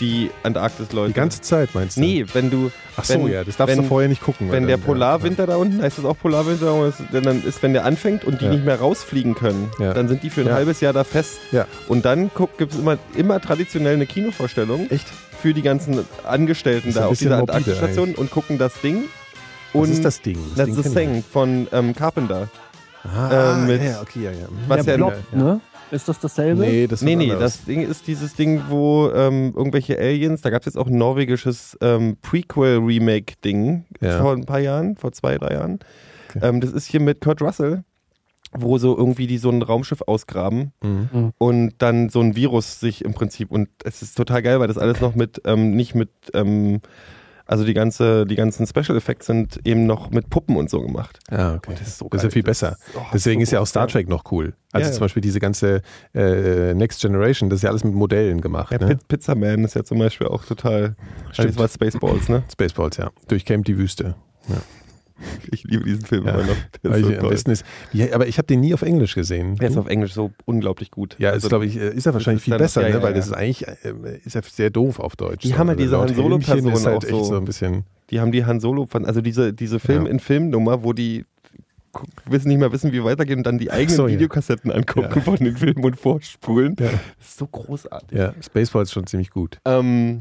die 0.01 0.30
Antarktis-Leute. 0.42 1.09
Die 1.09 1.14
ganze 1.14 1.40
Zeit 1.40 1.74
meinst 1.74 1.96
du? 1.96 2.01
Nee, 2.01 2.24
wenn 2.32 2.51
du, 2.51 2.70
Ach 2.96 3.05
so, 3.05 3.14
wenn- 3.14 3.28
ja, 3.32 3.44
das 3.44 3.57
darfst 3.57 3.74
wenn- 3.76 3.82
du 3.82 3.88
vorher 3.88 4.09
nicht 4.09 4.22
gucken. 4.22 4.51
wenn 4.53 4.62
weil 4.64 4.68
der 4.68 4.76
Polarwinter 4.76 5.46
da 5.46 5.57
unten, 5.57 5.82
heißt 5.82 5.99
das 5.99 6.05
auch 6.05 6.16
Polarwinter, 6.18 6.92
dann 7.12 7.42
ist, 7.44 7.62
wenn 7.62 7.72
der 7.72 7.84
anfängt 7.84 8.24
und 8.24 8.40
die 8.40 8.44
Ja. 8.46 8.51
nicht 8.53 8.64
mehr 8.64 8.78
rausfliegen 8.78 9.34
können, 9.34 9.70
Ja. 9.78 9.94
dann 9.94 10.09
sind 10.09 10.22
die 10.22 10.30
für 10.30 10.42
ein 10.42 10.46
Ja. 10.49 10.55
halbes 10.55 10.80
Jahr 10.80 10.92
da 10.92 11.05
fest. 11.05 11.38
Ja. 11.53 11.66
Und 11.88 12.05
dann 12.05 12.30
gibt 12.59 12.72
es 12.72 12.78
immer, 12.78 12.99
immer 13.16 13.40
traditionell 13.40 13.94
eine 13.94 14.07
Kinovorstellung 14.07 14.88
Echt? 14.90 15.07
für 15.40 15.55
die 15.55 15.62
ganzen 15.62 16.05
Angestellten 16.24 16.88
Das 16.88 16.96
ist 16.96 17.01
da 17.03 17.07
auf 17.09 17.18
dieser 17.18 17.38
Antarktisstation 17.38 18.14
und 18.14 18.30
gucken 18.30 18.59
das 18.59 18.80
Ding. 18.80 19.05
Was 19.72 19.82
Und 19.82 19.90
ist 19.92 20.05
das 20.05 20.22
Ding? 20.22 20.38
Kenn 20.57 20.68
ich 20.78 20.92
Thing 20.94 21.12
nicht. 21.16 21.28
von 21.30 21.66
ähm, 21.72 21.94
Carpenter. 21.94 22.49
Ah, 23.05 23.55
Ähm, 23.55 23.66
mit- 23.66 23.82
ja, 23.82 24.01
okay, 24.03 24.20
ja, 24.24 24.30
ja. 24.32 24.46
Was 24.66 24.84
der 24.84 24.94
ja- 24.94 24.96
Blob, 24.96 25.14
ja. 25.32 25.38
ne? 25.38 25.61
Ist 25.91 26.09
das 26.09 26.18
dasselbe? 26.20 26.61
Nee, 26.62 26.86
das 26.86 27.01
ist 27.01 27.07
Nee, 27.07 27.16
nee, 27.16 27.28
das 27.28 27.64
Ding 27.64 27.80
ist 27.82 28.07
dieses 28.07 28.34
Ding, 28.34 28.62
wo 28.68 29.11
ähm, 29.11 29.55
irgendwelche 29.57 29.99
Aliens, 29.99 30.43
da 30.43 30.51
gab 30.51 30.62
es 30.62 30.66
jetzt 30.66 30.76
auch 30.76 30.86
ein 30.89 30.99
norwegisches 30.99 31.78
ähm, 31.80 32.16
Prequel-Remake-Ding 32.22 33.84
Ja. 34.01 34.20
vor 34.20 34.32
ein 34.32 34.45
paar 34.45 34.61
Jahren, 34.61 34.97
vor 34.97 35.12
zwei, 35.12 35.39
drei 35.39 35.55
Jahren. 35.55 35.78
Okay. 36.30 36.41
Ähm, 36.47 36.61
das 36.61 36.72
ist 36.72 36.86
hier 36.86 37.01
mit 37.01 37.20
Kurt 37.20 37.41
Russell, 37.41 37.84
wo 38.53 38.78
so 38.78 38.97
irgendwie 38.97 39.26
die 39.26 39.39
so 39.39 39.51
ein 39.51 39.62
Raumschiff 39.62 40.03
ausgraben 40.07 40.72
Mhm. 40.82 41.32
und 41.39 41.72
dann 41.78 42.09
so 42.11 42.20
ein 42.20 42.36
Virus 42.36 42.80
sich 42.80 43.05
im 43.05 43.14
Prinzip, 43.14 43.51
und 43.51 43.68
es 43.84 44.03
ist 44.03 44.16
total 44.16 44.43
geil, 44.43 44.61
weil 44.61 44.68
das 44.68 44.78
alles 44.78 45.01
noch 45.01 45.14
mit, 45.14 45.41
ähm, 45.45 45.72
nicht 45.72 45.95
mit, 45.95 46.11
ähm, 46.34 46.80
also 47.49 47.64
die 47.64 47.74
ganze, 47.74 48.24
die 48.26 48.36
ganzen 48.36 48.66
Special 48.66 48.96
Effects 48.96 49.26
sind 49.26 49.59
eben 49.64 49.86
noch 49.86 50.11
mit 50.11 50.30
Puppen 50.30 50.57
und 50.57 50.70
so 50.70 50.80
gemacht. 50.80 51.18
Ja, 51.30 51.55
okay. 51.57 51.70
Und 51.70 51.80
das 51.80 51.88
ist 51.88 51.99
so 51.99 52.09
Das 52.11 52.20
ist 52.20 52.24
ja 52.24 52.30
viel 52.30 52.42
besser. 52.44 52.72
ist- 52.72 52.96
oh, 52.96 53.01
Deswegen 53.12 53.40
so 53.40 53.42
ist 53.42 53.51
ja 53.51 53.61
auch 53.61 53.66
Star 53.66 53.88
Trek 53.88 54.09
noch 54.09 54.30
cool. 54.30 54.53
Also 54.70 54.86
Ja, 54.86 54.92
zum 54.92 55.01
ja. 55.01 55.05
Beispiel 55.07 55.22
diese 55.22 55.40
ganze 55.40 55.82
äh, 56.14 56.74
Next 56.74 57.01
Generation, 57.01 57.51
das 57.51 57.59
ist 57.59 57.62
ja 57.62 57.70
alles 57.70 57.82
mit 57.84 57.94
Modellen 57.94 58.40
gemacht. 58.40 58.70
Ja, 58.72 58.78
ne? 58.78 58.94
Piz- 58.94 59.05
Pizza 59.09 59.34
Man 59.34 59.64
ist 59.64 59.74
ja 59.74 59.82
zum 59.82 59.99
Beispiel 59.99 60.26
auch 60.28 60.44
total. 60.44 60.94
Stimmt. 61.32 61.38
Also 61.38 61.42
das 61.49 61.57
war 61.59 61.68
Spaceballs, 61.68 62.28
ne? 62.28 62.42
Spaceballs, 62.53 62.99
ja. 62.99 63.11
Durchkämmt 63.28 63.66
die 63.66 63.78
Wüste. 63.78 64.14
Ich 65.50 65.64
liebe 65.64 65.84
diesen 65.84 66.04
Film 66.04 66.26
Ja. 66.26 66.34
immer 66.34 66.44
noch. 66.44 66.56
Der 66.84 66.90
ist 66.96 67.04
so 67.06 67.12
toll. 67.12 67.28
besten 67.30 67.50
ist, 67.50 67.64
ja, 67.92 68.14
aber 68.14 68.26
ich 68.28 68.38
habe 68.38 68.46
den 68.46 68.60
nie 68.60 68.74
auf 68.74 68.82
Englisch 68.82 69.14
gesehen. 69.14 69.56
Der 69.56 69.68
ist 69.68 69.74
Du? 69.76 69.80
auf 69.80 69.88
Englisch 69.88 70.12
so 70.12 70.30
unglaublich 70.44 70.90
gut. 70.90 71.16
ja, 71.18 71.30
Also, 71.30 71.46
ist, 71.46 71.48
glaube 71.50 71.66
ich, 71.66 71.76
äh, 71.76 71.90
ist 71.94 72.06
er 72.06 72.14
wahrscheinlich 72.14 72.40
ist 72.42 72.44
viel 72.44 72.58
besser, 72.58 72.82
ja, 72.82 72.88
ne? 72.88 72.94
ja, 72.94 73.02
weil 73.02 73.10
ja. 73.12 73.16
das 73.16 73.26
ist 73.26 73.32
eigentlich 73.32 73.66
äh, 73.66 73.74
ist 74.24 74.34
ja 74.34 74.42
sehr 74.42 74.70
doof 74.70 75.00
auf 75.00 75.16
Deutsch. 75.16 75.42
Die 75.42 75.48
so. 75.48 75.58
haben 75.58 75.68
ja 75.68 75.72
Also 75.72 75.82
diese 75.84 75.98
Han 75.98 76.14
Solo-Person 76.14 76.72
ist 76.72 76.86
halt 76.86 76.96
auch 76.96 77.02
echt 77.02 77.10
so. 77.10 77.24
so 77.24 77.36
ein 77.36 77.44
bisschen. 77.44 77.84
Die 78.10 78.20
haben 78.20 78.32
die 78.32 78.44
Han 78.44 78.60
Solo 78.60 78.86
von, 78.86 79.04
also 79.04 79.20
diese, 79.20 79.52
diese 79.52 79.78
Film 79.80 80.04
Ja. 80.06 80.10
in 80.12 80.20
Film-Nummer, 80.20 80.82
wo 80.84 80.92
die 80.92 81.24
wissen 82.26 82.48
nicht 82.48 82.58
mehr 82.58 82.70
wissen, 82.70 82.92
wie 82.92 83.02
weitergeht 83.02 83.36
und 83.38 83.44
dann 83.44 83.58
die 83.58 83.70
eigenen 83.70 83.96
so, 83.96 84.06
ja. 84.06 84.14
Videokassetten 84.14 84.70
angucken 84.70 85.10
Ja. 85.16 85.20
von 85.22 85.36
den 85.36 85.56
Filmen 85.56 85.84
und 85.84 85.98
vorspulen. 85.98 86.76
Ja. 86.78 86.90
Das 87.18 87.28
ist 87.28 87.38
so 87.38 87.46
großartig. 87.46 88.16
Ja, 88.16 88.34
Spaceballs 88.42 88.88
ist 88.90 88.92
schon 88.92 89.06
ziemlich 89.06 89.30
gut. 89.30 89.58
Ähm, 89.64 90.20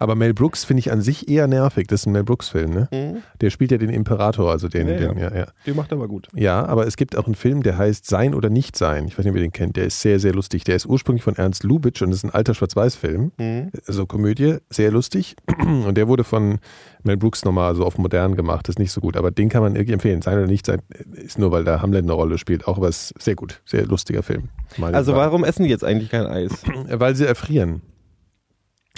Aber 0.00 0.14
Mel 0.14 0.32
Brooks 0.34 0.64
finde 0.64 0.80
ich 0.80 0.90
an 0.90 1.02
sich 1.02 1.28
eher 1.28 1.46
nervig. 1.46 1.86
Das 1.86 2.00
ist 2.00 2.06
ein 2.06 2.12
Mel 2.12 2.24
Brooks-Film, 2.24 2.70
ne? 2.70 2.88
hm, 2.90 3.18
Der 3.42 3.50
spielt 3.50 3.70
ja 3.70 3.76
den 3.78 3.90
Imperator, 3.90 4.50
also 4.50 4.66
den, 4.68 4.88
Ja, 4.88 4.96
den 4.96 5.18
ja. 5.18 5.28
ja, 5.30 5.36
ja. 5.40 5.46
die 5.66 5.72
macht 5.74 5.92
aber 5.92 6.08
gut. 6.08 6.28
Ja, 6.34 6.64
aber 6.64 6.86
es 6.86 6.96
gibt 6.96 7.16
auch 7.16 7.26
einen 7.26 7.34
Film, 7.34 7.62
der 7.62 7.76
heißt 7.76 8.06
Sein 8.06 8.34
oder 8.34 8.48
Nicht 8.48 8.76
Sein. 8.78 9.06
Ich 9.06 9.18
weiß 9.18 9.24
nicht, 9.26 9.30
ob 9.32 9.36
ihr 9.36 9.42
den 9.42 9.52
kennt. 9.52 9.76
Der 9.76 9.84
ist 9.84 10.00
sehr, 10.00 10.18
sehr 10.18 10.32
lustig. 10.32 10.64
Der 10.64 10.74
ist 10.74 10.86
ursprünglich 10.86 11.22
von 11.22 11.36
Ernst 11.36 11.62
Lubitsch 11.64 12.00
und 12.00 12.12
ist 12.12 12.24
ein 12.24 12.30
alter 12.30 12.54
Schwarz-Weiß-Film. 12.54 13.32
Hm. 13.38 13.70
Also 13.86 14.06
Komödie, 14.06 14.56
sehr 14.70 14.90
lustig. 14.90 15.36
Und 15.60 15.94
der 15.96 16.08
wurde 16.08 16.24
von 16.24 16.58
Mel 17.02 17.18
Brooks 17.18 17.44
nochmal 17.44 17.74
so 17.76 17.84
auf 17.84 17.98
modern 17.98 18.36
gemacht. 18.36 18.66
Das 18.68 18.74
ist 18.76 18.78
nicht 18.78 18.92
so 18.92 19.00
gut. 19.02 19.16
Aber 19.18 19.30
den 19.30 19.50
kann 19.50 19.62
man 19.62 19.76
irgendwie 19.76 19.92
empfehlen. 19.92 20.22
Sein 20.22 20.38
oder 20.38 20.46
Nicht 20.46 20.64
Sein 20.64 20.80
ist 21.12 21.38
nur, 21.38 21.52
weil 21.52 21.64
da 21.64 21.82
Hamlet 21.82 22.04
eine 22.04 22.12
Rolle 22.12 22.38
spielt. 22.38 22.66
Auch 22.66 22.78
aber 22.78 22.88
es 22.88 23.10
ist 23.10 23.22
sehr 23.22 23.34
gut. 23.34 23.60
Sehr 23.66 23.84
lustiger 23.86 24.22
Film. 24.22 24.48
Also 24.80 25.12
den 25.12 25.18
warum 25.18 25.44
essen 25.44 25.64
die 25.64 25.68
jetzt 25.68 25.84
eigentlich 25.84 26.08
kein 26.10 26.24
Eis? 26.26 26.62
Weil 26.88 27.14
sie 27.14 27.26
erfrieren. 27.26 27.82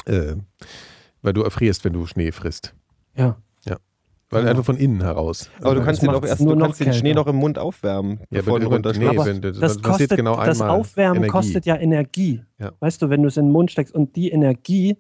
Äh, 0.07 0.35
weil 1.23 1.33
du 1.33 1.43
erfrierst, 1.43 1.85
wenn 1.85 1.93
du 1.93 2.07
Schnee 2.07 2.33
frisst. 2.33 2.75
Ja. 3.17 3.37
Weil 4.31 4.49
einfach 4.49 4.65
von 4.65 4.79
innen 4.79 5.03
heraus. 5.03 5.51
Aber 5.61 5.75
du 5.75 5.81
das 5.81 5.85
kannst 5.85 6.03
den 6.03 6.09
auch 6.09 6.25
erst, 6.25 6.41
nur 6.41 6.55
du 6.55 6.61
noch 6.61 6.67
kannst 6.69 6.81
den 6.81 6.95
Schnee 6.95 7.13
noch 7.13 7.27
im 7.27 7.37
Mund 7.37 7.59
aufwärmen, 7.59 8.21
Ja, 8.31 8.41
bevor 8.41 8.55
wenn 8.55 8.63
du 8.63 8.69
runterschmeißt. 8.75 9.13
nee, 9.19 9.27
wenn, 9.27 9.43
das, 9.43 9.59
Das 9.59 9.77
passiert 9.77 10.09
kostet, 10.09 10.17
genau 10.17 10.43
das 10.43 10.63
Aufwärmen 10.63 11.17
Energie. 11.19 11.31
kostet 11.31 11.67
ja 11.67 11.77
Energie. 11.77 12.43
Ja. 12.59 12.73
Weißt 12.81 13.03
du, 13.03 13.11
wenn 13.11 13.21
du 13.21 13.29
es 13.29 13.37
in 13.37 13.45
den 13.49 13.53
Mund 13.53 13.71
steckst 13.71 13.95
und 13.95 14.17
die 14.17 14.31
Energie 14.31 14.97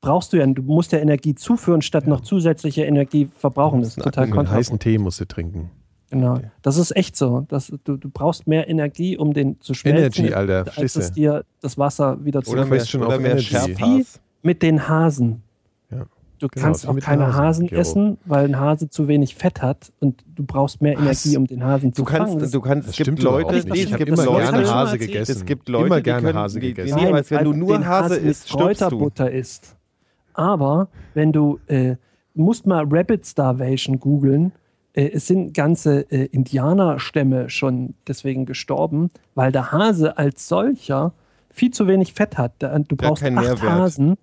brauchst 0.00 0.32
du 0.32 0.36
ja, 0.36 0.46
du 0.46 0.62
musst 0.62 0.92
ja 0.92 1.00
Energie 1.00 1.34
zuführen, 1.34 1.82
statt 1.82 2.06
noch 2.06 2.20
zusätzliche 2.20 2.84
Energie 2.84 3.28
verbrauchen. 3.36 3.80
Das 3.80 3.88
ist 3.88 3.96
Das 3.98 4.04
total 4.04 4.32
Einen 4.32 4.48
heißen. 4.48 4.78
Tee 4.78 4.98
musst 4.98 5.20
du 5.20 5.24
trinken. 5.26 5.72
Genau. 6.10 6.38
Das 6.62 6.76
ist 6.76 6.94
echt 6.94 7.16
so. 7.16 7.46
Das, 7.48 7.72
du, 7.82 7.96
du 7.96 8.08
brauchst 8.08 8.46
mehr 8.46 8.68
Energie, 8.68 9.18
um 9.18 9.32
den 9.32 9.60
zu 9.60 9.74
schmelzen, 9.74 10.26
Energy, 10.26 10.32
Alter. 10.32 10.72
als 10.76 10.94
es 10.94 11.10
dir 11.10 11.44
das 11.60 11.76
Wasser 11.76 12.24
wieder 12.24 12.40
zu 12.42 12.52
Oder 12.52 12.66
mehr, 12.66 12.84
oder 12.94 13.06
auf 13.08 13.18
mehr 13.20 13.32
Energy. 13.32 14.04
Mit 14.44 14.62
den 14.62 14.86
Hasen. 14.88 15.42
Ja. 15.90 16.04
Du 16.38 16.48
Genau, 16.48 16.64
kannst 16.66 16.86
auch 16.86 16.96
keine 16.98 17.28
Hasen, 17.34 17.68
Hasen 17.68 17.72
essen, 17.72 18.18
weil 18.26 18.44
ein 18.44 18.58
Hase 18.60 18.88
zu 18.90 19.08
wenig 19.08 19.34
Fett 19.34 19.62
hat 19.62 19.92
und 20.00 20.22
du 20.36 20.44
brauchst 20.44 20.82
mehr 20.82 20.94
Was? 20.98 21.24
Energie, 21.24 21.36
um 21.38 21.46
den 21.46 21.64
Hasen 21.64 21.92
zu 21.92 22.02
Du 22.02 22.06
kannst, 22.10 22.34
fangen. 22.34 22.50
du 22.50 22.60
kannst, 22.60 22.88
es 22.90 22.96
gibt 22.96 23.22
Leute, 23.22 23.54
nee, 23.54 23.74
Ich 23.74 23.84
es 23.86 23.92
habe 23.92 24.04
gibt 24.04 24.18
immer 24.18 24.24
Leute, 24.26 24.52
gerne 24.52 24.68
Hase 24.74 24.98
gegessen. 24.98 25.32
Es 25.32 25.44
gibt 25.46 25.68
Leute, 25.68 25.86
immer 25.86 25.96
die 25.96 26.02
gerne 26.02 26.22
können, 26.22 26.38
Hase 26.38 26.60
die, 26.60 26.68
gegessen. 26.68 26.98
Die, 26.98 27.04
nee, 27.04 27.12
weil 27.12 27.24
wenn 27.30 27.44
du 27.44 27.50
weil 27.50 27.58
nur 27.58 27.78
den 27.78 27.86
Hase 27.86 28.16
isst. 28.16 28.48
Kräuterbutter 28.50 29.30
isst. 29.30 29.76
Aber 30.34 30.88
wenn 31.14 31.32
du, 31.32 31.58
äh, 31.68 31.96
musst 32.34 32.66
mal 32.66 32.84
Rabbit 32.90 33.24
Starvation 33.24 33.98
googeln, 33.98 34.52
äh, 34.92 35.10
es 35.12 35.26
sind 35.28 35.54
ganze 35.54 36.00
äh, 36.10 36.26
Indianerstämme 36.26 37.48
schon 37.48 37.94
deswegen 38.06 38.44
gestorben, 38.44 39.10
weil 39.34 39.52
der 39.52 39.72
Hase 39.72 40.18
als 40.18 40.46
solcher 40.48 41.12
viel 41.50 41.70
zu 41.70 41.86
wenig 41.86 42.12
Fett 42.12 42.36
hat. 42.36 42.52
Du 42.60 42.96
brauchst 42.96 43.22
keinen 43.22 43.38
acht 43.38 43.44
Nährwert. 43.46 43.62
Hasen. 43.70 44.16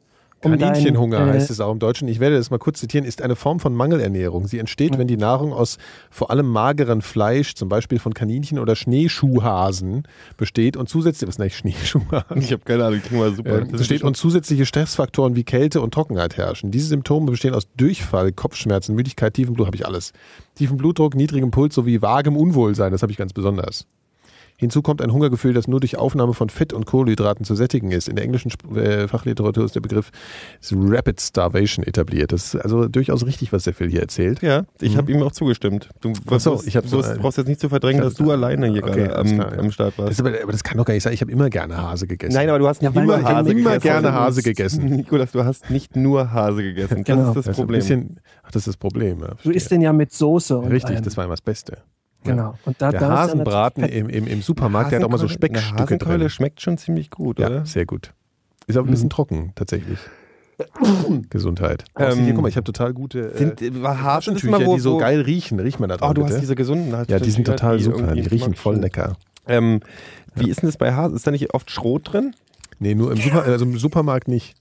Um 0.43 0.57
Kaninchenhunger 0.57 1.19
dein, 1.19 1.29
äh, 1.29 1.33
heißt 1.33 1.51
es 1.51 1.59
auch 1.59 1.71
im 1.71 1.79
Deutschen. 1.79 2.07
Ich 2.07 2.19
werde 2.19 2.37
das 2.37 2.49
mal 2.49 2.57
kurz 2.57 2.79
zitieren. 2.79 3.05
Ist 3.05 3.21
eine 3.21 3.35
Form 3.35 3.59
von 3.59 3.75
Mangelernährung. 3.75 4.47
Sie 4.47 4.59
entsteht, 4.59 4.97
wenn 4.97 5.07
die 5.07 5.17
Nahrung 5.17 5.53
aus 5.53 5.77
vor 6.09 6.31
allem 6.31 6.47
mageren 6.47 7.01
Fleisch, 7.01 7.53
zum 7.53 7.69
Beispiel 7.69 7.99
von 7.99 8.13
Kaninchen 8.13 8.57
oder 8.57 8.75
Schneeschuhhasen, 8.75 10.03
besteht 10.37 10.77
und 10.77 10.89
zusätzlich, 10.89 11.27
was 11.27 11.35
ist 11.35 11.41
eigentlich 11.41 11.57
Schneeschuhhasen? 11.57 12.37
Ich 12.37 12.51
habe 12.51 12.63
keine 12.65 12.85
Ahnung, 12.85 13.01
klingt 13.01 13.21
mal 13.21 13.35
super. 13.35 13.61
Äh, 13.61 13.65
besteht 13.65 14.03
und 14.03 14.17
zusätzliche 14.17 14.65
Stressfaktoren 14.65 15.35
wie 15.35 15.43
Kälte 15.43 15.81
und 15.81 15.93
Trockenheit 15.93 16.37
herrschen. 16.37 16.71
Diese 16.71 16.87
Symptome 16.87 17.29
bestehen 17.29 17.53
aus 17.53 17.67
Durchfall, 17.77 18.31
Kopfschmerzen, 18.31 18.95
Müdigkeit, 18.95 19.33
tiefem 19.33 19.53
Blut, 19.53 19.67
habe 19.67 19.75
ich 19.75 19.85
alles. 19.85 20.13
Tiefen 20.55 20.77
Blutdruck, 20.77 21.15
niedrigem 21.15 21.51
Puls 21.51 21.75
sowie 21.75 22.01
vagem 22.01 22.35
Unwohlsein, 22.35 22.91
das 22.91 23.03
habe 23.03 23.11
ich 23.11 23.17
ganz 23.17 23.33
besonders. 23.33 23.85
Hinzu 24.61 24.83
kommt 24.83 25.01
ein 25.01 25.11
Hungergefühl, 25.11 25.53
das 25.55 25.67
nur 25.67 25.79
durch 25.79 25.97
Aufnahme 25.97 26.35
von 26.35 26.49
Fett 26.49 26.71
und 26.71 26.85
Kohlenhydraten 26.85 27.43
zu 27.45 27.55
sättigen 27.55 27.89
ist. 27.91 28.07
In 28.07 28.15
der 28.15 28.23
englischen 28.25 28.51
äh, 28.75 29.07
Fachliteratur 29.07 29.65
ist 29.65 29.73
der 29.73 29.81
Begriff 29.81 30.11
Rapid 30.71 31.19
Starvation 31.19 31.83
etabliert. 31.83 32.31
Das 32.31 32.53
ist 32.53 32.61
also 32.61 32.87
durchaus 32.87 33.25
richtig, 33.25 33.51
was 33.51 33.63
der 33.63 33.73
Phil 33.73 33.89
hier 33.89 34.01
erzählt. 34.01 34.43
ja, 34.43 34.65
ich 34.79 34.97
habe 34.97 35.11
ihm 35.11 35.23
auch 35.23 35.31
zugestimmt. 35.31 35.89
Du, 36.01 36.13
so, 36.13 36.21
brauchst- 36.25 36.67
ich 36.67 36.73
du 36.75 36.87
so 36.87 37.01
brauchst- 37.19 37.39
jetzt 37.39 37.47
nicht 37.47 37.59
zu 37.59 37.69
verdrängen, 37.69 38.01
dass 38.03 38.13
du 38.13 38.29
alleine 38.29 38.67
hier 38.67 38.83
Okay, 38.83 39.05
gerade 39.07 39.15
am, 39.17 39.25
klar, 39.27 39.53
ja. 39.53 39.59
am 39.59 39.71
Start 39.71 39.93
Das 39.93 39.97
warst. 39.97 40.11
ist 40.11 40.19
aber, 40.19 40.31
aber 40.43 40.51
das 40.51 40.63
kann 40.63 40.77
doch 40.77 40.85
gar 40.85 40.93
nicht 40.93 41.01
sein. 41.03 41.13
Ich 41.13 41.21
habe 41.21 41.31
immer 41.31 41.49
gerne 41.49 41.75
Hase 41.77 42.05
gegessen. 42.05 42.33
Nein, 42.35 42.47
aber 42.47 42.59
du 42.59 42.67
hast 42.67 42.83
Ja, 42.83 42.93
weil 42.93 43.03
immer 43.03 43.17
man 43.17 43.25
Hase 43.25 43.49
immer 43.51 43.59
gegessen. 43.71 43.81
gerne 43.81 44.13
Hase 44.13 44.43
gegessen. 44.43 44.85
Nikolas, 44.95 45.31
du 45.31 45.43
hast 45.43 45.71
nicht 45.71 45.95
nur 45.95 46.31
Hase 46.31 46.61
gegessen. 46.61 46.97
Das 47.03 47.05
Genau. 47.05 47.29
ist 47.29 47.35
das 47.35 47.45
Das 47.45 47.55
Problem. 47.57 47.79
bisschen, 47.79 48.19
ach, 48.43 48.51
das 48.51 48.61
ist 48.61 48.67
das 48.67 48.77
Problem. 48.77 49.19
Ja, 49.21 49.29
Du 49.43 49.49
isst 49.49 49.71
den 49.71 49.81
ja 49.81 49.91
mit 49.91 50.13
Soße. 50.13 50.55
Und 50.59 50.71
Richtig, 50.71 51.01
das 51.01 51.17
war 51.17 51.25
immer 51.25 51.33
das 51.33 51.41
Beste. 51.41 51.79
Genau. 52.23 52.55
Und 52.65 52.81
da, 52.81 52.91
Der 52.91 52.99
da 52.99 53.07
ja 53.07 53.17
Hasenbraten 53.17 53.83
im, 53.83 54.07
im, 54.09 54.27
im 54.27 54.41
Supermarkt, 54.41 54.91
der 54.91 54.99
hat 54.99 55.05
auch 55.05 55.09
mal 55.09 55.17
so 55.17 55.27
Speckstücke 55.27 55.81
Hasenkeule 55.83 56.17
drin. 56.19 56.29
schmeckt 56.29 56.61
schon 56.61 56.77
ziemlich 56.77 57.09
gut, 57.09 57.39
Ja, 57.39 57.47
oder? 57.47 57.65
sehr 57.65 57.85
gut. 57.85 58.13
Ist 58.67 58.77
aber 58.77 58.87
ein 58.87 58.91
bisschen 58.91 59.09
trocken, 59.09 59.53
tatsächlich. 59.55 59.97
Gesundheit. 61.29 61.85
Ähm, 61.97 62.19
hier, 62.23 62.33
guck 62.33 62.43
mal, 62.43 62.47
ich 62.49 62.55
habe 62.57 62.63
total 62.65 62.93
gute 62.93 63.35
Sind, 63.35 63.61
äh, 63.61 63.67
äh, 63.67 63.71
Taschentücher, 63.81 64.47
immer 64.47 64.65
wo, 64.65 64.75
die 64.75 64.81
so 64.81 64.93
wo- 64.93 64.97
geil 64.97 65.21
riechen. 65.21 65.59
Riech 65.59 65.79
mal 65.79 65.87
da 65.87 65.97
dran, 65.97 66.11
Oh, 66.11 66.13
du 66.13 66.21
bitte. 66.21 66.35
hast 66.35 66.41
diese 66.41 66.55
gesunden 66.55 66.91
ja, 67.07 67.19
die 67.19 67.31
sind 67.31 67.45
total 67.47 67.79
super. 67.79 67.97
irgendwie 67.99 68.21
Die 68.21 68.27
riechen 68.27 68.53
voll 68.53 68.77
lecker. 68.77 69.17
Ähm, 69.47 69.79
wie 70.35 70.49
ist 70.49 70.61
denn 70.61 70.69
das 70.69 70.77
bei 70.77 70.93
Hasen? 70.93 71.15
Ist 71.15 71.25
da 71.25 71.31
nicht 71.31 71.53
oft 71.55 71.71
Schrot 71.71 72.13
drin? 72.13 72.35
Nee, 72.77 72.93
nur 72.95 73.11
im, 73.11 73.17
Super, 73.17 73.43
also 73.43 73.65
im 73.65 73.77
Supermarkt 73.77 74.27
nicht. 74.27 74.55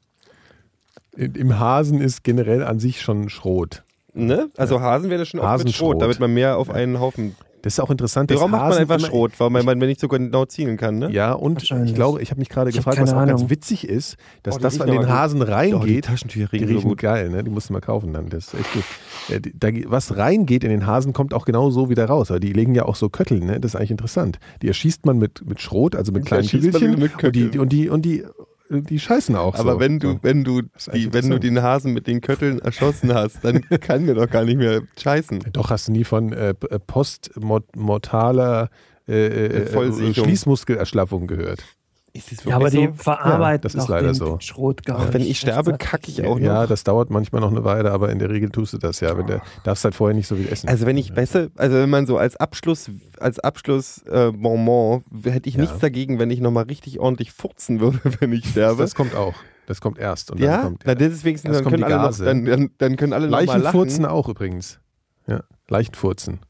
Im 1.17 1.59
Hasen 1.59 2.01
ist 2.01 2.25
generell 2.25 2.63
an 2.65 2.79
sich 2.79 3.03
schon 3.03 3.29
Schrot. 3.29 3.83
Ne? 4.15 4.49
Also 4.57 4.81
Hasen 4.81 5.11
wäre 5.11 5.19
das 5.21 5.29
schon 5.29 5.41
oft 5.41 5.47
mit 5.47 5.53
Hasenschrot. 5.53 5.93
Schrot, 5.93 6.03
damit 6.03 6.19
man 6.21 6.33
mehr 6.33 6.57
auf 6.57 6.71
einen 6.71 6.99
Haufen. 6.99 7.37
Das 7.63 7.75
ist 7.75 7.81
auch 7.81 7.91
interessant. 7.91 8.31
dass 8.31 8.39
Warum 8.39 8.53
macht 8.53 8.71
man 8.71 8.79
einfach 8.79 8.99
immer- 8.99 9.07
Schrot? 9.07 9.39
Weil 9.39 9.51
man, 9.51 9.65
man 9.65 9.79
nicht 9.79 10.01
so 10.01 10.09
genau 10.09 10.45
zielen 10.47 10.77
kann, 10.77 10.99
ne? 10.99 11.11
Ja, 11.13 11.33
und 11.33 11.63
ich 11.63 11.95
glaube, 11.95 12.23
ich 12.23 12.31
habe 12.31 12.39
mich 12.41 12.49
gerade 12.49 12.71
gefragt, 12.73 12.99
was 13.01 13.11
auch 13.11 13.15
keine 13.17 13.27
ganz 13.29 13.41
Ahnung. 13.41 13.51
witzig 13.51 13.87
ist, 13.89 14.17
dass 14.43 14.57
Oh, 14.57 14.59
das, 14.59 14.75
was 14.79 14.81
an 14.87 14.91
den 14.93 15.01
gut. 15.03 15.09
Hasen 15.09 15.43
Oh, 15.43 15.45
die 15.45 15.51
reingeht, 15.51 16.05
Taschentücher 16.07 16.47
die 16.47 16.57
riechen 16.57 16.69
so 16.69 16.75
riechen 16.75 16.89
gut. 16.89 16.99
geil, 17.01 17.29
ne? 17.31 17.45
Die 17.45 17.51
musst 17.51 17.69
du 17.69 17.73
mal 17.75 17.81
kaufen 17.81 18.13
dann. 18.13 18.29
Das 18.31 18.49
ist 18.49 18.55
echt 18.61 18.73
gut. 18.73 18.85
Äh, 19.29 19.41
Da, 19.55 19.69
was 19.91 20.17
reingeht 20.17 20.65
in 20.65 20.71
den 20.71 20.87
Hasen, 20.87 21.13
kommt 21.13 21.35
auch 21.35 21.45
genau 21.45 21.71
so 21.71 21.91
wieder 21.91 22.07
raus. 22.07 22.31
Aber 22.31 22.41
die 22.41 22.53
legen 22.53 22.75
ja 22.75 22.85
auch 22.87 22.97
so 22.97 23.09
Köttel, 23.09 23.41
ne? 23.41 23.61
Das 23.61 23.73
ist 23.73 23.77
eigentlich 23.77 23.91
interessant. 23.93 24.39
Die 24.63 24.69
erschießt 24.69 25.05
man 25.07 25.19
mit, 25.19 25.47
mit 25.47 25.61
Schrot, 25.61 25.95
also 25.97 26.13
mit 26.13 26.25
kleinen 26.27 26.47
Kügelchen. 26.49 26.95
und 27.23 27.35
die, 27.35 27.59
und 27.59 27.71
die, 27.73 27.89
und 27.89 28.03
die, 28.03 28.25
die 28.71 28.99
scheißen 28.99 29.37
auch 29.37 29.57
so. 29.57 29.63
Aber 29.63 29.81
wenn 29.81 29.99
du, 29.99 30.13
So. 30.13 30.19
wenn 30.23 30.45
du, 30.45 30.63
ist 30.77 30.89
eigentlich 30.89 31.07
die, 31.07 31.13
wenn 31.13 31.31
du 31.31 31.39
den 31.39 31.63
Hasen 31.63 31.93
mit 31.93 32.07
den 32.07 32.21
Kötteln 32.21 32.61
erschossen 32.61 33.13
hast, 33.13 33.45
dann 33.45 33.63
kann 33.81 34.07
der 34.07 34.15
doch 34.15 34.31
gar 34.31 34.45
nicht 34.45 34.59
mehr 34.59 34.83
scheißen. 35.01 35.41
Doch, 35.53 35.71
hast 35.71 35.89
du 35.89 35.93
nie 35.93 36.05
von 36.05 36.33
äh, 36.33 36.51
äh, 36.51 36.79
postmortaler 36.79 38.71
äh, 39.09 39.47
äh. 39.47 40.15
Schließmuskelerschlaffung 40.15 41.27
gehört. 41.27 41.65
Ist 42.13 42.33
das 42.33 42.45
Ja, 42.45 42.57
aber 42.57 42.71
die 42.71 42.87
so? 42.87 42.93
verarbeiten 42.95 43.63
das 43.63 43.75
ist 43.75 43.83
auch 43.85 43.89
leider 43.89 44.09
den 44.09 44.15
so. 44.15 44.37
Schrot 44.41 44.85
gar 44.85 44.99
Auch 44.99 45.13
wenn 45.13 45.23
ich 45.23 45.39
sterbe, 45.39 45.77
kacke 45.79 46.11
ich 46.11 46.25
auch 46.27 46.39
ja, 46.41 46.63
noch. 46.63 46.69
das 46.69 46.83
dauert 46.83 47.09
manchmal 47.11 47.41
noch 47.41 47.51
eine 47.53 47.63
Weile, 47.65 47.93
aber 47.93 48.11
in 48.11 48.19
der 48.19 48.31
Regel 48.31 48.51
tust 48.51 48.73
du 48.73 48.79
das 48.79 48.99
ja. 49.01 49.17
Wenn 49.17 49.27
der, 49.29 49.43
darfst 49.63 49.85
halt 49.85 49.95
vorher 49.95 50.15
nicht 50.17 50.27
so 50.27 50.35
viel 50.35 50.49
essen. 50.49 50.69
Also 50.69 50.87
wenn 50.87 50.97
ich 50.99 51.13
besser, 51.15 51.49
also 51.57 51.77
wenn 51.77 51.89
man 51.91 52.07
so 52.07 52.19
als 52.19 52.37
Abschluss, 52.37 52.91
als 53.21 53.39
Abschluss 53.39 54.03
äh, 54.09 54.33
Bonbon, 54.33 55.05
hätte 55.25 55.49
ich 55.49 55.55
Ja. 55.55 55.61
nichts 55.61 55.79
dagegen, 55.79 56.19
wenn 56.19 56.31
ich 56.31 56.41
nochmal 56.41 56.65
richtig 56.65 56.99
ordentlich 56.99 57.31
furzen 57.33 57.79
würde, 57.81 58.01
wenn 58.21 58.33
ich 58.33 58.45
sterbe. 58.49 58.83
Das 58.83 58.95
kommt 58.97 59.15
auch. 59.15 59.35
Das 59.67 59.81
kommt 59.81 59.99
erst. 59.99 60.33
Und 60.33 60.41
dann 60.41 60.49
ja, 60.51 60.63
kommt, 60.63 60.83
na, 60.85 60.97
das 60.97 61.13
ist 61.13 61.25
wenigstens, 61.25 61.55
dann 61.59 61.65
können, 61.65 61.77
die 61.77 61.85
alle 61.85 61.95
noch, 61.97 62.03
Gase. 62.07 62.25
dann, 62.25 62.45
dann, 62.45 62.71
dann 62.79 62.97
können 62.97 63.13
alle 63.13 63.27
noch 63.29 63.39
mal 63.39 63.45
lachen. 63.47 63.63
Leichenfurzen 63.63 64.05
auch 64.05 64.29
übrigens. 64.29 64.81
Ja, 65.29 65.45
Leichenfurzen. 65.69 66.41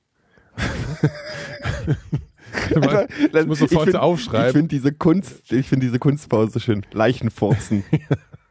Alter, 2.74 3.06
Ich 3.40 3.46
muss 3.46 3.58
sofort 3.60 3.84
find- 3.84 3.96
aufschreiben. 3.96 4.46
Ich 4.48 4.52
finde 4.52 4.68
diese 4.68 4.92
Kunst, 4.92 5.52
ich 5.52 5.68
finde 5.68 5.86
diese 5.86 5.98
Kunstpause 5.98 6.60
schön. 6.60 6.84
Leichenfurzen. 6.92 7.84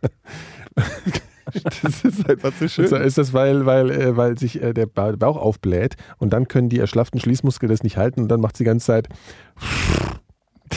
das 1.82 2.04
ist 2.04 2.30
einfach 2.30 2.54
so 2.60 2.68
schön. 2.68 2.86
Ist, 2.86 2.92
ist 2.94 3.18
das, 3.18 3.34
weil, 3.34 3.66
weil, 3.66 3.90
äh, 3.90 4.16
weil 4.18 4.38
sich 4.38 4.62
äh, 4.62 4.74
der 4.74 4.86
Ba- 4.86 5.16
Bauch 5.18 5.36
aufbläht 5.38 5.96
und 6.18 6.32
dann 6.32 6.48
können 6.48 6.70
die 6.70 6.78
erschlafften 6.80 7.20
Schließmuskeln 7.20 7.70
das 7.70 7.82
nicht 7.84 7.98
halten 7.98 8.22
und 8.22 8.28
dann 8.30 8.40
macht 8.40 8.56
sie 8.56 8.64
die 8.64 8.68
ganze 8.68 8.86
Zeit. 8.86 9.10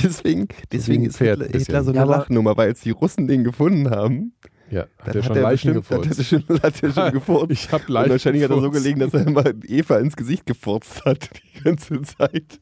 Deswegen, 0.02 0.48
deswegen 0.72 1.04
ist 1.04 1.18
Hitler. 1.18 1.46
Hitler 1.46 1.84
so 1.84 1.90
eine 1.90 1.98
Ja, 2.00 2.04
Lachnummer, 2.04 2.56
weil 2.56 2.68
als 2.70 2.80
die 2.80 2.90
Russen 2.90 3.26
den 3.28 3.44
gefunden 3.44 3.90
haben, 3.90 4.32
Ja, 4.70 4.86
hat 4.98 5.14
er 5.14 5.22
schon 5.22 5.36
er 5.36 5.42
Leichen 5.42 5.74
bestimmt, 5.74 5.90
hat 6.00 6.06
er 6.06 6.08
gefurzt. 6.08 6.28
schon, 6.48 6.62
hat 6.62 6.82
er 6.82 6.92
schon 6.92 7.12
gefurzt. 7.12 7.50
Ich 7.52 7.70
habe 7.72 7.84
Und 7.84 7.90
Leichen 7.90 8.10
wahrscheinlich 8.10 8.42
hat 8.44 8.50
er 8.50 8.56
so 8.56 8.62
gefurzt. 8.62 8.82
gelegen, 8.82 9.00
dass 9.00 9.12
er 9.14 9.26
immer 9.26 9.44
Eva 9.68 9.98
ins 9.98 10.16
Gesicht 10.16 10.46
gefurzt 10.46 11.04
hat 11.04 11.28
die 11.56 11.62
ganze 11.62 12.00
Zeit. 12.02 12.60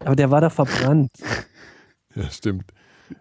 Aber 0.00 0.16
der 0.16 0.30
war 0.30 0.40
da 0.40 0.50
verbrannt. 0.50 1.10
Ja, 2.14 2.28
stimmt. 2.30 2.72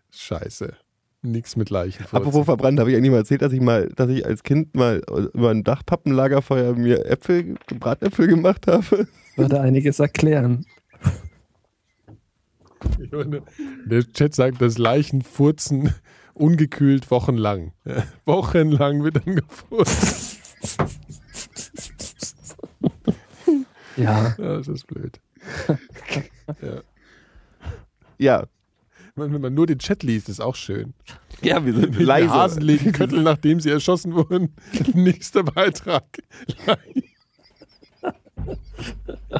Scheiße. 0.09 0.75
Nix 1.21 1.55
mit 1.55 1.69
Leichen. 1.69 2.03
Apropos 2.11 2.45
verbrannt, 2.45 2.79
habe 2.79 2.89
ich 2.89 2.97
eigentlich 2.97 3.11
mal 3.11 3.17
erzählt, 3.17 3.43
dass 3.43 3.53
ich 3.53 3.61
mal, 3.61 3.89
dass 3.95 4.09
ich 4.09 4.25
als 4.25 4.41
Kind 4.41 4.75
mal 4.75 5.03
über 5.33 5.51
ein 5.51 5.63
Dachpappenlagerfeuer 5.63 6.73
mir 6.73 7.05
Äpfel, 7.05 7.57
Bratäpfel 7.79 8.27
gemacht 8.27 8.65
habe. 8.65 9.07
Würde 9.35 9.61
einiges 9.61 9.99
erklären. 9.99 10.65
Der 13.85 14.03
Chat 14.13 14.33
sagt, 14.33 14.61
dass 14.61 14.79
Leichen 14.79 15.21
furzen 15.21 15.93
ungekühlt 16.33 17.11
wochenlang. 17.11 17.73
Ja, 17.85 18.03
wochenlang 18.25 19.03
wird 19.03 19.17
dann 19.17 19.35
gefurzt. 19.35 20.39
Ja. 23.95 24.35
Ja, 24.37 24.57
das 24.57 24.67
ist 24.67 24.87
blöd. 24.87 25.19
Ja, 28.19 28.45
Wenn 29.15 29.33
wenn 29.33 29.41
man 29.41 29.53
nur 29.53 29.67
den 29.67 29.79
Chat 29.79 30.03
liest, 30.03 30.29
ist 30.29 30.39
auch 30.41 30.55
schön. 30.55 30.93
ja, 31.41 31.63
wir 31.65 31.73
sind 31.73 31.97
Die 31.97 32.03
leise. 32.03 32.29
Hasen 32.29 32.61
legen 32.61 32.91
Köttel, 32.91 33.21
nachdem 33.23 33.59
sie 33.59 33.69
erschossen 33.69 34.13
wurden. 34.13 34.55
Nächster 34.93 35.43
Beitrag. 35.43 36.05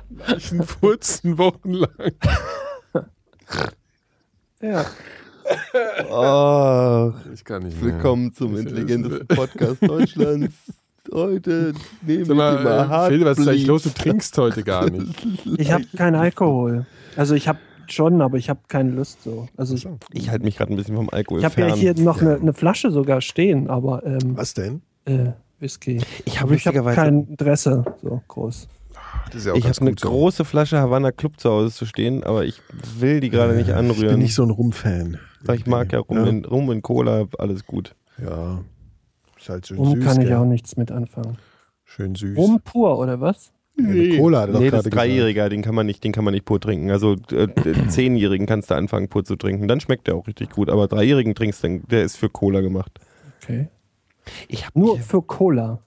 Leichen 0.09 0.63
furzen 0.63 1.37
wochenlang. 1.37 2.11
Ja. 4.61 4.85
Oh, 6.09 7.13
Ich 7.33 7.41
kann 7.45 7.63
nicht 7.63 7.81
mehr. 7.81 7.93
willkommen 7.93 8.33
zum 8.33 8.57
intelligentesten 8.57 9.27
Podcast 9.29 9.81
Deutschlands. 9.81 10.55
Heute 11.13 11.73
nehmen 12.05 12.25
Sag 12.25 12.29
wir 12.29 12.35
mal, 12.35 12.63
mal 12.87 13.05
äh, 13.07 13.09
Phil, 13.09 13.25
was 13.25 13.37
ist 13.39 13.47
eigentlich 13.47 13.67
los? 13.67 13.83
Du 13.83 13.89
trinkst 13.89 14.37
heute 14.37 14.63
gar 14.63 14.89
nicht. 14.89 15.25
Ich 15.57 15.71
habe 15.71 15.85
keinen 15.95 16.15
Alkohol. 16.15 16.85
Also 17.15 17.35
ich 17.35 17.47
habe 17.47 17.59
schon, 17.87 18.21
aber 18.21 18.37
ich 18.37 18.49
habe 18.49 18.59
keine 18.67 18.91
Lust 18.91 19.23
so. 19.23 19.47
Also 19.55 19.75
ich, 19.75 19.87
Ich 20.11 20.29
halte 20.29 20.43
mich 20.45 20.57
gerade 20.57 20.73
ein 20.73 20.75
bisschen 20.77 20.95
vom 20.95 21.09
Alkohol 21.09 21.39
ich 21.39 21.45
habe 21.45 21.59
ja 21.61 21.67
fern. 21.67 21.77
hier 21.77 21.93
noch 21.95 22.21
eine 22.21 22.35
eine 22.35 22.53
Flasche 22.53 22.91
sogar 22.91 23.21
stehen, 23.21 23.69
aber 23.69 24.05
ähm, 24.05 24.35
Was 24.37 24.53
denn? 24.53 24.81
äh, 25.05 25.31
Whisky. 25.59 26.01
ich 26.25 26.41
habe 26.41 26.55
ich 26.55 26.65
lustigerweise 26.65 26.95
kein 26.95 27.25
Interesse 27.27 27.85
so 28.01 28.21
groß. 28.27 28.67
Das 29.27 29.35
ist 29.35 29.45
ja 29.45 29.53
ich 29.55 29.63
ganz 29.63 29.77
habe 29.79 29.87
eine 29.89 29.95
so. 29.99 30.09
große 30.09 30.45
Flasche 30.45 30.77
Havana 30.79 31.11
Club 31.11 31.39
zu 31.39 31.49
Hause 31.49 31.73
zu 31.73 31.85
stehen, 31.85 32.23
aber 32.23 32.45
ich 32.45 32.61
will 32.99 33.19
die 33.21 33.29
gerade 33.29 33.55
nicht 33.55 33.69
Ich 33.69 33.73
anrühren. 33.75 34.09
bin 34.15 34.19
nicht 34.19 34.35
so 34.35 34.43
ein 34.43 34.49
Rum-Fan. 34.51 35.17
ich 35.53 35.65
mag 35.65 35.91
ja 35.93 35.99
Rum, 35.99 36.25
In, 36.25 36.45
Rum 36.45 36.69
und 36.69 36.81
Cola, 36.81 37.25
alles 37.37 37.65
gut. 37.65 37.95
Ja. 38.21 38.59
Ist 39.47 39.53
halt 39.53 39.67
schön 39.67 39.77
Rum 39.77 39.95
süß. 39.95 40.03
kann 40.03 40.19
ich 40.21 40.27
gell? 40.27 40.35
auch 40.35 40.45
nichts 40.45 40.75
mit 40.75 40.91
anfangen. 40.91 41.37
Schön 41.85 42.15
süß. 42.15 42.37
Rum 42.37 42.59
pur 42.61 42.99
oder 42.99 43.21
was? 43.21 43.53
Ja, 43.79 43.87
eine 43.87 44.17
Cola 44.17 44.41
hat 44.41 44.49
er 44.49 44.53
doch 44.53 44.59
Nee, 44.59 44.65
das 44.71 44.83
gerade 44.83 44.89
ist 44.89 44.95
Dreijähriger, 44.95 45.47
den 45.47 45.61
kann 45.61 45.73
man 45.73 45.85
nicht, 45.85 46.03
den 46.03 46.11
kann 46.11 46.25
man 46.25 46.33
nicht 46.33 46.43
pur 46.43 46.59
trinken. 46.59 46.91
Also 46.91 47.13
äh, 47.31 47.47
den 47.47 47.89
Zehnjährigen 47.89 48.45
kannst 48.45 48.71
du 48.71 48.75
anfangen 48.75 49.07
pur 49.07 49.23
zu 49.23 49.37
trinken, 49.37 49.69
dann 49.69 49.79
schmeckt 49.79 50.07
der 50.07 50.15
auch 50.15 50.27
richtig 50.27 50.49
gut. 50.49 50.69
Aber 50.69 50.89
Dreijährigen 50.89 51.33
trinkst 51.33 51.63
du, 51.63 51.79
der 51.79 52.03
ist 52.03 52.17
für 52.17 52.29
Cola 52.29 52.59
gemacht. 52.59 52.99
Okay. 53.41 53.69
Ich 54.49 54.65
hab 54.65 54.75
Nur 54.75 54.99
für 54.99 55.21
Cola. 55.21 55.79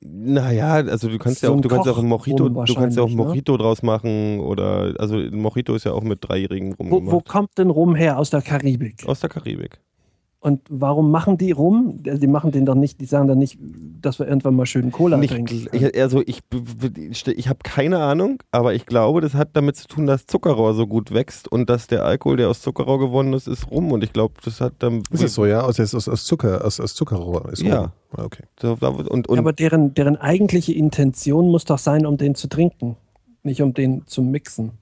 Naja, 0.00 0.74
also 0.74 1.08
du 1.08 1.16
kannst 1.16 1.40
ja 1.42 1.46
So 1.46 1.52
auch, 1.54 1.58
ein 1.58 1.62
du 1.62 1.68
kannst 1.70 1.86
ja 1.86 1.92
auch 1.92 1.98
ein 1.98 2.10
Kochrum 2.10 2.36
Mojito, 2.36 2.48
du 2.66 2.74
kannst 2.74 2.96
ja 2.98 3.04
auch 3.04 3.08
ein 3.08 3.16
wahrscheinlich, 3.16 3.16
ne? 3.16 3.24
Mojito 3.24 3.56
draus 3.56 3.82
machen 3.82 4.40
oder 4.40 4.94
also 4.98 5.16
ein 5.16 5.40
Mojito 5.40 5.74
ist 5.74 5.84
ja 5.84 5.92
auch 5.92 6.02
mit 6.02 6.18
Dreijährigen 6.28 6.74
Wo, 6.76 6.84
wo 6.90 6.94
rumgemacht. 6.96 7.28
kommt 7.28 7.56
denn 7.56 7.70
Rum 7.70 7.94
her? 7.94 8.18
Aus 8.18 8.28
der 8.28 8.42
Karibik. 8.42 9.06
Aus 9.06 9.20
der 9.20 9.30
Karibik. 9.30 9.78
Und 10.42 10.60
warum 10.68 11.12
machen 11.12 11.38
die 11.38 11.52
rum? 11.52 12.00
Die 12.02 12.26
machen 12.26 12.50
den 12.50 12.66
doch 12.66 12.74
nicht, 12.74 13.00
die 13.00 13.04
sagen 13.04 13.28
dann 13.28 13.38
nicht, 13.38 13.60
dass 14.00 14.18
wir 14.18 14.26
irgendwann 14.26 14.56
mal 14.56 14.66
schön 14.66 14.90
Cola 14.90 15.16
Nicht, 15.16 15.32
trinken. 15.32 15.68
ich, 15.70 16.00
also 16.00 16.20
ich, 16.26 16.40
ich, 17.10 17.26
ich 17.28 17.48
habe 17.48 17.60
keine 17.62 17.98
Ahnung, 18.00 18.42
aber 18.50 18.74
ich 18.74 18.84
glaube, 18.84 19.20
das 19.20 19.34
hat 19.34 19.50
damit 19.52 19.76
zu 19.76 19.86
tun, 19.86 20.04
dass 20.06 20.26
Zuckerrohr 20.26 20.74
so 20.74 20.88
gut 20.88 21.14
wächst 21.14 21.46
und 21.46 21.70
dass 21.70 21.86
der 21.86 22.04
Alkohol, 22.04 22.38
der 22.38 22.48
aus 22.50 22.60
Zuckerrohr 22.60 22.98
gewonnen 22.98 23.34
ist, 23.34 23.46
ist 23.46 23.70
rum. 23.70 23.92
Und 23.92 24.02
ich 24.02 24.12
glaube, 24.12 24.34
das 24.44 24.60
hat 24.60 24.72
dann. 24.80 25.04
Ist 25.12 25.22
es 25.22 25.34
so, 25.34 25.46
ja? 25.46 25.60
Aus, 25.62 25.78
aus, 25.78 26.08
aus 26.08 26.24
Zucker, 26.24 26.64
aus, 26.64 26.80
aus 26.80 26.96
Zuckerrohr. 26.96 27.48
Ist 27.52 27.62
Ja. 27.62 27.78
rum. 27.80 27.90
Ah, 28.16 28.24
Okay. 28.24 28.42
Und, 29.08 29.28
und, 29.28 29.38
Aber 29.38 29.52
deren, 29.52 29.94
deren 29.94 30.16
eigentliche 30.16 30.72
Intention 30.72 31.52
muss 31.52 31.64
doch 31.66 31.78
sein, 31.78 32.04
um 32.04 32.16
den 32.16 32.34
zu 32.34 32.48
trinken, 32.48 32.96
nicht 33.44 33.62
um 33.62 33.74
den 33.74 34.08
zu 34.08 34.22
mixen. 34.22 34.72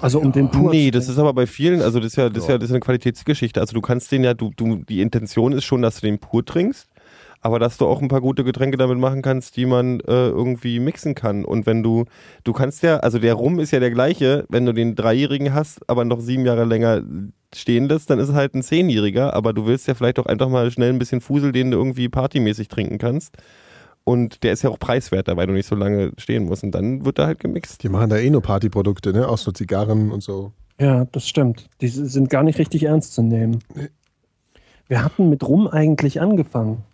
Also 0.00 0.20
um 0.20 0.32
den 0.32 0.50
pur 0.50 0.70
Nee, 0.70 0.90
das 0.90 1.08
ist 1.08 1.18
aber 1.18 1.32
bei 1.32 1.46
vielen, 1.46 1.82
also 1.82 1.98
das 1.98 2.08
ist 2.08 2.16
ja, 2.16 2.28
das 2.28 2.44
ist 2.44 2.48
Ja. 2.48 2.54
ja, 2.54 2.58
das 2.58 2.68
ist 2.68 2.74
eine 2.74 2.80
Qualitätsgeschichte. 2.80 3.60
Also 3.60 3.74
du 3.74 3.80
kannst 3.80 4.12
den 4.12 4.24
ja, 4.24 4.34
du, 4.34 4.50
du, 4.56 4.76
die 4.88 5.00
Intention 5.00 5.52
ist 5.52 5.64
schon, 5.64 5.82
dass 5.82 6.00
du 6.00 6.06
den 6.06 6.18
pur 6.18 6.44
trinkst, 6.44 6.88
aber 7.40 7.58
dass 7.58 7.78
du 7.78 7.86
auch 7.86 8.02
ein 8.02 8.08
paar 8.08 8.20
gute 8.20 8.44
Getränke 8.44 8.76
damit 8.76 8.98
machen 8.98 9.22
kannst, 9.22 9.56
die 9.56 9.66
man 9.66 10.00
äh, 10.00 10.28
irgendwie 10.28 10.78
mixen 10.80 11.14
kann. 11.14 11.44
Und 11.44 11.66
wenn 11.66 11.82
du, 11.82 12.04
du 12.44 12.52
kannst 12.52 12.82
ja, 12.82 12.98
also 12.98 13.18
der 13.18 13.34
Rum 13.34 13.58
ist 13.58 13.70
ja 13.70 13.80
der 13.80 13.90
gleiche, 13.90 14.44
wenn 14.48 14.66
du 14.66 14.72
den 14.72 14.94
Dreijährigen 14.94 15.54
hast, 15.54 15.88
aber 15.88 16.04
noch 16.04 16.20
sieben 16.20 16.44
Jahre 16.44 16.64
länger 16.64 17.02
stehen 17.54 17.88
lässt, 17.88 18.10
dann 18.10 18.18
ist 18.18 18.28
es 18.28 18.34
halt 18.34 18.54
ein 18.54 18.62
Zehnjähriger, 18.62 19.34
aber 19.34 19.52
du 19.52 19.66
willst 19.66 19.88
ja 19.88 19.94
vielleicht 19.94 20.18
auch 20.18 20.26
einfach 20.26 20.48
mal 20.48 20.70
schnell 20.70 20.90
ein 20.90 20.98
bisschen 20.98 21.20
Fusel, 21.20 21.52
den 21.52 21.70
du 21.70 21.78
irgendwie 21.78 22.08
partymäßig 22.08 22.68
trinken 22.68 22.98
kannst. 22.98 23.36
Und 24.08 24.42
der 24.42 24.54
ist 24.54 24.62
ja 24.62 24.70
auch 24.70 24.78
preiswerter, 24.78 25.36
weil 25.36 25.46
du 25.48 25.52
nicht 25.52 25.68
so 25.68 25.74
lange 25.74 26.12
stehen 26.16 26.46
musst. 26.46 26.64
Und 26.64 26.70
dann 26.70 27.04
wird 27.04 27.18
er 27.18 27.26
halt 27.26 27.40
gemixt. 27.40 27.82
Die 27.82 27.90
machen 27.90 28.08
da 28.08 28.16
eh 28.16 28.30
nur 28.30 28.40
Partyprodukte, 28.40 29.12
ne? 29.12 29.28
Auch 29.28 29.36
so 29.36 29.52
Zigarren 29.52 30.10
und 30.10 30.22
so. 30.22 30.52
Ja, 30.80 31.04
das 31.12 31.28
stimmt. 31.28 31.68
Die 31.82 31.88
sind 31.88 32.30
gar 32.30 32.42
nicht 32.42 32.58
richtig 32.58 32.84
ernst 32.84 33.12
zu 33.12 33.20
nehmen. 33.20 33.58
Wir 34.86 35.04
hatten 35.04 35.28
mit 35.28 35.46
Rum 35.46 35.68
eigentlich 35.68 36.22
angefangen. 36.22 36.84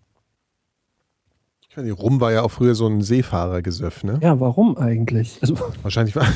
Ich 1.71 1.77
meine, 1.77 1.93
Rum 1.93 2.21
war 2.21 2.33
ja 2.33 2.43
auch 2.43 2.51
früher 2.51 2.75
so 2.75 2.89
ein 2.89 3.01
Seefahrergesöff, 3.01 4.03
ne? 4.03 4.19
Ja, 4.21 4.41
warum 4.41 4.77
eigentlich? 4.77 5.39
Also, 5.41 5.57
Wahrscheinlich 5.83 6.17
war, 6.17 6.27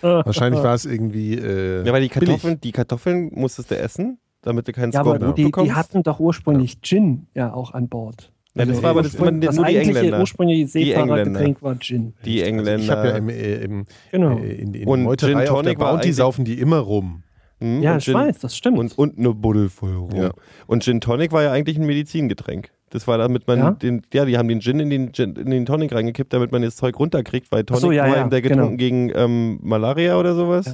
wahrscheinlich 0.00 0.62
war 0.62 0.74
es 0.74 0.86
irgendwie. 0.86 1.34
Äh, 1.34 1.84
Ja, 1.84 1.92
weil 1.92 2.00
die 2.00 2.08
billig. 2.08 2.28
Kartoffeln, 2.28 2.58
die 2.62 2.72
Kartoffeln 2.72 3.32
musstest 3.34 3.70
du 3.70 3.76
essen, 3.76 4.18
damit 4.40 4.66
du 4.66 4.72
keinen 4.72 4.92
ja, 4.92 5.00
aber 5.00 5.16
Skorbut 5.16 5.36
die, 5.36 5.44
bekommst. 5.44 5.70
die 5.70 5.74
hatten 5.74 6.02
doch 6.02 6.20
ursprünglich 6.20 6.80
Gin 6.80 7.26
ja 7.34 7.52
auch 7.52 7.74
an 7.74 7.90
Bord. 7.90 8.32
Ja, 8.54 8.64
das 8.64 8.68
Also 8.70 8.82
war 8.82 8.90
aber 8.90 9.02
das, 9.02 9.18
man, 9.18 9.40
das 9.40 9.56
nur 9.56 9.64
die 9.66 9.76
eigentliche 9.78 9.98
Engländer. 10.00 10.20
ursprüngliche. 10.20 10.66
Seefahrergetränk 10.66 11.62
war 11.62 11.78
Gin. 11.78 12.14
Die 12.24 12.42
Engländer. 12.42 12.72
Also 12.72 12.84
ich 12.84 12.90
habe 12.90 13.08
ja 13.08 13.16
im, 13.16 13.28
äh, 13.28 13.54
im, 13.56 13.84
Genau. 14.10 14.38
äh, 14.38 14.52
in, 14.54 14.74
in 14.74 14.88
Und 14.88 15.02
Meuterei 15.04 15.28
Gin 15.30 15.38
auf 15.38 15.44
der 15.44 15.54
Tonic 15.54 15.78
war 15.78 15.92
Bounty 15.92 16.12
saufen 16.12 16.44
die 16.44 16.58
immer 16.60 16.78
rum. 16.78 17.22
Hm, 17.60 17.82
ja, 17.82 17.92
und 17.92 17.98
ich 17.98 18.04
Gin, 18.06 18.14
weiß, 18.14 18.38
das 18.40 18.56
stimmt. 18.56 18.78
Und, 18.78 18.96
und 18.98 19.18
eine 19.18 19.34
Buddel 19.34 19.68
voll 19.68 19.94
rum. 19.94 20.10
Ja. 20.16 20.30
Und 20.66 20.82
Gin 20.82 21.00
Tonic 21.00 21.30
war 21.32 21.42
ja 21.42 21.52
eigentlich 21.52 21.78
ein 21.78 21.86
Medizingetränk. 21.86 22.70
Das 22.90 23.06
war 23.06 23.18
damit 23.18 23.46
man 23.46 23.58
Ja? 23.58 23.70
den, 23.70 24.02
ja, 24.12 24.24
die 24.24 24.36
haben 24.36 24.48
den 24.48 24.60
Gin 24.60 24.80
in 24.80 24.90
den, 24.90 25.12
Gin, 25.12 25.36
in 25.36 25.50
den 25.50 25.64
Tonic 25.64 25.92
reingekippt, 25.94 26.32
damit 26.32 26.50
man 26.50 26.62
das 26.62 26.74
Zeug 26.74 26.98
runterkriegt, 26.98 27.52
weil 27.52 27.62
Tonic 27.64 27.80
so, 27.82 27.92
ja, 27.92 28.02
war 28.08 28.16
ja, 28.16 28.26
der 28.28 28.42
genau. 28.42 28.54
getrunken 28.56 28.78
gegen 28.78 29.12
ähm, 29.14 29.58
Malaria 29.62 30.18
oder 30.18 30.34
sowas. 30.34 30.66
Ja. 30.66 30.72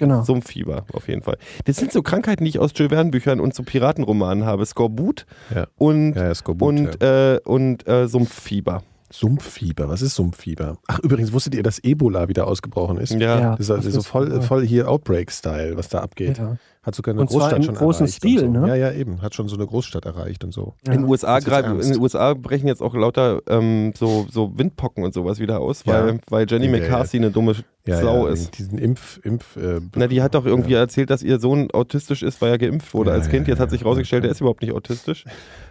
Genau. 0.00 0.22
Sumpffieber 0.24 0.84
auf 0.92 1.06
jeden 1.06 1.22
Fall. 1.22 1.38
Das 1.66 1.76
sind 1.76 1.92
so 1.92 2.02
Krankheiten, 2.02 2.42
die 2.42 2.50
ich 2.50 2.58
aus 2.58 2.72
Jules 2.74 2.90
Verne 2.92 3.10
Büchern 3.10 3.38
und 3.38 3.54
so 3.54 3.62
Piratenromanen 3.62 4.44
habe. 4.44 4.66
Skorbut 4.66 5.26
Ja. 5.54 5.66
und, 5.76 6.14
Ja, 6.14 6.24
ja, 6.24 6.34
Skorbut, 6.34 6.68
und, 6.68 7.00
äh, 7.02 7.38
und 7.44 7.86
äh, 7.86 8.08
Sumpffieber. 8.08 8.82
Sumpffieber, 9.12 9.88
was 9.88 10.02
ist 10.02 10.14
Sumpffieber? 10.14 10.78
Ach, 10.86 11.00
übrigens, 11.00 11.32
wusstet 11.32 11.54
ihr, 11.56 11.64
dass 11.64 11.80
Ebola 11.82 12.28
wieder 12.28 12.46
ausgebrochen 12.46 12.96
ist? 12.98 13.12
Ja. 13.12 13.40
Ja. 13.40 13.50
Das 13.50 13.60
ist 13.60 13.70
also 13.72 13.82
Das 13.84 13.92
so 13.94 14.00
ist- 14.00 14.06
voll, 14.06 14.40
voll 14.42 14.64
hier 14.64 14.88
Outbreak-Style, 14.88 15.76
was 15.76 15.88
da 15.88 15.98
abgeht. 15.98 16.38
Ja. 16.38 16.56
Hat 16.82 16.94
sogar 16.94 17.12
eine 17.12 17.20
Und 17.22 17.28
zwar 17.30 17.40
Großstadt 17.40 17.58
im 17.58 17.64
schon 17.64 17.74
großen 17.74 18.06
erreicht. 18.06 18.16
Stil, 18.16 18.44
und 18.44 18.54
so. 18.54 18.60
ne? 18.60 18.68
Ja, 18.68 18.74
ja, 18.76 18.92
eben. 18.92 19.20
Hat 19.20 19.34
schon 19.34 19.48
so 19.48 19.56
eine 19.56 19.66
Großstadt 19.66 20.06
erreicht 20.06 20.44
und 20.44 20.52
so. 20.54 20.74
Ja. 20.86 20.92
In, 20.94 21.02
den 21.02 21.10
USA 21.10 21.36
in 21.38 21.78
den 21.80 22.00
USA 22.00 22.32
brechen 22.34 22.68
jetzt 22.68 22.80
auch 22.80 22.94
lauter 22.94 23.40
ähm, 23.48 23.92
so, 23.98 24.26
so 24.30 24.56
Windpocken 24.56 25.04
und 25.04 25.12
sowas 25.12 25.40
wieder 25.40 25.60
aus, 25.60 25.84
Ja. 25.84 26.06
weil, 26.06 26.20
weil 26.30 26.46
Jenny 26.48 26.66
Ja, 26.66 26.72
ja. 26.76 26.78
McCarthy 26.80 27.16
eine 27.18 27.30
dumme 27.32 27.54
Ja, 27.90 28.00
Sau 28.00 28.26
ja, 28.26 28.32
ist. 28.32 28.58
Diesen 28.58 28.78
Impf, 28.78 29.20
Impf, 29.22 29.56
äh, 29.56 29.80
Na, 29.94 30.06
die 30.06 30.22
hat 30.22 30.34
doch 30.34 30.46
irgendwie 30.46 30.74
erzählt, 30.74 31.10
dass 31.10 31.22
ihr 31.22 31.38
Sohn 31.38 31.70
autistisch 31.72 32.22
ist, 32.22 32.40
weil 32.40 32.50
er 32.52 32.58
geimpft 32.58 32.92
wurde 32.94 33.10
Ja, 33.10 33.16
als 33.16 33.28
Kind. 33.28 33.46
ja, 33.46 33.52
Jetzt 33.52 33.60
hat 33.60 33.68
ja, 33.68 33.72
sich 33.72 33.80
ja. 33.82 33.86
rausgestellt, 33.86 34.24
der 34.24 34.30
ist 34.30 34.40
überhaupt 34.40 34.62
nicht 34.62 34.72
autistisch. 34.72 35.24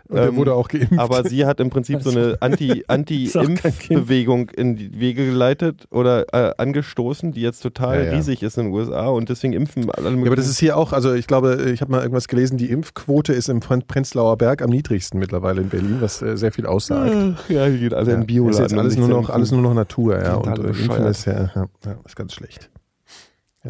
und 0.08 0.18
ähm, 0.18 0.36
wurde 0.38 0.54
auch 0.56 0.68
geimpft. 0.68 0.98
Aber 0.98 1.24
sie 1.28 1.46
hat 1.46 1.60
im 1.60 1.70
Prinzip 1.70 2.02
so 2.02 2.10
eine 2.12 2.38
Anti-. 2.42 2.84
Anti-Impf-Bewegung 2.88 4.50
in 4.50 4.76
die 4.76 5.00
Wege 5.00 5.26
geleitet 5.26 5.88
oder 5.92 6.26
äh, 6.34 6.54
angestoßen, 6.58 7.32
die 7.32 7.42
jetzt 7.42 7.62
total 7.62 8.00
Ja, 8.00 8.06
ja. 8.12 8.18
riesig 8.18 8.44
ist 8.44 8.58
in 8.58 8.66
den 8.66 8.74
USA 8.74 9.08
und 9.08 9.30
deswegen 9.30 9.54
impfen 9.54 9.90
alle 9.92 10.10
ja, 10.10 10.26
aber 10.26 10.36
das 10.36 10.48
ist 10.50 10.60
hier 10.60 10.78
auch, 10.78 10.94
also 10.94 11.14
ich 11.14 11.28
glaube, 11.28 11.70
ich 11.74 11.82
habe 11.82 11.92
mal 11.92 12.02
irgendwas 12.02 12.28
gelesen, 12.28 12.58
die 12.58 12.70
Impfquote 12.70 13.34
ist 13.34 13.50
im 13.50 13.60
Pren- 13.60 13.84
Prenzlauer 13.88 14.38
Berg 14.38 14.62
am 14.62 14.70
niedrigsten 14.70 15.20
mittlerweile 15.20 15.62
in 15.62 15.70
Berlin, 15.70 15.98
was 16.00 16.22
äh, 16.22 16.38
sehr 16.38 16.52
viel 16.52 16.66
aussagt. 16.66 17.14
ja, 17.50 17.70
die 17.70 17.78
gehen 17.80 17.94
alle 17.94 18.12
in 18.14 18.20
Ja, 18.22 18.26
Bioladen. 18.26 18.52
ist 18.66 18.72
jetzt 18.72 18.80
alles 18.80 18.98
nur 18.98 19.08
noch, 19.08 19.30
alles 19.30 19.52
nur 19.52 19.62
noch 19.62 19.74
Natur, 19.74 20.22
ja. 20.22 20.36
Und 20.36 20.58
äh, 20.60 20.68
Impfen 20.70 21.06
ist 21.06 21.26
ja, 21.26 21.52
ja, 21.56 21.66
ja, 21.86 21.96
ist 22.10 22.16
ganz 22.16 22.34
schlecht. 22.34 22.70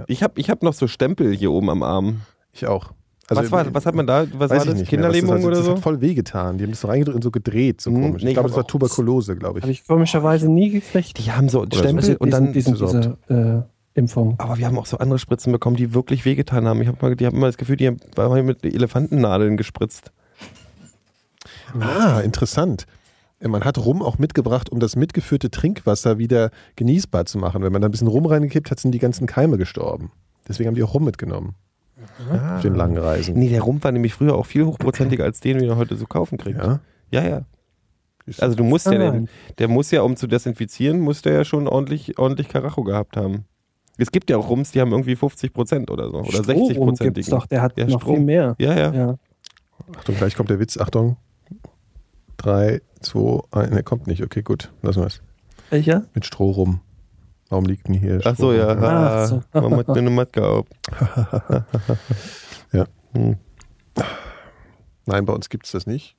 Ich 0.07 0.21
habe 0.23 0.39
ich 0.39 0.49
hab 0.49 0.63
noch 0.63 0.73
so 0.73 0.87
Stempel 0.87 1.35
hier 1.35 1.51
oben 1.51 1.69
am 1.69 1.83
Arm. 1.83 2.21
Ich 2.53 2.65
auch. 2.67 2.91
was, 3.27 3.51
war, 3.51 3.73
was 3.73 3.85
hat 3.85 3.95
man 3.95 4.05
da? 4.07 4.25
Was 4.33 4.49
war 4.51 4.57
das? 4.57 4.65
nicht 4.65 4.73
mehr, 4.75 4.81
was 4.81 4.89
Kinderlähmung 4.89 5.31
das, 5.35 5.39
hat. 5.39 5.45
oder 5.47 5.55
das 5.57 5.65
so? 5.65 5.71
hat 5.73 5.79
voll 5.79 6.01
wehgetan. 6.01 6.57
Die 6.57 6.63
haben 6.63 6.71
das 6.71 6.81
so 6.81 6.87
reingedrückt 6.87 7.15
und 7.15 7.23
so 7.23 7.31
gedreht, 7.31 7.81
so 7.81 7.91
Hm, 7.91 8.01
komisch. 8.01 8.23
nee, 8.23 8.29
ich 8.29 8.35
glaube, 8.35 8.49
das 8.49 8.55
war 8.57 8.67
Tuberkulose, 8.67 9.35
glaube 9.35 9.59
ich. 9.59 9.63
Habe 9.63 9.71
ich 9.71 9.85
komischerweise 9.85 10.49
nie 10.49 10.69
gekriegt. 10.69 11.17
Die 11.17 11.31
haben 11.31 11.49
so. 11.49 11.65
Stempel 11.65 11.97
Also 11.97 12.15
und 12.19 12.31
dann. 12.31 12.53
diesen, 12.53 12.75
diesen, 12.75 13.17
diese 13.29 13.65
äh, 13.95 13.99
Impfung. 13.99 14.35
Aber 14.37 14.57
wir 14.57 14.67
haben 14.67 14.77
auch 14.77 14.85
so 14.85 14.97
andere 14.99 15.19
Spritzen 15.19 15.51
bekommen, 15.51 15.75
die 15.75 15.93
wirklich 15.93 16.23
wehgetan 16.25 16.67
haben. 16.67 16.81
Ich 16.81 16.87
habe 16.87 16.97
mal, 17.01 17.15
die 17.15 17.25
haben 17.25 17.35
immer 17.35 17.47
das 17.47 17.57
Gefühl, 17.57 17.75
die 17.75 17.87
haben 17.87 17.97
haben 18.17 18.45
mit 18.45 18.63
Elefantennadeln 18.63 19.57
gespritzt. 19.57 20.11
Ah, 21.79 22.19
interessant. 22.21 22.85
Man 23.41 23.63
hat 23.63 23.77
Rum 23.77 24.01
auch 24.01 24.17
mitgebracht, 24.17 24.69
um 24.69 24.79
das 24.79 24.95
mitgeführte 24.97 25.49
Trinkwasser 25.49 26.17
wieder 26.17 26.51
genießbar 26.75 27.25
zu 27.25 27.37
machen. 27.37 27.63
Wenn 27.63 27.71
man 27.71 27.81
da 27.81 27.87
ein 27.87 27.91
bisschen 27.91 28.07
Rum 28.07 28.25
reingekippt 28.25 28.69
hat, 28.69 28.79
sind 28.79 28.91
die 28.91 28.99
ganzen 28.99 29.27
Keime 29.27 29.57
gestorben. 29.57 30.11
Deswegen 30.47 30.67
haben 30.67 30.75
die 30.75 30.83
auch 30.83 30.93
Rum 30.93 31.05
mitgenommen. 31.05 31.55
Auf 32.55 32.61
den 32.61 32.75
langen 32.75 32.97
Reisen. 32.97 33.35
Nee, 33.37 33.49
der 33.49 33.61
Rum 33.61 33.83
war 33.83 33.91
nämlich 33.91 34.13
früher 34.13 34.35
auch 34.35 34.45
viel 34.45 34.65
hochprozentiger 34.65 35.23
als 35.23 35.39
den, 35.39 35.57
den 35.57 35.67
man 35.69 35.77
heute 35.77 35.95
so 35.95 36.05
kaufen 36.05 36.37
kriegt. 36.37 36.57
Ja. 36.59 36.79
ja. 37.11 37.27
ja. 37.27 37.41
Also 38.39 38.55
du 38.55 38.63
musst 38.63 38.85
ja, 38.85 38.93
Ah, 38.93 39.11
den, 39.11 39.29
der 39.57 39.67
muss 39.67 39.89
ja, 39.91 40.01
um 40.01 40.15
zu 40.15 40.27
desinfizieren, 40.27 40.99
muss 40.99 41.21
der 41.21 41.33
ja 41.33 41.43
schon 41.45 41.67
ordentlich, 41.67 42.17
ordentlich 42.19 42.47
Karacho 42.49 42.83
gehabt 42.83 43.17
haben. 43.17 43.45
Es 43.97 44.11
gibt 44.11 44.29
ja 44.29 44.37
auch 44.37 44.49
Rums, 44.49 44.71
die 44.71 44.79
haben 44.81 44.91
irgendwie 44.91 45.15
50 45.15 45.51
Prozent 45.53 45.89
oder 45.91 46.09
so. 46.09 46.19
Oder 46.19 46.43
60 46.43 46.71
Strohrum 46.71 46.89
Prozent. 46.89 47.31
doch, 47.31 47.45
der 47.47 47.61
hat 47.61 47.77
Ja, 47.77 47.85
noch 47.87 48.01
Strom. 48.01 48.15
viel 48.17 48.25
mehr. 48.25 48.55
Ja, 48.59 48.77
ja. 48.77 48.93
Ja. 48.93 49.15
Achtung, 49.97 50.15
gleich 50.15 50.35
kommt 50.35 50.49
der 50.49 50.59
Witz. 50.59 50.77
Achtung. 50.77 51.17
Drei, 52.37 52.81
zwei, 53.01 53.39
ein. 53.51 53.69
Ne, 53.71 53.83
kommt 53.83 54.07
nicht. 54.07 54.23
Okay, 54.23 54.41
gut. 54.41 54.71
Lassen 54.81 55.01
wir 55.01 55.07
es. 55.07 55.21
Welcher? 55.69 56.05
Mit 56.13 56.25
Stroh 56.25 56.51
rum. 56.51 56.81
Warum 57.49 57.65
liegt 57.65 57.87
denn 57.87 57.95
hier 57.95 58.19
Ach 58.23 58.35
so, 58.35 58.53
ja. 58.53 58.67
Ah, 58.67 59.25
so. 59.25 59.41
Man 59.53 59.77
hat 59.77 59.87
mir 59.87 59.95
eine 59.97 60.09
Maske 60.09 60.45
auf. 60.47 60.65
Ja. 62.71 62.85
Hm. 63.13 63.37
Nein, 65.07 65.25
bei 65.25 65.33
uns 65.33 65.49
gibt 65.49 65.65
es 65.65 65.71
das 65.71 65.87
nicht. 65.87 66.15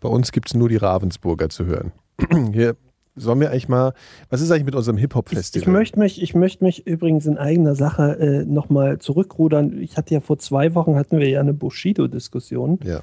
Bei 0.00 0.08
uns 0.08 0.30
gibt 0.30 0.48
es 0.48 0.54
nur 0.54 0.68
die 0.68 0.76
Ravensburger 0.76 1.48
zu 1.48 1.66
hören. 1.66 1.90
Hier 2.52 2.76
sollen 3.16 3.40
wir 3.40 3.50
eigentlich 3.50 3.68
mal. 3.68 3.94
Was 4.30 4.40
ist 4.40 4.50
eigentlich 4.52 4.66
mit 4.66 4.74
unserem 4.76 4.96
Ich, 4.96 5.02
Hip-Hop-Festival? 5.02 5.62
ich, 5.62 5.66
möchte 5.72 5.98
mich, 5.98 6.22
ich 6.22 6.34
möchte 6.34 6.62
mich 6.62 6.86
übrigens 6.86 7.26
in 7.26 7.38
eigener 7.38 7.74
Sache 7.74 8.16
äh, 8.20 8.44
nochmal 8.44 8.98
zurückrudern. 8.98 9.80
Ich 9.82 9.96
hatte 9.96 10.14
ja 10.14 10.20
vor 10.20 10.38
zwei 10.38 10.74
Wochen 10.74 10.94
hatten 10.96 11.18
wir 11.18 11.28
ja 11.28 11.40
eine 11.40 11.54
Bushido-Diskussion 11.54 12.78
Ja. 12.84 13.00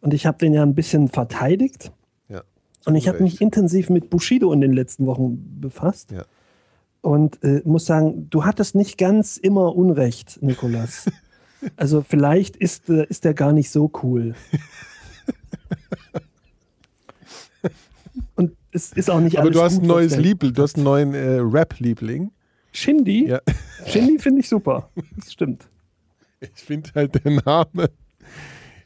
und 0.00 0.14
ich 0.14 0.26
habe 0.26 0.38
den 0.38 0.52
ja 0.54 0.62
ein 0.62 0.74
bisschen 0.74 1.08
verteidigt. 1.08 1.90
Und 2.86 2.94
ich 2.96 3.08
habe 3.08 3.22
mich 3.22 3.40
intensiv 3.40 3.88
mit 3.88 4.10
Bushido 4.10 4.52
in 4.52 4.60
den 4.60 4.72
letzten 4.72 5.06
Wochen 5.06 5.60
befasst. 5.60 6.10
Ja. 6.12 6.24
Und 7.00 7.42
äh, 7.42 7.62
muss 7.64 7.86
sagen, 7.86 8.28
du 8.30 8.44
hattest 8.44 8.74
nicht 8.74 8.98
ganz 8.98 9.36
immer 9.36 9.74
Unrecht, 9.74 10.42
Nikolas. 10.42 11.10
also 11.76 12.02
vielleicht 12.02 12.56
ist, 12.56 12.88
äh, 12.88 13.06
ist 13.08 13.24
der 13.24 13.34
gar 13.34 13.52
nicht 13.52 13.70
so 13.70 13.90
cool. 14.02 14.34
Und 18.36 18.52
es 18.72 18.92
ist 18.92 19.10
auch 19.10 19.20
nicht 19.20 19.38
Aber 19.38 19.50
du 19.50 19.62
hast 19.62 19.80
ein 19.80 19.86
neues 19.86 20.16
Liebling, 20.16 20.52
du 20.52 20.62
hast 20.62 20.76
einen 20.76 20.84
neuen 20.84 21.14
äh, 21.14 21.38
Rap-Liebling. 21.40 22.32
Shindy? 22.72 23.28
Ja. 23.28 23.40
Shindy 23.86 24.18
finde 24.18 24.40
ich 24.40 24.48
super. 24.48 24.90
Das 25.16 25.32
stimmt. 25.32 25.68
Ich 26.40 26.62
finde 26.62 26.90
halt 26.94 27.24
der 27.24 27.30
Name. 27.44 27.90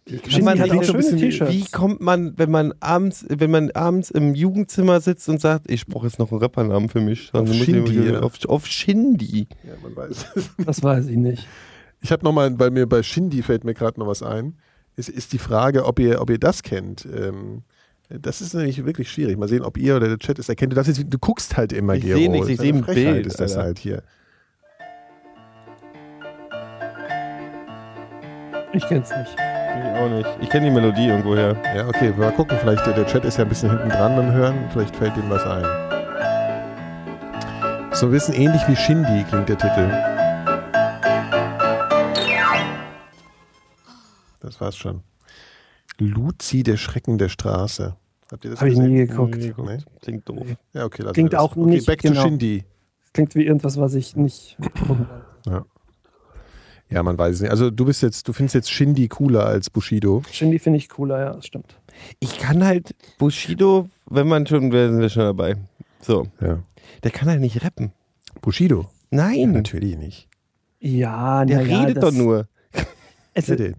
Shindy 0.08 0.42
man 0.42 0.58
hat 0.58 0.70
nicht 0.70 0.78
auch 0.80 0.84
so 0.84 0.92
ein 0.94 0.96
bisschen-. 0.98 1.48
Wie 1.48 1.64
kommt 1.70 2.00
man, 2.00 2.32
wenn 2.38 2.50
man 2.50 2.72
abends, 2.80 3.26
wenn 3.28 3.50
man 3.50 3.70
abends 3.72 4.10
im 4.10 4.34
Jugendzimmer 4.34 5.00
sitzt 5.00 5.28
und 5.28 5.40
sagt, 5.40 5.70
ich 5.70 5.86
brauche 5.86 6.06
jetzt 6.06 6.18
noch 6.18 6.30
einen 6.32 6.40
Rappernamen 6.40 6.88
für 6.88 7.00
mich. 7.00 7.30
Dann 7.32 7.42
Auf 7.42 7.50
ich- 7.54 7.64
Shindy, 7.64 8.10
ja. 8.12 8.20
auf, 8.20 8.34
auf 8.46 8.66
Shindy. 8.66 9.48
Ja, 9.64 9.72
man 9.82 9.94
weiß. 9.96 10.26
Das 10.64 10.82
weiß 10.82 11.06
ich 11.08 11.16
nicht. 11.16 11.46
Ich 12.00 12.10
habe 12.12 12.24
nochmal, 12.24 12.58
weil 12.58 12.70
mir 12.70 12.86
bei 12.86 13.02
Shindy 13.02 13.42
fällt 13.42 13.64
mir 13.64 13.74
gerade 13.74 13.98
noch 14.00 14.06
was 14.06 14.22
ein, 14.22 14.54
ist, 14.96 15.08
ist 15.08 15.32
die 15.32 15.38
Frage, 15.38 15.84
ob 15.84 15.98
ihr, 15.98 16.20
ob 16.20 16.30
ihr 16.30 16.38
das 16.38 16.62
kennt. 16.62 17.06
Ähm, 17.14 17.62
das 18.08 18.40
ist 18.40 18.54
nämlich 18.54 18.84
wirklich 18.86 19.10
schwierig. 19.10 19.36
Mal 19.36 19.48
sehen, 19.48 19.62
ob 19.62 19.76
ihr 19.76 19.96
oder 19.96 20.08
der 20.08 20.18
Chat 20.18 20.38
es 20.38 20.48
erkennt. 20.48 20.72
Du, 20.72 20.76
darfst 20.76 20.96
jetzt, 20.96 21.12
du 21.12 21.18
guckst 21.18 21.56
halt 21.56 21.72
immer, 21.72 21.94
Ich 21.96 22.04
Gero. 22.04 22.18
seh 22.18 22.28
nichts, 22.28 22.46
Das 22.46 22.48
ich 22.48 22.54
ist 22.54 22.60
seh 22.62 22.68
eine 22.68 22.78
ein 22.88 22.94
Bild, 22.94 23.26
ist 23.26 23.40
das 23.40 23.52
Alter. 23.52 23.62
halt 23.64 23.78
hier. 23.78 24.02
Ich 28.72 28.86
kenn's 28.86 29.10
nicht. 29.10 29.36
Ich 29.76 29.98
auch 29.98 30.08
nicht. 30.08 30.28
Ich 30.40 30.48
kenne 30.50 30.66
die 30.66 30.72
Melodie 30.72 31.08
irgendwoher. 31.08 31.56
Ja, 31.76 31.86
okay, 31.86 32.12
mal 32.16 32.32
gucken. 32.32 32.56
Vielleicht, 32.60 32.86
der 32.86 33.06
Chat 33.06 33.24
ist 33.24 33.36
ja 33.36 33.44
ein 33.44 33.48
bisschen 33.48 33.70
hinten 33.70 33.88
dran 33.90 34.16
beim 34.16 34.32
Hören. 34.32 34.68
Vielleicht 34.70 34.96
fällt 34.96 35.16
ihm 35.16 35.28
was 35.28 35.44
ein. 35.44 35.64
So 37.94 38.06
ein 38.06 38.12
bisschen 38.12 38.34
ähnlich 38.34 38.66
wie 38.68 38.76
Shindy 38.76 39.24
klingt 39.28 39.48
der 39.48 39.58
Titel. 39.58 39.90
Das 44.40 44.60
war's 44.60 44.76
schon. 44.76 45.02
Luzi, 45.98 46.62
der 46.62 46.76
Schrecken 46.76 47.18
der 47.18 47.28
Straße. 47.28 47.96
Habt 48.30 48.44
ihr 48.44 48.50
das 48.52 48.60
Habe 48.60 48.70
ich 48.70 48.76
gesehen? 48.76 48.92
nie 48.92 49.06
geguckt. 49.06 49.36
Nee, 49.36 49.52
guck. 49.54 49.66
Nee? 49.66 49.78
Klingt 50.00 50.28
doof. 50.28 50.46
Ja, 50.72 50.84
okay, 50.84 51.02
lassen 51.02 51.14
Klingt 51.14 51.32
wir 51.32 51.38
das. 51.38 51.44
auch 51.44 51.56
okay, 51.56 51.70
nicht 51.70 51.86
back 51.86 52.00
genau. 52.00 52.22
to 52.22 52.28
Shindy. 52.28 52.64
Klingt 53.12 53.34
wie 53.34 53.44
irgendwas, 53.44 53.78
was 53.80 53.94
ich 53.94 54.14
nicht 54.16 54.56
gucken 54.86 55.06
will. 55.44 55.62
Ja, 56.90 57.02
man 57.02 57.18
weiß 57.18 57.36
es 57.36 57.40
nicht. 57.42 57.50
Also 57.50 57.70
du 57.70 57.84
bist 57.84 58.02
jetzt, 58.02 58.26
du 58.28 58.32
findest 58.32 58.54
jetzt 58.54 58.70
Shindy 58.70 59.08
cooler 59.08 59.44
als 59.46 59.68
Bushido. 59.70 60.22
Shindy 60.30 60.58
finde 60.58 60.78
ich 60.78 60.88
cooler, 60.88 61.20
ja, 61.20 61.32
das 61.34 61.46
stimmt. 61.46 61.78
Ich 62.20 62.38
kann 62.38 62.64
halt 62.64 62.94
Bushido, 63.18 63.88
wenn 64.08 64.26
man 64.28 64.46
schon, 64.46 64.72
wir 64.72 64.88
sind 64.90 65.00
wir 65.00 65.08
schon 65.10 65.22
dabei. 65.24 65.56
So, 66.00 66.26
Ja. 66.40 66.62
der 67.02 67.10
kann 67.10 67.28
halt 67.28 67.40
nicht 67.40 67.62
rappen. 67.64 67.92
Bushido? 68.40 68.88
Nein, 69.10 69.52
Natürlich 69.52 69.96
nicht. 69.96 70.28
Ja, 70.80 71.44
der 71.44 71.58
na 71.58 71.62
ja, 71.64 71.80
redet 71.82 72.02
doch 72.02 72.12
nur. 72.12 72.46
Der, 73.36 73.72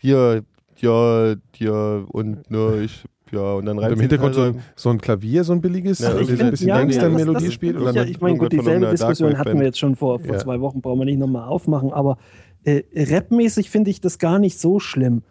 Ja, 0.00 0.40
ja, 0.78 1.34
ja 1.58 2.04
und 2.08 2.50
ne, 2.50 2.82
ich, 2.82 3.04
ja 3.32 3.52
und 3.54 3.66
dann 3.66 3.76
und 3.78 3.82
reimt 3.84 3.92
im 3.92 3.98
sich 3.98 4.02
Hintergrund 4.04 4.34
so, 4.34 4.40
also- 4.42 4.58
ein- 4.58 4.64
so 4.76 4.90
ein 4.90 5.00
Klavier, 5.00 5.44
so 5.44 5.52
ein 5.52 5.60
billiges, 5.60 5.98
Ja, 6.00 6.10
also 6.10 6.24
so 6.36 6.42
ein 6.44 6.50
bisschen 6.50 6.68
ja, 6.68 6.78
Gangster-Melodie 6.78 7.44
das- 7.46 7.54
spielt. 7.54 7.76
Und 7.76 7.86
ja, 7.86 7.92
dann, 7.92 8.08
ich 8.08 8.20
meine, 8.20 8.38
gut, 8.38 8.52
dieselbe 8.52 8.86
Diskussion 8.90 9.38
hatten 9.38 9.58
wir 9.58 9.66
jetzt 9.66 9.78
schon 9.78 9.96
vor, 9.96 10.18
vor 10.20 10.34
Ja. 10.34 10.38
zwei 10.40 10.60
Wochen, 10.60 10.80
brauchen 10.80 10.98
wir 11.00 11.04
nicht 11.06 11.18
nochmal 11.18 11.48
aufmachen, 11.48 11.92
aber 11.92 12.18
äh, 12.64 12.82
rapmäßig 12.94 13.70
finde 13.70 13.90
ich 13.90 14.00
das 14.00 14.18
gar 14.18 14.38
nicht 14.38 14.58
so 14.58 14.78
schlimm. 14.78 15.22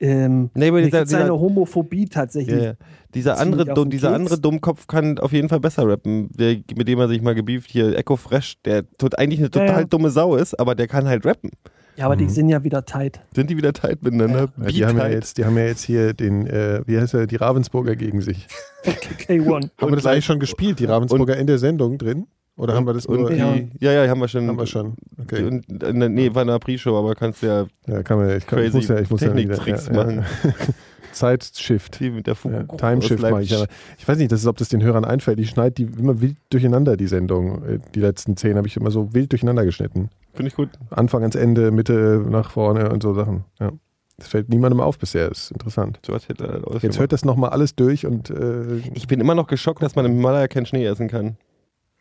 Ähm, 0.00 0.50
Nee, 0.54 0.68
aber 0.68 0.82
dieser, 0.82 1.00
geht 1.00 1.08
seine 1.08 1.24
dieser, 1.26 1.38
Homophobie 1.40 2.06
tatsächlich. 2.06 2.56
ja, 2.60 2.64
ja. 2.64 2.74
dieser, 3.14 3.38
andere, 3.38 3.64
Dumm- 3.64 3.90
dieser 3.90 4.08
Keks. 4.08 4.18
andere 4.20 4.40
Dummkopf 4.40 4.88
kann 4.88 5.18
auf 5.20 5.32
jeden 5.32 5.48
Fall 5.48 5.60
besser 5.60 5.86
rappen, 5.88 6.28
der, 6.36 6.56
mit 6.76 6.88
dem 6.88 6.98
er 6.98 7.06
sich 7.08 7.22
mal 7.22 7.34
gebieft 7.36 7.70
hier, 7.70 7.96
Echo 7.96 8.16
Fresh, 8.16 8.60
der 8.64 8.84
tot, 8.98 9.16
eigentlich 9.18 9.38
eine 9.38 9.46
Ja, 9.46 9.50
total 9.66 9.80
ja. 9.82 9.84
dumme 9.84 10.10
Sau 10.10 10.34
ist, 10.34 10.58
aber 10.58 10.74
der 10.74 10.88
kann 10.88 11.06
halt 11.06 11.24
rappen. 11.24 11.50
Ja, 11.96 12.06
aber 12.06 12.16
die 12.16 12.28
sind 12.28 12.48
ja 12.48 12.64
wieder 12.64 12.84
tight. 12.84 13.20
Sind 13.34 13.50
die 13.50 13.56
wieder 13.56 13.72
tight 13.72 14.02
miteinander? 14.02 14.48
ja, 14.56 14.66
die, 14.66 14.84
haben 14.86 14.98
ja 14.98 15.08
jetzt, 15.08 15.38
die 15.38 15.44
haben 15.44 15.56
ja 15.56 15.64
jetzt 15.64 15.82
hier 15.82 16.12
den, 16.12 16.46
äh, 16.46 16.82
wie 16.86 16.98
heißt 16.98 17.14
er, 17.14 17.26
die 17.26 17.36
Ravensburger 17.36 17.94
gegen 17.96 18.20
sich. 18.20 18.48
K1. 18.84 19.70
Haben 19.78 19.92
wir 19.92 19.96
das 19.96 20.06
eigentlich 20.06 20.24
schon 20.24 20.40
gespielt, 20.40 20.80
die 20.80 20.86
Ravensburger 20.86 21.36
in 21.36 21.46
der 21.46 21.58
Sendung 21.58 21.98
drin? 21.98 22.26
Oder 22.56 22.74
haben 22.74 22.86
wir 22.86 22.94
das 22.94 23.06
und 23.06 23.20
nur? 23.20 23.30
die, 23.30 23.36
Ja. 23.36 23.54
ja. 23.80 24.04
ja, 24.04 24.08
haben 24.08 24.20
wir 24.20 24.28
schon. 24.28 24.46
Haben 24.46 24.58
wir 24.58 24.66
schon. 24.66 24.94
Okay. 25.20 25.44
Und, 25.44 25.82
äh, 25.82 25.92
nee, 26.08 26.32
war 26.34 26.42
eine 26.42 26.58
Pre-Show, 26.58 26.96
aber 26.96 27.14
kannst 27.14 27.42
ja 27.42 27.66
Ja, 27.86 28.02
kann 28.02 28.18
man, 28.18 28.36
ich, 28.36 28.46
kann, 28.46 28.60
ich 28.60 28.70
Crazy 28.70 28.76
muss 28.76 28.88
ja, 28.88 28.98
ich 29.00 29.10
muss 29.10 29.20
ja 29.22 29.34
wieder, 29.34 29.54
Techniktricks 29.54 29.86
ja, 29.88 29.92
ja. 29.92 30.04
machen. 30.04 30.24
Zeitshift. 31.12 32.00
die 32.00 32.10
mit 32.10 32.26
der 32.26 32.36
Ja, 32.44 32.64
Timeshift 32.64 33.22
mache 33.22 33.42
ich. 33.42 33.54
Aber 33.54 33.66
ich 33.98 34.06
weiß 34.06 34.18
nicht, 34.18 34.32
das 34.32 34.40
ist, 34.40 34.46
ob 34.46 34.56
das 34.56 34.68
den 34.68 34.82
Hörern 34.82 35.04
einfällt. 35.04 35.38
Ich 35.38 35.50
schneide 35.50 35.72
die 35.72 35.84
immer 35.84 36.20
wild 36.20 36.36
durcheinander, 36.50 36.96
die 36.96 37.06
Sendung. 37.06 37.64
Äh, 37.64 37.78
Die 37.94 38.00
letzten 38.00 38.36
zehn 38.36 38.56
habe 38.56 38.66
ich 38.66 38.76
immer 38.76 38.90
so 38.90 39.14
wild 39.14 39.32
durcheinander 39.32 39.64
geschnitten. 39.64 40.10
Finde 40.34 40.48
ich 40.48 40.54
gut. 40.56 40.68
Anfang 40.90 41.22
ans 41.22 41.34
Ende, 41.36 41.70
Mitte 41.70 42.22
nach 42.28 42.50
vorne 42.50 42.90
und 42.90 43.02
so 43.02 43.14
Sachen. 43.14 43.44
Ja. 43.60 43.72
Das 44.16 44.28
fällt 44.28 44.48
niemandem 44.48 44.80
auf 44.80 44.98
bisher, 44.98 45.28
ist 45.30 45.50
interessant. 45.50 45.98
So 46.06 46.12
was 46.12 46.28
hätte 46.28 46.44
er 46.44 46.52
halt 46.72 46.82
Jetzt 46.82 47.00
hört 47.00 47.12
das 47.12 47.24
nochmal 47.24 47.50
alles 47.50 47.74
durch 47.74 48.06
und 48.06 48.30
äh, 48.30 48.76
Ich 48.94 49.08
bin 49.08 49.20
immer 49.20 49.34
noch 49.34 49.46
geschockt, 49.48 49.82
dass 49.82 49.96
man 49.96 50.04
im 50.06 50.12
Himalaya 50.12 50.46
keinen 50.46 50.66
Schnee 50.66 50.84
essen 50.86 51.08
kann. 51.08 51.36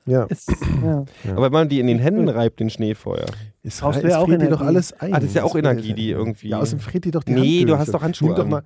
ja. 0.05 0.23
Ist, 0.25 0.51
ja. 0.83 1.05
Ja. 1.23 1.31
Aber 1.31 1.45
wenn 1.45 1.51
man 1.53 1.69
die 1.69 1.79
in 1.79 1.87
den 1.87 1.97
Händen 1.99 2.29
reibt, 2.29 2.59
den 2.59 2.69
Schnee 2.69 2.93
vorher. 2.93 3.25
Es, 3.63 3.75
es 3.75 3.79
ja 4.03 4.19
auch 4.19 4.25
friert 4.25 4.41
dir 4.41 4.49
doch 4.49 4.59
Energie. 4.61 4.63
alles 4.65 4.93
ein. 4.99 5.13
Ah, 5.13 5.19
das 5.19 5.29
ist 5.29 5.35
ja 5.35 5.43
auch 5.43 5.55
Energie, 5.55 5.93
die 5.93 6.09
irgendwie- 6.11 6.49
Ja, 6.49 6.59
außerdem 6.59 6.79
friert 6.81 7.05
dir 7.05 7.11
doch 7.13 7.23
die 7.23 7.31
Nee, 7.33 7.59
Hand 7.61 7.69
du 7.69 7.77
hast 7.79 7.93
doch 7.93 8.01
Handschuhe 8.03 8.27
Nimm 8.29 8.35
doch 8.35 8.43
an. 8.43 8.49
mal. 8.49 8.63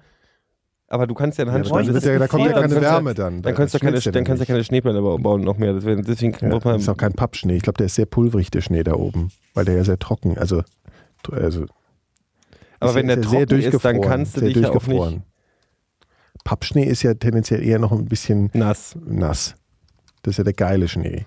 Aber 0.89 1.05
du 1.05 1.13
kannst 1.13 1.38
ja 1.38 1.43
einen 1.43 1.49
Ja, 1.51 1.55
Handschuh. 1.73 1.91
dann, 1.91 2.01
ja, 2.13 2.19
da 2.19 2.27
kommt 2.27 2.45
ja 2.45 2.53
keine 2.53 2.73
dann 2.73 2.81
Wärme 2.81 3.13
dann. 3.13 3.41
Dann 3.41 3.55
kannst 3.55 3.73
du 3.75 3.79
keine, 3.79 3.97
ja 3.97 4.11
dann 4.11 4.23
kannst 4.23 4.39
nicht. 4.39 4.47
keine 4.47 4.63
Schneeblätter 4.63 5.01
ba- 5.01 5.17
bauen 5.17 5.41
noch 5.41 5.57
mehr. 5.57 5.73
Deswegen, 5.73 6.01
deswegen 6.03 6.33
Ja, 6.41 6.49
braucht 6.49 6.63
man. 6.65 6.77
ist 6.79 6.88
auch 6.88 6.95
kein 6.95 7.11
Pappschnee. 7.13 7.57
Ich 7.57 7.63
glaube, 7.63 7.77
der 7.77 7.88
ist 7.88 7.95
sehr 7.95 8.05
pulverig, 8.05 8.51
der 8.51 8.61
Schnee 8.61 8.83
da 8.83 8.93
oben. 8.93 9.31
Weil 9.53 9.65
der 9.65 9.75
ja 9.75 9.83
sehr 9.83 9.99
trocken, 9.99 10.38
also, 10.38 10.63
also 11.31 11.65
aber 12.79 12.95
wenn 12.95 13.09
ja- 13.09 13.15
der 13.15 13.23
ja 13.25 13.45
trocken 13.45 13.59
ist, 13.61 13.83
dann 13.85 14.01
kannst 14.01 14.38
du 14.38 14.41
dich 14.41 14.55
ja 14.55 14.69
auch 14.69 14.88
nicht. 14.88 15.21
Pappschnee 16.43 16.83
ist 16.85 17.03
ja 17.03 17.13
tendenziell 17.15 17.61
eher 17.63 17.79
noch 17.79 17.91
ein 17.91 18.05
bisschen 18.05 18.49
nass. 18.53 18.95
nass. 19.05 19.55
Das 20.23 20.33
ist 20.33 20.38
ja 20.38 20.43
der 20.45 20.53
geile 20.53 20.88
Schnee. 20.88 21.25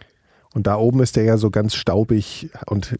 Und 0.54 0.66
da 0.66 0.76
oben 0.76 1.00
ist 1.00 1.16
der 1.16 1.24
ja 1.24 1.36
so 1.36 1.50
ganz 1.50 1.74
staubig 1.74 2.50
und 2.66 2.96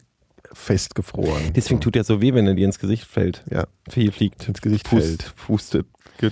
festgefroren. 0.53 1.53
Deswegen 1.55 1.81
tut 1.81 1.95
der 1.95 2.03
so 2.03 2.21
weh, 2.21 2.33
wenn 2.33 2.47
er 2.47 2.53
dir 2.53 2.65
ins 2.65 2.79
Gesicht 2.79 3.05
fällt. 3.05 3.43
Ja. 3.49 3.65
Viel 3.89 4.11
fliegt. 4.11 4.47
ins 4.47 4.61
Gesicht 4.61 4.89
Pust, 4.89 5.23
fällt. 5.23 5.35
pustet. 5.47 5.85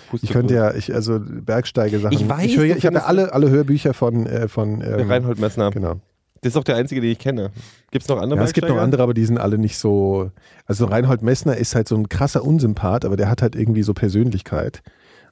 Pustet 0.09 0.24
Ich 0.24 0.30
könnte 0.30 0.53
ja, 0.53 0.74
ich, 0.74 0.93
also 0.93 1.20
Bergsteigesachen. 1.20 2.15
Ich 2.15 2.28
weiß, 2.28 2.45
ich, 2.45 2.57
höre, 2.57 2.76
ich 2.76 2.86
habe 2.86 2.97
ja 2.97 3.05
alle, 3.05 3.34
alle 3.34 3.49
Hörbücher 3.49 3.93
von, 3.93 4.26
äh, 4.28 4.47
von 4.47 4.82
ähm, 4.82 5.09
Reinhold 5.09 5.39
Messner. 5.39 5.72
Genau. 5.72 5.99
Das 6.41 6.53
ist 6.53 6.57
auch 6.57 6.63
der 6.63 6.76
einzige, 6.76 7.01
den 7.01 7.11
ich 7.11 7.20
kenne. 7.20 7.51
Gibt 7.91 8.03
es 8.03 8.09
noch 8.09 8.20
andere 8.20 8.39
Ja, 8.39 8.45
es 8.45 8.53
gibt 8.53 8.70
noch 8.70 8.78
andere, 8.78 9.03
aber 9.03 9.13
die 9.13 9.26
sind 9.26 9.38
alle 9.38 9.57
nicht 9.57 9.78
so. 9.78 10.32
Also 10.65 10.86
Reinhold 10.86 11.22
Messner 11.22 11.57
ist 11.57 11.76
halt 11.76 11.88
so 11.88 11.95
ein 11.95 12.07
krasser 12.07 12.43
Unsympath, 12.43 13.03
aber 13.03 13.17
der 13.17 13.30
hat 13.30 13.41
halt 13.41 13.55
irgendwie 13.55 13.84
so 13.84 13.93
Persönlichkeit. 13.93 14.82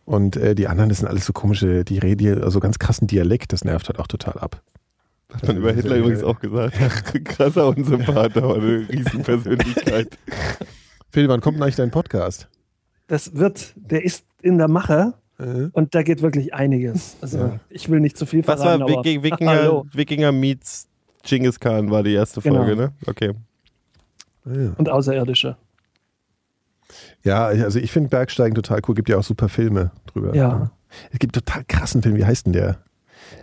Und 0.03 0.37
äh, 0.37 0.55
die 0.55 0.67
anderen, 0.67 0.89
das 0.89 0.99
sind 0.99 1.07
alles 1.07 1.25
so 1.25 1.33
komische, 1.33 1.83
die 1.83 1.99
reden 1.99 2.19
hier 2.19 2.43
also 2.43 2.59
ganz 2.59 2.79
krassen 2.79 3.07
Dialekt, 3.07 3.53
das 3.53 3.63
nervt 3.63 3.89
halt 3.89 3.99
auch 3.99 4.07
total 4.07 4.39
ab. 4.39 4.61
Hat 5.33 5.45
man 5.47 5.57
über 5.57 5.73
Hitler 5.73 5.97
übrigens 5.97 6.23
auch 6.23 6.39
gesagt. 6.39 6.75
Krasser 7.25 7.67
Unsympath, 7.67 8.37
aber 8.37 8.55
eine 8.55 8.87
Riesenpersönlichkeit. 8.89 10.17
Phil, 11.11 11.27
wann 11.27 11.41
kommt 11.41 11.57
denn 11.57 11.63
eigentlich 11.63 11.75
dein 11.75 11.91
Podcast? 11.91 12.47
Das 13.07 13.35
wird, 13.35 13.73
der 13.75 14.03
ist 14.03 14.25
in 14.41 14.57
der 14.57 14.67
Mache 14.69 15.13
Äh? 15.39 15.67
und 15.73 15.93
da 15.95 16.03
geht 16.03 16.21
wirklich 16.21 16.53
einiges. 16.53 17.17
Also 17.21 17.37
Ja. 17.39 17.59
ich 17.69 17.89
will 17.89 17.99
nicht 17.99 18.17
zu 18.17 18.25
viel 18.25 18.45
Was 18.47 18.61
verraten, 18.61 18.81
war 18.83 18.89
aber 18.89 19.03
Wiki- 19.03 19.21
Wikinger. 19.23 19.83
Wikinger 19.93 20.31
meets 20.31 20.87
Genghis 21.23 21.59
Khan 21.59 21.91
war 21.91 22.03
die 22.03 22.13
erste 22.13 22.41
Genau. 22.41 22.57
Folge, 22.63 22.75
ne? 22.75 22.93
Okay. 23.05 23.33
Ja. 24.45 24.71
und 24.77 24.87
Außerirdische. 24.89 25.57
Ja, 27.23 27.45
also 27.47 27.79
ich 27.79 27.91
finde 27.91 28.09
Bergsteigen 28.09 28.55
total 28.55 28.79
cool. 28.87 28.95
Gibt 28.95 29.09
ja 29.09 29.17
auch 29.17 29.23
super 29.23 29.49
Filme 29.49 29.91
drüber. 30.05 30.33
Ja. 30.33 30.71
Es 31.11 31.19
gibt 31.19 31.35
total 31.35 31.65
krassen 31.67 32.01
Film. 32.01 32.15
Wie 32.15 32.23
heißt 32.25 32.45
denn 32.45 32.53
der? 32.53 32.77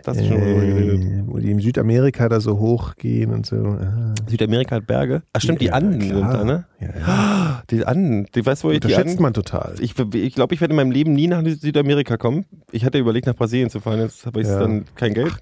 Das 0.05 0.17
ist 0.17 0.27
schon. 0.27 0.37
Äh, 0.37 1.23
wo 1.25 1.39
die 1.39 1.49
in 1.49 1.59
Südamerika 1.59 2.29
da 2.29 2.39
so 2.39 2.59
hochgehen 2.59 3.33
und 3.33 3.45
so. 3.45 3.55
Ah. 3.55 4.13
Südamerika 4.27 4.75
hat 4.75 4.85
Berge. 4.87 5.23
Ach 5.33 5.41
stimmt, 5.41 5.61
die 5.61 5.65
Ja, 5.65 5.73
Anden 5.73 5.99
klar. 5.99 6.31
sind 6.31 6.33
da, 6.33 6.43
ne? 6.43 6.65
Ja, 6.79 6.89
ja. 6.99 7.63
Die 7.71 7.85
Anden. 7.85 8.27
Die 8.35 8.45
weißt 8.45 8.63
wo 8.63 8.69
ich 8.69 8.79
die 8.79 8.85
Unterschätzt 8.85 9.09
Anden... 9.13 9.21
man 9.23 9.33
total. 9.33 9.75
Ich 9.79 9.95
glaube, 9.95 10.17
ich, 10.19 10.35
glaub, 10.35 10.51
ich 10.51 10.61
werde 10.61 10.73
in 10.73 10.75
meinem 10.75 10.91
Leben 10.91 11.13
nie 11.13 11.27
nach 11.27 11.43
Südamerika 11.43 12.17
kommen. 12.17 12.45
Ich 12.71 12.85
hatte 12.85 12.99
überlegt, 12.99 13.25
nach 13.25 13.35
Brasilien 13.35 13.71
zu 13.71 13.79
fahren, 13.79 13.99
jetzt 13.99 14.25
habe 14.27 14.41
ich 14.41 14.47
Ja. 14.47 14.59
dann 14.59 14.85
kein 14.95 15.13
Geld. 15.15 15.33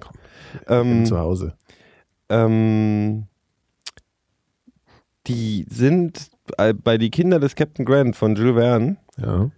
Ach 0.66 0.82
Ähm, 0.82 1.06
zu 1.06 1.20
Hause. 1.20 1.54
ähm, 2.30 3.26
die 5.28 5.66
sind 5.70 6.30
bei 6.84 6.98
Die 6.98 7.10
Kinder 7.10 7.40
des 7.40 7.56
Captain 7.56 7.86
Grant 7.86 8.16
von 8.16 8.36
Jules 8.36 8.56
Verne. 8.56 8.98
Ja. 9.18 9.50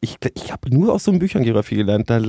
Ich, 0.00 0.16
ich 0.34 0.52
habe 0.52 0.70
nur 0.70 0.92
aus 0.92 1.04
so 1.04 1.10
einem 1.10 1.18
Büchern 1.18 1.42
Geografie 1.42 1.76
gelernt. 1.76 2.08
Da 2.08 2.20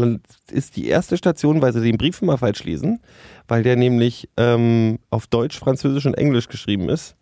ist 0.52 0.76
die 0.76 0.88
erste 0.88 1.18
Station, 1.18 1.62
weil 1.62 1.72
sie 1.72 1.82
den 1.82 1.98
Brief 1.98 2.22
immer 2.22 2.38
falsch 2.38 2.64
lesen, 2.64 3.00
weil 3.48 3.62
der 3.62 3.76
nämlich 3.76 4.28
ähm, 4.38 5.00
auf 5.12 5.28
Deutsch, 5.28 5.60
Französisch 5.60 6.06
und 6.06 6.16
Englisch 6.16 6.48
geschrieben 6.48 6.90
ist. 6.90 7.16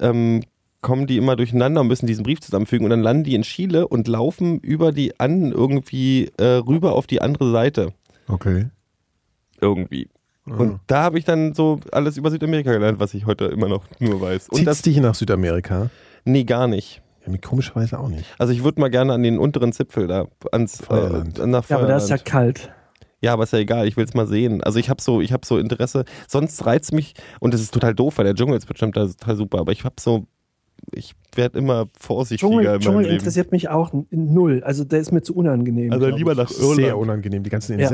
Ähm, 0.00 0.42
kommen 0.80 1.06
die 1.06 1.16
immer 1.16 1.36
durcheinander 1.36 1.80
und 1.80 1.88
müssen 1.88 2.06
diesen 2.06 2.22
Brief 2.22 2.40
zusammenfügen 2.40 2.84
und 2.84 2.90
dann 2.90 3.02
landen 3.02 3.24
die 3.24 3.34
in 3.34 3.42
Chile 3.42 3.88
und 3.88 4.06
laufen 4.06 4.60
über 4.60 4.92
die 4.92 5.18
Anden 5.18 5.52
irgendwie 5.52 6.30
äh, 6.38 6.44
rüber 6.44 6.92
auf 6.92 7.06
die 7.06 7.20
andere 7.20 7.50
Seite. 7.50 7.92
Okay. 8.28 8.66
Irgendwie. 9.60 10.08
Ah. 10.46 10.56
Und 10.56 10.80
da 10.86 11.02
habe 11.02 11.18
ich 11.18 11.24
dann 11.24 11.54
so 11.54 11.80
alles 11.90 12.16
über 12.16 12.30
Südamerika 12.30 12.72
gelernt, 12.72 13.00
was 13.00 13.14
ich 13.14 13.26
heute 13.26 13.46
immer 13.46 13.68
noch 13.68 13.84
nur 13.98 14.20
weiß. 14.20 14.48
Und 14.48 14.56
Zieht's 14.56 14.66
das, 14.66 14.82
dich 14.82 14.98
nach 14.98 15.14
Südamerika? 15.14 15.90
nee, 16.24 16.44
gar 16.44 16.68
nicht. 16.68 17.02
Komischerweise 17.36 17.98
auch 18.00 18.08
nicht. 18.08 18.24
Also 18.38 18.52
ich 18.52 18.64
würde 18.64 18.80
mal 18.80 18.88
gerne 18.88 19.12
an 19.12 19.22
den 19.22 19.38
unteren 19.38 19.72
Zipfel 19.72 20.06
da, 20.06 20.26
ans 20.52 20.80
Feuerland. 20.80 21.38
Äh, 21.38 21.46
nach 21.46 21.68
Ja, 21.68 21.76
aber 21.76 21.86
da 21.86 21.96
ist 21.98 22.08
ja 22.08 22.16
Feuerland. 22.16 22.24
kalt. 22.24 22.72
Ja, 23.20 23.32
aber 23.32 23.42
ist 23.42 23.52
ja 23.52 23.58
egal, 23.58 23.86
ich 23.88 23.96
will 23.96 24.04
es 24.04 24.14
mal 24.14 24.26
sehen. 24.26 24.62
Also 24.62 24.78
ich 24.78 24.88
habe 24.88 25.02
so, 25.02 25.20
ich 25.20 25.32
habe 25.32 25.44
so 25.44 25.58
Interesse. 25.58 26.04
Sonst 26.28 26.64
reizt 26.64 26.92
mich, 26.92 27.14
und 27.40 27.52
das 27.52 27.60
ist 27.60 27.74
total 27.74 27.94
doof, 27.94 28.16
weil 28.18 28.24
der 28.24 28.34
Dschungel 28.34 28.56
ist 28.56 28.66
bestimmt 28.66 28.96
da 28.96 29.06
total 29.06 29.36
super, 29.36 29.58
aber 29.58 29.72
ich 29.72 29.84
habe 29.84 29.96
so, 29.98 30.26
ich 30.92 31.14
werde 31.34 31.58
immer 31.58 31.86
vorsichtiger 31.98 32.48
Dschungel, 32.48 32.64
in 32.64 32.70
meinem 32.70 32.80
Dschungel 32.80 33.02
Leben. 33.06 33.14
interessiert 33.16 33.50
mich 33.50 33.68
auch 33.68 33.92
null. 34.10 34.62
Also 34.64 34.84
der 34.84 35.00
ist 35.00 35.10
mir 35.10 35.22
zu 35.22 35.34
unangenehm. 35.34 35.92
Also 35.92 36.06
lieber 36.06 36.36
nach 36.36 36.48
Sehr 36.48 36.64
Irland. 36.78 36.94
unangenehm, 37.02 37.42
die 37.42 37.50
ganzen 37.50 37.78
Ja. 37.78 37.90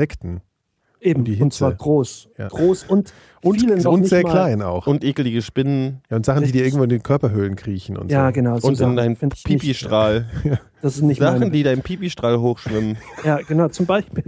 Eben, 1.05 1.19
und 1.19 1.25
die 1.25 1.41
und 1.41 1.53
zwar 1.53 1.71
Hitze. 1.71 1.83
groß. 1.83 2.29
Ja. 2.37 2.47
Groß 2.47 2.83
und, 2.85 3.13
Und, 3.41 3.61
vielen 3.61 3.79
noch 3.81 3.91
und 3.93 3.99
nicht 4.01 4.09
sehr 4.09 4.23
mal, 4.23 4.31
klein 4.31 4.61
auch. 4.61 4.87
Und 4.87 5.03
ekelige 5.03 5.41
Spinnen 5.41 6.01
ja, 6.09 6.17
und 6.17 6.25
Sachen, 6.25 6.43
die 6.43 6.51
dir 6.51 6.63
irgendwo 6.65 6.83
in 6.83 6.89
den 6.89 7.03
Körperhöhlen 7.03 7.55
kriechen 7.55 7.95
und 7.97 8.11
Ja, 8.11 8.27
so. 8.27 8.33
genau. 8.33 8.57
so 8.59 8.67
und 8.67 8.97
in 8.97 9.11
nicht- 9.11 9.43
Pipistrahl. 9.43 10.25
Das 10.81 10.97
ist 10.97 11.01
nicht 11.01 11.19
Sachen, 11.19 11.39
mein, 11.39 11.51
die 11.51 11.63
deinem 11.63 11.81
Pipistrahl 11.81 12.39
hochschwimmen. 12.39 12.97
Ja, 13.23 13.37
genau. 13.37 13.69
Zum 13.69 13.87
Beispiel, 13.87 14.23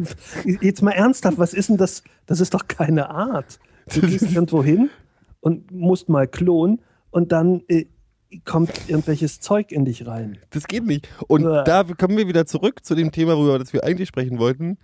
jetzt 0.62 0.82
mal 0.82 0.90
ernsthaft, 0.92 1.38
was 1.38 1.54
ist 1.54 1.70
denn 1.70 1.78
das? 1.78 2.04
Das 2.26 2.40
ist 2.40 2.54
doch 2.56 2.68
keine 2.68 3.12
Art. 3.12 3.60
Du 3.94 4.02
gehst 4.08 4.24
irgendwo 4.34 4.64
hin 4.64 4.90
und 5.40 5.72
musst 5.72 6.10
mal 6.10 6.28
klonen 6.28 6.82
und 7.12 7.32
dann 7.32 7.62
äh, 7.68 7.86
kommt 8.44 8.72
irgendwelches 8.88 9.40
Zeug 9.40 9.72
in 9.72 9.86
dich 9.86 10.08
rein. 10.08 10.40
Das 10.50 10.66
geht 10.68 10.86
nicht. 10.86 11.08
Und 11.28 11.44
Bäh. 11.44 11.64
da 11.64 11.84
kommen 11.84 12.18
wir 12.18 12.28
wieder 12.28 12.48
zurück 12.48 12.84
zu 12.84 12.96
dem 12.96 13.12
Thema, 13.12 13.38
worüber 13.38 13.60
das 13.60 13.72
wir 13.72 13.84
eigentlich 13.84 14.08
sprechen 14.10 14.40
wollten. 14.40 14.78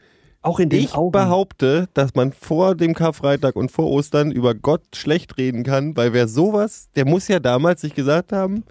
Auch 0.43 0.59
in 0.59 0.69
den 0.69 0.81
Ich 0.81 0.93
Augen. 0.93 1.11
behaupte, 1.13 1.87
dass 1.93 2.13
man 2.15 2.33
vor 2.33 2.75
dem 2.75 2.93
Karfreitag 2.93 3.55
und 3.55 3.71
vor 3.71 3.89
Ostern 3.89 4.31
über 4.31 4.53
Gott 4.53 4.83
schlecht 4.95 5.37
reden 5.37 5.63
kann, 5.63 5.95
weil 5.97 6.13
wer 6.13 6.27
sowas, 6.27 6.89
der 6.95 7.05
muss 7.05 7.27
ja 7.29 7.39
damals 7.39 7.81
sich 7.81 7.95
gesagt 7.95 8.31
haben, 8.33 8.63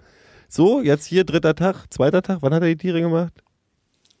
so, 0.47 0.81
jetzt 0.81 1.05
hier 1.05 1.23
dritter 1.23 1.55
Tag, 1.55 1.87
zweiter 1.91 2.21
Tag, 2.21 2.37
wann 2.41 2.53
hat 2.53 2.61
er 2.61 2.69
die 2.69 2.77
Tiere 2.77 3.01
gemacht? 3.01 3.33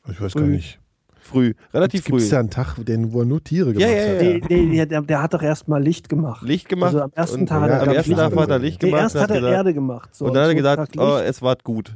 Ich 0.09 0.19
weiß 0.19 0.33
gar 0.33 0.41
nicht. 0.43 0.79
Früh, 1.21 1.53
relativ 1.73 2.03
Gibt 2.03 2.17
es 2.17 2.25
früh. 2.25 2.31
da 2.31 2.39
einen 2.39 2.49
Tag, 2.49 2.75
den, 2.83 3.13
wo 3.13 3.19
er 3.21 3.25
nur 3.25 3.41
Tiere 3.41 3.71
Ja, 3.73 3.87
gemacht 3.87 3.91
ja, 3.95 4.13
hat? 4.15 4.21
ja. 4.21 4.33
Nee, 4.33 4.41
nee, 4.49 4.61
nee, 4.65 4.85
der, 4.85 5.01
der 5.03 5.21
hat 5.21 5.33
doch 5.33 5.41
erstmal 5.41 5.81
Licht 5.81 6.09
gemacht. 6.09 6.41
Licht 6.45 6.67
gemacht. 6.67 6.87
Also 6.95 7.01
am 7.03 7.11
ersten 7.15 7.41
und, 7.41 7.47
Tag 7.47 7.61
hat 7.61 7.69
er, 7.69 7.81
am 7.83 7.89
ersten 7.89 8.09
Licht 8.11 8.19
Tag 8.19 8.25
hat 8.25 8.33
er 8.33 8.45
gemacht. 8.47 8.61
Licht 8.61 8.81
Nee, 8.81 8.89
gemacht. 8.89 9.03
erst 9.03 9.15
und 9.15 9.21
hat 9.21 9.29
er 9.29 9.35
gesagt, 9.37 9.53
Erde 9.55 9.73
gemacht. 9.73 10.15
So, 10.15 10.25
und 10.25 10.33
dann 10.33 10.43
hat 10.43 10.49
er 10.49 10.55
gesagt, 10.55 10.97
oh, 10.97 11.17
es 11.23 11.41
war 11.41 11.55
gut. 11.63 11.95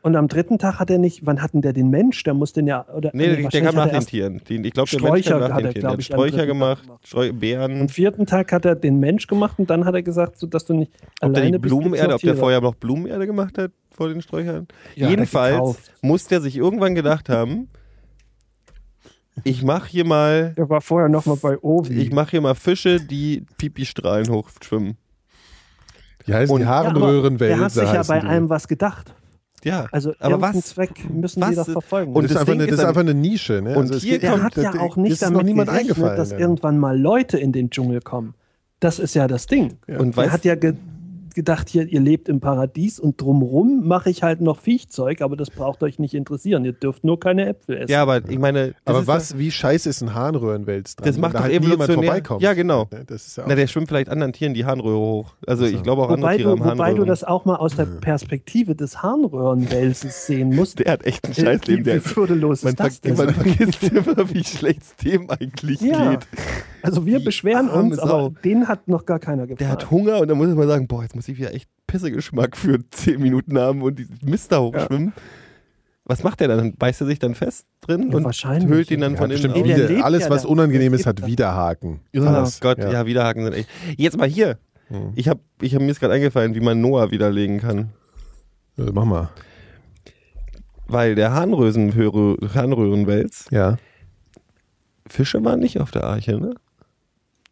Und 0.00 0.14
am 0.14 0.28
dritten 0.28 0.58
Tag 0.58 0.78
hat 0.78 0.90
er 0.90 0.98
nicht, 0.98 1.26
wann 1.26 1.42
hatten 1.42 1.60
der 1.60 1.72
den 1.72 1.90
Mensch? 1.90 2.22
Der 2.22 2.32
muss 2.32 2.52
den 2.52 2.66
ja, 2.68 2.86
oder 2.88 3.10
Nee, 3.12 3.36
der, 3.36 3.48
der 3.48 3.62
kam 3.62 3.74
nach 3.74 3.86
hat 3.86 3.92
er 3.92 3.98
den 4.00 4.06
Tieren. 4.06 4.40
Den, 4.48 4.64
ich 4.64 4.72
glaube, 4.72 4.88
der 4.88 4.98
Sträucher 4.98 5.12
Mensch 5.12 5.26
kam 5.28 5.40
nach 5.40 5.50
hat 5.50 5.58
den 5.58 5.66
er, 5.66 5.72
Tieren. 5.72 5.74
Der 5.74 5.80
glaub 5.80 5.92
hat 5.98 6.04
Sträucher 6.04 6.46
gemacht, 6.46 6.82
gemacht. 6.84 7.06
Streu 7.06 7.32
Beeren. 7.32 7.80
Am 7.80 7.88
vierten 7.88 8.26
Tag 8.26 8.52
hat 8.52 8.64
er 8.64 8.76
den 8.76 9.00
Mensch 9.00 9.26
gemacht 9.26 9.58
und 9.58 9.68
dann 9.70 9.84
hat 9.84 9.94
er 9.94 10.02
gesagt, 10.02 10.38
so, 10.38 10.46
dass 10.46 10.64
du 10.64 10.74
nicht 10.74 10.92
Ob 11.20 11.34
der 11.34 11.42
alleine 11.42 11.58
die 11.58 11.58
bist, 11.58 11.72
gibt's 11.74 11.84
Blumenerde, 11.84 12.14
ob 12.14 12.20
der 12.20 12.36
vorher 12.36 12.60
noch 12.60 12.74
Blumenerde 12.76 13.26
gemacht 13.26 13.58
hat 13.58 13.72
vor 13.90 14.08
den 14.08 14.22
Sträuchern? 14.22 14.68
Ja, 14.94 15.06
er 15.06 15.10
Jedenfalls 15.10 15.76
muss 16.00 16.26
der 16.28 16.40
sich 16.40 16.56
irgendwann 16.56 16.94
gedacht 16.94 17.28
haben, 17.28 17.68
ich 19.44 19.62
mache 19.62 19.88
hier 19.88 20.04
mal, 20.04 20.54
Der 20.56 20.68
war 20.68 20.80
vorher 20.80 21.08
noch 21.08 21.26
mal 21.26 21.36
bei 21.36 21.58
Ovi. 21.58 21.94
ich 22.00 22.12
mache 22.12 22.32
hier 22.32 22.40
mal 22.40 22.54
Fische, 22.54 23.00
die 23.00 23.44
Pipi-Strahlen 23.58 24.28
hochschwimmen. 24.30 24.96
Die 26.26 26.34
heißen 26.34 26.52
Und- 26.54 26.60
die 26.60 26.66
ja, 26.66 26.82
der 27.56 27.60
hat 27.60 27.72
sich 27.72 27.92
ja 27.92 28.02
bei 28.02 28.20
die. 28.20 28.26
einem 28.26 28.48
was 28.48 28.68
gedacht. 28.68 29.14
Ja, 29.64 29.86
Also 29.90 30.14
aber 30.20 30.40
was? 30.40 30.60
Zweck 30.66 30.90
müssen 31.10 31.40
was 31.40 31.50
die 31.50 31.56
doch 31.56 31.66
ist- 31.66 31.72
verfolgen. 31.72 32.12
und 32.14 32.22
das, 32.22 32.30
ist 32.30 32.34
das 32.34 32.40
einfach 32.42 32.52
Ding 32.52 32.60
eine, 32.60 32.64
ist 32.70 32.72
das 32.72 32.80
ist 32.80 32.86
einfach 32.86 33.00
eine 33.00 33.14
Nische. 33.14 33.60
Ne? 33.62 33.70
Und 33.76 33.92
also 33.92 33.98
hier 33.98 34.12
geht- 34.12 34.22
der 34.22 34.30
kommt- 34.32 34.42
hat 34.44 34.56
ja 34.56 34.80
auch 34.80 34.96
nicht 34.96 35.12
ist 35.12 35.22
noch 35.22 35.30
damit 35.30 35.46
niemand 35.46 35.70
gerechnet, 35.70 36.18
dass 36.18 36.30
ja. 36.30 36.38
irgendwann 36.38 36.78
mal 36.78 36.98
Leute 36.98 37.38
in 37.38 37.52
den 37.52 37.70
Dschungel 37.70 38.00
kommen. 38.00 38.34
Das 38.80 38.98
ist 38.98 39.14
ja 39.14 39.26
das 39.26 39.46
Ding. 39.46 39.78
Und 39.88 40.10
Er 40.12 40.16
weißt, 40.16 40.32
hat 40.32 40.44
ja 40.44 40.54
gedacht, 41.38 41.68
hier, 41.68 41.86
ihr 41.86 42.00
lebt 42.00 42.28
im 42.28 42.40
Paradies 42.40 43.00
und 43.00 43.20
drumrum 43.20 43.86
mache 43.86 44.10
ich 44.10 44.22
halt 44.22 44.40
noch 44.40 44.58
Viechzeug, 44.58 45.22
aber 45.22 45.36
das 45.36 45.50
braucht 45.50 45.82
euch 45.82 45.98
nicht 45.98 46.12
interessieren. 46.14 46.64
Ihr 46.64 46.72
dürft 46.72 47.04
nur 47.04 47.18
keine 47.18 47.46
Äpfel 47.46 47.78
essen. 47.78 47.90
ja, 47.92 48.02
aber 48.02 48.28
ich 48.28 48.38
meine, 48.38 48.74
Aber 48.84 49.06
was, 49.06 49.38
wie 49.38 49.50
scheiße 49.50 49.88
ist 49.88 50.02
ein 50.02 50.14
Harnröhrenwälz 50.14 50.96
dran? 50.96 51.06
Das 51.06 51.16
macht 51.18 51.34
da 51.34 51.38
doch 51.38 51.44
halt 51.44 51.54
evolutionär- 51.54 51.94
vorbeikommt. 51.94 52.42
Ja, 52.42 52.52
genau. 52.54 52.88
Ne, 52.90 53.04
Das 53.06 53.26
ist 53.26 53.36
ja 53.38 53.44
Na, 53.48 53.54
der 53.54 53.66
schwimmt 53.66 53.88
vielleicht 53.88 54.08
anderen 54.08 54.32
Tieren 54.32 54.52
die 54.54 54.64
Harnröhre 54.64 54.98
hoch. 54.98 55.34
Also 55.46 55.64
Ach 55.64 55.68
so. 55.70 55.74
ich 55.76 55.82
glaube 55.82 56.02
auch 56.02 56.10
andere 56.10 56.36
Tiere 56.36 56.56
du, 56.56 56.64
haben 56.64 56.78
wobei 56.78 56.92
du 56.94 57.04
das 57.04 57.24
auch 57.24 57.44
mal 57.44 57.56
aus 57.56 57.76
der 57.76 57.86
Perspektive 57.86 58.74
des 58.74 59.02
Harnröhrenwelses 59.02 60.26
sehen 60.26 60.54
musst. 60.54 60.78
der 60.84 60.92
hat 60.92 61.04
echt 61.06 61.24
ein 61.26 61.32
Äh, 61.32 61.34
Scheißleben. 61.34 61.84
Wie, 61.86 61.90
Der, 61.90 62.04
wie 62.04 62.16
würdelos 62.16 62.62
man, 62.64 62.72
ist 62.74 62.80
das 62.80 63.00
denn? 63.00 63.16
man 63.16 63.32
vergisst 63.34 63.82
immer, 63.92 64.34
wie 64.34 64.44
schlecht 64.44 64.82
es 64.82 64.96
dem 64.96 65.30
eigentlich 65.30 65.80
Ja, 65.80 66.10
geht. 66.10 66.26
also 66.82 67.06
wir 67.06 67.18
Die 67.20 67.24
beschweren 67.24 67.68
uns, 67.68 67.98
aber 67.98 68.32
den 68.44 68.68
hat 68.68 68.88
noch 68.88 69.06
gar 69.06 69.18
keiner 69.18 69.42
gefragt. 69.46 69.60
Der 69.60 69.68
hat 69.68 69.90
Hunger 69.90 70.20
und 70.20 70.28
dann 70.28 70.38
muss 70.38 70.48
er 70.48 70.54
mal 70.54 70.66
sagen, 70.66 70.86
boah, 70.86 71.02
jetzt 71.02 71.14
muss 71.14 71.27
ich 71.27 71.27
wieder 71.36 71.52
echt 71.52 71.68
Pissegeschmack 71.86 72.56
für 72.56 72.78
10 72.90 73.20
Minuten 73.20 73.58
haben 73.58 73.82
und 73.82 73.98
die 73.98 74.06
Mist 74.22 74.50
da 74.52 74.60
hochschwimmen. 74.60 75.12
Was 76.04 76.24
macht 76.24 76.40
der 76.40 76.48
dann? 76.48 76.74
Beißt 76.74 77.02
er 77.02 77.06
sich 77.06 77.18
dann 77.18 77.34
fest 77.34 77.66
drin 77.82 78.10
Ja, 78.10 78.16
und 78.16 78.24
höhlt 78.66 78.90
ihn 78.90 79.00
dann 79.00 79.12
ja, 79.12 79.18
von 79.18 79.30
innen? 79.30 79.52
Nee, 79.52 79.74
der 79.74 79.90
wieder, 79.90 80.06
alles, 80.06 80.24
ja 80.24 80.30
was 80.30 80.46
unangenehm 80.46 80.94
ist, 80.94 81.04
hat 81.04 81.26
Widerhaken. 81.26 82.00
Oh 82.16 82.22
Alles. 82.22 82.60
Gott, 82.60 82.78
ja. 82.78 83.04
Widerhaken 83.04 83.44
sind 83.44 83.52
echt. 83.52 83.68
Jetzt 83.98 84.16
mal 84.16 84.26
hier. 84.26 84.56
Hm. 84.86 85.12
Ich 85.16 85.28
habe 85.28 85.40
ich 85.60 85.74
hab 85.74 85.82
mir 85.82 85.92
gerade 85.92 86.14
eingefallen, 86.14 86.54
wie 86.54 86.60
man 86.60 86.80
Noah 86.80 87.10
widerlegen 87.10 87.60
kann. 87.60 87.90
Ja, 88.78 88.86
mach 88.92 89.04
mal. 89.04 89.28
Weil 90.86 91.14
der 91.14 91.34
Harnröhrenwels, 91.34 93.44
Ja. 93.50 93.76
Fische 95.06 95.44
waren 95.44 95.60
nicht 95.60 95.78
auf 95.80 95.90
der 95.90 96.04
Arche, 96.04 96.38
ne? 96.38 96.54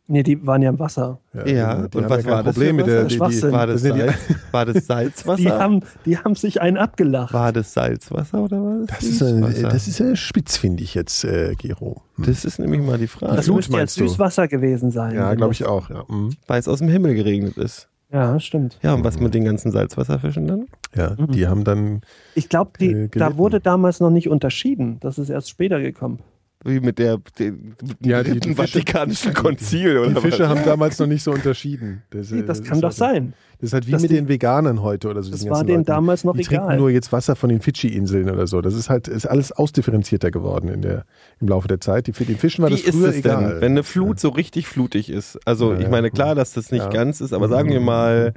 Nee, 0.08 0.22
die 0.22 0.46
waren 0.46 0.62
ja 0.62 0.70
im 0.70 0.78
Wasser. 0.78 1.18
Ja, 1.34 1.42
die 1.88 1.98
und 1.98 2.04
haben 2.04 2.10
was 2.10 2.24
war 2.26 2.42
das 2.44 2.54
Problem 2.54 2.76
mit 2.76 2.86
der, 2.86 3.04
die. 3.06 3.18
War 3.18 3.66
das, 3.66 3.82
ja 3.82 3.96
Salz, 3.96 4.14
war 4.52 4.64
das 4.64 4.86
Salzwasser? 4.86 5.42
Die 5.42 5.50
haben, 5.50 5.80
die 6.04 6.16
haben 6.18 6.34
sich 6.36 6.60
einen 6.60 6.76
abgelacht. 6.76 7.34
war 7.34 7.52
das 7.52 7.72
Salzwasser 7.72 8.40
oder 8.44 8.62
war 8.62 8.78
das 8.86 8.98
Das 8.98 9.02
ist, 9.04 9.22
ein, 9.22 9.42
Süßwasser? 9.42 9.68
das 9.68 9.88
ist 9.88 9.98
ja 9.98 10.14
spitzfindig 10.14 10.94
jetzt, 10.94 11.24
äh, 11.24 11.54
Gero. 11.56 12.02
Hm. 12.16 12.24
Das 12.26 12.44
ist 12.44 12.58
nämlich 12.60 12.80
mal 12.82 12.98
die 12.98 13.08
Frage. 13.08 13.34
das 13.36 13.46
Flut 13.46 13.56
müsste 13.56 13.76
ja? 13.78 13.86
Süßwasser 13.88 14.46
gewesen 14.46 14.92
sein. 14.92 15.14
Ja, 15.16 15.34
glaube 15.34 15.50
das- 15.52 15.60
ich 15.60 15.66
auch. 15.66 15.90
Ja, 15.90 16.04
mhm. 16.08 16.34
Weil 16.46 16.60
es 16.60 16.68
aus 16.68 16.78
dem 16.78 16.88
Himmel 16.88 17.14
geregnet 17.16 17.56
ist. 17.56 17.88
Ja, 18.12 18.38
stimmt. 18.38 18.78
Ja, 18.82 18.94
und 18.94 19.02
was 19.02 19.18
mit 19.18 19.34
den 19.34 19.44
ganzen 19.44 19.72
Salzwasserfischen 19.72 20.46
dann? 20.46 20.66
ja 20.94 21.16
Mhm. 21.18 21.32
die 21.32 21.48
haben 21.48 21.64
dann. 21.64 22.02
Ich 22.36 22.48
glaube, 22.48 22.70
Äh, 22.78 23.08
da 23.08 23.36
wurde 23.36 23.58
damals 23.58 23.98
noch 23.98 24.10
nicht 24.10 24.28
unterschieden. 24.28 24.98
Das 25.00 25.18
ist 25.18 25.28
erst 25.30 25.50
später 25.50 25.80
gekommen. 25.80 26.20
Wie 26.66 26.80
mit 26.80 26.98
der 26.98 27.18
dem 27.38 27.74
Ja, 28.02 28.22
die- 28.22 28.40
die 28.40 28.48
Fische- 28.54 28.54
Vatikanischen 28.56 29.32
Konzil 29.34 29.98
oder 29.98 30.08
Die 30.14 30.20
Fische 30.20 30.42
was? 30.44 30.48
haben 30.48 30.64
damals 30.64 30.98
noch 30.98 31.06
nicht 31.06 31.22
so 31.22 31.30
unterschieden. 31.32 32.02
Das, 32.10 32.32
äh, 32.32 32.42
Das, 32.44 32.58
ist 32.60 32.66
kann 32.66 32.80
doch 32.80 32.88
halt- 32.88 32.94
sein. 32.96 33.34
Das 33.60 33.68
ist 33.68 33.72
halt 33.72 33.86
wie 33.86 33.92
mit 33.92 34.02
die- 34.02 34.08
den 34.08 34.28
Veganern 34.28 34.82
heute 34.82 35.08
oder 35.08 35.22
so. 35.22 35.30
Das 35.30 35.48
war 35.48 35.64
denen 35.64 35.78
Leuten. 35.78 35.84
damals 35.86 36.24
noch 36.24 36.36
Die 36.36 36.42
trinken 36.42 36.64
egal. 36.66 36.76
nur 36.78 36.90
jetzt 36.90 37.10
Wasser 37.12 37.36
von 37.36 37.48
den 37.48 37.60
Fidschi-Inseln 37.60 38.28
oder 38.28 38.46
so. 38.46 38.60
Das 38.60 38.74
ist 38.74 38.90
halt 38.90 39.08
ist 39.08 39.24
alles 39.26 39.52
ausdifferenzierter 39.52 40.30
geworden 40.30 40.68
in 40.68 40.82
der, 40.82 41.06
im 41.40 41.48
Laufe 41.48 41.66
der 41.68 41.80
Zeit. 41.80 42.06
Die, 42.06 42.12
für 42.12 42.24
den 42.26 42.36
Fischen 42.36 42.62
war 42.62 42.70
Wie 42.70 42.74
das 42.74 42.82
ist 42.84 42.94
früher 42.94 43.08
es 43.08 43.16
egal. 43.16 43.52
denn, 43.52 43.60
wenn 43.62 43.72
eine 43.72 43.82
Flut 43.82 44.20
so 44.20 44.28
richtig 44.28 44.66
flutig 44.66 45.08
ist? 45.08 45.38
Also 45.46 45.72
Ja, 45.72 45.78
ich 45.78 45.84
ja. 45.84 45.88
meine, 45.90 46.10
klar, 46.10 46.34
dass 46.34 46.52
das 46.52 46.70
nicht 46.70 46.84
Ja. 46.84 46.90
ganz 46.90 47.20
ist, 47.22 47.32
aber 47.32 47.48
sagen 47.48 47.70
wir 47.70 47.80
mal 47.80 48.34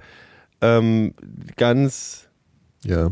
ähm, 0.62 1.14
ganz 1.58 2.28
ja. 2.86 3.12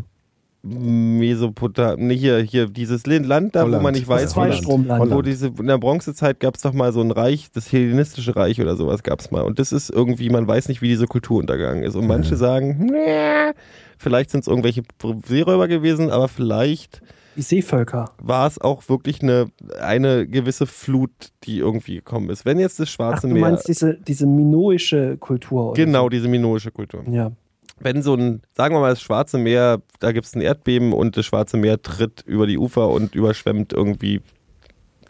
Mesopotamien, 0.67 2.09
hier, 2.09 2.39
hier, 2.39 2.67
dieses 2.67 3.05
Land 3.05 3.55
da, 3.55 3.61
wo 3.61 3.65
Holland. 3.67 3.83
man 3.83 3.93
nicht 3.93 4.07
weiß, 4.07 4.35
wo. 4.35 4.41
Holland. 4.41 5.11
wo 5.11 5.21
diese, 5.21 5.47
in 5.47 5.67
der 5.67 5.77
Bronzezeit 5.77 6.39
gab 6.39 6.55
es 6.55 6.61
doch 6.61 6.73
mal 6.73 6.91
so 6.91 7.01
ein 7.01 7.11
Reich, 7.11 7.47
das 7.53 7.71
hellenistische 7.71 8.35
Reich 8.35 8.61
oder 8.61 8.75
sowas 8.75 9.03
gab 9.03 9.19
es 9.19 9.31
mal. 9.31 9.41
Und 9.41 9.59
das 9.59 9.71
ist 9.71 9.89
irgendwie, 9.89 10.29
man 10.29 10.47
weiß 10.47 10.67
nicht, 10.67 10.81
wie 10.81 10.87
diese 10.89 11.07
Kultur 11.07 11.39
untergegangen 11.39 11.83
ist. 11.83 11.95
Und 11.95 12.07
manche 12.07 12.35
sagen, 12.35 12.89
nee, 12.91 13.53
vielleicht 13.97 14.31
sind 14.31 14.41
es 14.41 14.47
irgendwelche 14.47 14.83
Seeräuber 15.25 15.67
gewesen, 15.67 16.11
aber 16.11 16.27
vielleicht 16.27 17.01
Die 17.35 17.41
Seevölker. 17.41 18.11
war 18.21 18.47
es 18.47 18.59
auch 18.59 18.87
wirklich 18.89 19.21
eine, 19.21 19.47
eine 19.81 20.27
gewisse 20.27 20.65
Flut, 20.65 21.11
die 21.43 21.59
irgendwie 21.59 21.95
gekommen 21.95 22.29
ist. 22.29 22.45
Wenn 22.45 22.59
jetzt 22.59 22.79
das 22.79 22.89
Ach, 22.89 22.93
Schwarze 22.93 23.27
du 23.27 23.33
Meer, 23.33 23.41
meinst 23.41 23.67
diese, 23.67 23.95
diese 23.95 24.27
minoische 24.27 25.17
Kultur. 25.17 25.71
Oder 25.71 25.83
genau, 25.85 26.09
diese 26.09 26.27
minoische 26.27 26.71
Kultur. 26.71 27.03
So. 27.05 27.11
Ja. 27.11 27.31
Wenn 27.79 28.01
so 28.01 28.15
ein, 28.15 28.41
sagen 28.55 28.73
wir 28.75 28.79
mal, 28.79 28.89
das 28.89 29.01
Schwarze 29.01 29.37
Meer, 29.37 29.81
da 29.99 30.11
gibt 30.11 30.25
es 30.25 30.35
ein 30.35 30.41
Erdbeben 30.41 30.93
und 30.93 31.15
das 31.17 31.25
Schwarze 31.25 31.57
Meer 31.57 31.81
tritt 31.81 32.21
über 32.25 32.47
die 32.47 32.57
Ufer 32.57 32.89
und 32.89 33.15
überschwemmt 33.15 33.73
irgendwie 33.73 34.21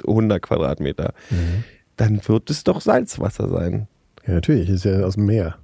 100 0.05 0.41
Quadratmeter, 0.41 1.13
Mhm. 1.30 1.63
dann 1.95 2.22
wird 2.28 2.49
es 2.49 2.63
doch 2.63 2.82
Salzwasser 2.82 3.49
sein. 3.49 3.88
ja, 4.28 4.34
natürlich. 4.36 4.70
Ist 4.70 4.86
ja 4.86 5.01
aus 5.01 5.15
dem 5.15 5.26
Meer. 5.26 5.57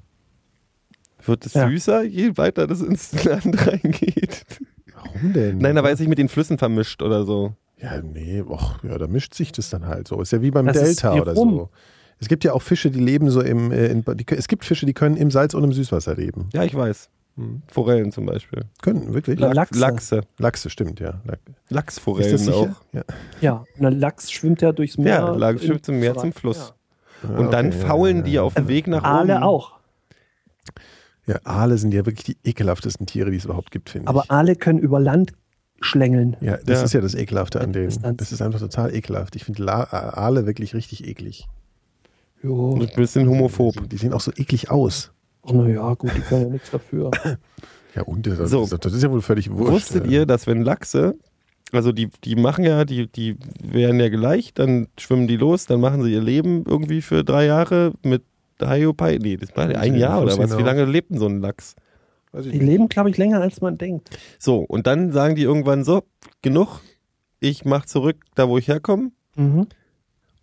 Wird 1.25 1.45
es 1.45 1.53
Ja. 1.53 1.67
süßer, 1.69 2.03
je 2.03 2.37
weiter 2.37 2.67
das 2.67 2.81
ins 2.81 3.23
Land 3.23 3.55
reingeht? 3.67 4.45
Warum 4.93 5.33
denn? 5.33 5.57
Nein, 5.59 5.75
da 5.75 5.83
weiß 5.83 5.99
ich 5.99 6.07
mit 6.07 6.17
den 6.17 6.29
Flüssen 6.29 6.57
vermischt 6.57 7.01
oder 7.01 7.25
so. 7.25 7.53
Ja, 7.81 8.01
nee, 8.01 8.41
och, 8.41 8.81
ja, 8.83 8.97
da 8.97 9.07
mischt 9.07 9.33
sich 9.33 9.51
das 9.51 9.69
dann 9.69 9.85
halt 9.87 10.07
so. 10.07 10.21
Ist 10.21 10.31
ja 10.31 10.41
wie 10.41 10.51
beim 10.51 10.65
Das 10.65 10.77
Delta 10.77 11.13
oder 11.19 11.33
rum. 11.33 11.51
so. 11.51 11.69
Es 12.19 12.27
gibt 12.27 12.43
ja 12.43 12.53
auch 12.53 12.61
Fische, 12.61 12.89
die 12.91 12.99
leben 12.99 13.29
so 13.29 13.41
im, 13.41 13.71
äh, 13.71 13.87
in, 13.87 14.03
die, 14.15 14.25
es 14.29 14.47
gibt 14.47 14.65
Fische, 14.65 14.85
die 14.85 14.93
können 14.93 15.17
im 15.17 15.31
Salz 15.31 15.53
und 15.53 15.63
im 15.63 15.73
Süßwasser 15.73 16.15
leben. 16.15 16.49
Ja, 16.53 16.63
ich 16.63 16.73
weiß. 16.75 17.09
Hm. 17.35 17.63
Forellen 17.67 18.11
zum 18.11 18.27
Beispiel. 18.27 18.65
Können, 18.81 19.13
wirklich. 19.13 19.39
Lachse. 19.39 19.79
Lachse. 19.79 20.21
Lachse, 20.37 20.69
stimmt, 20.69 20.99
ja. 20.99 21.19
Lachsforellen 21.69 22.49
auch. 22.49 22.69
Ja. 22.91 23.03
Ja, 23.41 23.63
und 23.79 23.85
ein 23.87 23.99
Lachs 23.99 24.31
schwimmt 24.31 24.61
ja 24.61 24.71
durchs 24.71 24.97
Meer. 24.97 25.13
Ja, 25.15 25.31
Lachs 25.31 25.65
schwimmt 25.65 25.83
zum 25.85 25.99
Meer 25.99 26.15
zum 26.15 26.31
Fluss. 26.31 26.73
Ja, 27.23 27.29
Und 27.35 27.51
dann 27.51 27.67
okay, 27.67 27.79
ja, 27.79 27.87
faulen 27.87 28.17
ja, 28.17 28.23
die 28.23 28.31
ja. 28.33 28.41
auf 28.43 28.53
dem 28.53 28.67
Weg 28.67 28.87
nach 28.87 29.03
Ja. 29.03 29.21
oben. 29.21 29.31
Aale 29.31 29.43
auch. 29.45 29.71
Ja, 31.25 31.39
Aale 31.45 31.77
sind 31.77 31.93
ja 31.93 32.05
wirklich 32.05 32.25
die 32.25 32.37
ekelhaftesten 32.43 33.05
Tiere, 33.07 33.31
die 33.31 33.37
es 33.37 33.45
überhaupt 33.45 33.71
gibt, 33.71 33.89
finde 33.89 34.05
ich. 34.05 34.09
Aber 34.09 34.25
Aale 34.29 34.55
können 34.55 34.79
über 34.79 34.99
Land 34.99 35.31
schlängeln. 35.81 36.37
ja, 36.41 36.57
das 36.57 36.79
Ja. 36.79 36.85
ist 36.85 36.93
ja 36.93 37.01
das 37.01 37.15
Ekelhafte 37.15 37.61
an 37.61 37.73
denen. 37.73 38.17
Das 38.17 38.31
ist 38.31 38.41
einfach 38.41 38.59
total 38.59 38.93
ekelhaft. 38.93 39.35
Ich 39.35 39.43
finde 39.45 39.65
Aale 39.73 40.45
wirklich 40.45 40.73
richtig 40.75 41.07
eklig. 41.07 41.47
Jo. 42.43 42.75
Ein 42.75 42.89
bisschen 42.95 43.27
homophob. 43.27 43.89
Die 43.89 43.97
sehen 43.97 44.13
auch 44.13 44.21
so 44.21 44.31
eklig 44.35 44.69
aus. 44.69 45.11
Ach, 45.45 45.51
na 45.53 45.67
ja, 45.67 45.93
gut, 45.93 46.11
die 46.15 46.21
können 46.21 46.43
ja 46.43 46.49
nichts 46.49 46.71
dafür. 46.71 47.11
Ja, 47.95 48.01
und 48.03 48.25
das, 48.27 48.49
So. 48.49 48.65
das, 48.65 48.79
das 48.79 48.93
ist 48.93 49.03
ja 49.03 49.11
wohl 49.11 49.21
völlig 49.21 49.51
wurscht. 49.51 49.71
Wusstet 49.71 50.05
ja. 50.05 50.11
ihr, 50.11 50.25
dass 50.25 50.47
wenn 50.47 50.63
Lachse, 50.63 51.15
also 51.71 51.91
die, 51.91 52.09
die 52.23 52.35
machen 52.35 52.63
ja, 52.65 52.85
die, 52.85 53.07
die 53.07 53.37
werden 53.61 53.99
ja 53.99 54.09
geleicht, 54.09 54.59
dann 54.59 54.87
schwimmen 54.99 55.27
die 55.27 55.37
los, 55.37 55.65
dann 55.65 55.79
machen 55.79 56.03
sie 56.03 56.11
ihr 56.13 56.21
Leben 56.21 56.63
irgendwie 56.67 57.01
für 57.01 57.23
drei 57.23 57.45
Jahre 57.45 57.93
mit 58.03 58.23
Hyopai. 58.61 59.17
Nee, 59.21 59.37
das 59.37 59.55
war 59.55 59.67
ein 59.67 59.93
Ja, 59.95 59.99
Jahr 59.99 60.21
oder 60.23 60.37
was? 60.37 60.57
Wie 60.57 60.63
lange 60.63 60.85
lebt 60.85 61.11
denn 61.11 61.17
so 61.19 61.27
ein 61.27 61.39
Lachs? 61.41 61.75
Weiß 62.31 62.45
ich 62.45 62.51
Die 62.53 62.57
nicht. 62.59 62.67
leben, 62.67 62.89
glaube 62.89 63.09
ich, 63.09 63.17
länger, 63.17 63.41
als 63.41 63.61
man 63.61 63.77
denkt. 63.77 64.09
So, 64.39 64.57
und 64.59 64.87
dann 64.87 65.11
sagen 65.11 65.35
die 65.35 65.43
irgendwann 65.43 65.83
so, 65.83 66.03
genug, 66.41 66.79
ich 67.39 67.63
mach 67.65 67.85
zurück 67.85 68.17
da, 68.35 68.47
wo 68.49 68.57
ich 68.57 68.67
herkomme. 68.69 69.11
Mhm. 69.35 69.67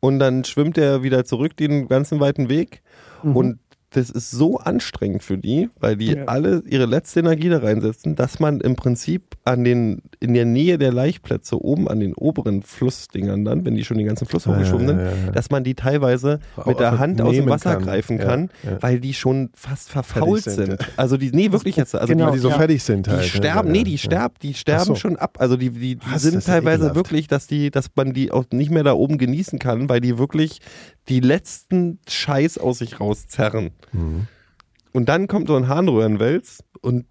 Und 0.01 0.19
dann 0.19 0.45
schwimmt 0.45 0.79
er 0.79 1.03
wieder 1.03 1.25
zurück 1.25 1.57
den 1.57 1.89
ganzen 1.89 2.21
weiten 2.21 2.49
Weg. 2.49 2.83
Mhm. 3.23 3.37
Und 3.37 3.59
das 3.93 4.09
ist 4.09 4.31
so 4.31 4.59
anstrengend 4.59 5.23
für 5.25 5.37
die, 5.37 5.69
weil 5.81 5.97
die 5.97 6.13
Ja. 6.13 6.25
alle 6.27 6.63
ihre 6.67 6.87
letzte 6.87 7.21
Energie 7.21 7.49
da 7.49 7.59
reinsetzen, 7.59 8.15
dass 8.15 8.39
man 8.39 8.61
im 8.61 8.77
Prinzip 8.77 9.23
an 9.45 9.65
den, 9.65 10.03
in 10.21 10.33
der 10.35 10.45
Nähe 10.45 10.79
der 10.79 10.93
Laichplätze, 10.93 11.61
oben 11.61 11.89
an 11.89 11.99
den 11.99 12.15
oberen 12.15 12.63
Flussdingern 12.63 13.45
dann, 13.45 13.65
wenn 13.65 13.75
die 13.75 13.85
schon 13.85 13.99
den 13.99 14.07
ganzen 14.07 14.27
Fluss 14.27 14.47
hochgeschwommen 14.47 14.87
sind, 14.87 14.99
Ja, 14.99 15.05
ja, 15.07 15.11
ja. 15.27 15.31
dass 15.33 15.51
man 15.51 15.65
die 15.65 15.75
teilweise 15.75 16.39
Auch 16.57 16.67
mit 16.67 16.79
der 16.79 16.99
Hand 16.99 17.21
aus 17.21 17.35
dem 17.35 17.49
Wasser 17.49 17.75
kann. 17.75 17.83
greifen 17.83 18.19
kann, 18.19 18.51
ja. 18.63 18.79
weil 18.81 19.01
die 19.01 19.13
schon 19.15 19.51
fast 19.55 19.91
verfault 19.91 20.45
sind, 20.45 20.67
sind. 20.67 20.79
Also 20.97 21.17
die, 21.17 21.31
nee, 21.33 21.51
wirklich 21.51 21.77
jetzt. 21.77 21.95
Also 21.95 22.13
Genau. 22.13 22.27
Weil 22.27 22.33
die 22.35 22.39
so 22.39 22.51
Ja. 22.51 22.57
fertig 22.59 22.83
sind 22.85 23.07
die, 23.07 23.11
halt. 23.11 23.23
die 23.23 23.25
ne? 23.27 23.45
sterben, 23.45 23.69
Ja, 23.69 23.73
nee, 23.73 23.85
die 23.85 23.99
sterben, 23.99 24.35
die 24.43 24.55
sterben 24.55 24.85
so. 24.85 24.95
schon 24.95 25.17
ab. 25.17 25.37
Also 25.41 25.57
die, 25.57 25.71
die, 25.71 25.97
die 25.97 26.01
Was? 26.13 26.23
sind 26.23 26.45
teilweise 26.45 26.77
ekelhaft. 26.87 26.95
wirklich, 26.97 27.27
dass 27.27 27.47
die, 27.49 27.71
dass 27.71 27.87
man 27.97 28.13
die 28.13 28.31
auch 28.31 28.45
nicht 28.53 28.71
mehr 28.71 28.85
da 28.85 28.93
oben 28.93 29.19
genießen 29.19 29.59
kann, 29.59 29.89
weil 29.89 30.01
die 30.01 30.17
wirklich 30.17 30.61
die 31.11 31.21
letzten 31.21 31.99
Scheiß 32.09 32.57
aus 32.59 32.79
sich 32.79 33.01
rauszerren. 33.01 33.73
Mhm. 33.93 34.27
Und 34.93 35.09
dann 35.09 35.27
kommt 35.29 35.49
so 35.49 35.57
ein 35.57 35.69
Harnröhrenwels 35.69 36.65
und 36.81 37.07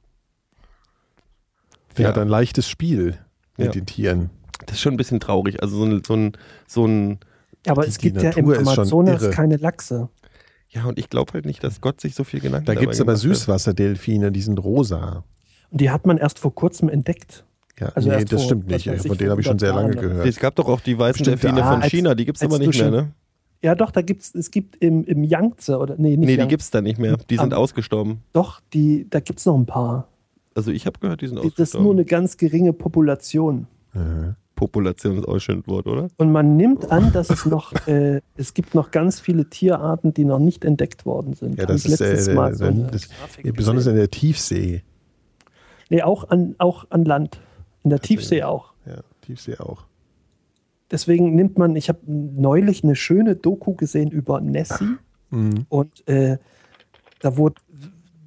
Der 1.98 2.04
Ja. 2.04 2.10
hat 2.10 2.18
ein 2.18 2.28
leichtes 2.30 2.68
Spiel 2.70 3.18
mit 3.58 3.68
Ja. 3.68 3.72
den 3.74 3.86
Tieren. 3.86 4.30
das 4.66 4.76
ist 4.76 4.82
schon 4.82 4.94
ein 4.94 4.98
bisschen 4.98 5.20
traurig. 5.20 5.62
Also 5.64 5.78
so 5.78 5.86
ein, 5.86 6.04
so 6.06 6.14
ein, 6.16 6.32
so 6.68 6.86
ein 6.86 7.20
Aber 7.68 7.82
Die- 7.84 7.90
es 7.90 7.98
gibt 7.98 8.22
ja 8.22 8.30
im 8.32 8.50
Amazonas 8.52 9.32
keine 9.32 9.58
Lachse. 9.58 10.10
ja, 10.70 10.86
und 10.86 10.98
ich 11.00 11.10
glaube 11.10 11.34
halt 11.34 11.46
nicht, 11.46 11.64
dass 11.64 11.82
Gott 11.82 12.00
sich 12.00 12.14
so 12.16 12.24
viel 12.24 12.40
Gedanken 12.40 12.66
Da 12.66 12.76
gibt 12.76 12.94
es 12.94 13.02
aber. 13.02 13.16
Süßwasserdelfine, 13.18 14.32
die 14.32 14.42
sind 14.42 14.60
rosa. 14.60 15.24
Und 15.72 15.82
die 15.82 15.90
hat 15.90 16.06
man 16.06 16.18
erst 16.18 16.40
vor 16.40 16.54
kurzem 16.56 16.88
entdeckt. 16.90 17.44
Ja, 17.80 17.88
Also 17.96 18.10
nee, 18.10 18.24
das 18.26 18.30
vor, 18.42 18.46
stimmt 18.46 18.68
nicht. 18.68 18.86
Von 18.90 19.18
denen 19.18 19.32
habe 19.32 19.42
ich 19.42 19.48
schon 19.48 19.60
sehr 19.60 19.70
lange 19.70 19.82
100 19.90 19.96
Jahren. 20.04 20.10
gehört. 20.12 20.28
Es 20.28 20.40
gab 20.40 20.56
doch 20.56 20.68
auch 20.68 20.82
die 20.82 20.98
weißen 20.98 21.20
Bestimmt, 21.24 21.44
Delfine 21.44 21.60
ja, 21.62 21.72
von 21.72 21.82
als- 21.82 21.92
China, 21.92 22.16
die 22.16 22.26
gibt 22.26 22.38
es 22.38 22.44
aber 22.44 22.60
nicht 22.60 22.78
mehr, 22.80 22.92
ne? 22.92 23.12
Ja, 23.62 23.76
doch, 23.76 23.92
da 23.92 24.02
gibt's, 24.02 24.34
es 24.36 24.52
gibt 24.52 24.78
im, 24.78 25.04
im 25.04 25.24
Yangtze 25.24 25.78
oder 25.78 25.96
nee, 25.98 26.12
nicht 26.16 26.20
Nee, 26.20 26.26
die 26.28 26.32
Yangtze, 26.34 26.48
gibt 26.48 26.62
es 26.62 26.72
da 26.72 26.82
nicht 26.82 26.98
mehr. 27.00 27.18
Die 27.30 27.36
sind 27.38 27.54
Am- 27.54 27.60
ausgestorben. 27.60 28.20
Doch, 28.34 28.62
die, 28.74 29.06
da 29.10 29.20
gibt 29.20 29.40
es 29.40 29.46
noch 29.46 29.58
ein 29.58 29.66
paar. 29.66 30.08
Also 30.56 30.72
ich 30.72 30.86
habe 30.86 30.98
gehört, 31.00 31.22
die 31.22 31.28
sind 31.28 31.38
Das 31.38 31.46
ist 31.46 31.52
ausgestorben. 31.54 31.84
nur 31.86 31.94
eine 31.94 32.06
ganz 32.06 32.38
geringe 32.38 32.72
Population. 32.74 33.68
Ja. 33.94 34.36
Population 34.56 35.18
ist 35.18 35.28
auch 35.28 35.36
ein 35.36 35.40
schönes 35.40 35.68
Wort, 35.68 35.88
oder? 35.88 36.08
Und 36.18 36.32
man 36.34 36.58
nimmt 36.58 36.92
an, 36.92 37.14
dass 37.14 37.30
es 37.30 37.46
noch, 37.46 37.72
äh, 37.88 38.20
es 38.36 38.54
gibt 38.54 38.76
noch 38.76 38.92
ganz 38.92 39.20
viele 39.22 39.50
Tierarten, 39.50 40.14
die 40.14 40.26
noch 40.26 40.40
nicht 40.40 40.66
entdeckt 40.66 41.06
worden 41.06 41.34
sind. 41.34 41.58
Ja, 41.58 41.66
das 41.66 41.86
ist, 41.86 42.00
letztes 42.00 42.28
äh, 42.28 42.34
Mal 42.34 42.54
so 42.56 42.66
eine 42.66 42.88
das- 42.92 43.08
Ja, 43.44 43.52
besonders 43.54 43.88
in 43.88 43.96
der 43.96 44.10
Tiefsee. 44.10 44.84
Nee, 45.90 46.02
auch 46.04 46.30
an, 46.30 46.56
auch 46.60 46.86
an 46.90 47.06
Land. 47.06 47.40
In 47.84 47.90
der 47.90 48.00
Tiefsee 48.00 48.44
auch. 48.44 48.74
Ja, 48.86 49.00
Tiefsee 49.22 49.58
auch. 49.58 49.86
Deswegen 50.92 51.36
nimmt 51.36 51.58
man, 51.58 51.76
ich 51.76 51.90
habe 51.90 52.00
neulich 52.08 52.84
eine 52.84 52.96
schöne 52.96 53.36
Doku 53.36 53.74
gesehen 53.76 54.10
über 54.12 54.42
Nessie. 54.42 54.98
Mhm. 55.30 55.66
Und 55.70 56.08
äh, 56.08 56.38
da 57.20 57.38
wurde, 57.38 57.56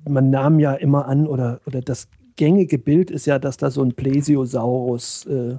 man 0.08 0.30
nahm 0.30 0.58
ja 0.60 0.74
immer 0.74 1.06
an, 1.06 1.26
oder, 1.26 1.60
oder 1.66 1.80
das 1.80 2.08
gängige 2.36 2.78
Bild 2.78 3.10
ist 3.10 3.26
ja, 3.26 3.38
dass 3.38 3.56
da 3.56 3.70
so 3.70 3.82
ein 3.82 3.92
Plesiosaurus 3.94 5.26
äh, 5.26 5.56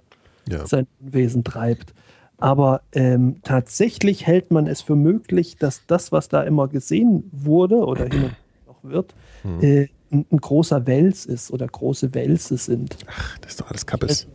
Ja. 0.50 0.66
sein 0.66 0.88
Wesen 1.00 1.44
treibt. 1.44 1.94
Aber 2.38 2.82
ähm, 2.94 3.38
tatsächlich 3.44 4.28
hält 4.28 4.52
man 4.52 4.68
es 4.68 4.82
für 4.82 4.96
möglich, 4.96 5.56
dass 5.58 5.86
das, 5.88 6.12
was 6.12 6.28
da 6.30 6.42
immer 6.44 6.68
gesehen 6.68 7.30
wurde 7.32 7.76
oder 7.78 8.06
hin 8.06 8.24
und 8.26 8.36
noch 8.68 8.84
wird, 8.84 9.14
Mhm. 9.44 9.62
äh, 9.62 9.88
ein, 10.12 10.26
ein 10.32 10.38
großer 10.38 10.86
Wels 10.88 11.26
ist 11.26 11.52
oder 11.52 11.68
große 11.68 12.14
Welse 12.14 12.58
sind. 12.58 12.98
Ach, 13.08 13.38
das 13.40 13.52
ist 13.52 13.62
doch 13.62 13.70
alles 13.70 13.86
Kappes. 13.86 14.28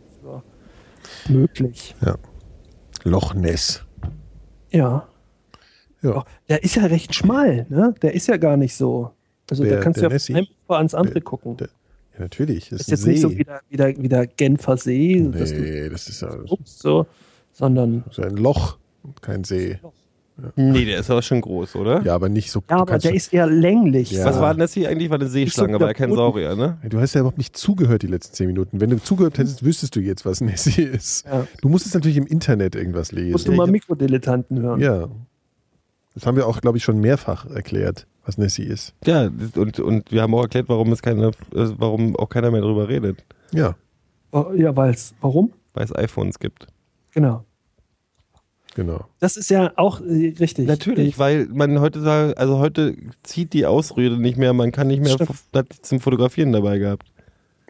Möglich. 1.27 1.95
Loch 3.03 3.33
Ness. 3.33 3.83
Ja. 4.71 5.07
Ja. 6.01 6.17
Oh, 6.19 6.23
der 6.47 6.63
ist 6.63 6.75
ja 6.75 6.85
recht 6.85 7.13
schmal, 7.13 7.65
ne? 7.69 7.93
Der 8.01 8.13
ist 8.13 8.27
ja 8.27 8.37
gar 8.37 8.55
nicht 8.57 8.75
so. 8.75 9.11
Also 9.49 9.63
Wer, 9.63 9.77
da 9.77 9.81
kannst 9.81 9.97
du 9.97 10.01
der 10.01 10.09
ja 10.09 10.13
Nessie? 10.13 10.33
von 10.33 10.37
einem 10.37 10.47
Ufer 10.65 10.77
ans 10.77 10.93
andere 10.93 11.13
Der- 11.15 11.21
gucken. 11.23 11.57
der- 11.57 11.69
Ja, 12.13 12.19
natürlich. 12.21 12.69
Das 12.69 12.81
ist 12.81 12.87
ist, 12.87 12.91
jetzt 12.91 13.03
ein 13.05 13.09
nicht 13.11 13.21
so 13.21 13.29
See. 13.29 13.37
wie 13.39 13.43
der, 13.43 13.61
wie 13.69 13.77
der, 13.77 13.97
wie 13.97 14.09
der 14.09 14.27
Genfer 14.27 14.77
See, 14.77 15.27
dass 15.31 15.49
du 15.51 15.59
nee, 15.59 15.89
das 15.89 16.07
ist 16.07 16.21
ja 16.21 16.37
so, 16.65 17.05
sondern 17.51 18.03
so 18.11 18.21
ein 18.21 18.37
Loch, 18.37 18.77
kein 19.21 19.43
See. 19.43 19.79
Nee, 20.55 20.85
der 20.85 20.99
ist 20.99 21.09
aber 21.09 21.21
schon 21.21 21.41
groß, 21.41 21.75
oder? 21.75 22.01
Ja, 22.03 22.15
aber 22.15 22.29
nicht 22.29 22.51
so. 22.51 22.61
ja, 22.69 22.77
aber 22.77 22.97
der 22.97 23.13
ist 23.13 23.33
eher 23.33 23.47
länglich. 23.47 24.11
Ja. 24.11 24.25
Was 24.25 24.39
war 24.39 24.53
denn 24.53 24.59
das 24.59 24.73
hier 24.73 24.89
eigentlich? 24.89 25.09
War 25.09 25.19
eine 25.19 25.29
Seeschlange, 25.29 25.71
so 25.73 25.75
aber 25.75 25.87
ja 25.87 25.93
kein. 25.93 26.11
Saurier, 26.13 26.55
ne? 26.55 26.77
Du 26.89 26.99
hast 26.99 27.13
ja 27.13 27.21
überhaupt 27.21 27.37
nicht 27.37 27.55
zugehört 27.57 28.01
die 28.03 28.07
letzten 28.07 28.33
zehn 28.35 28.47
Minuten. 28.47 28.79
Wenn 28.81 28.89
du 28.89 28.97
zugehört 29.01 29.37
hättest, 29.37 29.63
wüsstest 29.63 29.95
du 29.95 29.99
jetzt, 29.99 30.25
was 30.25 30.41
Nessie 30.41 30.83
ist. 30.83 31.25
Ja. 31.25 31.47
Du 31.61 31.69
musstest 31.69 31.95
natürlich 31.95 32.17
im 32.17 32.27
Internet 32.27 32.75
irgendwas 32.75 33.11
lesen. 33.11 33.31
Musst 33.31 33.47
du 33.47 33.51
mal 33.53 33.67
Mikrodilettanten 33.67 34.59
hören. 34.61 34.79
Ja. 34.81 35.07
Das 36.15 36.25
haben 36.25 36.35
wir 36.37 36.47
auch, 36.47 36.59
glaube 36.59 36.77
ich, 36.77 36.83
schon 36.83 36.99
mehrfach 36.99 37.45
erklärt, 37.49 38.07
was 38.25 38.37
Nessie 38.37 38.63
ist. 38.63 38.93
Ja, 39.05 39.29
und, 39.55 39.79
und 39.79 40.11
wir 40.11 40.21
haben 40.21 40.33
auch 40.33 40.41
erklärt, 40.41 40.67
warum 40.67 40.91
es 40.91 41.01
keine, 41.01 41.27
äh, 41.27 41.31
warum 41.77 42.15
auch 42.15 42.29
keiner 42.29 42.51
mehr 42.51 42.61
drüber 42.61 42.89
redet, 42.89 43.23
Ja, 43.51 43.75
Oh, 44.31 44.47
Ja, 44.55 44.75
weil 44.75 44.91
es. 44.93 45.13
Warum? 45.21 45.53
weil 45.73 45.85
es 45.85 45.95
iPhones 45.95 46.39
gibt. 46.39 46.67
Genau. 47.13 47.45
Genau. 48.79 49.05
Das 49.19 49.35
ist 49.37 49.49
ja 49.49 49.73
auch 49.75 50.01
äh, 50.01 50.33
richtig. 50.39 50.67
Natürlich, 50.67 51.19
weil 51.19 51.47
man 51.51 51.79
heute 51.79 52.01
sagt, 52.01 52.37
also 52.37 52.59
heute 52.59 52.95
zieht 53.23 53.53
die 53.53 53.65
Ausrede 53.65 54.17
nicht 54.17 54.37
mehr, 54.37 54.53
man 54.53 54.71
kann 54.71 54.87
nicht 54.87 55.03
mehr 55.03 55.17
das 55.51 55.65
zum 55.81 55.99
Fotografieren 55.99 56.51
dabei 56.51 56.77
gehabt. 56.79 57.11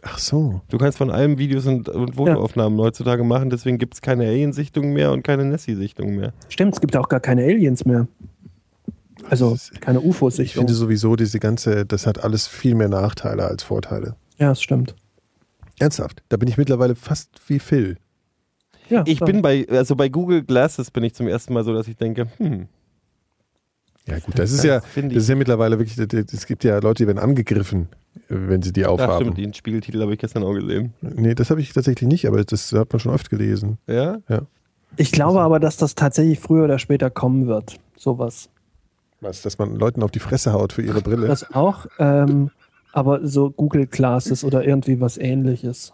Ach 0.01 0.17
so. 0.17 0.61
Du 0.69 0.77
kannst 0.77 0.97
von 0.97 1.11
allem 1.11 1.37
Videos 1.39 1.65
und, 1.65 1.89
und 1.89 2.15
Fotoaufnahmen 2.15 2.79
heutzutage 2.79 3.23
machen, 3.23 3.49
deswegen 3.49 3.79
gibt 3.79 3.95
es 3.95 4.01
keine 4.01 4.27
Alien-Sichtung 4.27 4.93
mehr 4.93 5.11
und 5.11 5.23
keine 5.23 5.45
Nessie-Sichtung 5.45 6.15
mehr. 6.15 6.31
Stimmt, 6.47 6.75
es 6.75 6.81
gibt 6.81 6.93
ja 6.93 7.01
auch 7.01 7.09
gar 7.09 7.19
keine 7.19 7.43
Aliens 7.43 7.85
mehr. 7.85 8.07
Also 9.29 9.51
Das 9.51 9.71
keine 9.81 9.99
UFOs. 9.99 10.39
Ich 10.39 10.53
finde 10.53 10.73
sowieso, 10.73 11.15
diese 11.15 11.39
ganze, 11.39 11.85
das 11.85 12.05
hat 12.07 12.23
alles 12.23 12.47
viel 12.47 12.75
mehr 12.75 12.87
Nachteile 12.87 13.45
als 13.45 13.63
Vorteile. 13.63 14.15
Ja, 14.37 14.51
es 14.51 14.61
stimmt. 14.61 14.95
Ernsthaft. 15.79 16.23
Da 16.29 16.37
bin 16.37 16.47
ich 16.47 16.57
mittlerweile 16.57 16.95
fast 16.95 17.29
wie 17.47 17.59
Phil. 17.59 17.97
Ja, 18.89 19.03
Ich 19.05 19.19
so. 19.19 19.25
bin 19.25 19.41
bei, 19.41 19.65
also 19.69 19.95
bei 19.95 20.09
Google 20.09 20.43
Glasses 20.43 20.91
bin 20.91 21.03
ich 21.03 21.13
zum 21.13 21.27
ersten 21.27 21.53
Mal 21.53 21.63
so, 21.63 21.73
dass 21.73 21.87
ich 21.87 21.95
denke, 21.97 22.27
hm, 22.37 22.67
Ja, 24.07 24.19
gut, 24.19 24.39
das 24.39 24.51
ist 24.51 24.63
ja, 24.63 24.79
das 24.79 24.95
ich. 24.95 25.13
ist 25.15 25.29
ja 25.29 25.35
mittlerweile 25.35 25.77
wirklich, 25.79 25.97
es 26.33 26.45
gibt 26.47 26.63
ja 26.63 26.79
Leute, 26.79 27.03
die 27.03 27.07
werden 27.07 27.19
angegriffen, 27.19 27.89
wenn 28.27 28.61
sie 28.61 28.73
die 28.73 28.81
Ja, 28.81 28.87
aufhaben. 28.89 29.21
stimmt, 29.25 29.37
den 29.37 29.53
Spiegeltitel 29.53 30.01
habe 30.01 30.13
ich 30.13 30.19
gestern 30.19 30.43
auch 30.43 30.53
gesehen. 30.53 30.93
Nee, 31.01 31.35
das 31.35 31.49
habe 31.51 31.61
ich 31.61 31.71
tatsächlich 31.73 32.07
nicht, 32.09 32.27
aber 32.27 32.43
das 32.43 32.71
hat 32.71 32.91
man 32.91 32.99
schon 32.99 33.13
oft 33.13 33.29
gelesen. 33.29 33.77
Ja? 33.87 34.17
Ich 34.97 35.11
glaube 35.11 35.41
aber, 35.41 35.59
dass 35.59 35.77
das 35.77 35.93
tatsächlich 35.95 36.39
früher 36.39 36.63
oder 36.65 36.79
später 36.79 37.09
kommen 37.11 37.45
wird. 37.47 37.79
Sowas. 37.95 38.49
Was, 39.21 39.41
dass 39.43 39.57
man 39.59 39.75
Leuten 39.75 40.01
auf 40.01 40.11
die 40.11 40.19
Fresse 40.19 40.53
haut 40.53 40.73
für 40.73 40.81
ihre 40.81 41.01
Brille. 41.01 41.27
Das 41.27 41.53
auch. 41.53 41.85
Ähm, 41.99 42.49
aber 42.93 43.27
so 43.27 43.51
Google 43.51 43.85
Classes 43.85 44.43
oder 44.43 44.65
irgendwie 44.65 44.99
was 44.99 45.17
ähnliches. 45.17 45.93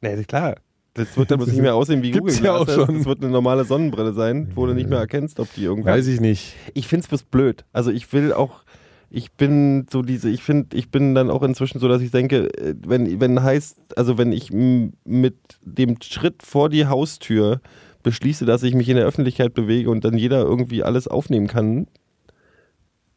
Nee, 0.00 0.24
klar. 0.24 0.56
Das 0.94 1.16
wird 1.16 1.30
dann 1.30 1.38
bloß 1.38 1.50
nicht 1.50 1.60
mehr 1.62 1.74
aussehen 1.74 2.02
wie 2.02 2.10
Google 2.12 2.32
Gibt's 2.32 2.40
ja 2.44 2.56
auch 2.56 2.68
schon. 2.68 2.96
Das 2.98 3.06
wird 3.06 3.22
eine 3.22 3.30
normale 3.30 3.64
Sonnenbrille 3.64 4.12
sein, 4.12 4.50
wo 4.54 4.66
du 4.66 4.74
nicht 4.74 4.88
mehr 4.88 4.98
erkennst, 4.98 5.38
ob 5.40 5.52
die 5.54 5.64
irgendwas. 5.64 5.94
Weiß 5.98 6.06
ich 6.08 6.20
nicht. 6.20 6.54
Ich 6.74 6.88
finde 6.88 7.02
es 7.04 7.08
bloß 7.08 7.22
blöd. 7.24 7.64
Also 7.72 7.90
ich 7.90 8.12
will 8.12 8.32
auch, 8.32 8.64
ich 9.10 9.32
bin 9.32 9.86
so 9.90 10.02
diese, 10.02 10.28
ich 10.28 10.42
finde, 10.42 10.76
ich 10.76 10.90
bin 10.90 11.14
dann 11.14 11.30
auch 11.30 11.42
inzwischen 11.42 11.78
so, 11.78 11.88
dass 11.88 12.02
ich 12.02 12.10
denke, 12.10 12.48
äh, 12.58 12.74
wenn, 12.84 13.20
wenn 13.20 13.42
heißt, 13.42 13.96
also 13.98 14.18
wenn 14.18 14.32
ich 14.32 14.50
mit 14.52 15.36
dem 15.62 15.96
Schritt 16.02 16.42
vor 16.42 16.68
die 16.68 16.86
Haustür 16.86 17.60
beschließe, 18.02 18.44
dass 18.46 18.62
ich 18.62 18.74
mich 18.74 18.88
in 18.88 18.96
der 18.96 19.06
Öffentlichkeit 19.06 19.54
bewege 19.54 19.90
und 19.90 20.04
dann 20.04 20.16
jeder 20.16 20.42
irgendwie 20.42 20.82
alles 20.82 21.06
aufnehmen 21.08 21.46
kann, 21.46 21.86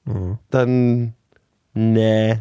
Mhm. 0.05 0.39
dann 0.49 1.13
nee. 1.75 2.37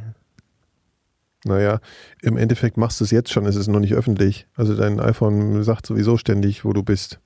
Naja, 1.45 1.81
im 2.23 2.37
Endeffekt 2.37 2.77
machst 2.77 3.01
du 3.01 3.05
es 3.05 3.11
jetzt 3.11 3.33
schon, 3.33 3.47
es 3.47 3.57
ist 3.57 3.69
noch 3.69 3.81
nicht 3.81 3.95
öffentlich. 3.95 4.47
Also 4.57 4.75
dein 4.77 5.01
iPhone 5.01 5.63
sagt 5.65 5.87
sowieso 5.87 6.17
ständig, 6.19 6.65
wo 6.65 6.73
du 6.73 6.83
bist. 6.83 7.19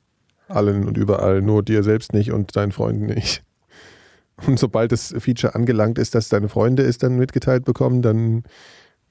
Allen 0.46 0.86
und 0.86 0.96
überall, 0.98 1.42
nur 1.42 1.62
dir 1.62 1.82
selbst 1.82 2.12
nicht 2.12 2.30
und 2.30 2.54
deinen 2.54 2.70
Freunden 2.72 3.06
nicht. 3.06 3.42
Und 4.46 4.58
sobald 4.58 4.92
das 4.92 5.14
Feature 5.18 5.54
angelangt 5.54 5.98
ist, 5.98 6.14
dass 6.14 6.28
deine 6.28 6.48
Freunde 6.48 6.82
es 6.82 6.98
dann 6.98 7.16
mitgeteilt 7.16 7.64
bekommen, 7.64 8.02
dann, 8.02 8.42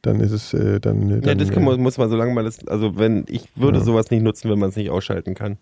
dann 0.02 0.20
ist 0.20 0.32
es 0.32 0.54
äh, 0.54 0.80
dann. 0.80 1.10
dann 1.10 1.22
Ja, 1.24 1.34
das 1.36 1.50
kann 1.50 1.64
äh, 1.64 1.66
man, 1.66 1.80
muss 1.82 1.98
man, 1.98 2.10
solange 2.10 2.34
man 2.34 2.46
das, 2.46 2.66
also 2.68 2.98
wenn, 2.98 3.26
ich 3.28 3.48
würde 3.56 3.80
Ja. 3.80 3.84
sowas 3.84 4.12
nicht 4.12 4.22
nutzen, 4.22 4.50
wenn 4.52 4.60
man 4.60 4.70
es 4.70 4.76
nicht 4.76 4.90
ausschalten 4.90 5.34
kann. 5.34 5.58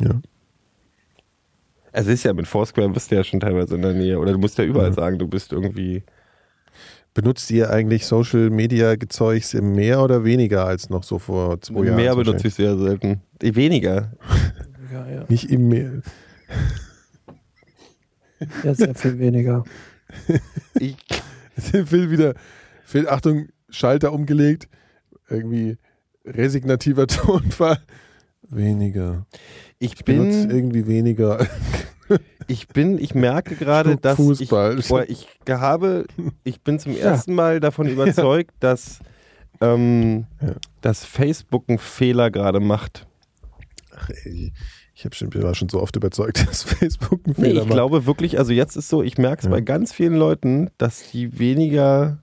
ja. 0.00 0.20
Es 1.92 2.06
ist 2.06 2.22
ja 2.24 2.32
mit 2.32 2.46
Foursquare 2.46 2.88
bist 2.90 3.10
du 3.10 3.16
ja 3.16 3.24
schon 3.24 3.40
teilweise 3.40 3.74
in 3.74 3.82
der 3.82 3.94
Nähe 3.94 4.18
oder 4.20 4.30
du 4.32 4.38
musst 4.38 4.56
ja 4.58 4.64
überall 4.64 4.88
Ja. 4.90 4.92
sagen, 4.94 5.18
du 5.18 5.26
bist 5.26 5.52
irgendwie. 5.52 6.04
Benutzt 7.12 7.50
ihr 7.50 7.70
eigentlich 7.70 8.06
Social 8.06 8.50
Media 8.50 8.94
Gezeugs 8.96 9.52
im 9.54 9.74
mehr 9.74 10.00
oder 10.02 10.24
weniger 10.24 10.64
als 10.64 10.90
noch 10.90 11.02
so 11.02 11.18
vor 11.18 11.60
zwei 11.60 11.84
Jahren? 11.84 11.96
Mehr 11.96 12.12
zum 12.12 12.22
benutze 12.24 12.48
ich 12.48 12.54
sehr 12.54 12.76
selten. 12.78 13.20
Weniger. 13.40 14.12
Ja, 14.92 15.08
ja. 15.08 15.24
Nicht 15.28 15.48
im 15.52 15.68
Meer. 15.68 16.02
ja 18.64 18.74
sehr 18.74 18.92
viel 18.96 19.20
weniger. 19.20 19.62
Ich, 20.74 20.96
Phil 21.56 22.10
wieder. 22.10 22.34
Phil, 22.84 23.08
Achtung, 23.08 23.50
Schalter 23.68 24.12
umgelegt. 24.12 24.68
Irgendwie 25.28 25.78
resignativer 26.24 27.06
Tonfall. 27.06 27.78
Weniger. 28.48 29.26
ich 29.78 29.92
Ich 29.92 30.04
benutze 30.04 30.48
bin. 30.48 30.56
irgendwie 30.56 30.86
weniger. 30.88 31.46
Ich 32.46 32.68
bin, 32.68 32.98
ich 32.98 33.14
merke 33.14 33.54
gerade, 33.56 33.96
dass 33.96 34.16
Fußball. 34.16 34.78
ich, 34.78 34.88
boah, 34.88 35.04
ich 35.08 35.26
habe, 35.48 36.06
ich 36.44 36.60
bin 36.62 36.78
zum 36.78 36.96
ersten 36.96 37.34
Mal 37.34 37.60
davon 37.60 37.86
überzeugt, 37.88 38.52
dass, 38.60 38.98
ähm, 39.60 40.26
dass 40.80 41.04
Facebook 41.04 41.64
einen 41.68 41.78
Fehler 41.78 42.30
gerade 42.30 42.60
macht. 42.60 43.06
Ach, 43.96 44.10
ey, 44.24 44.52
ich 44.94 45.04
hab 45.04 45.14
schon, 45.14 45.32
war 45.42 45.54
schon 45.54 45.68
so 45.68 45.80
oft 45.80 45.96
überzeugt, 45.96 46.44
dass 46.48 46.62
Facebook 46.62 47.20
einen 47.24 47.34
Nee, 47.38 47.44
Fehler 47.48 47.62
ich 47.62 47.68
macht. 47.68 47.74
glaube 47.76 48.06
wirklich, 48.06 48.38
also 48.38 48.52
jetzt 48.52 48.76
ist 48.76 48.88
so, 48.88 49.02
ich 49.02 49.18
merke 49.18 49.40
es 49.40 49.44
Ja. 49.44 49.50
bei 49.50 49.60
ganz 49.60 49.92
vielen 49.92 50.14
Leuten, 50.16 50.70
dass 50.78 51.10
die 51.10 51.38
weniger, 51.38 52.22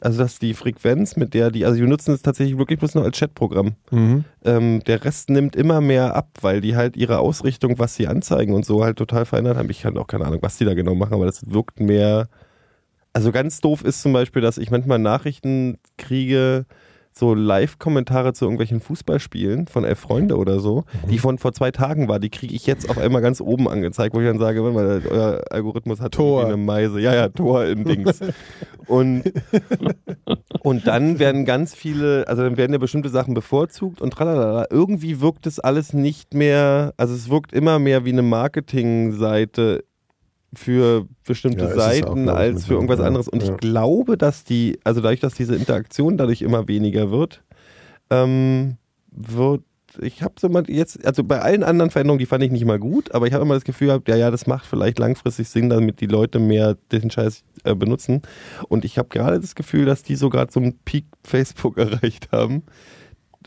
also 0.00 0.18
dass 0.18 0.38
die 0.38 0.54
Frequenz, 0.54 1.16
mit 1.16 1.34
der 1.34 1.50
die, 1.50 1.64
also 1.64 1.80
die 1.80 1.86
nutzen 1.86 2.14
es 2.14 2.22
tatsächlich 2.22 2.56
wirklich 2.56 2.78
bloß 2.78 2.94
nur 2.94 3.04
als 3.04 3.18
Chatprogramm. 3.18 3.72
Mhm. 3.90 4.24
Ähm, 4.44 4.80
der 4.86 5.04
Rest 5.04 5.30
nimmt 5.30 5.56
immer 5.56 5.80
mehr 5.80 6.14
ab, 6.14 6.28
weil 6.40 6.60
die 6.60 6.76
halt 6.76 6.96
ihre 6.96 7.18
Ausrichtung, 7.18 7.78
was 7.78 7.96
sie 7.96 8.06
anzeigen 8.06 8.54
und 8.54 8.64
so 8.64 8.84
halt 8.84 8.96
total 8.96 9.24
verändert 9.24 9.56
haben. 9.56 9.70
Ich 9.70 9.84
habe 9.84 10.00
auch 10.00 10.06
keine 10.06 10.24
Ahnung, 10.26 10.40
was 10.42 10.56
die 10.58 10.64
da 10.64 10.74
genau 10.74 10.94
machen, 10.94 11.14
aber 11.14 11.26
das 11.26 11.50
wirkt 11.50 11.80
mehr. 11.80 12.28
Also 13.12 13.32
ganz 13.32 13.60
doof 13.60 13.82
ist 13.82 14.02
zum 14.02 14.12
Beispiel, 14.12 14.42
dass 14.42 14.58
ich 14.58 14.70
manchmal 14.70 15.00
Nachrichten 15.00 15.78
kriege, 15.96 16.66
so 17.18 17.34
Live-Kommentare 17.34 18.32
zu 18.32 18.44
irgendwelchen 18.44 18.80
Fußballspielen 18.80 19.66
von 19.66 19.84
elf 19.84 19.98
Freunde 19.98 20.36
oder 20.36 20.60
so, 20.60 20.84
die 21.10 21.18
von 21.18 21.38
vor 21.38 21.52
zwei 21.52 21.70
Tagen 21.70 22.08
war, 22.08 22.20
die 22.20 22.30
kriege 22.30 22.54
ich 22.54 22.66
jetzt 22.66 22.88
auf 22.88 22.98
einmal 22.98 23.22
ganz 23.22 23.40
oben 23.40 23.68
angezeigt, 23.68 24.14
wo 24.14 24.20
ich 24.20 24.26
dann 24.26 24.38
sage, 24.38 24.62
mal, 24.62 25.02
euer 25.08 25.42
Algorithmus 25.50 26.00
hat 26.00 26.12
Tor. 26.12 26.44
eine 26.44 26.56
Meise. 26.56 27.00
Ja, 27.00 27.14
ja, 27.14 27.28
Tor 27.28 27.64
in 27.64 27.84
Dings. 27.84 28.20
Und, 28.88 29.24
und 30.62 30.86
dann 30.86 31.18
werden 31.18 31.44
ganz 31.44 31.74
viele, 31.74 32.26
also 32.26 32.42
dann 32.42 32.56
werden 32.56 32.72
ja 32.72 32.78
bestimmte 32.78 33.10
Sachen 33.10 33.34
bevorzugt 33.34 34.00
und 34.00 34.14
tralala. 34.14 34.64
Irgendwie 34.70 35.20
wirkt 35.20 35.46
es 35.46 35.60
alles 35.60 35.92
nicht 35.92 36.32
mehr, 36.32 36.94
also 36.96 37.14
es 37.14 37.28
wirkt 37.28 37.52
immer 37.52 37.78
mehr 37.78 38.06
wie 38.06 38.12
eine 38.12 38.22
Marketingseite 38.22 39.84
für 40.54 41.06
bestimmte 41.26 41.64
Ja, 41.64 41.70
auch, 41.70 41.76
Seiten 41.76 42.24
glaub 42.24 42.36
ich, 42.36 42.40
als 42.40 42.66
für 42.66 42.74
irgendwas 42.74 43.00
ja, 43.00 43.06
anderes. 43.06 43.28
Und 43.28 43.42
ja. 43.42 43.52
ich 43.52 43.56
glaube, 43.58 44.16
dass 44.16 44.44
die, 44.44 44.78
also 44.84 45.00
dadurch, 45.00 45.20
dass 45.20 45.34
diese 45.34 45.54
Interaktion 45.54 46.16
dadurch 46.16 46.42
immer 46.42 46.68
weniger 46.68 47.10
wird, 47.10 47.42
ähm, 48.10 48.76
wird 49.10 49.62
ich 50.00 50.22
habe 50.22 50.34
so 50.38 50.48
mal 50.48 50.64
jetzt, 50.68 51.04
also 51.04 51.24
bei 51.24 51.40
allen 51.40 51.62
anderen 51.62 51.90
Veränderungen, 51.90 52.18
die 52.18 52.26
fand 52.26 52.42
ich 52.44 52.50
nicht 52.50 52.64
mal 52.64 52.78
gut, 52.78 53.14
aber 53.14 53.26
ich 53.26 53.32
habe 53.32 53.42
immer 53.44 53.54
das 53.54 53.64
Gefühl 53.64 53.88
gehabt, 53.88 54.08
ja, 54.08 54.16
ja, 54.16 54.30
das 54.30 54.46
macht 54.46 54.66
vielleicht 54.66 54.98
langfristig 54.98 55.48
Sinn, 55.48 55.70
damit 55.70 56.00
die 56.00 56.06
Leute 56.06 56.38
mehr 56.38 56.76
den 56.92 57.10
Scheiß 57.10 57.42
äh, 57.64 57.74
benutzen. 57.74 58.22
Und 58.68 58.84
ich 58.84 58.98
habe 58.98 59.08
gerade 59.08 59.40
das 59.40 59.54
Gefühl, 59.54 59.86
dass 59.86 60.02
die 60.02 60.16
so 60.16 60.28
gerade 60.28 60.52
so 60.52 60.60
einen 60.60 60.78
Peak 60.84 61.06
Facebook 61.24 61.78
erreicht 61.78 62.30
haben. 62.32 62.62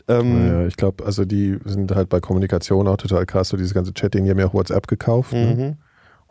Ähm, 0.08 0.46
Naja, 0.46 0.66
ich 0.66 0.76
glaube, 0.76 1.04
also 1.04 1.24
die 1.24 1.58
sind 1.64 1.94
halt 1.94 2.08
bei 2.08 2.20
Kommunikation 2.20 2.88
auch 2.88 2.96
total 2.96 3.24
krass, 3.24 3.48
so 3.48 3.56
dieses 3.56 3.72
ganze 3.72 3.92
Chatting, 3.92 4.24
die 4.24 4.30
haben 4.30 4.38
ja 4.38 4.46
auch 4.46 4.54
WhatsApp 4.54 4.88
gekauft 4.88 5.32
ne? 5.32 5.76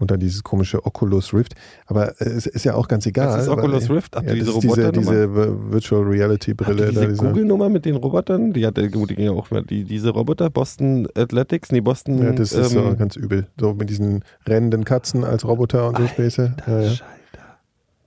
Und 0.01 0.11
dann 0.11 0.19
dieses 0.19 0.43
komische 0.43 0.85
Oculus 0.85 1.33
Rift. 1.33 1.53
Aber 1.85 2.19
äh, 2.19 2.25
es 2.25 2.45
ist 2.47 2.65
ja 2.65 2.73
auch 2.75 2.89
ganz 2.89 3.05
egal. 3.05 3.27
Das 3.27 3.43
ist 3.43 3.47
Oculus 3.49 3.89
Rift? 3.89 4.17
Ach, 4.17 4.23
ja, 4.23 4.33
diese 4.33 4.47
das 4.47 4.55
ist 4.55 4.63
diese, 4.63 4.91
diese 4.91 5.11
Vi- 5.29 5.71
Virtual 5.71 6.01
Reality 6.03 6.53
Brille. 6.53 6.89
diese 6.89 7.07
diese, 7.07 7.23
Google-Nummer 7.23 7.69
mit 7.69 7.85
den 7.85 7.95
Robotern, 7.95 8.51
die 8.51 8.65
hat 8.65 8.75
der 8.75 8.89
gut, 8.89 9.11
die 9.11 9.15
ging 9.15 9.25
ja 9.25 9.31
auch 9.31 9.49
mal, 9.51 9.63
die, 9.63 9.85
diese 9.85 10.09
Roboter, 10.09 10.49
Boston 10.49 11.07
Athletics, 11.15 11.71
nee, 11.71 11.79
Boston. 11.79 12.21
ja, 12.21 12.31
das 12.33 12.51
ist 12.51 12.71
so 12.71 12.79
ähm, 12.79 12.97
ganz 12.97 13.15
übel. 13.15 13.47
So 13.57 13.73
mit 13.73 13.89
diesen 13.89 14.23
rennenden 14.45 14.83
Katzen 14.83 15.23
als 15.23 15.45
Roboter 15.45 15.87
und 15.87 15.97
so 15.97 16.07
Späße. 16.07 16.55
Ja, 16.67 16.81
ja. 16.81 16.91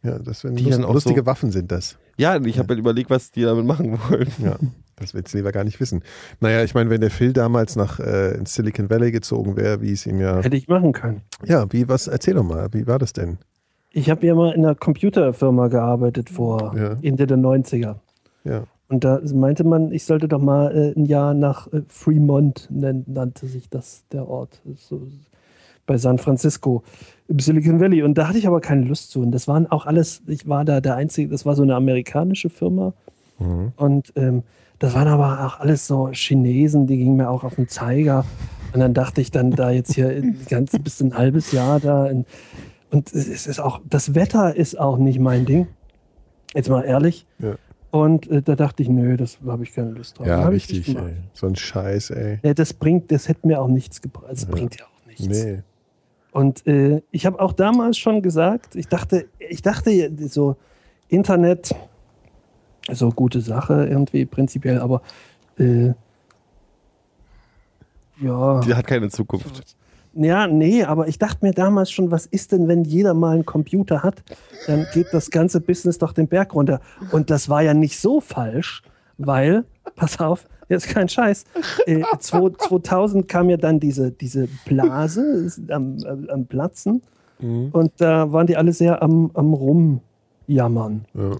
Ja, 0.02 0.18
das 0.18 0.40
sind 0.40 0.58
Die 0.58 0.64
lust, 0.64 0.80
lustige 0.80 1.20
so- 1.20 1.26
Waffen 1.26 1.50
sind 1.50 1.72
das. 1.72 1.96
Ja, 2.18 2.36
ich 2.44 2.58
habe 2.58 2.68
halt 2.68 2.78
überlegt, 2.78 3.08
was 3.08 3.30
die 3.30 3.42
damit 3.42 3.64
machen 3.64 3.98
wollen. 4.10 4.28
Ja, 4.42 4.56
das 4.96 5.14
willst 5.14 5.32
du 5.34 5.38
lieber 5.38 5.52
gar 5.52 5.64
nicht 5.64 5.80
wissen. 5.80 6.02
Naja, 6.40 6.62
ich 6.64 6.74
meine, 6.74 6.90
wenn 6.90 7.00
der 7.00 7.10
Phil 7.10 7.32
damals 7.32 7.76
nach 7.76 7.98
äh, 8.00 8.34
ins 8.36 8.54
Silicon 8.54 8.90
Valley 8.90 9.10
gezogen 9.12 9.56
wäre, 9.56 9.80
wie 9.82 9.92
es 9.92 10.06
ihm 10.06 10.20
ja. 10.20 10.40
Hätte 10.42 10.56
ich 10.56 10.68
machen 10.68 10.92
können. 10.92 11.22
Ja, 11.44 11.66
wie, 11.72 11.88
was, 11.88 12.06
erzähl 12.06 12.34
doch 12.34 12.44
mal, 12.44 12.68
wie 12.72 12.86
war 12.86 12.98
das 12.98 13.12
denn? 13.12 13.38
Ich 13.92 14.10
habe 14.10 14.26
ja 14.26 14.34
mal 14.34 14.52
in 14.52 14.64
einer 14.64 14.74
Computerfirma 14.74 15.68
gearbeitet 15.68 16.28
vor 16.30 16.74
Ja. 16.76 16.96
Ende 17.02 17.26
der 17.26 17.36
90er. 17.38 17.96
Ja. 18.44 18.64
Und 18.88 19.02
da 19.04 19.20
meinte 19.34 19.64
man, 19.64 19.92
ich 19.92 20.04
sollte 20.04 20.28
doch 20.28 20.40
mal 20.40 20.76
äh, 20.76 20.98
ein 20.98 21.06
Jahr 21.06 21.32
nach 21.34 21.72
äh, 21.72 21.82
Fremont, 21.88 22.68
nen- 22.70 23.04
nannte 23.06 23.46
sich 23.46 23.68
das 23.70 24.04
der 24.12 24.28
Ort, 24.28 24.60
so, 24.76 25.00
bei 25.86 25.96
San 25.96 26.18
Francisco 26.18 26.82
im 27.28 27.38
Silicon 27.38 27.80
Valley. 27.80 28.02
Und 28.02 28.18
da 28.18 28.28
hatte 28.28 28.38
ich 28.38 28.46
aber 28.46 28.60
keine 28.60 28.82
Lust 28.84 29.10
zu. 29.10 29.20
Und 29.22 29.32
das 29.32 29.48
waren 29.48 29.66
auch 29.70 29.86
alles, 29.86 30.22
ich 30.26 30.46
war 30.48 30.64
da 30.64 30.80
der 30.80 30.96
Einzige, 30.96 31.30
das 31.30 31.46
war 31.46 31.54
so 31.54 31.62
eine 31.62 31.74
amerikanische 31.74 32.50
Firma. 32.50 32.92
Mhm. 33.38 33.72
Und 33.76 34.12
ähm, 34.16 34.42
das 34.78 34.94
waren 34.94 35.08
aber 35.08 35.46
auch 35.46 35.60
alles 35.60 35.86
so 35.86 36.08
Chinesen, 36.12 36.86
die 36.86 36.96
gingen 36.96 37.16
mir 37.16 37.30
auch 37.30 37.44
auf 37.44 37.54
den 37.56 37.68
Zeiger. 37.68 38.24
Und 38.72 38.80
dann 38.80 38.92
dachte 38.92 39.20
ich 39.20 39.30
dann 39.30 39.52
da 39.52 39.70
jetzt 39.70 39.94
hier 39.94 40.08
ein 40.08 40.38
ganz 40.48 40.72
bis 40.78 41.00
ein 41.00 41.16
halbes 41.16 41.52
Jahr 41.52 41.78
da. 41.80 42.06
In, 42.06 42.26
und 42.90 43.12
es 43.12 43.46
ist 43.46 43.60
auch, 43.60 43.80
das 43.88 44.14
Wetter 44.14 44.56
ist 44.56 44.78
auch 44.78 44.98
nicht 44.98 45.20
mein 45.20 45.46
Ding. 45.46 45.68
Jetzt 46.54 46.68
mal 46.68 46.82
ehrlich. 46.82 47.26
Ja. 47.38 47.54
Und 47.90 48.28
äh, 48.28 48.42
da 48.42 48.56
dachte 48.56 48.82
ich, 48.82 48.88
nö, 48.88 49.16
das 49.16 49.38
habe 49.46 49.62
ich 49.62 49.72
keine 49.72 49.90
Lust 49.90 50.18
drauf. 50.18 50.26
Ja, 50.26 50.48
richtig, 50.48 50.88
ey. 50.96 51.12
So 51.32 51.46
ein 51.46 51.54
Scheiß, 51.54 52.10
ey. 52.10 52.40
Ja, 52.42 52.52
das 52.52 52.72
bringt, 52.72 53.12
das 53.12 53.28
hätte 53.28 53.46
mir 53.46 53.60
auch 53.60 53.68
nichts 53.68 54.02
gebracht. 54.02 54.32
Es 54.32 54.46
bringt 54.46 54.80
ja 54.80 54.86
auch 54.86 55.06
nichts. 55.06 55.26
Nee. 55.28 55.62
Und 56.32 56.66
äh, 56.66 57.02
ich 57.12 57.26
habe 57.26 57.38
auch 57.38 57.52
damals 57.52 57.96
schon 57.96 58.20
gesagt, 58.20 58.74
ich 58.74 58.88
dachte, 58.88 59.26
ich 59.38 59.62
dachte 59.62 59.92
ja, 59.92 60.08
so 60.26 60.56
Internet, 61.06 61.72
so 62.92 63.10
gute 63.10 63.40
Sache 63.40 63.86
irgendwie 63.86 64.26
prinzipiell, 64.26 64.78
aber 64.80 65.02
äh, 65.58 65.92
ja. 68.20 68.60
Die 68.60 68.74
hat 68.74 68.86
keine 68.86 69.08
Zukunft. 69.10 69.76
Ja, 70.16 70.46
nee, 70.46 70.84
aber 70.84 71.08
ich 71.08 71.18
dachte 71.18 71.44
mir 71.44 71.52
damals 71.52 71.90
schon, 71.90 72.12
was 72.12 72.26
ist 72.26 72.52
denn, 72.52 72.68
wenn 72.68 72.84
jeder 72.84 73.14
mal 73.14 73.34
einen 73.34 73.44
Computer 73.44 74.04
hat, 74.04 74.22
dann 74.68 74.86
geht 74.94 75.08
das 75.12 75.30
ganze 75.30 75.60
Business 75.60 75.98
doch 75.98 76.12
den 76.12 76.28
Berg 76.28 76.54
runter. 76.54 76.80
Und 77.10 77.30
das 77.30 77.48
war 77.48 77.62
ja 77.62 77.74
nicht 77.74 77.98
so 77.98 78.20
falsch, 78.20 78.82
weil, 79.18 79.64
pass 79.96 80.20
auf, 80.20 80.46
jetzt 80.68 80.86
kein 80.88 81.08
Scheiß, 81.08 81.44
äh, 81.86 82.02
2000 82.18 83.26
kam 83.26 83.50
ja 83.50 83.56
dann 83.56 83.80
diese, 83.80 84.12
diese 84.12 84.48
Blase 84.66 85.50
am- 85.70 85.98
am 86.28 86.46
Platzen 86.46 87.02
Mhm. 87.40 87.70
und 87.72 87.90
da 87.96 88.30
waren 88.32 88.46
die 88.46 88.56
alle 88.56 88.72
sehr 88.72 89.02
am, 89.02 89.32
am 89.34 89.52
Rumjammern. 89.52 91.04
Ja. 91.14 91.36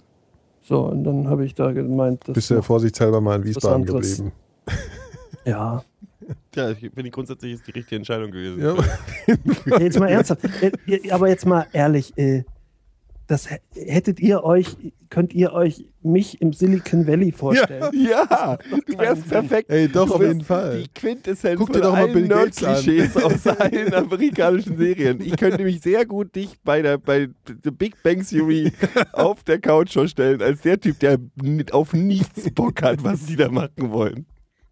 So, 0.65 0.81
und 0.81 1.05
dann 1.05 1.29
habe 1.29 1.45
ich 1.45 1.55
da 1.55 1.73
gemeint, 1.73 2.27
das 2.27 2.35
Bist 2.35 2.51
du 2.51 2.55
ja 2.55 2.63
vorsichtshalber 2.63 3.21
mal 3.21 3.37
in 3.37 3.45
Wiesbaden 3.45 3.85
geblieben. 3.85 4.33
Ja, 5.47 5.85
ja, 6.55 6.71
ich 6.71 6.79
finde 6.79 7.11
grundsätzlich 7.11 7.55
ist 7.55 7.67
die 7.67 7.73
richtige 7.73 7.97
Entscheidung 7.97 8.31
gewesen. 8.31 8.63
Ja. 8.63 9.79
Jetzt 9.79 9.99
mal 9.99 10.09
ernsthaft. 10.09 10.43
Äh, 10.87 11.11
Aber 11.11 11.29
jetzt 11.29 11.47
mal 11.47 11.67
ehrlich, 11.73 12.17
äh, 12.17 12.45
das 13.27 13.51
hä- 13.51 13.61
hättet 13.75 14.21
ihr 14.21 14.45
euch, 14.45 14.77
könnt 15.11 15.33
ihr 15.33 15.53
euch 15.53 15.87
mich 16.03 16.41
im 16.43 16.53
Silicon 16.53 17.07
Valley 17.07 17.33
vorstellen? 17.33 17.85
Ja, 17.95 18.59
du 18.87 18.99
wärst 18.99 19.29
perfekt. 19.29 19.71
Ey, 19.71 19.89
doch, 19.89 20.07
Du 20.09 20.15
auf 20.15 20.23
jeden 20.23 20.43
Fall. 20.43 20.83
Die 20.83 20.89
Quintessenz 21.01 21.59
Guck 21.59 21.69
dir 21.69 21.75
von 21.75 21.83
doch 21.83 21.93
mal 21.93 22.03
allen 22.05 22.13
Bill 22.13 22.29
Gates 22.29 22.63
an. 22.63 22.73
Nerd-Klischees 22.73 23.17
aus 23.17 23.47
allen 23.59 23.95
amerikanischen 23.95 24.77
Serien. 24.77 25.21
Ich 25.23 25.37
könnte 25.37 25.63
mich 25.65 25.81
sehr 25.81 26.05
gut 26.05 26.35
dich 26.35 26.55
bei 26.65 26.83
der 26.83 26.99
bei 26.99 27.29
The 27.63 27.71
Big 27.71 28.03
Bang 28.03 28.25
Theory 28.27 28.73
auf 29.13 29.43
der 29.45 29.59
Couch 29.61 29.93
vorstellen, 29.95 30.43
als 30.43 30.61
der 30.63 30.79
Typ, 30.79 30.99
der 31.01 31.19
auf 31.73 31.93
nichts 31.95 32.51
Bock 32.51 32.83
hat, 32.83 33.03
was 33.03 33.27
die 33.27 33.37
da 33.37 33.49
machen 33.51 33.91
wollen. 33.91 34.27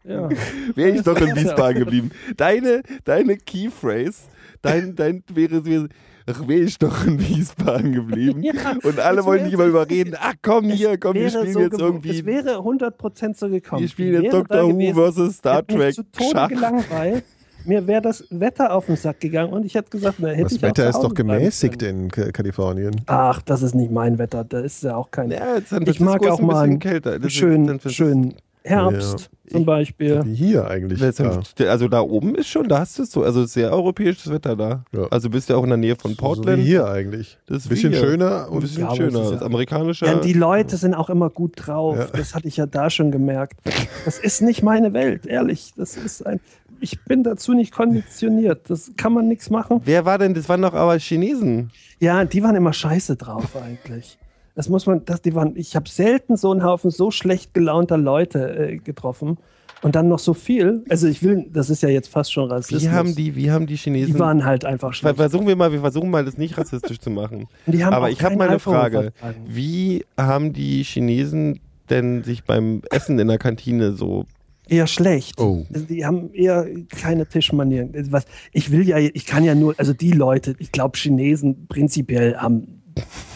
Ja. 0.05 0.29
Wäre 0.74 0.91
ich 0.97 1.03
doch 1.03 1.19
in 1.20 1.29
Ja. 1.29 1.37
Wiesbaden 1.37 1.79
geblieben. 1.79 2.11
Deine, 2.37 2.83
deine 3.05 3.37
Keyphrase, 3.37 4.23
dein, 4.61 4.97
dein 4.97 5.23
wäre, 5.33 5.65
wäre 5.65 5.89
ach, 6.27 6.47
wäre 6.49 6.61
ich 6.61 6.78
doch 6.78 7.07
in 7.07 7.19
Wiesbaden 7.20 7.93
geblieben. 7.93 8.43
Ja, 8.53 8.53
Und 8.82 8.99
alle 9.01 9.24
wollen 9.24 9.44
dich 9.44 9.53
immer 9.55 9.66
überreden. 9.66 10.15
Ach 10.19 10.35
komm 10.43 10.70
hier, 10.70 10.99
komm, 10.99 11.15
wir 11.15 11.31
spielen 11.31 11.53
so 11.53 11.61
jetzt 11.61 11.78
irgendwie. 11.81 12.11
Es 12.20 12.24
wäre 12.24 12.57
100% 12.59 13.36
so 13.36 13.49
gekommen. 13.49 13.82
Wir 13.82 13.89
spielen 13.89 14.23
jetzt 14.23 14.32
Doctor 14.32 14.65
Who 14.65 14.93
versus 14.94 15.36
Star 15.36 15.66
Trek 15.66 15.94
zu 15.94 16.03
Tode 16.11 16.31
Schach. 16.32 16.49
gelangweilt. 16.49 17.24
Mir 17.65 17.86
wäre 17.86 18.03
das 18.03 18.24
Wetter 18.31 18.73
auf 18.74 18.86
den 18.86 18.97
Sack 18.97 19.20
gegangen 19.20 19.53
und 19.53 19.65
ich 19.65 19.77
hätte 19.77 19.90
gesagt, 19.90 20.16
na, 20.19 20.28
hätte 20.31 20.43
Das 20.43 20.53
ich 20.55 20.59
auch 20.59 20.62
Wetter 20.69 20.89
ist 20.89 20.99
doch 20.99 21.15
gemäßigt 21.15 21.81
in 21.85 22.11
Ka- 22.11 22.32
Kalifornien. 22.32 23.01
Ach, 23.07 23.40
das 23.43 23.62
ist 23.62 23.77
nicht 23.77 23.93
mein 23.93 24.19
Wetter. 24.19 24.43
Da 24.43 24.59
ist 24.61 24.82
ja 24.82 24.97
auch 24.97 25.12
kein. 25.12 25.31
Ja, 25.31 25.59
ich 25.86 26.01
mag 26.01 26.23
ist 26.23 26.28
auch 26.31 26.40
mal 26.40 26.65
einen. 26.65 26.81
Das 26.81 27.19
ist- 27.19 27.32
schönen, 27.32 27.78
schönen 27.86 28.35
Herbst 28.64 29.30
zum 29.51 29.64
Beispiel. 29.64 30.20
Wie 30.24 30.34
hier 30.34 30.68
eigentlich. 30.68 31.01
Ja. 31.01 31.40
Also 31.68 31.89
da 31.89 32.01
oben 32.01 32.34
ist 32.34 32.47
schon, 32.48 32.68
da 32.68 32.78
hast 32.80 32.98
du 32.98 33.02
es 33.02 33.10
so, 33.10 33.22
also 33.22 33.44
sehr 33.44 33.70
europäisches 33.72 34.30
Wetter 34.32 34.56
da. 34.56 34.84
Ja. 34.93 35.06
Also 35.10 35.28
bist 35.30 35.48
ja 35.48 35.56
auch 35.56 35.62
in 35.64 35.68
der 35.70 35.76
Nähe 35.78 35.97
von 35.97 36.12
So 36.12 36.16
Portland. 36.16 36.59
wie 36.59 36.64
hier 36.66 36.86
eigentlich. 36.86 37.39
Das 37.47 37.59
ist 37.59 37.66
Ein 37.66 37.68
bisschen 37.70 37.93
wie 37.93 37.97
hier. 37.97 38.05
schöner 38.06 38.44
Ein 38.47 38.51
und 38.52 38.60
bisschen 38.60 38.82
Ja, 38.84 38.94
schöner. 38.94 39.22
ist 39.22 39.30
Das 39.32 39.40
ja- 39.40 39.47
amerikanische. 39.47 40.06
Ja, 40.06 40.14
die 40.20 40.32
Leute 40.32 40.76
sind 40.76 40.94
auch 40.94 41.10
immer 41.10 41.28
gut 41.28 41.52
drauf. 41.56 41.97
Ja. 41.98 42.06
Das 42.16 42.34
hatte 42.34 42.48
ich 42.48 42.56
ja 42.56 42.66
da 42.66 42.89
schon 42.89 43.10
gemerkt. 43.10 43.59
Das 44.05 44.18
ist 44.18 44.43
nicht 44.43 44.62
meine 44.62 44.93
Welt, 44.93 45.26
ehrlich. 45.26 45.72
Das 45.76 45.97
ist 45.97 46.24
ein. 46.26 46.40
Ich 46.80 47.05
bin 47.05 47.22
dazu 47.22 47.52
nicht 47.52 47.72
konditioniert. 47.72 48.68
Das 48.68 48.90
kann 48.97 49.12
man 49.12 49.28
nichts 49.28 49.51
machen. 49.51 49.80
Wer 49.84 50.05
war 50.05 50.18
denn? 50.18 50.34
Das 50.34 50.48
waren 50.48 50.62
doch 50.62 50.74
aber 50.74 50.98
Chinesen. 50.98 51.70
Ja, 52.01 52.24
die 52.24 52.43
waren 52.43 52.56
immer 52.56 52.72
scheiße 52.72 53.14
drauf 53.16 53.55
eigentlich. 53.56 54.18
Das 54.55 54.69
muss 54.69 54.87
man, 54.87 55.05
das, 55.05 55.23
die 55.23 55.35
waren, 55.35 55.57
ich 55.57 55.77
habe 55.77 55.89
selten 55.89 56.37
so 56.37 56.51
einen 56.51 56.62
Haufen 56.62 56.91
so 56.91 57.11
schlecht 57.11 57.55
gelaunter 57.55 57.97
Leute 57.97 58.73
äh, 58.73 58.77
getroffen. 58.77 59.39
Und 59.83 59.97
dann 59.97 60.09
noch 60.09 60.20
so 60.20 60.33
viel. 60.33 60.85
Also 60.89 61.09
ich 61.09 61.24
will, 61.24 61.47
das 61.53 61.69
ist 61.69 61.83
ja 61.83 61.89
jetzt 61.89 62.07
fast 62.07 62.33
schon 62.33 62.49
Rassismus. 62.49 62.85
Wie 62.85 62.91
haben 62.91 63.16
die, 63.16 63.35
wie 63.35 63.51
haben 63.51 63.66
die 63.66 63.77
Chinesen. 63.77 64.15
Die 64.15 64.19
waren 64.20 64.45
halt 64.45 64.65
einfach 64.65 64.95
schlecht. 64.95 65.16
versuchen 65.16 65.49
wir 65.49 65.57
mal, 65.57 65.73
wir 65.73 65.81
versuchen 65.81 66.09
mal, 66.09 66.24
das 66.24 66.39
nicht 66.39 66.57
rassistisch 66.57 67.01
zu 67.01 67.11
machen. 67.11 67.49
Aber 67.91 68.09
ich 68.09 68.23
habe 68.23 68.37
mal 68.37 68.49
eine 68.49 68.61
Frage. 68.61 69.12
Wie 69.45 70.05
haben 70.16 70.53
die 70.53 70.85
Chinesen 70.85 71.59
denn 71.91 72.23
sich 72.23 72.45
beim 72.45 72.83
Essen 72.91 73.19
in 73.19 73.29
der 73.29 73.39
Kantine 73.39 73.93
so. 73.93 74.24
Eher 74.69 74.87
schlecht. 74.87 75.41
Oh. 75.41 75.66
Also 75.73 75.85
die 75.87 76.07
haben 76.07 76.33
eher 76.33 76.66
keine 76.89 77.27
Tischmanieren. 77.27 77.93
Also 77.95 78.12
Was, 78.12 78.24
ich 78.53 78.70
will 78.70 78.89
ja, 78.89 78.99
ich 78.99 79.27
kann 79.27 79.45
ja 79.45 79.55
nur, 79.55 79.74
also 79.77 79.93
die 79.93 80.12
Leute, 80.12 80.55
ich 80.59 80.70
glaube, 80.70 80.97
Chinesen 80.97 81.66
prinzipiell 81.66 82.37
haben 82.37 82.82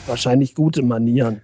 wahrscheinlich 0.06 0.54
gute 0.54 0.82
Manieren. 0.82 1.40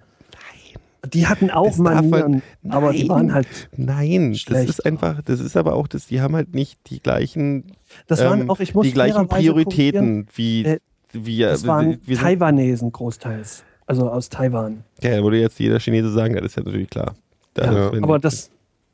Die 1.13 1.27
hatten 1.27 1.51
auch 1.51 1.67
darf 1.67 1.79
man- 1.79 2.11
Manieren, 2.11 2.43
aber 2.69 2.93
die 2.93 3.01
Nein. 3.01 3.09
waren 3.09 3.35
halt, 3.35 3.49
Nein, 3.77 4.35
Schlecht. 4.37 4.69
das 4.69 4.79
ist 4.79 4.87
einfach, 4.87 5.21
das 5.23 5.41
ist 5.41 5.57
aber 5.57 5.75
auch, 5.75 5.89
das, 5.89 6.07
die 6.07 6.21
haben 6.21 6.37
halt 6.37 6.55
nicht 6.55 6.79
die 6.91 7.01
gleichen, 7.01 7.65
das 8.07 8.23
waren 8.25 8.43
ähm, 8.43 8.51
auch, 8.51 8.61
ich 8.61 8.73
muss 8.73 8.87
die 8.87 8.93
gleichen 8.93 9.27
Prioritäten 9.27 10.27
wie 10.35 10.65
Äh. 10.65 10.79
Das 11.15 11.67
waren 11.67 11.99
wir 12.07 12.17
sind, 12.17 12.25
Taiwanesen 12.25 12.91
großteils. 12.91 13.65
Also 13.85 14.09
aus 14.09 14.31
Taiwan. 14.31 14.85
ja, 15.03 15.23
würde 15.23 15.39
jetzt 15.41 15.59
jeder 15.59 15.79
Chinese 15.79 16.11
sagen, 16.11 16.35
das 16.35 16.45
ist 16.47 16.57
ja 16.57 16.63
natürlich 16.63 16.89
klar. 16.89 17.15
Da 17.53 17.71
Ja, 17.71 17.93
aber 18.03 18.19
das, 18.19 18.49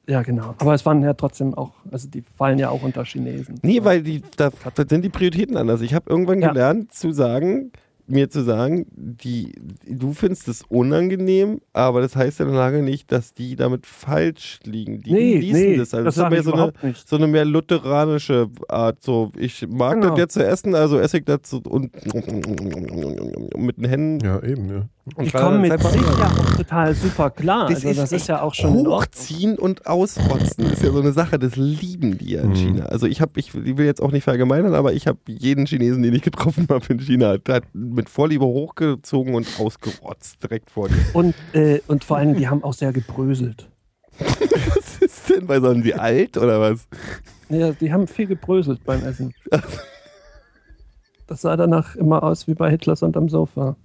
ja 0.08 0.22
genau. 0.22 0.54
Aber 0.58 0.74
es 0.74 0.84
waren 0.84 1.00
ja 1.02 1.12
trotzdem 1.12 1.54
auch, 1.54 1.72
also 1.92 2.08
die 2.08 2.24
fallen 2.36 2.58
ja 2.58 2.70
auch 2.70 2.82
unter 2.82 3.04
Chinesen. 3.04 3.60
Nee, 3.62 3.84
weil 3.84 4.02
die, 4.02 4.22
da, 4.36 4.50
da 4.74 4.84
sind 4.88 5.02
die 5.04 5.10
Prioritäten 5.10 5.56
anders. 5.56 5.80
Ich 5.82 5.94
habe 5.94 6.10
irgendwann 6.10 6.40
Ja. 6.42 6.48
gelernt 6.48 6.92
zu 6.92 7.12
sagen, 7.12 7.70
mir 8.08 8.30
zu 8.30 8.42
sagen, 8.42 8.86
die, 8.90 9.52
du 9.86 10.12
findest 10.12 10.48
es 10.48 10.62
unangenehm, 10.68 11.60
aber 11.72 12.00
das 12.00 12.16
heißt 12.16 12.40
ja 12.40 12.46
noch 12.46 12.54
lange 12.54 12.82
nicht, 12.82 13.10
dass 13.12 13.34
die 13.34 13.54
damit 13.56 13.86
falsch 13.86 14.60
liegen. 14.64 15.00
Die 15.02 15.12
Nee, 15.12 15.34
genießen 15.34 15.60
nee, 15.60 15.76
das. 15.76 15.94
Also 15.94 16.04
das 16.04 16.14
das 16.16 16.24
ist 16.24 16.30
mehr 16.30 16.42
so 16.42 16.52
eine, 16.52 16.72
so 17.06 17.16
eine 17.16 17.26
mehr 17.26 17.44
lutheranische 17.44 18.48
Art. 18.68 19.02
So, 19.02 19.30
ich 19.36 19.66
mag 19.68 19.94
Genau. 20.00 20.10
das 20.10 20.18
jetzt 20.18 20.34
zu 20.34 20.44
essen, 20.46 20.74
also 20.74 20.98
esse 20.98 21.18
ich 21.18 21.24
das 21.24 21.40
so 21.44 21.60
und 21.68 21.92
mit 23.56 23.76
den 23.78 23.84
Händen. 23.84 24.24
Ja, 24.24 24.42
eben, 24.42 24.68
ja. 24.68 24.88
Und 25.16 25.26
Die 25.26 25.30
kommen 25.30 25.60
mit 25.60 25.72
das 25.72 25.92
sich 25.92 26.00
ja 26.00 26.08
auch 26.26 26.56
total 26.56 26.94
super 26.94 27.30
klar. 27.30 27.68
Das 27.68 27.84
Also 27.84 28.00
das 28.00 28.12
echt 28.12 28.22
ist 28.22 28.28
ja 28.28 28.42
auch 28.42 28.54
schon. 28.54 28.72
Hochziehen 28.86 29.58
und 29.58 29.86
ausrotzen 29.86 30.66
ist 30.70 30.82
ja 30.82 30.90
so 30.92 31.00
eine 31.00 31.12
Sache, 31.12 31.38
das 31.38 31.56
lieben 31.56 32.18
die 32.18 32.32
ja 32.32 32.42
in 32.42 32.50
Mhm. 32.50 32.54
China. 32.54 32.84
Also 32.86 33.06
ich 33.06 33.20
habe, 33.20 33.32
ich 33.40 33.54
will 33.54 33.84
jetzt 33.86 34.00
auch 34.02 34.12
nicht 34.12 34.24
verallgemeinern, 34.24 34.74
aber 34.74 34.92
ich 34.92 35.06
habe 35.06 35.18
jeden 35.26 35.66
Chinesen, 35.66 36.02
den 36.02 36.14
ich 36.14 36.22
getroffen 36.22 36.66
habe 36.70 36.84
in 36.92 36.98
China, 37.00 37.38
der 37.38 37.56
hat 37.56 37.64
mit 37.72 38.08
Vorliebe 38.08 38.44
hochgezogen 38.44 39.34
und 39.34 39.46
ausgerotzt 39.58 40.42
direkt 40.42 40.70
vor 40.70 40.88
dir. 40.88 40.96
Und, 41.12 41.34
äh, 41.52 41.80
und 41.88 42.04
vor 42.04 42.16
allem, 42.18 42.34
die 42.36 42.48
haben 42.48 42.62
auch 42.64 42.74
sehr 42.74 42.92
gebröselt. 42.92 43.68
Was 44.18 44.98
ist 45.00 45.30
denn? 45.30 45.48
Weil 45.48 45.60
sind 45.62 45.84
sie 45.84 45.94
alt 45.94 46.36
oder 46.36 46.60
was? 46.60 46.88
Ja, 47.48 47.70
die 47.70 47.92
haben 47.92 48.06
viel 48.08 48.26
gebröselt 48.26 48.84
beim 48.84 49.04
Essen. 49.04 49.32
Das 51.26 51.42
sah 51.42 51.58
danach 51.58 51.94
immer 51.94 52.22
aus 52.22 52.46
wie 52.48 52.54
bei 52.54 52.70
Hitlers 52.70 53.02
unterm 53.02 53.28
Sofa. 53.28 53.76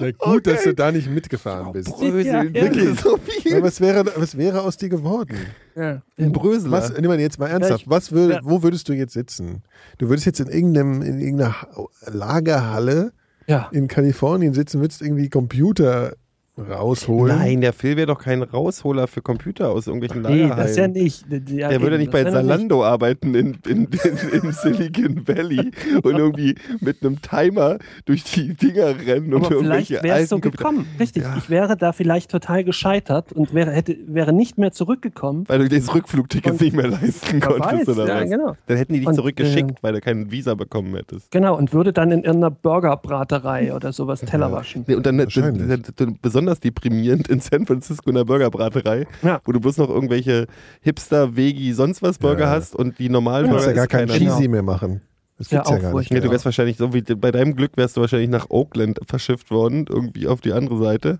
Na 0.00 0.10
gut, 0.10 0.16
Okay. 0.20 0.40
dass 0.52 0.62
du 0.64 0.74
da 0.74 0.92
nicht 0.92 1.08
mitgefahren 1.10 1.72
bist. 1.72 1.88
Bröseln, 1.88 2.54
Ja, 2.54 2.62
wirklich 2.62 3.00
so 3.00 3.16
Ja, 3.16 3.22
viel. 3.52 3.62
was, 3.62 3.80
wäre, 3.80 4.04
was 4.16 4.36
wäre 4.36 4.62
aus 4.62 4.76
dir 4.76 4.88
geworden? 4.88 5.36
Ja. 5.74 6.02
Ein 6.18 6.32
Brösel. 6.32 6.70
Was, 6.70 6.92
nimm 6.96 7.06
mal 7.06 7.18
jetzt 7.20 7.38
mal 7.38 7.48
ernsthaft, 7.48 7.82
ich- 7.82 7.88
was 7.90 8.12
würd, 8.12 8.30
ja. 8.32 8.40
wo 8.42 8.62
würdest 8.62 8.88
du 8.88 8.92
jetzt 8.92 9.12
sitzen? 9.12 9.62
Du 9.98 10.08
würdest 10.08 10.26
jetzt 10.26 10.40
in, 10.40 10.48
irgendeinem, 10.48 11.02
in 11.02 11.18
irgendeiner 11.20 11.62
Ha- 11.62 11.86
Lagerhalle 12.06 13.12
ja. 13.46 13.68
in 13.72 13.88
Kalifornien 13.88 14.54
sitzen, 14.54 14.80
würdest 14.80 15.02
irgendwie 15.02 15.28
Computer 15.30 16.14
rausholen. 16.58 17.36
Nein, 17.38 17.60
der 17.60 17.72
Phil 17.72 17.96
wäre 17.96 18.06
doch 18.06 18.18
kein 18.22 18.42
Rausholer 18.42 19.06
für 19.06 19.20
Computer 19.20 19.70
aus 19.70 19.86
irgendwelchen 19.86 20.22
Nee, 20.22 20.42
Lagerhallen. 20.42 20.66
das 20.66 20.76
ja 20.76 20.88
nicht. 20.88 21.24
Ja, 21.50 21.68
Der 21.68 21.80
würde 21.82 21.98
nicht 21.98 22.10
bei 22.10 22.24
Zalando 22.24 22.84
arbeiten 22.84 23.34
in, 23.34 23.58
in, 23.68 23.84
in, 23.84 24.42
im 24.42 24.52
Silicon 24.52 25.26
Valley 25.28 25.70
und 26.02 26.16
irgendwie 26.16 26.54
mit 26.80 27.02
einem 27.04 27.20
Timer 27.20 27.78
durch 28.06 28.24
die 28.24 28.54
Dinger 28.54 28.94
rennen 29.06 29.34
und 29.34 29.44
Aber 29.46 29.58
vielleicht 29.58 29.90
irgendwelche 29.90 30.02
wäre 30.02 30.18
es 30.22 30.28
so 30.30 30.36
alten 30.36 30.42
Computer- 30.50 30.56
gekommen. 30.70 30.86
Richtig. 30.98 31.22
Ja. 31.24 31.34
Ich 31.36 31.50
wäre 31.50 31.76
da 31.76 31.92
vielleicht 31.92 32.30
total 32.30 32.64
gescheitert 32.64 33.32
und 33.32 33.52
wäre, 33.52 33.72
hätte, 33.72 33.96
wäre 34.06 34.32
nicht 34.32 34.56
mehr 34.58 34.72
zurückgekommen. 34.72 35.44
Weil 35.48 35.68
du 35.68 35.68
das 35.68 35.94
Rückflugticket 35.94 36.52
Und- 36.52 36.60
nicht 36.62 36.74
mehr 36.74 36.88
leisten 36.88 37.40
konntest 37.40 37.86
weiß, 37.86 37.88
oder 37.90 38.06
ja, 38.08 38.22
was? 38.22 38.30
genau. 38.30 38.56
Dann 38.66 38.76
hätten 38.78 38.92
die 38.94 39.00
dich 39.00 39.08
Und, 39.08 39.14
zurückgeschickt, 39.14 39.70
äh, 39.72 39.82
weil 39.82 39.92
du 39.92 40.00
kein 40.00 40.30
Visa 40.30 40.54
bekommen 40.54 40.94
hättest. 40.96 41.30
Genau, 41.30 41.56
und 41.56 41.72
würde 41.72 41.92
dann 41.92 42.10
in 42.12 42.24
irgendeiner 42.24 42.50
Burgerbraterei 42.50 43.74
oder 43.74 43.92
sowas 43.92 44.20
Teller 44.20 44.50
waschen. 44.52 44.84
Nee, 44.86 44.94
und 44.94 45.04
dann, 45.04 45.18
Wahrscheinlich. 45.18 45.68
dann, 45.68 45.82
dann 45.96 46.18
besonders 46.22 46.45
deprimierend 46.54 47.28
in 47.28 47.40
San 47.40 47.66
Francisco 47.66 48.08
in 48.10 48.16
der 48.16 48.24
Burgerbraterei, 48.24 49.06
Ja. 49.22 49.40
wo 49.44 49.52
du 49.52 49.60
bloß 49.60 49.76
noch 49.78 49.88
irgendwelche 49.90 50.46
Hipster, 50.80 51.36
Vegi, 51.36 51.72
sonst 51.72 52.02
was 52.02 52.18
Burger 52.18 52.44
Ja. 52.46 52.50
hast 52.50 52.74
und 52.76 52.98
die 52.98 53.08
normalen 53.08 53.46
Du 53.46 53.50
kannst 53.52 53.66
ja 53.66 53.72
Burger 53.72 53.74
gar 53.76 53.84
ist 53.84 53.90
kein 53.90 54.08
keiner. 54.08 54.18
Genau. 54.18 54.34
Cheesy 54.36 54.48
mehr 54.48 54.62
machen. 54.62 55.00
Das 55.38 55.50
Ja, 55.50 55.58
gibt's 55.58 55.70
ja, 55.70 55.76
auch 55.76 55.82
gar 55.82 55.98
nicht. 55.98 56.10
Nee, 56.10 56.20
du 56.20 56.30
wärst 56.30 56.44
wahrscheinlich 56.46 56.78
so 56.78 56.94
wie 56.94 57.02
bei 57.02 57.30
deinem 57.30 57.54
Glück 57.56 57.72
wärst 57.76 57.96
du 57.96 58.00
wahrscheinlich 58.00 58.30
nach 58.30 58.48
Oakland 58.48 59.00
verschifft 59.06 59.50
worden, 59.50 59.84
irgendwie 59.88 60.28
auf 60.28 60.40
die 60.40 60.52
andere 60.52 60.78
Seite, 60.78 61.18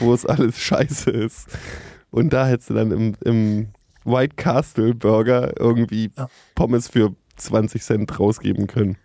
wo 0.00 0.12
es 0.12 0.26
alles 0.26 0.58
scheiße 0.60 1.10
ist. 1.10 1.48
Und 2.10 2.32
da 2.32 2.46
hättest 2.46 2.70
du 2.70 2.74
dann 2.74 2.90
im, 2.92 3.14
im 3.24 3.68
White 4.04 4.36
Castle 4.36 4.94
Burger 4.94 5.52
irgendwie 5.58 6.10
Ja. 6.16 6.28
Pommes 6.54 6.88
für 6.88 7.14
20 7.36 7.82
Cent 7.82 8.20
rausgeben 8.20 8.66
können. 8.66 8.96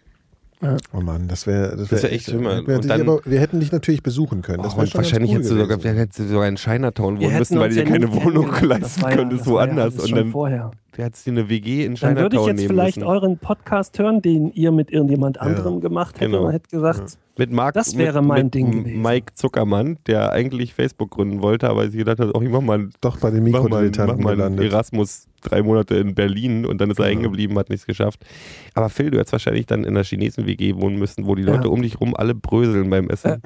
Oh 0.94 1.00
Mann, 1.02 1.28
das 1.30 1.48
wäre 1.48 1.78
das 1.78 1.88
Das 1.88 2.04
wär 2.04 2.04
wär 2.04 2.12
echt 2.12 2.26
schlimmer. 2.26 2.68
Wir, 2.68 2.76
Und 2.76 2.90
dann- 2.90 3.02
aber 3.02 3.22
wir 3.24 3.40
hätten 3.40 3.60
dich 3.62 3.72
natürlich 3.72 4.04
besuchen 4.04 4.42
können. 4.42 4.62
Das 4.62 4.74
Oh, 4.74 4.78
wär 4.78 4.94
wahrscheinlich 4.94 5.30
cool 5.32 5.38
hättest 5.38 5.52
du, 5.52 5.58
sogar, 5.58 5.78
hättest 5.80 6.20
du 6.20 6.28
sogar 6.28 6.48
in 6.48 6.56
Chinatown 6.58 7.20
Wir 7.20 7.28
wohnen 7.28 7.40
müssen, 7.40 7.60
weil 7.60 7.70
du 7.70 7.76
dir 7.76 7.84
ja 7.84 7.90
keine 7.90 8.12
Wohnung 8.14 8.52
leisten 8.62 9.02
ja- 9.12 9.16
könntest 9.16 9.42
das 9.42 9.48
war 9.54 9.62
ja 9.66 9.68
woanders. 9.68 9.94
alles 9.94 10.00
und 10.04 10.10
schon 10.10 10.18
dann 10.18 10.32
vorher. 10.32 10.72
Hättest 10.98 11.28
du 11.28 11.32
eine 11.32 11.50
WG 11.50 11.86
in 11.86 11.96
Dann 11.96 11.96
Chinatown 11.96 12.24
würde 12.24 12.38
ich 12.38 12.46
jetzt 12.60 12.68
vielleicht 12.68 12.98
müssen. 12.98 13.08
euren 13.08 13.38
Podcast 13.38 13.98
hören, 14.00 14.22
den 14.22 14.52
ihr 14.54 14.72
mit 14.72 14.92
irgendjemand 14.92 15.38
Ja. 15.38 15.44
anderem 15.44 15.82
gemacht 15.82 16.16
hättet 16.20 16.32
Genau. 16.34 16.46
und 16.48 16.54
hätte 16.54 16.70
gesagt, 16.70 17.18
Mit 17.38 17.52
Mark, 17.54 17.74
Das 17.74 17.98
wäre 17.98 18.20
mit, 18.22 18.28
mein 18.28 18.46
mit 18.48 18.54
Ding 18.56 18.84
gewesen. 18.84 19.02
Mike 19.02 19.34
Zuckermann, 19.34 19.98
der 20.08 20.34
eigentlich 20.34 20.74
Facebook 20.74 21.12
gründen 21.12 21.42
wollte, 21.42 21.70
aber 21.70 21.88
sich 21.90 21.98
gedacht 21.98 22.20
hat, 22.20 22.32
oh, 22.34 22.42
ich 22.42 22.50
mach 22.50 22.60
mal, 22.62 22.90
Doch 23.00 23.18
bei 23.18 23.32
den 23.32 23.50
mach 23.50 23.64
mal, 23.70 23.90
mach 24.08 24.18
mal 24.18 24.36
gelandet. 24.36 24.66
Erasmus 24.74 25.28
drei 25.42 25.62
Monate 25.64 25.96
in 25.96 26.16
Berlin 26.16 26.66
und 26.66 26.82
dann 26.82 26.92
ist 26.92 27.00
er 27.00 27.06
Genau. 27.06 27.12
hängen 27.12 27.24
geblieben, 27.24 27.58
hat 27.58 27.70
nichts 27.70 27.86
geschafft. 27.86 28.26
Aber 28.74 28.90
Phil, 28.90 29.10
du 29.10 29.18
hättest 29.20 29.32
wahrscheinlich 29.32 29.66
dann 29.68 29.86
in 29.86 29.92
einer 29.96 30.04
Chinesen-WG 30.04 30.76
wohnen 30.76 31.00
müssen, 31.00 31.28
wo 31.28 31.36
die 31.36 31.44
Ja. 31.44 31.54
Leute 31.56 31.70
um 31.70 31.82
dich 31.82 32.02
rum 32.02 32.14
alle 32.14 32.36
bröseln 32.36 32.90
beim 32.90 33.10
Essen. 33.10 33.42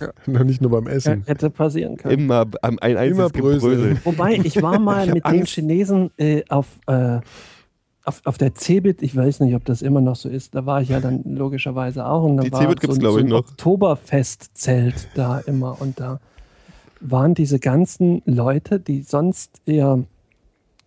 Noch 0.26 0.44
nicht 0.44 0.60
nur 0.60 0.70
beim 0.70 0.86
ja, 0.86 0.92
Essen. 0.92 1.22
hätte 1.26 1.50
passieren 1.50 1.96
können. 1.96 2.18
Immer 2.18 2.46
am- 2.62 2.78
ein 2.80 2.96
einziges 2.96 3.10
Immer 3.18 3.28
bröseln. 3.30 4.00
Wobei, 4.04 4.40
ich 4.42 4.60
war 4.62 4.78
mal 4.78 5.06
Ich 5.08 5.14
mit 5.14 5.24
den 5.24 5.40
Angst. 5.40 5.52
Chinesen 5.54 6.10
äh, 6.16 6.42
auf, 6.48 6.66
äh, 6.86 7.18
auf, 8.04 8.20
auf 8.24 8.38
der 8.38 8.54
Cebit, 8.54 9.02
ich 9.02 9.16
weiß 9.16 9.40
nicht, 9.40 9.54
ob 9.54 9.64
das 9.64 9.82
immer 9.82 10.00
noch 10.00 10.16
so 10.16 10.28
ist, 10.28 10.54
da 10.54 10.64
war 10.66 10.80
ich 10.80 10.88
ja 10.90 11.00
dann 11.00 11.22
logischerweise 11.24 12.06
auch. 12.06 12.22
Und 12.24 12.36
dann 12.36 12.46
Die 12.46 12.52
war 12.52 12.60
Cebit 12.60 12.80
so, 12.80 12.88
gibt's, 12.88 12.96
ein- 12.96 13.00
glaub 13.00 13.12
so 13.14 13.18
ich, 13.18 13.24
noch. 13.26 13.38
Oktoberfestzelt 13.40 15.08
da 15.14 15.38
immer 15.40 15.80
und 15.80 15.98
da 16.00 16.20
waren 17.00 17.34
diese 17.34 17.58
ganzen 17.58 18.22
Leute, 18.24 18.80
die 18.80 19.02
sonst 19.02 19.60
eher 19.66 20.02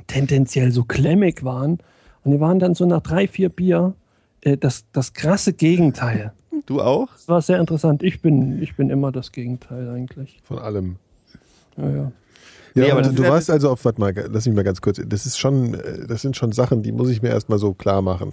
tendenziell 0.08 0.72
so 0.72 0.84
klemmig 0.84 1.44
waren 1.44 1.78
und 2.24 2.32
die 2.32 2.40
waren 2.40 2.60
dann 2.60 2.74
so 2.74 2.86
nach 2.86 3.02
drei, 3.02 3.28
vier 3.28 3.50
Bier 3.50 3.94
das, 4.42 4.86
das 4.92 5.14
krasse 5.14 5.54
Gegenteil. 5.54 6.34
Du 6.66 6.82
auch? 6.82 7.12
Das 7.14 7.28
war 7.28 7.42
sehr 7.42 7.60
interessant. 7.60 8.04
Ich 8.04 8.22
bin, 8.22 8.62
ich 8.62 8.76
bin 8.76 8.90
immer 8.90 9.12
das 9.12 9.32
Gegenteil 9.32 9.90
eigentlich. 9.90 10.40
Von 10.44 10.60
allem. 10.60 10.98
Ja, 11.78 11.90
ja. 11.90 12.12
Ja, 12.76 12.84
Nee, 12.86 12.92
aber 12.92 13.02
du 13.02 13.24
warst 13.24 13.50
also 13.50 13.72
auf, 13.72 13.84
warte 13.84 14.00
mal, 14.00 14.14
lass 14.32 14.46
mich 14.46 14.56
mal 14.56 14.64
ganz 14.64 14.80
kurz, 14.80 15.02
das 15.04 15.26
ist 15.26 15.40
schon, 15.40 15.74
äh, 15.74 16.06
das 16.08 16.22
sind 16.22 16.38
schon 16.38 16.52
Sachen, 16.52 16.84
die 16.84 16.92
muss 16.92 17.10
ich 17.10 17.22
mir 17.22 17.30
erstmal 17.30 17.58
so 17.58 17.74
klar 17.74 18.02
machen. 18.02 18.32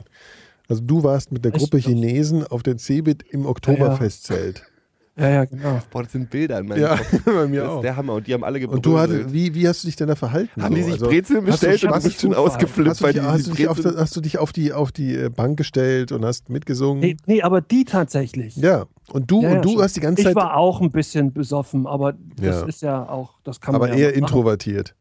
Also 0.69 0.83
du 0.83 1.03
warst 1.03 1.33
mit 1.33 1.45
der? 1.45 1.53
Gruppe 1.53 1.79
Chinesen 1.79 2.47
auf 2.47 2.63
der 2.63 2.77
Cebit 2.77 3.23
im 3.31 3.47
Oktoberfestzelt. 3.47 4.59
ja, 4.59 4.63
ja, 4.63 4.76
genau. 5.17 5.81
Boah, 5.91 6.03
das 6.03 6.13
sind 6.13 6.29
Bilder 6.29 6.59
in 6.59 6.69
meinem 6.69 6.83
Ja, 6.83 6.97
Kopf. 6.97 7.21
bei 7.25 7.47
mir 7.47 7.61
Das 7.63 7.71
ist 7.71 7.77
auch. 7.77 7.81
der 7.81 7.97
Hammer. 7.97 8.13
Und 8.15 8.27
die 8.27 8.35
haben 8.35 8.45
alle 8.45 8.61
gebröselt. 8.61 8.87
Und 8.87 8.93
du 8.93 8.99
hattest, 8.99 9.33
wie, 9.33 9.55
wie 9.55 9.67
hast 9.67 9.83
du 9.83 9.89
dich 9.89 9.97
denn 9.97 10.09
da 10.09 10.15
verhalten? 10.15 10.63
haben 10.63 10.75
die 10.75 10.83
so? 10.83 10.87
sich 10.87 10.95
Also, 10.95 11.07
Brezeln 11.09 11.45
bestellt 11.47 11.85
und 11.85 11.91
hast 11.91 12.05
du 12.05 12.09
du 12.09 12.13
bist 12.13 12.21
schon 12.21 12.35
ausgeflippt, 12.35 12.91
Hast 12.91 13.01
du, 13.01 13.05
weil 13.05 13.13
dich, 13.15 13.23
die, 13.23 13.29
hast, 13.29 13.47
die 13.47 13.51
du 13.51 13.57
dich 13.57 13.69
auf, 13.69 13.77
Brezeln... 13.77 13.97
hast 13.97 14.17
du 14.17 14.21
dich 14.21 14.39
auf 14.39 14.53
die, 14.53 14.73
auf 14.75 14.93
die 14.93 15.15
äh, 15.17 15.29
Bank 15.31 15.57
gestellt 15.57 16.13
und 16.13 16.25
hast 16.25 16.51
mitgesungen? 16.51 17.01
Nee, 17.01 17.17
nee, 17.27 17.41
aber 17.43 17.63
die 17.63 17.85
tatsächlich. 17.85 18.57
Ja. 18.57 18.85
Und 19.11 19.31
du, 19.31 19.41
Ja, 19.43 19.51
ja, 19.51 19.57
und 19.57 19.65
du 19.65 19.71
schon. 19.73 19.83
hast 19.83 19.97
die 19.97 20.01
ganze 20.01 20.21
Ich 20.21 20.27
Zeit, 20.27 20.37
war 20.37 20.57
auch 20.57 20.81
ein 20.83 20.91
bisschen 20.91 21.33
besoffen, 21.33 21.87
aber 21.87 22.13
das 22.37 22.61
Ja. 22.61 22.67
ist 22.67 22.83
ja 22.83 23.09
auch, 23.09 23.41
das 23.45 23.61
kann 23.61 23.75
aber 23.75 23.89
man 23.89 23.97
ja 23.99 24.05
eher 24.07 24.15
introvertiert. 24.15 24.95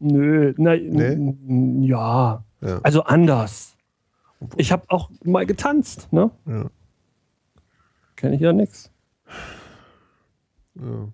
Nö, 0.00 0.52
na, 0.56 0.74
Nee? 0.76 1.86
ja. 1.86 2.42
Ja. 2.62 2.80
Also 2.82 3.02
anders. 3.04 3.76
Ich 4.56 4.72
habe 4.72 4.84
auch 4.88 5.10
mal 5.24 5.44
getanzt, 5.46 6.08
ne? 6.12 6.30
Ja. 6.46 6.64
Kenne 8.16 8.34
ich 8.34 8.40
ja 8.40 8.52
nix. 8.52 8.90
Ja. 10.76 11.08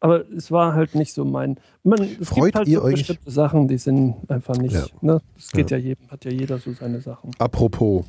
Aber 0.00 0.28
es 0.32 0.50
war 0.50 0.74
halt 0.74 0.96
nicht 0.96 1.12
so 1.14 1.24
mein. 1.24 1.60
Man, 1.84 2.00
es 2.20 2.28
Freut 2.28 2.46
gibt 2.46 2.56
halt 2.56 2.68
ihr 2.68 2.78
so 2.80 2.84
euch- 2.84 2.94
bestimmte 2.94 3.30
Sachen, 3.30 3.68
die 3.68 3.78
sind 3.78 4.16
einfach 4.28 4.56
nicht. 4.56 4.74
Ja. 4.74 4.86
Ne? 5.00 5.20
Das 5.36 5.50
geht 5.52 5.70
ja. 5.70 5.76
jedem, 5.76 6.10
hat 6.10 6.24
ja 6.24 6.32
jeder 6.32 6.58
so 6.58 6.72
seine 6.72 7.00
Sachen. 7.00 7.30
Apropos, 7.38 8.04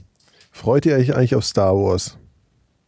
freut 0.52 0.88
ihr 0.88 0.96
euch 0.96 1.16
eigentlich 1.16 1.36
auf 1.36 1.46
Star 1.46 1.76
Wars? 1.76 2.18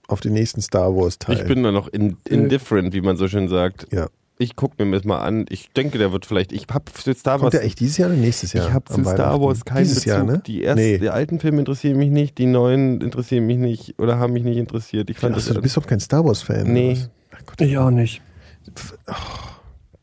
Auf 0.07 0.21
den 0.21 0.33
nächsten 0.33 0.61
Star 0.61 0.95
Wars 0.95 1.19
Teil? 1.19 1.37
Ich 1.37 1.45
bin 1.47 1.61
da 1.61 1.71
noch 1.71 1.87
in, 1.87 2.17
indifferent, 2.27 2.93
wie 2.93 3.01
man 3.01 3.15
so 3.15 3.27
schön 3.27 3.47
sagt. 3.47 3.91
ja. 3.93 4.07
Ich 4.37 4.57
gucke 4.57 4.83
mir 4.83 4.91
das 4.97 5.05
mal 5.05 5.19
an. 5.19 5.45
Ich 5.49 5.69
denke, 5.71 5.97
der 5.97 6.11
wird 6.11 6.25
vielleicht. 6.25 6.51
Ich 6.51 6.67
habe 6.69 6.85
für 6.91 7.13
Star 7.13 7.35
Wars. 7.35 7.41
Kommt 7.41 7.53
der 7.53 7.63
echt 7.63 7.79
dieses 7.79 7.97
Jahr 7.97 8.09
oder 8.09 8.17
nächstes 8.19 8.51
Jahr? 8.51 8.67
ich 8.67 8.73
habe 8.73 8.83
zu 8.93 9.01
Star? 9.03 9.39
Wars 9.41 9.63
keinen 9.63 9.83
Dieses 9.83 10.03
Bezug. 10.03 10.07
Jahr, 10.07 10.23
ne? 10.23 10.41
Die, 10.45 10.63
ersten, 10.63 10.81
Nee. 10.81 10.97
die 10.97 11.09
alten 11.09 11.39
Filme 11.39 11.59
interessieren 11.59 11.97
mich 11.97 12.09
nicht, 12.09 12.37
die 12.37 12.45
neuen 12.45 12.99
interessieren 12.99 13.45
mich 13.47 13.57
nicht 13.57 13.97
oder 13.97 14.19
haben 14.19 14.33
mich 14.33 14.43
nicht 14.43 14.57
interessiert. 14.57 15.09
Ich 15.09 15.17
fand 15.17 15.35
Achso, 15.35 15.47
das, 15.49 15.55
du 15.55 15.61
bist 15.61 15.77
doch 15.77 15.87
kein 15.87 16.01
Star 16.01 16.25
Wars-Fan. 16.25 16.71
Nee. 16.71 16.97
Gott, 17.45 17.61
Ich 17.61 17.77
auch 17.77 17.91
nicht. 17.91 18.21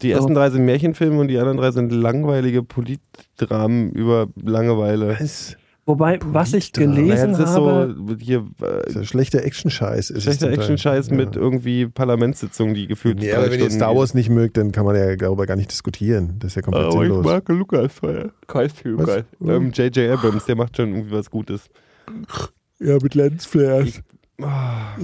die 0.02 0.10
ersten 0.12 0.34
drei 0.34 0.48
sind 0.50 0.64
Märchenfilme 0.64 1.20
und 1.20 1.28
die 1.28 1.38
anderen 1.38 1.58
drei 1.58 1.70
sind 1.70 1.92
langweilige 1.92 2.62
Politdramen 2.62 3.90
über 3.92 4.28
Langeweile. 4.42 5.16
was? 5.20 5.56
Wobei, 5.92 6.18
was 6.24 6.54
ich. 6.54 6.72
Naja, 6.74 6.90
gelesen 6.90 7.32
das 7.32 7.40
ist 7.40 7.46
habe, 7.48 7.94
so 8.08 8.16
hier 8.18 8.46
Das 8.58 8.86
ist 8.86 8.96
äh, 8.96 8.98
ja 9.00 9.04
schlechter 9.04 9.44
Action-Scheiß. 9.44 10.08
ist 10.10 10.22
schlechter. 10.22 10.50
Action-Scheiß 10.50 11.08
Ja. 11.10 11.16
mit 11.16 11.36
irgendwie 11.36 11.86
Parlamentssitzungen, 11.86 12.74
die 12.74 12.86
gefühlt 12.86 13.18
Nee, 13.18 13.28
drei 13.30 13.36
aber 13.36 13.44
wenn 13.46 13.52
ihr 13.52 13.58
Stunden 13.66 13.74
Star. 13.74 13.94
Wars 13.94 14.14
nicht 14.14 14.30
mögt, 14.30 14.56
dann 14.56 14.72
kann 14.72 14.86
man 14.86 14.96
ja 14.96 15.14
darüber 15.16 15.44
gar 15.44 15.56
nicht 15.56 15.70
diskutieren. 15.70 16.36
Das 16.38 16.52
ist 16.52 16.54
ja 16.56 16.62
komplett 16.62 16.86
Aber 16.86 16.94
ich 17.02 17.08
sinnlos. 17.08 17.24
mag 17.26 17.46
Lukas, 17.50 17.92
Kreis 18.46 18.72
Was? 18.84 19.06
geil. 19.06 19.24
Ähm, 19.44 19.70
J.J. 19.72 20.10
Abrams, 20.12 20.46
der 20.46 20.56
macht 20.56 20.76
schon 20.78 20.94
irgendwie 20.94 21.12
was 21.12 21.30
Gutes. 21.30 21.68
Ja, 22.80 22.96
mit 23.02 23.14
Lensflares. 23.14 24.00
Ah. 24.40 24.94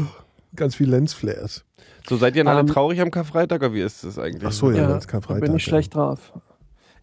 Ganz 0.57 0.75
viel 0.75 0.89
Lensflares. 0.89 1.65
So, 2.09 2.17
seid 2.17 2.35
ihr 2.37 2.47
alle 2.47 2.61
Ähm, 2.61 2.67
traurig 2.67 3.01
am 3.03 3.11
Karfreitag 3.11 3.61
oder 3.61 3.75
wie 3.75 3.83
ist 3.83 4.03
das 4.05 4.19
eigentlich? 4.19 4.45
Ach 4.47 4.53
so, 4.53 4.71
ja, 4.71 4.79
ja, 4.79 4.89
das 4.89 5.05
ist 5.05 5.09
kein 5.09 5.21
da 5.21 5.27
Freitag. 5.27 5.43
bin 5.43 5.57
ich 5.57 5.67
ja. 5.67 5.71
schlecht 5.71 5.95
drauf. 5.95 6.33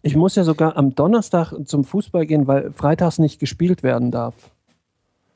Ich 0.06 0.14
muss 0.14 0.36
ja 0.36 0.44
sogar 0.44 0.76
am 0.76 0.94
Donnerstag 0.94 1.52
zum 1.64 1.82
Fußball 1.82 2.26
gehen, 2.26 2.46
weil 2.46 2.70
freitags 2.70 3.18
nicht 3.18 3.40
gespielt 3.40 3.82
werden 3.82 4.12
darf. 4.12 4.34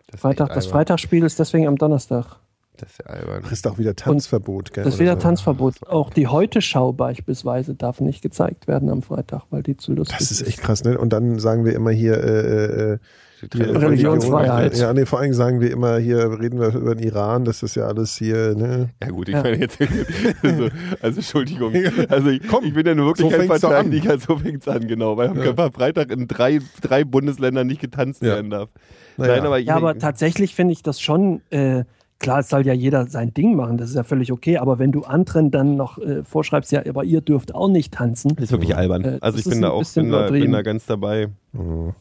Das 0.07 0.15
ist 0.15 0.21
Freitag, 0.21 0.55
das. 0.55 0.67
Freitagsspiel 0.67 1.25
ist 1.25 1.41
deswegen 1.41 1.67
am 1.67 1.77
Donnerstag. 1.77 2.37
Das 2.77 2.93
ist 2.93 2.99
ja 3.01 3.07
albern. 3.07 3.43
Du 3.43 3.49
kriegst 3.49 3.67
auch 3.67 3.79
wieder 3.79 3.97
Tanzverbot, 3.97 4.73
gell? 4.73 4.85
Das 4.85 4.95
ist 4.95 5.01
wieder 5.01 5.15
so. 5.15 5.23
Tanzverbot. 5.23 5.89
Auch 5.89 6.11
die 6.11 6.29
Heute-Schau 6.29 6.93
beispielsweise 6.93 7.75
darf 7.75 8.01
nicht 8.01 8.23
gezeigt 8.23 8.69
werden 8.69 8.91
am 8.91 9.03
Freitag, 9.03 9.43
weil 9.51 9.65
die 9.65 9.77
zu 9.77 9.93
lustig 9.93 10.19
Das 10.19 10.31
ist 10.31 10.43
echt 10.43 10.61
krass, 10.61 10.85
ne? 10.85 10.97
Und 10.97 11.13
dann 11.13 11.41
sagen 11.41 11.65
wir 11.65 11.75
immer 11.75 11.91
hier, 11.91 12.23
äh, 12.23 12.65
äh, 12.65 12.93
hier 12.93 13.01
Religionsfreiheit. 13.43 14.77
Ja, 14.77 14.93
nee, 14.93 15.07
vor 15.07 15.21
allem 15.21 15.33
sagen 15.33 15.61
wir 15.61 15.71
immer 15.71 15.99
hier, 15.99 16.39
reden 16.41 16.61
wir 16.61 16.75
über 16.75 16.95
den 16.95 17.05
Iran, 17.07 17.45
das 17.45 17.63
ist 17.63 17.75
ja 17.75 17.85
alles 17.87 18.17
hier, 18.17 18.55
ne? 18.55 18.91
Ja 19.03 19.09
gut, 19.11 19.29
ich 19.29 19.35
Ja. 19.35 19.43
meine 19.43 19.57
jetzt, 19.59 19.79
also, 20.43 20.69
also 21.01 21.17
Entschuldigung, 21.19 21.73
also 22.09 22.29
ich, 22.29 22.41
Komm, 22.49 22.65
ich 22.65 22.75
bin 22.75 22.87
ja 22.87 22.95
nur 22.95 23.07
wirklich 23.07 23.31
so 23.31 23.37
an. 23.37 23.47
Verteidiger, 23.47 24.19
so 24.19 24.37
fängt's 24.37 24.69
an, 24.69 24.87
genau, 24.87 25.17
weil 25.17 25.29
am 25.31 25.39
Ja. 25.39 25.71
Freitag 25.71 26.11
in 26.11 26.29
drei, 26.29 26.61
drei 26.81 27.05
Bundesländern 27.05 27.67
nicht 27.67 27.81
getanzt 27.81 28.23
Ja. 28.23 28.35
werden 28.35 28.51
darf. 28.51 28.71
Naja. 29.17 29.37
Nein, 29.37 29.47
aber, 29.47 29.59
Ja, 29.59 29.77
aber 29.77 29.99
tatsächlich 29.99 30.55
finde 30.55 30.73
ich 30.73 30.83
das 30.83 31.01
schon, 31.01 31.43
äh, 31.51 31.85
klar, 32.19 32.41
es 32.41 32.49
soll 32.49 32.67
ja 32.67 32.73
jeder 32.73 33.07
sein 33.07 33.33
Ding 33.35 33.57
machen, 33.57 33.77
das 33.79 33.91
ist 33.91 33.97
ja 33.97 34.03
völlig 34.05 34.33
okay, 34.33 34.59
aber 34.59 34.79
wenn 34.79 34.93
du 34.93 35.03
anderen 35.03 35.51
dann 35.51 35.77
noch 35.77 35.99
äh, 35.99 36.23
vorschreibst, 36.25 36.71
ja, 36.73 36.83
aber 36.89 37.05
ihr 37.05 37.21
dürft 37.21 37.55
auch 37.55 37.69
nicht 37.69 37.93
tanzen, 37.95 38.35
das 38.37 38.45
ist 38.47 38.53
wirklich 38.53 38.77
albern. 38.77 39.05
Äh, 39.05 39.19
also 39.21 39.39
ich 39.39 39.45
bin 39.45 39.63
da 39.63 39.69
ein 39.69 39.73
auch 39.73 39.85
bin 39.95 40.11
da, 40.11 40.31
bin 40.31 40.53
da 40.53 40.63
ganz 40.63 40.87
dabei. 40.87 41.29
Mhm. 41.53 41.95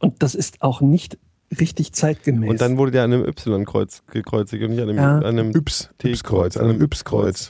Und 0.00 0.22
das 0.22 0.34
ist 0.34 0.60
auch 0.62 0.80
nicht 0.80 1.18
richtig 1.58 1.92
zeitgemäß. 1.92 2.48
Und 2.50 2.60
dann 2.60 2.76
wurde 2.78 2.92
der 2.92 3.04
an 3.04 3.12
einem 3.12 3.24
Y-Kreuz 3.26 4.02
gekreuzigt 4.10 4.62
und 4.62 4.70
nicht 4.70 4.80
an 4.82 4.88
einem, 4.88 4.98
Ja. 4.98 5.18
an 5.18 5.24
einem 5.24 5.50
Yps-Kreuz, 5.50 6.56
an 6.56 6.70
einem. 6.70 6.88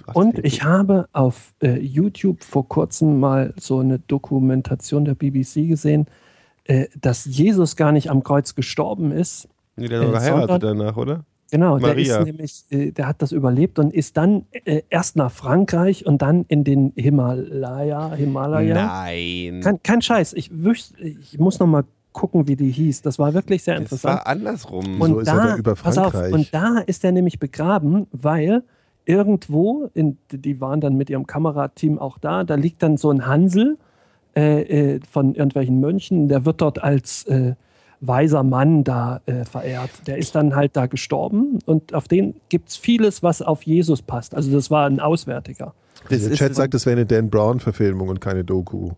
Ach, 0.07 0.15
Und 0.15 0.39
ich 0.45 0.63
habe 0.65 1.07
auf 1.13 1.53
äh, 1.63 1.79
YouTube 1.79 2.43
vor 2.45 2.67
kurzem 2.69 3.21
mal 3.21 3.53
so 3.59 3.81
eine 3.81 3.99
Dokumentation 3.99 5.05
der 5.05 5.15
BBC 5.15 5.69
gesehen, 5.69 6.07
äh, 6.65 6.87
dass 6.99 7.27
Jesus 7.27 7.77
gar 7.77 7.93
nicht 7.93 8.11
am 8.11 8.23
Kreuz 8.23 8.55
gestorben 8.55 9.13
ist. 9.13 9.49
Nee, 9.77 9.89
der 9.89 10.01
hat 10.01 10.07
doch 10.09 10.13
äh, 10.15 10.19
geheiratet 10.19 10.49
sondern- 10.63 10.79
danach, 10.79 10.97
oder? 10.97 11.25
Genau, 11.53 11.79
der 11.79 11.89
Maria. 11.89 12.19
ist 12.21 12.25
nämlich, 12.27 12.65
äh, 12.71 12.93
der 12.93 13.09
hat 13.09 13.21
das 13.23 13.33
überlebt 13.33 13.79
und 13.81 13.93
ist 13.93 14.17
dann 14.17 14.47
äh, 14.53 14.83
erst 14.89 15.17
nach 15.17 15.33
Frankreich 15.33 16.07
und 16.07 16.23
dann 16.23 16.45
in 16.47 16.63
den 16.65 16.93
Himalaya, 16.95 18.15
Himalaya. 18.15 18.75
Nein. 18.87 19.61
Kein, 19.61 19.83
kein 19.83 20.01
Scheiß. 20.01 20.33
Ich, 20.35 20.51
ich 20.97 21.39
muss 21.41 21.59
noch 21.59 21.67
mal 21.67 21.85
gucken, 22.13 22.49
wie 22.49 22.57
die 22.57 22.71
hieß. 22.71 23.03
Das 23.03 23.19
war 23.19 23.35
wirklich 23.35 23.63
sehr 23.63 23.75
das 23.75 23.83
interessant. 23.83 24.15
war 24.19 24.27
andersrum. 24.27 25.21
Ist 25.21 25.29
er 25.29 25.37
da 25.37 25.57
über 25.57 25.75
pass 25.75 25.99
auf, 25.99 26.13
Frankreich? 26.13 26.33
und 26.33 26.55
da 26.55 26.79
ist 26.79 27.05
er 27.05 27.13
nämlich 27.13 27.39
begraben, 27.39 28.07
weil 28.13 28.63
irgendwo, 29.05 29.91
in, 29.95 30.19
die 30.31 30.61
waren 30.61 30.81
dann 30.81 30.97
mit 30.97 31.11
ihrem 31.11 31.27
Kamerateam 31.27 31.99
auch 31.99 32.19
da, 32.19 32.45
da 32.45 32.55
liegt 32.55 32.83
dann 32.83 32.97
so 32.97 33.11
ein 33.11 33.27
Hansel 33.27 33.79
äh, 34.37 34.95
äh, 34.95 35.01
von 35.11 35.35
irgendwelchen 35.35 35.81
Mönchen, 35.81 36.29
der 36.29 36.45
wird 36.45 36.61
dort 36.61 36.83
als 36.83 37.25
äh, 37.25 37.55
weiser 38.01 38.43
Mann 38.43 38.85
da 38.85 39.21
äh, 39.27 39.45
verehrt. 39.45 39.91
Der 40.07 40.19
ist 40.19 40.35
dann 40.35 40.55
halt 40.55 40.77
da 40.77 40.87
gestorben 40.87 41.59
und 41.67 41.95
auf 41.95 42.09
den 42.09 42.35
gibt 42.49 42.71
es 42.71 42.77
vieles, 42.77 43.23
was 43.23 43.43
auf 43.43 43.63
Jesus 43.63 44.03
passt. 44.03 44.35
Also 44.35 44.53
das 44.53 44.71
war 44.71 44.87
ein 44.87 45.01
Auswärtiger. 45.01 45.75
Das 46.09 46.27
der 46.27 46.37
Chat 46.37 46.55
sagt, 46.55 46.75
das 46.75 46.87
wäre 46.87 46.97
eine 46.97 47.07
Dan 47.07 47.29
Brown-Verfilmung 47.29 48.09
und 48.09 48.21
keine 48.21 48.45
Doku, 48.45 48.93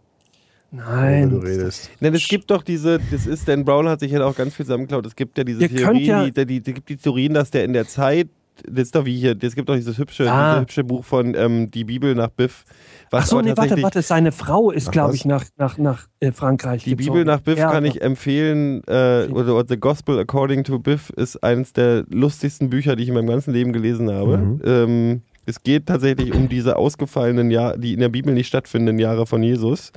Nein. 0.73 1.31
du 1.31 1.36
redest. 1.39 1.90
Ne, 2.01 2.09
es 2.09 2.27
gibt 2.27 2.51
doch 2.51 2.62
diese, 2.62 2.99
das 3.11 3.27
ist, 3.27 3.47
Dan 3.47 3.65
Brown 3.65 3.89
hat 3.89 4.01
sich 4.01 4.11
ja 4.11 4.24
auch 4.24 4.35
ganz 4.35 4.55
viel 4.55 4.65
zusammengeklaut. 4.65 5.05
Es 5.07 5.15
gibt 5.15 5.36
ja 5.36 5.44
diese 5.44 5.62
Ihr 5.62 5.69
Theorie, 5.69 6.07
ja- 6.07 6.24
die, 6.31 6.47
die, 6.47 6.61
die 6.61 6.73
gibt 6.74 6.89
die 6.89 6.97
Theorien, 6.97 7.35
dass 7.35 7.51
der 7.51 7.65
in 7.65 7.74
der 7.74 7.86
Zeit, 7.86 8.28
das 8.66 8.85
ist 8.85 8.94
doch 8.94 9.05
wie 9.05 9.16
hier, 9.19 9.36
es 9.40 9.55
gibt 9.55 9.69
doch 9.69 9.74
dieses 9.74 9.99
hübsche, 9.99 10.31
Ah. 10.31 10.53
dieses 10.55 10.62
hübsche 10.62 10.85
Buch 10.85 11.05
von 11.05 11.35
ähm, 11.35 11.70
Die 11.70 11.85
Bibel 11.85 12.15
nach 12.15 12.28
Biff. 12.31 12.65
Was 13.11 13.24
Ach 13.24 13.28
so, 13.28 13.40
nee, 13.43 13.53
warte, 13.57 13.82
warte, 13.82 14.01
seine 14.01 14.32
Frau 14.32 14.70
ist, 14.70 14.90
glaube 14.90 15.15
ich, 15.15 15.24
nach, 15.27 15.44
nach, 15.59 15.77
nach 15.77 16.07
äh, 16.20 16.32
Frankreich 16.32 16.85
Die 16.85 16.97
gezogen. 16.97 17.19
Bibel 17.19 17.24
nach 17.27 17.40
Biff 17.40 17.59
Ja, 17.59 17.70
kann 17.70 17.85
ich 17.85 18.01
empfehlen, 18.01 18.82
äh, 18.86 19.27
oder, 19.31 19.55
oder 19.57 19.65
The 19.69 19.77
Gospel 19.78 20.19
According 20.19 20.65
to 20.65 20.78
Biff 20.78 21.11
ist 21.11 21.43
eines 21.44 21.74
der 21.74 22.05
lustigsten 22.09 22.70
Bücher, 22.70 22.97
die 22.97 23.03
ich 23.03 23.09
in 23.11 23.15
meinem 23.15 23.27
ganzen 23.28 23.53
Leben 23.53 23.73
gelesen 23.74 24.11
habe. 24.11 24.39
Mhm. 24.39 24.61
Ähm, 24.65 25.23
es 25.47 25.62
geht 25.62 25.86
tatsächlich 25.86 26.35
um 26.35 26.48
diese 26.48 26.77
ausgefallenen 26.77 27.51
Jahre, 27.51 27.78
die 27.78 27.94
in 27.94 28.01
der 28.01 28.09
Bibel 28.09 28.32
nicht 28.32 28.47
stattfindenden 28.47 28.98
Jahre 28.98 29.27
von 29.27 29.43
Jesus 29.43 29.93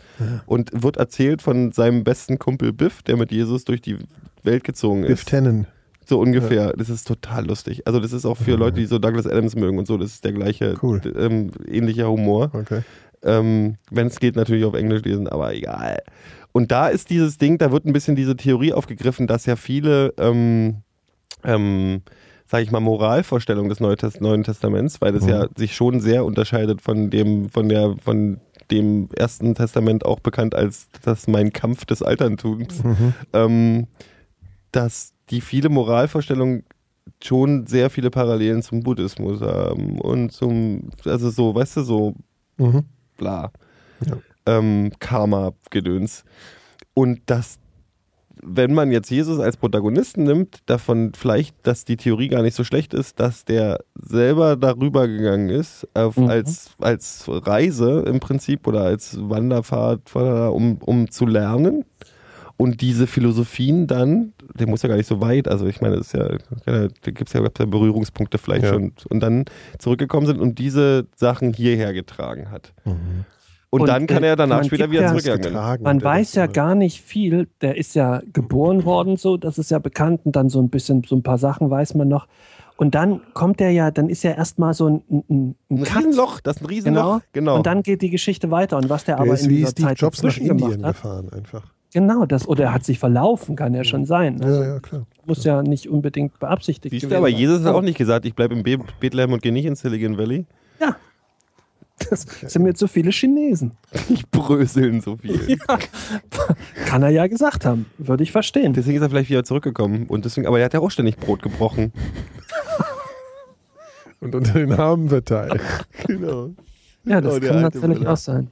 und 0.46 0.72
wird 0.84 0.98
erzählt 0.98 1.42
von 1.42 1.72
seinem 1.72 2.04
besten 2.04 2.40
Kumpel 2.40 2.74
Biff, 2.74 3.04
der 3.04 3.18
mit 3.18 3.32
Jesus 3.32 3.66
durch 3.66 3.82
die 3.82 3.98
Welt 4.44 4.64
gezogen 4.64 5.04
ist. 5.04 5.10
Biff 5.10 5.26
Tannen. 5.26 5.68
So 6.08 6.20
ungefähr. 6.20 6.74
Das 6.78 6.90
ist 6.90 7.08
total 7.08 7.48
lustig. 7.48 7.88
Also 7.88 8.00
das 8.00 8.14
ist 8.14 8.26
auch 8.26 8.38
für 8.38 8.56
Leute, 8.56 8.78
die 8.80 8.86
so 8.86 9.00
Douglas 9.00 9.26
Adams 9.26 9.56
mögen 9.56 9.80
und 9.80 9.88
so, 9.88 9.98
das 9.98 10.12
ist 10.12 10.24
der 10.24 10.34
gleiche, 10.34 10.76
Cool. 10.82 11.02
ähm, 11.18 11.52
ähnlicher 11.68 12.10
Humor. 12.10 12.52
Okay. 12.54 12.82
Ähm, 13.24 13.78
Wenn 13.90 14.08
es 14.08 14.20
geht, 14.20 14.36
natürlich 14.36 14.66
auf 14.66 14.76
Englisch 14.76 15.04
lesen, 15.04 15.28
aber 15.28 15.56
egal. 15.56 16.00
Und 16.52 16.72
da 16.72 16.88
ist 16.90 17.10
dieses 17.10 17.38
Ding, 17.40 17.58
da 17.58 17.72
wird 17.72 17.86
ein 17.86 17.94
bisschen 17.94 18.16
diese 18.16 18.36
Theorie 18.36 18.72
aufgegriffen, 18.72 19.26
dass 19.26 19.46
ja 19.48 19.56
viele, 19.56 20.14
ähm, 20.18 20.84
ähm, 22.56 22.60
sag 22.60 22.64
ich 22.64 22.72
mal, 22.72 22.80
Moralvorstellungen 22.80 23.70
des 23.70 23.80
Neuen 23.80 24.44
Testaments, 24.44 25.02
weil 25.02 25.14
das 25.14 25.24
Mhm. 25.24 25.30
ja 25.30 25.48
sich 25.56 25.76
schon 25.76 26.00
sehr 26.00 26.26
unterscheidet 26.26 26.82
von 26.82 27.10
dem, 27.10 27.50
von 27.50 27.70
der, 27.70 27.96
von 28.04 28.40
dem 28.72 29.10
ersten 29.16 29.54
Testament 29.56 30.06
auch 30.06 30.20
bekannt 30.20 30.56
als 30.56 30.88
das 31.04 31.28
Mein 31.28 31.54
Kampf 31.54 31.86
des 31.86 32.02
Alterntums, 32.02 32.84
Mhm. 32.84 33.14
ähm, 33.34 33.88
dass 34.72 35.14
die 35.30 35.42
viele 35.42 35.70
Moralvorstellungen 35.70 36.64
schon 37.24 37.68
sehr 37.68 37.90
viele 37.90 38.10
Parallelen 38.10 38.62
zum 38.64 38.82
Buddhismus 38.82 39.42
haben 39.42 40.00
und 40.00 40.32
zum, 40.32 40.90
also 41.06 41.30
so, 41.30 41.54
weißt 41.54 41.78
du, 41.78 41.82
so 41.84 42.14
Mhm. 42.58 42.84
bla. 43.18 43.52
Ja. 44.06 44.18
Ähm, 44.48 44.92
Karma-Gedöns. 45.00 46.24
Und 46.94 47.20
dass, 47.28 47.60
wenn 48.48 48.74
man 48.74 48.92
jetzt 48.92 49.10
Jesus 49.10 49.40
als 49.40 49.58
Protagonisten 49.58 50.24
nimmt, 50.24 50.60
davon 50.68 51.12
vielleicht, 51.18 51.56
dass 51.64 51.84
die 51.84 51.98
Theorie 51.98 52.28
gar 52.28 52.42
nicht 52.44 52.56
so 52.56 52.64
schlecht 52.64 52.94
ist, 52.94 53.20
dass 53.20 53.44
der 53.46 53.80
selber 53.96 54.56
darüber 54.56 55.08
gegangen 55.08 55.50
ist, 55.50 55.88
auf, 55.94 56.16
Mhm. 56.18 56.30
als, 56.30 56.70
als 56.80 57.26
Reise 57.28 58.02
im 58.08 58.20
Prinzip 58.20 58.68
oder 58.68 58.82
als 58.82 59.18
Wanderfahrt, 59.20 60.16
um, 60.16 60.78
um 60.78 61.10
zu 61.10 61.26
lernen. 61.26 61.86
Und 62.58 62.80
diese 62.80 63.06
Philosophien 63.06 63.86
dann, 63.86 64.32
der 64.58 64.68
muss 64.68 64.82
ja 64.82 64.88
gar 64.88 64.96
nicht 64.96 65.08
so 65.08 65.20
weit, 65.20 65.48
also 65.50 65.66
ich 65.68 65.82
meine, 65.82 65.98
das 65.98 66.08
ist 66.08 66.14
ja, 66.14 66.38
da 66.66 66.88
gibt 67.04 67.28
es 67.28 67.34
ja, 67.34 67.42
ja 67.44 67.66
Berührungspunkte 67.66 68.38
vielleicht 68.38 68.64
Ja. 68.64 68.70
schon, 68.74 68.94
und 69.10 69.20
dann 69.20 69.44
zurückgekommen 69.78 70.26
sind 70.26 70.40
und 70.40 70.58
diese 70.58 71.06
Sachen 71.18 71.52
hierher 71.52 71.92
getragen 71.92 72.52
hat. 72.52 72.72
Mhm. 72.86 73.26
Und, 73.76 73.82
Und, 73.82 73.88
dann 73.90 74.08
kann 74.08 74.24
äh, 74.24 74.28
er 74.28 74.36
danach 74.38 74.64
später 74.64 74.90
wieder 74.90 75.08
zurückgegangen. 75.08 75.84
Man 75.84 76.02
weiß 76.02 76.36
ja 76.36 76.48
gar 76.48 76.76
nicht 76.76 77.02
viel. 77.02 77.50
Der 77.60 77.76
ist 77.76 77.94
ja 77.94 78.22
geboren 78.32 78.86
worden, 78.86 79.18
so, 79.18 79.36
das 79.36 79.58
ist 79.58 79.70
ja 79.70 79.80
bekannt. 79.80 80.22
Und 80.24 80.38
dann 80.38 80.48
so 80.48 80.62
ein 80.62 80.70
bisschen, 80.70 81.04
so 81.04 81.14
ein 81.18 81.24
paar 81.24 81.38
Sachen 81.38 81.70
weiß 81.70 81.96
man 81.96 82.08
noch. 82.08 82.26
Und 82.78 82.96
dann 82.96 83.20
kommt 83.34 83.60
er 83.60 83.72
ja, 83.72 83.92
dann 83.92 84.08
ist 84.08 84.24
ja 84.24 84.32
erstmal 84.32 84.74
so 84.74 84.88
ein, 84.88 85.04
ein, 85.10 85.56
ein 85.70 85.78
Ein. 85.78 85.84
Riesenloch, 85.84 86.40
das 86.40 86.56
ist 86.56 86.62
ein 86.62 86.66
Riesenloch. 86.68 87.20
Genau. 87.34 87.58
Und 87.58 87.66
dann 87.66 87.84
geht 87.84 88.02
die 88.02 88.10
Geschichte 88.10 88.50
weiter. 88.50 88.78
Und 88.78 88.90
was 88.90 89.04
der, 89.04 89.18
Der 89.18 89.26
aber 89.26 89.34
ist 89.34 89.44
in 89.44 89.50
wie 89.50 89.56
dieser 89.58 89.72
Steve 89.72 89.88
Zeit 89.90 90.00
Jobs 90.00 90.24
nach 90.24 90.38
Indien 90.38 90.58
gemacht 90.58 90.84
hat. 90.84 90.96
gefahren 90.96 91.30
einfach. 91.34 91.64
Genau, 91.94 92.26
das, 92.26 92.48
oder 92.48 92.66
er 92.66 92.74
hat 92.74 92.86
sich 92.86 93.00
verlaufen, 93.00 93.56
kann 93.58 93.74
ja 93.74 93.84
schon 93.84 94.06
sein. 94.06 94.42
Also, 94.42 94.62
Ja, 94.62 94.68
ja, 94.68 94.80
klar. 94.80 95.06
Muss 95.26 95.44
ja 95.44 95.64
nicht 95.64 95.90
unbedingt 95.90 96.40
beabsichtigt 96.40 96.92
Siehst 96.92 97.04
du, 97.04 97.08
gewesen 97.08 97.20
aber. 97.20 97.30
Jesus 97.30 97.64
hat 97.64 97.74
auch 97.76 97.82
nicht 97.82 97.98
gesagt, 97.98 98.26
ich 98.26 98.36
bleibe 98.36 98.54
in 98.54 98.64
Be 98.64 98.78
Bethlehem 99.00 99.32
und 99.34 99.42
gehe 99.42 99.54
nicht 99.54 99.66
in 99.66 99.76
Silicon 99.76 100.18
Valley. 100.18 100.46
Ja. 100.82 100.96
Das 102.10 102.26
sind 102.52 102.64
mir 102.64 102.74
zu 102.74 102.88
viele 102.88 103.12
Chinesen. 103.12 103.72
Ich 104.10 104.28
bröseln 104.30 105.00
so 105.02 105.16
viel. 105.18 105.58
Kann 106.88 107.04
er 107.04 107.10
ja 107.10 107.26
gesagt 107.28 107.66
haben. 107.66 107.86
Würde 107.98 108.24
ich 108.24 108.32
verstehen. 108.34 108.74
Deswegen 108.74 108.98
ist 108.98 109.02
er 109.02 109.10
vielleicht 109.10 109.30
wieder 109.30 109.46
zurückgekommen. 109.46 110.06
Und 110.08 110.26
deswegen, 110.26 110.46
aber 110.46 110.60
er 110.60 110.66
hat 110.66 110.74
ja 110.74 110.82
auch 110.82 110.92
ständig 110.92 111.16
Brot 111.18 111.42
gebrochen. 111.42 111.94
Und 114.20 114.36
unter 114.36 114.54
den 114.54 114.74
Armen 114.74 115.10
verteilt. 115.10 115.62
Genau. 116.08 116.50
Ja, 117.06 117.22
das 117.22 117.36
Oh, 117.36 117.40
kann 117.40 117.62
natürlich 117.62 118.06
auch 118.08 118.18
sein. 118.18 118.50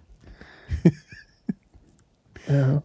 ja. 2.47 2.81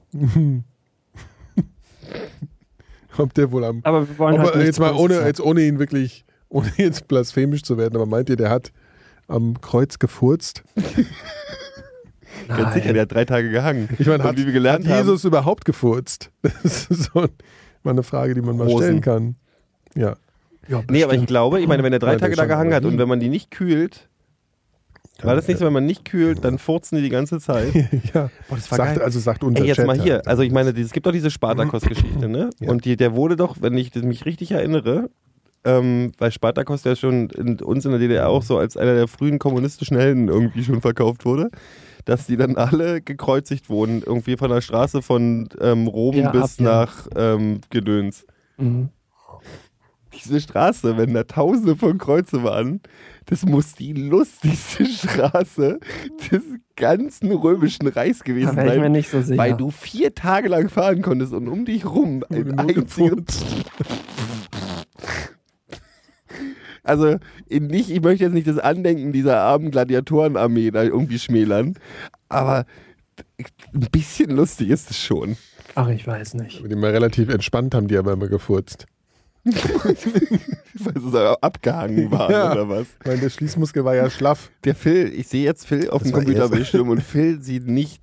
Kommt 3.15 3.37
der 3.37 3.53
wohl 3.53 3.65
am. 3.65 3.81
Aber 3.85 4.09
wir 4.09 4.19
wollen 4.19 4.35
Aber 4.37 4.45
halt 4.45 4.57
nicht 4.57 4.67
jetzt 4.67 4.81
mal 4.81 4.93
ohne, 4.95 5.21
jetzt 5.27 5.41
ohne 5.41 5.61
ihn 5.63 5.79
wirklich, 5.79 6.25
ohne 6.49 6.71
jetzt 6.77 7.07
blasphemisch 7.09 7.63
zu 7.63 7.77
werden, 7.79 7.95
aber 7.97 8.07
meint 8.07 8.31
ihr, 8.31 8.37
der 8.37 8.51
hat 8.51 8.73
am 9.29 9.61
Kreuz 9.61 9.99
gefurzt? 9.99 10.65
Ganz 12.49 12.75
sicher, 12.75 12.93
der 12.93 13.03
hat 13.03 13.13
drei 13.13 13.25
Tage 13.25 13.51
gehangen. 13.51 13.89
Ich 13.99 14.07
meine, 14.07 14.23
hat, 14.25 14.37
wie 14.37 14.47
wir 14.47 14.53
gelernt 14.53 14.87
hat 14.89 14.97
Jesus 14.99 15.25
überhaupt 15.25 15.65
gefurzt? 15.65 16.31
Das 16.63 16.87
ist 16.87 17.11
so 17.13 17.27
mal 17.83 17.91
eine 17.91 18.03
Frage, 18.03 18.35
die 18.35 18.41
man 18.43 18.57
mal 18.57 18.65
Rosen. 18.67 18.79
stellen 18.85 19.01
kann. 19.01 19.37
Ja. 19.95 20.17
Ja, 20.69 20.83
Nee, 20.91 21.05
aber 21.05 21.15
ich 21.15 21.27
glaube, 21.27 21.61
ich 21.61 21.67
meine, 21.67 21.83
wenn 21.83 21.93
er 21.93 21.99
drei 21.99 22.13
Ja, 22.13 22.19
Tage 22.19 22.37
da 22.37 22.45
gehangen 22.47 22.75
hat 22.75 22.85
und 22.85 22.99
wenn 22.99 23.09
man 23.09 23.21
die 23.21 23.29
nicht 23.29 23.51
kühlt, 23.51 24.09
war 25.23 25.35
das 25.35 25.49
nicht 25.49 25.59
so, 25.59 25.67
wenn 25.67 25.73
man 25.73 25.85
nicht 25.87 26.05
kühlt, 26.05 26.45
dann 26.45 26.59
furzen 26.59 26.97
die 26.97 27.03
die 27.03 27.09
ganze 27.09 27.41
Zeit. 27.41 27.75
ja. 28.15 28.31
Boah, 28.49 28.57
das 28.57 28.71
war 28.71 28.79
Sagt, 28.79 28.95
geil. 28.97 29.03
also 29.05 29.19
sagt 29.19 29.43
unser 29.43 29.63
Ey, 29.63 29.69
jetzt 29.69 29.77
Chat 29.77 29.87
mal 29.87 30.01
hier. 30.01 30.15
halt. 30.17 30.29
Also 30.29 30.43
ich 30.43 30.53
meine, 30.53 30.71
es 30.71 30.93
gibt 30.93 31.07
doch 31.07 31.13
diese 31.13 31.31
Spartakos-Geschichte, 31.31 32.29
ne? 32.29 32.51
Ja. 32.61 32.71
Und 32.71 32.85
die, 32.85 32.97
der 32.97 33.15
wurde 33.15 33.37
doch, 33.37 33.57
wenn 33.61 33.77
ich 33.77 33.95
mich 33.97 34.27
richtig 34.27 34.53
erinnere, 34.53 35.11
ähm, 35.65 36.13
weil 36.19 36.31
Spartakos 36.33 36.85
ja 36.85 36.97
schon 36.97 37.31
in, 37.31 37.61
uns 37.61 37.85
in 37.85 37.91
der 37.91 38.01
DDR 38.01 38.29
auch 38.29 38.43
so 38.43 38.59
als 38.59 38.77
einer 38.77 38.95
der 38.95 39.09
frühen 39.09 39.39
kommunistischen 39.39 39.97
Helden 39.97 40.29
irgendwie 40.29 40.65
schon 40.65 40.81
verkauft 40.81 41.25
wurde, 41.25 41.51
dass 42.05 42.27
die 42.27 42.37
dann 42.37 42.57
alle 42.57 43.01
gekreuzigt 43.01 43.69
wurden, 43.69 44.03
irgendwie 44.05 44.37
von 44.37 44.51
der 44.51 44.61
Straße 44.61 45.03
von 45.03 45.49
ähm, 45.61 45.87
Rom 45.87 46.17
Ja, 46.17 46.31
bis 46.31 46.43
ab, 46.43 46.51
ja. 46.59 46.65
nach 46.65 47.07
ähm, 47.17 47.61
Gedöns. 47.71 48.25
Mhm. 48.57 48.89
Diese 50.15 50.41
Straße, 50.41 50.97
wenn 50.97 51.15
da 51.15 51.25
tausende 51.25 51.77
von 51.77 51.99
Kreuze 51.99 52.43
waren, 52.43 52.81
das 53.27 53.45
muss 53.45 53.75
die 53.75 53.93
lustigste 53.93 54.87
Straße 54.87 55.79
des 56.33 56.43
ganzen 56.77 57.31
römischen 57.33 57.87
Reichs 57.89 58.21
Da 58.21 58.25
gewesen 58.25 58.57
wäre 58.57 58.69
ich 58.69 58.77
mir 58.77 58.83
sein. 58.85 58.93
nicht 58.93 59.11
so 59.11 59.21
sicher. 59.21 59.39
Weil 59.39 59.55
du 59.55 59.71
vier 59.71 60.15
Tage 60.15 60.49
lang 60.49 60.71
fahren 60.71 61.03
konntest 61.03 61.35
und 61.35 61.47
um 61.47 61.67
dich 61.67 61.85
rum 61.85 62.25
ein 62.31 62.59
einziger. 62.59 63.17
Also 66.89 67.19
in 67.49 67.67
nicht, 67.67 67.91
ich 67.91 68.01
möchte 68.03 68.25
jetzt 68.25 68.33
nicht 68.35 68.47
das 68.47 68.59
Andenken 68.59 69.13
dieser 69.13 69.41
armen 69.41 69.71
Gladiatorenarmee 69.71 70.71
da 70.71 70.83
irgendwie 70.83 71.19
schmälern, 71.19 71.75
aber 72.29 72.65
ein 73.39 73.89
bisschen 73.93 74.31
lustig 74.31 74.71
ist 74.71 74.91
es 74.91 74.99
schon. 74.99 75.37
Ach, 75.75 75.89
ich 75.89 76.07
weiß 76.07 76.35
nicht. 76.35 76.63
Die 76.69 76.75
mal 76.75 76.91
relativ 76.91 77.29
entspannt 77.29 77.75
haben, 77.75 77.89
die 77.89 77.97
aber 77.97 78.13
immer 78.13 78.29
gefurzt. 78.29 78.87
Weil 79.45 79.95
sie 79.97 81.11
so 81.11 81.19
abgehangen 81.19 82.11
waren 82.11 82.31
Ja. 82.33 82.53
oder 82.53 82.69
was. 82.69 82.87
Weil 83.05 83.19
der 83.19 83.31
Schließmuskel 83.31 83.85
war 83.85 83.95
ja 83.95 84.11
schlaff. 84.11 84.51
Der 84.65 84.75
Phil, 84.75 85.13
ich 85.15 85.29
sehe 85.29 85.45
jetzt 85.45 85.67
Phil 85.67 85.91
auf 85.91 86.03
Das 86.03 86.11
dem 86.11 86.15
Computerbildschirm 86.15 86.89
und 86.89 87.03
Phil 87.03 87.41
sieht 87.43 87.67
nicht, 87.67 88.03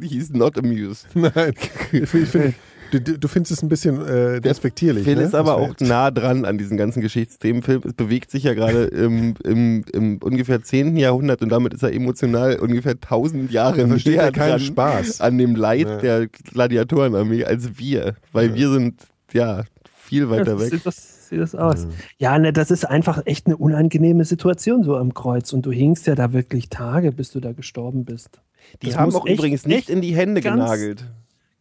he's 0.00 0.30
not 0.30 0.58
amused. 0.58 1.08
Nein. 1.14 1.52
Ich 1.92 2.14
ich 2.14 2.54
du, 2.90 3.00
du 3.00 3.18
du 3.18 3.28
findest 3.28 3.52
es 3.52 3.62
ein 3.62 3.68
bisschen 3.68 4.04
äh, 4.06 4.40
despektierlich. 4.40 5.04
Phil 5.04 5.16
ne? 5.16 5.22
ist 5.22 5.34
aber 5.34 5.56
auch 5.56 5.74
nah 5.80 6.10
dran 6.10 6.44
an 6.44 6.58
diesen 6.58 6.76
ganzen 6.76 7.00
Geschichtsthemen. 7.00 7.62
Phil 7.62 7.80
bewegt 7.80 8.30
sich 8.30 8.44
ja 8.44 8.54
gerade 8.54 8.84
im, 8.84 9.34
im, 9.44 9.84
im 9.92 10.18
ungefähr 10.18 10.62
10. 10.62 10.96
Jahrhundert 10.96 11.42
und 11.42 11.50
damit 11.50 11.74
ist 11.74 11.82
er 11.82 11.92
emotional 11.92 12.56
ungefähr 12.58 12.92
1000 12.92 13.50
Jahre 13.50 13.86
näher 13.86 14.22
er 14.22 14.32
keinen 14.32 14.50
dran 14.50 14.60
Spaß. 14.60 15.20
an 15.20 15.38
dem 15.38 15.54
Leid 15.56 15.86
Ja. 15.88 15.96
der 15.98 16.26
Gladiatorenarmee 16.28 17.44
als 17.44 17.78
wir. 17.78 18.16
Weil 18.32 18.54
wir 18.54 18.70
sind, 18.70 19.02
ja, 19.32 19.64
viel 19.96 20.28
weiter 20.30 20.52
Ja, 20.54 20.60
weg. 20.60 20.70
Sieht 20.70 20.86
das, 20.86 21.28
sieht 21.28 21.40
das 21.40 21.54
aus. 21.54 21.86
Ja, 22.18 22.38
ne, 22.38 22.52
das 22.52 22.70
ist 22.70 22.84
einfach 22.84 23.22
echt 23.26 23.46
eine 23.46 23.56
unangenehme 23.56 24.24
Situation 24.24 24.84
so 24.84 24.96
am 24.96 25.14
Kreuz. 25.14 25.52
Und 25.52 25.66
du 25.66 25.72
hingst 25.72 26.06
ja 26.06 26.14
da 26.14 26.32
wirklich 26.32 26.68
Tage, 26.68 27.12
bis 27.12 27.30
du 27.32 27.40
da 27.40 27.52
gestorben 27.52 28.04
bist. 28.04 28.40
Die 28.82 28.86
Das 28.88 28.98
haben 28.98 29.14
auch 29.14 29.26
echt- 29.26 29.38
übrigens 29.38 29.66
nicht 29.66 29.88
in 29.90 30.00
die 30.00 30.14
Hände 30.14 30.40
ganz- 30.40 30.56
genagelt. 30.60 31.04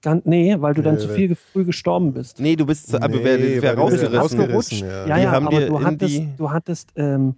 Ganz, 0.05 0.23
nee, 0.25 0.55
weil 0.59 0.75
du 0.75 0.83
dann 0.83 0.95
Nee, 0.95 1.01
zu 1.01 1.09
viel 1.09 1.35
früh 1.35 1.65
gestorben 1.65 2.13
bist. 2.13 2.39
Nee, 2.39 2.55
du 2.55 2.65
bist, 2.67 2.93
aber 2.93 3.23
wer, 3.23 3.39
Nee, 3.39 3.57
wer 3.59 3.75
rausgerissen. 3.75 4.15
rausgerissen. 4.15 4.79
ja. 4.87 5.07
Ja, 5.07 5.17
ja, 5.17 5.31
haben 5.31 5.47
aber 5.47 5.59
dir 5.59 5.67
du 5.67 5.83
hattest, 5.83 6.13
die- 6.15 6.29
du 6.37 6.51
hattest 6.51 6.91
ähm, 6.95 7.33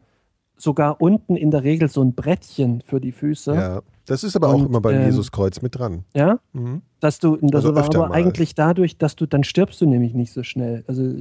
sogar 0.58 1.00
unten 1.00 1.38
in 1.38 1.50
der 1.50 1.64
Regel 1.64 1.88
so 1.88 2.02
ein 2.04 2.14
Brettchen 2.14 2.82
für 2.82 3.00
die 3.00 3.14
Füße. 3.14 3.54
Ja. 3.56 3.82
Das 4.06 4.24
ist 4.26 4.36
aber 4.36 4.50
auch 4.50 4.56
Und, 4.60 4.66
immer 4.68 4.82
beim 4.82 4.96
ähm, 4.98 5.06
Jesuskreuz 5.06 5.62
mit 5.62 5.78
dran. 5.80 6.04
Ja? 6.14 6.40
Mhm. 6.52 6.82
Dass 7.00 7.20
du, 7.20 7.38
das 7.42 7.64
Also 7.64 7.74
war 7.76 7.86
aber 7.86 8.10
mal. 8.10 8.12
eigentlich 8.16 8.54
dadurch, 8.54 8.98
dass 8.98 9.16
du, 9.16 9.26
dann 9.28 9.46
stirbst 9.46 9.80
du 9.80 9.86
nämlich 9.86 10.14
nicht 10.14 10.34
so 10.34 10.44
schnell. 10.44 10.84
Also 10.88 11.14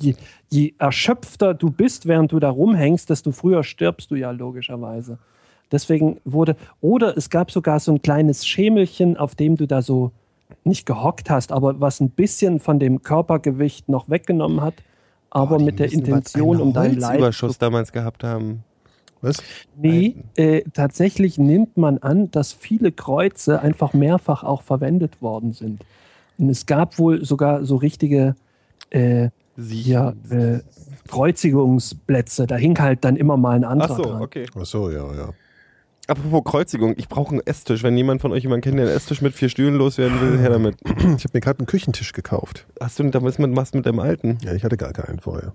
je, 0.00 0.14
je 0.50 0.72
erschöpfter 0.78 1.52
du 1.52 1.70
bist, 1.70 2.06
während 2.06 2.32
du 2.32 2.40
da 2.40 2.48
rumhängst, 2.48 3.10
desto 3.10 3.30
früher 3.32 3.62
stirbst 3.62 4.10
du 4.10 4.14
ja 4.14 4.30
logischerweise. 4.30 5.18
Deswegen 5.70 6.18
wurde, 6.24 6.56
oder 6.80 7.16
es 7.16 7.28
gab 7.30 7.50
sogar 7.50 7.78
so 7.80 7.92
ein 7.92 8.00
kleines 8.00 8.46
Schemelchen, 8.46 9.16
auf 9.18 9.34
dem 9.34 9.56
du 9.56 9.66
da 9.66 9.82
so 9.82 10.12
nicht 10.64 10.86
gehockt 10.86 11.30
hast, 11.30 11.52
aber 11.52 11.80
was 11.80 12.00
ein 12.00 12.10
bisschen 12.10 12.60
von 12.60 12.78
dem 12.78 13.02
Körpergewicht 13.02 13.88
noch 13.88 14.08
weggenommen 14.08 14.60
hat, 14.60 14.74
aber 15.30 15.58
die 15.58 15.64
mit 15.64 15.78
der 15.78 15.92
Intention, 15.92 16.60
um 16.60 16.72
dein 16.72 16.96
Leid 16.96 17.22
damals 17.58 17.92
gehabt 17.92 18.24
haben. 18.24 18.64
Was? 19.20 19.38
Nee, 19.76 20.16
äh, 20.36 20.62
tatsächlich 20.74 21.38
nimmt 21.38 21.78
man 21.78 21.98
an, 21.98 22.30
dass 22.30 22.52
viele 22.52 22.92
Kreuze 22.92 23.60
einfach 23.60 23.94
mehrfach 23.94 24.44
auch 24.44 24.62
verwendet 24.62 25.22
worden 25.22 25.52
sind. 25.52 25.84
Und 26.36 26.50
es 26.50 26.66
gab 26.66 26.98
wohl 26.98 27.24
sogar 27.24 27.64
so 27.64 27.76
richtige 27.76 28.34
äh, 28.90 29.30
ja, 29.56 30.12
äh, 30.30 30.58
Kreuzigungsplätze. 31.08 32.46
Da 32.46 32.56
hing 32.56 32.78
halt 32.78 33.04
dann 33.04 33.16
immer 33.16 33.36
mal 33.36 33.56
ein 33.56 33.64
Ach 33.64 33.70
anderer 33.70 33.96
so, 33.96 34.02
dran. 34.02 34.22
okay. 34.22 34.46
Ach 34.58 34.66
so, 34.66 34.90
ja, 34.90 35.14
ja. 35.14 35.30
Apropos 36.06 36.42
Kreuzigung, 36.44 36.94
ich 36.98 37.08
brauche 37.08 37.30
einen 37.32 37.40
Esstisch. 37.46 37.82
Wenn 37.82 37.96
jemand 37.96 38.20
von 38.20 38.32
euch 38.32 38.42
jemanden 38.42 38.62
kennt, 38.62 38.78
der 38.78 38.86
einen 38.86 38.96
Esstisch 38.96 39.22
mit 39.22 39.32
vier 39.34 39.48
Stühlen 39.48 39.74
loswerden 39.74 40.20
will, 40.20 40.38
her 40.38 40.50
damit. 40.50 40.76
Ich 40.86 41.24
habe 41.24 41.30
mir 41.32 41.40
gerade 41.40 41.60
einen 41.60 41.66
Küchentisch 41.66 42.12
gekauft. 42.12 42.66
Hast 42.80 42.98
du 42.98 43.04
da 43.10 43.22
was 43.22 43.38
mit, 43.38 43.50
machst 43.52 43.74
mit 43.74 43.86
deinem 43.86 44.00
alten? 44.00 44.38
Ja, 44.42 44.52
ich 44.54 44.64
hatte 44.64 44.76
gar 44.76 44.92
keinen 44.92 45.18
vorher. 45.20 45.52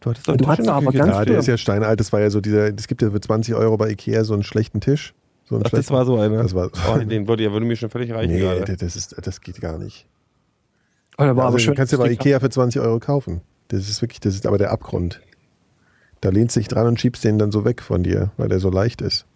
Du 0.00 0.10
hattest 0.10 0.26
doch 0.26 0.36
Du 0.36 0.44
einen 0.46 0.56
Tisch 0.56 0.58
in 0.60 0.64
der 0.66 0.74
aber 0.74 0.86
Küche. 0.86 0.98
ganz 0.98 1.10
Ja, 1.14 1.24
der 1.26 1.38
ist 1.40 1.46
ja 1.48 1.56
steinalt. 1.58 2.00
Das 2.00 2.12
war 2.14 2.20
ja 2.20 2.30
so 2.30 2.40
dieser, 2.40 2.74
es 2.74 2.86
gibt 2.88 3.02
ja 3.02 3.10
für 3.10 3.20
20 3.20 3.54
Euro 3.54 3.76
bei 3.76 3.90
Ikea 3.90 4.24
so 4.24 4.32
einen 4.32 4.42
schlechten 4.42 4.80
Tisch. 4.80 5.12
So 5.44 5.56
einen 5.56 5.64
Ach, 5.66 5.70
das 5.70 5.70
schlechten- 5.80 5.94
war 5.94 6.06
so 6.06 6.18
einer. 6.18 6.42
Das 6.42 6.54
war, 6.54 6.70
oh, 6.94 6.98
den 6.98 7.28
wollte 7.28 7.42
ja, 7.42 7.52
würde 7.52 7.66
mir 7.66 7.76
schon 7.76 7.90
völlig 7.90 8.10
reichen 8.12 8.32
nee, 8.32 8.40
gerade. 8.40 8.76
das, 8.76 8.96
ist, 8.96 9.14
das 9.22 9.40
geht 9.42 9.60
gar 9.60 9.76
nicht. 9.78 10.06
Oh, 11.18 11.24
der 11.24 11.36
war 11.36 11.44
also, 11.44 11.48
aber 11.48 11.56
du 11.58 11.62
schön. 11.64 11.74
kannst 11.74 11.92
ja 11.92 11.98
bei 11.98 12.10
Ikea 12.10 12.40
für 12.40 12.48
20 12.48 12.80
Euro 12.80 12.98
kaufen. 13.00 13.42
Das 13.68 13.88
ist 13.88 14.00
wirklich, 14.00 14.20
das 14.20 14.34
ist 14.34 14.46
aber 14.46 14.56
der 14.56 14.70
Abgrund. 14.70 15.20
Da 16.22 16.30
lehnst 16.30 16.56
du 16.56 16.60
dich 16.60 16.68
dran 16.68 16.86
und 16.86 16.98
schiebst 16.98 17.22
den 17.22 17.38
dann 17.38 17.52
so 17.52 17.66
weg 17.66 17.82
von 17.82 18.02
dir, 18.02 18.30
weil 18.38 18.48
der 18.48 18.60
so 18.60 18.70
leicht 18.70 19.02
ist. 19.02 19.26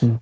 Hm. 0.00 0.18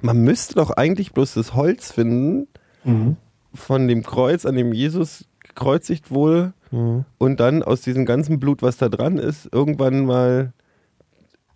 Man 0.00 0.22
müsste 0.24 0.54
doch 0.54 0.70
eigentlich 0.70 1.12
bloß 1.12 1.34
das 1.34 1.54
Holz 1.54 1.92
finden 1.92 2.46
Mhm. 2.84 3.16
von 3.54 3.86
dem 3.88 4.02
Kreuz, 4.02 4.44
an 4.46 4.56
dem 4.56 4.72
Jesus 4.72 5.24
gekreuzigt 5.42 6.10
wurde 6.10 6.52
Mhm. 6.70 7.04
und 7.18 7.38
dann 7.40 7.62
aus 7.62 7.82
diesem 7.82 8.06
ganzen 8.06 8.40
Blut, 8.40 8.62
was 8.62 8.76
da 8.78 8.88
dran 8.88 9.18
ist, 9.18 9.48
irgendwann 9.52 10.06
mal 10.06 10.52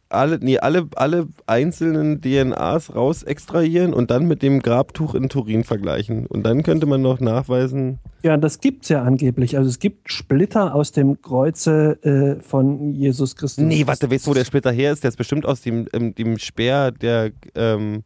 alle, 0.09 0.39
nee, 0.41 0.59
alle, 0.59 0.87
alle 0.95 1.27
einzelnen 1.47 2.21
DNAs 2.21 2.95
raus 2.95 3.23
extrahieren 3.25 3.93
und 3.93 4.11
dann 4.11 4.29
mit 4.29 4.43
dem 4.43 4.61
Grabtuch 4.63 5.15
in 5.15 5.29
Turin 5.29 5.65
vergleichen. 5.65 6.27
Und 6.27 6.45
dann 6.45 6.63
könnte 6.63 6.87
man 6.87 7.03
noch 7.03 7.19
nachweisen, 7.21 7.99
Ja, 8.23 8.37
das 8.37 8.61
gibt's 8.61 8.89
ja 8.89 9.03
angeblich. 9.03 9.57
Also 9.59 9.69
es 9.69 9.79
gibt 9.81 10.11
Splitter 10.13 10.75
aus 10.75 10.93
dem 10.93 11.21
Kreuze 11.23 11.99
äh, 12.05 12.41
von 12.43 12.93
Jesus 12.95 13.35
Christus. 13.37 13.65
nee, 13.65 13.87
warte, 13.87 14.11
weißt 14.11 14.27
du, 14.27 14.31
wo 14.31 14.35
der 14.35 14.45
Splitter 14.45 14.71
her 14.73 14.93
ist? 14.93 15.03
Der 15.03 15.09
ist 15.09 15.17
bestimmt 15.17 15.45
aus 15.45 15.61
dem, 15.63 15.87
ähm, 15.93 16.15
dem 16.15 16.39
Speer 16.39 16.93
der, 16.93 17.33
ähm, 17.57 18.05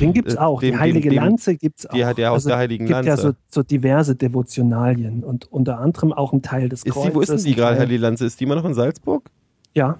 Den 0.00 0.12
gibt's 0.14 0.34
äh, 0.34 0.38
auch. 0.38 0.60
dem- 0.60 0.74
die 0.74 0.78
Heilige 0.80 1.10
dem- 1.10 1.16
Lanze 1.16 1.56
gibt's 1.56 1.84
auch. 1.86 1.92
die 1.94 2.04
hat 2.06 2.16
ja 2.16 2.30
aus 2.30 2.44
der 2.44 2.56
Heiligen 2.56 2.86
gibt 2.86 3.04
ja 3.04 3.14
Lanze. 3.14 3.22
so, 3.50 3.60
so 3.60 3.62
diverse 3.62 4.14
Devotionalien 4.14 5.22
und 5.24 5.50
unter 5.52 5.78
anderem 5.80 6.12
auch 6.12 6.32
ein 6.32 6.40
Teil 6.42 6.68
des 6.68 6.82
ist 6.84 6.92
Kreuzes. 6.92 7.10
die, 7.10 7.14
wo 7.14 7.20
ist 7.20 7.28
denn 7.30 7.44
die 7.44 7.54
gerade, 7.54 7.78
Heilige 7.78 8.00
Lanze? 8.00 8.24
Ist 8.26 8.40
die 8.40 8.44
immer 8.44 8.54
noch 8.54 8.64
in 8.64 8.74
Salzburg? 8.74 9.28
Ja, 9.74 9.98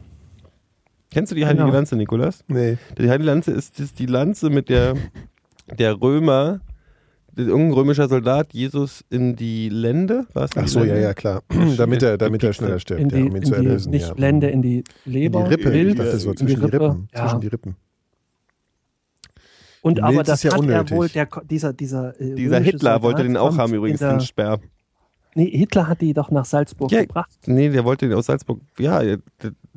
Kennst 1.13 1.31
du 1.33 1.37
die 1.37 1.45
Heilige 1.47 1.65
Genau. 1.65 1.75
Lanze, 1.75 1.97
Nikolas? 1.97 2.45
Nee. 2.49 2.79
Die 2.99 3.09
Heilige 3.11 3.25
Lanze 3.27 3.51
ist, 3.53 3.79
ist 3.81 3.99
die 3.99 4.07
Lanze, 4.07 4.51
mit 4.51 4.69
der 4.69 4.95
der 5.79 6.01
Römer, 6.01 6.61
der- 7.37 7.47
irgendein 7.47 7.75
römischer 7.75 8.09
Soldat, 8.09 8.53
Jesus 8.53 9.05
in 9.11 9.37
die 9.37 9.69
Lände, 9.69 10.27
war 10.35 10.45
es 10.45 10.51
Ach 10.57 10.63
die 10.63 10.69
so, 10.69 10.81
ja, 10.81 10.87
Lände? 10.87 11.03
ja, 11.03 11.15
klar. 11.15 11.43
damit 11.77 12.03
er, 12.03 12.19
damit 12.19 12.43
er 12.43 12.53
schneller 12.53 12.79
stirbt, 12.79 13.01
in 13.01 13.09
ja, 13.11 13.17
die, 13.17 13.23
um 13.23 13.29
ihn 13.31 13.37
in 13.37 13.43
zu 13.45 13.51
die 13.53 13.57
erlösen. 13.57 13.91
nicht 13.91 14.09
ja. 14.09 14.15
Lände, 14.17 14.51
in 14.51 14.63
die 14.63 14.79
in 14.79 14.85
die 15.05 15.11
Leber, 15.11 15.49
Rippe. 15.51 15.71
Milz, 15.71 15.91
ich 15.93 15.97
dachte 15.99 16.19
so 16.19 16.31
in 16.31 16.37
zwischen 16.37 16.57
die, 16.61 16.65
Rippe. 16.67 16.85
Rippen. 16.85 17.09
Ja. 17.15 17.21
Zwischen 17.23 17.41
die 17.41 17.47
Rippen. 17.49 17.77
Und 19.83 19.99
Die 19.99 20.03
aber 20.03 20.13
Milz 20.13 20.27
das 20.29 20.39
ist 20.39 20.43
ja 20.45 20.53
hat 20.53 20.61
unnötig. 20.61 20.91
er 20.93 20.97
wohl, 20.97 21.09
der, 21.09 21.29
dieser, 21.51 21.73
dieser, 21.73 22.21
äh, 22.21 22.35
Dieser 22.35 22.61
Hitler 22.61 23.03
wollte 23.03 23.19
Soldat 23.23 23.27
den 23.27 23.37
auch 23.37 23.57
haben 23.59 23.75
übrigens, 23.75 24.01
in 24.01 24.09
den 24.09 24.19
der, 24.19 24.25
Sperr. 24.25 24.61
Nee, 25.35 25.51
Hitler 25.51 25.89
hat 25.89 26.01
die 26.01 26.13
doch 26.13 26.31
nach 26.31 26.45
Salzburg 26.45 26.93
Ja, 26.93 27.01
gebracht. 27.03 27.31
Nee, 27.47 27.69
der 27.71 27.85
wollte 27.85 28.07
den 28.09 28.17
aus 28.17 28.27
Salzburg, 28.27 28.61
ja, 28.79 29.03
der, 29.03 29.19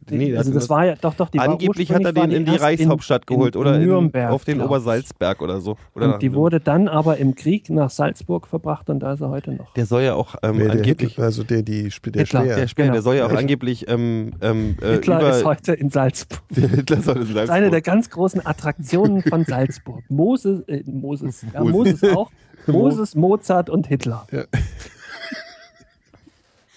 nee, 0.09 0.35
also 0.37 0.53
das 0.53 0.69
war 0.69 0.85
ja, 0.85 0.95
doch, 0.95 1.13
doch, 1.13 1.29
die 1.29 1.37
war 1.37 1.49
Angeblich 1.49 1.91
hat 1.91 2.03
er 2.03 2.13
den 2.13 2.29
die 2.29 2.35
in 2.35 2.45
die 2.45 2.55
Reichshauptstadt 2.55 3.23
in, 3.29 3.35
geholt 3.35 3.55
in, 3.55 3.61
oder 3.61 3.75
in, 3.75 3.85
Nürnberg, 3.85 4.31
auf 4.31 4.43
den. 4.45 4.61
Obersalzberg 4.61 5.41
oder 5.41 5.59
so. 5.61 5.77
Oder 5.95 6.13
Und 6.15 6.21
die 6.21 6.33
wurde 6.33 6.59
dann 6.59 6.87
aber 6.87 7.17
im 7.17 7.35
Krieg 7.35 7.69
nach 7.69 7.89
Salzburg 7.89 8.47
verbracht 8.47 8.89
und 8.89 8.99
da 9.01 9.13
ist 9.13 9.21
er 9.21 9.29
heute 9.29 9.51
noch. 9.53 9.73
der 9.73 9.85
soll 9.85 10.03
ja 10.03 10.15
auch 10.15 10.35
ähm, 10.43 10.59
der 10.59 10.71
angeblich. 10.71 11.11
Hitler, 11.11 11.23
also 11.25 11.43
der, 11.43 11.61
die, 11.63 11.83
der 11.83 12.21
Hitler, 12.23 12.25
Speer. 12.25 12.55
Der 12.55 12.67
Speer, 12.67 12.85
Genau. 12.85 12.93
der 12.93 13.01
soll 13.01 13.15
ja 13.15 13.25
auch 13.25 13.31
Ja. 13.31 13.37
angeblich 13.37 13.87
ähm, 13.87 14.33
ähm, 14.41 14.75
äh, 14.81 14.93
Hitler 14.93 15.19
über. 15.19 15.29
ist 15.37 15.45
heute 15.45 15.73
in 15.73 15.89
Salzburg. 15.89 16.41
der 16.49 16.69
Hitler 16.69 17.01
soll 17.01 17.15
in 17.15 17.19
Das 17.21 17.27
ist 17.29 17.33
Salzburg. 17.35 17.55
eine 17.57 17.69
der 17.71 17.81
ganz 17.81 18.09
großen 18.09 18.45
Attraktionen 18.45 19.21
von 19.23 19.43
Salzburg. 19.45 20.03
Moses, 20.09 20.61
äh, 20.67 20.83
Moses, 20.85 21.45
ja, 21.53 21.63
Moses. 21.63 22.01
Moses 22.01 22.15
auch. 22.17 22.31
Moses, 22.67 23.15
Mozart 23.15 23.69
und 23.69 23.85
Hitler. 23.87 24.25
Ja. 24.31 24.43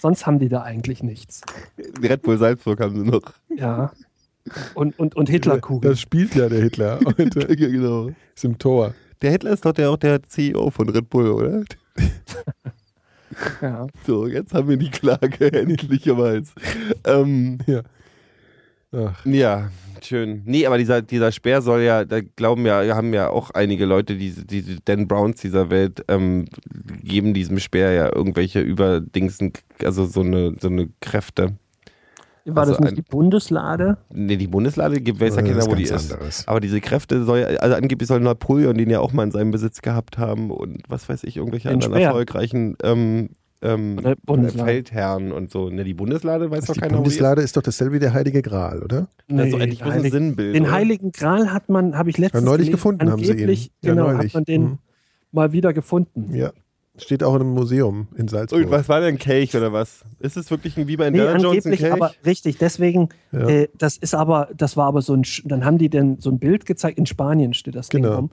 Sonst 0.00 0.26
haben 0.26 0.38
die 0.38 0.48
da 0.48 0.62
eigentlich 0.62 1.02
nichts. 1.02 1.42
Red 2.02 2.22
Bull 2.22 2.38
Salzburg 2.38 2.80
haben 2.80 2.96
sie 2.96 3.10
noch. 3.10 3.32
Ja. 3.54 3.92
Und, 4.74 4.98
und, 4.98 5.16
und 5.16 5.28
Hitlerkugel. 5.28 5.90
Das 5.90 6.00
spielt 6.00 6.34
ja 6.34 6.48
der 6.48 6.62
Hitler 6.62 7.00
heute. 7.04 7.46
genau. 7.56 8.10
Ist 8.34 8.44
im 8.44 8.58
Tor. 8.58 8.94
Der 9.20 9.32
Hitler 9.32 9.52
ist 9.52 9.64
doch 9.64 9.72
der, 9.72 9.90
auch 9.90 9.96
der 9.96 10.22
CEO 10.22 10.70
von 10.70 10.88
Red 10.88 11.10
Bull, 11.10 11.30
oder? 11.30 11.64
Ja. 13.62 13.86
So, 14.04 14.26
jetzt 14.26 14.52
haben 14.52 14.68
wir 14.68 14.76
die 14.78 14.90
Klage 14.90 15.52
endlicherweise. 15.52 16.50
Ähm, 17.04 17.58
Ja. 17.66 17.82
Ach, 18.90 19.24
ja, 19.26 19.70
schön. 20.02 20.42
Nee, 20.46 20.66
aber 20.66 20.78
dieser, 20.78 21.02
dieser 21.02 21.30
Speer 21.30 21.60
soll 21.60 21.82
ja, 21.82 22.04
da 22.06 22.20
glauben 22.20 22.64
ja, 22.64 22.82
haben 22.96 23.12
ja 23.12 23.28
auch 23.28 23.50
einige 23.50 23.84
Leute, 23.84 24.16
diese, 24.16 24.46
diese 24.46 24.78
Dan 24.84 25.06
Browns 25.06 25.42
dieser 25.42 25.68
Welt, 25.70 26.02
ähm, 26.08 26.46
geben 27.02 27.34
diesem 27.34 27.58
Speer 27.58 27.92
ja 27.92 28.14
irgendwelche 28.14 28.60
Überdingsen, 28.60 29.52
also 29.84 30.06
so 30.06 30.22
eine, 30.22 30.54
so 30.58 30.68
eine 30.68 30.88
Kräfte. 31.00 31.56
War 32.46 32.62
Also 32.62 32.72
das 32.72 32.80
nicht 32.80 32.88
ein- 32.92 32.94
die 32.96 33.02
Bundeslade? 33.02 33.98
Nee, 34.10 34.36
die 34.38 34.46
Bundeslade 34.46 35.02
gibt, 35.02 35.20
weiß 35.20 35.36
ja 35.36 35.42
keiner, 35.42 35.66
wo 35.66 35.74
die 35.74 35.82
ist. 35.82 36.10
anderes. 36.10 36.48
Aber 36.48 36.60
diese 36.60 36.80
Kräfte 36.80 37.22
soll, 37.24 37.40
ja- 37.40 37.46
also 37.58 37.74
angeblich 37.76 38.08
soll 38.08 38.20
Napoleon 38.20 38.78
den 38.78 38.88
ja 38.88 39.00
auch 39.00 39.12
mal 39.12 39.24
in 39.24 39.32
seinem 39.32 39.50
Besitz 39.50 39.82
gehabt 39.82 40.16
haben 40.16 40.50
und 40.50 40.80
was 40.88 41.10
weiß 41.10 41.24
ich, 41.24 41.36
irgendwelche 41.36 41.68
Den 41.68 41.74
anderen 41.74 41.92
Speer. 41.96 42.06
erfolgreichen 42.06 42.76
ähm, 42.82 43.28
ähm, 43.60 43.98
Bundeslade. 44.24 44.68
Feldherren 44.70 45.32
und 45.32 45.50
so. 45.50 45.68
Ne, 45.70 45.84
die 45.84 45.94
Bundeslade 45.94 46.50
weiß 46.50 46.60
Was, 46.60 46.66
doch 46.66 46.74
die 46.74 46.80
keiner, 46.80 46.92
die. 46.92 46.96
Bundeslade 46.98 47.42
ist 47.42 47.56
doch 47.56 47.62
dasselbe 47.62 47.94
wie 47.94 47.98
der 47.98 48.12
Heilige 48.12 48.40
Gral, 48.42 48.82
oder? 48.82 49.08
Das 49.28 49.46
ist 49.46 49.50
so 49.50 49.56
Nee, 49.58 49.62
eigentlich 49.64 49.80
bloß 49.82 49.94
ein 49.94 50.10
Sinnbild. 50.10 50.54
Den 50.54 50.62
oder? 50.64 50.72
Heiligen 50.72 51.12
Gral 51.12 51.52
hat 51.52 51.68
man, 51.68 51.96
habe 51.98 52.10
ich 52.10 52.18
letztens 52.18 52.42
Ja, 52.42 52.44
neulich 52.50 52.66
gelesen, 52.66 52.72
gefunden 52.72 53.10
haben 53.10 53.18
sie 53.18 53.24
ihn. 53.26 53.30
angeblich, 53.32 53.70
Ja, 53.82 53.90
genau, 53.94 54.12
neulich. 54.12 54.26
hat 54.32 54.34
man 54.34 54.44
den 54.44 54.62
Mhm. 54.62 54.78
mal 55.32 55.52
wieder 55.52 55.72
gefunden. 55.72 56.34
Ja. 56.34 56.52
Steht 57.00 57.22
auch 57.22 57.34
in 57.36 57.42
einem 57.42 57.50
Museum 57.54 58.08
in 58.16 58.26
Salzburg. 58.26 58.64
Und 58.64 58.70
was 58.72 58.88
war 58.88 59.00
denn 59.00 59.18
Kelch 59.18 59.54
oder 59.56 59.72
was? 59.72 60.04
Ist 60.18 60.36
es 60.36 60.50
wirklich 60.50 60.76
ein, 60.76 60.88
wie 60.88 60.96
bei 60.96 61.10
Nee, 61.10 61.18
Indiana 61.18 61.38
Jones 61.38 61.64
ein 61.66 61.76
Kelch? 61.76 61.92
aber 61.92 62.10
richtig, 62.26 62.58
deswegen, 62.58 63.08
Ja. 63.30 63.48
äh, 63.48 63.68
das 63.78 63.96
ist 63.98 64.14
aber, 64.14 64.48
das 64.56 64.76
war 64.76 64.86
aber 64.86 65.00
so 65.02 65.14
ein, 65.14 65.22
Sch- 65.22 65.42
dann 65.46 65.64
haben 65.64 65.78
die 65.78 65.90
denn 65.90 66.18
so 66.18 66.28
ein 66.30 66.40
Bild 66.40 66.66
gezeigt, 66.66 66.98
in 66.98 67.06
Spanien 67.06 67.54
steht 67.54 67.76
das 67.76 67.88
Ding 67.88 68.02
Genau. 68.02 68.16
rum. 68.16 68.30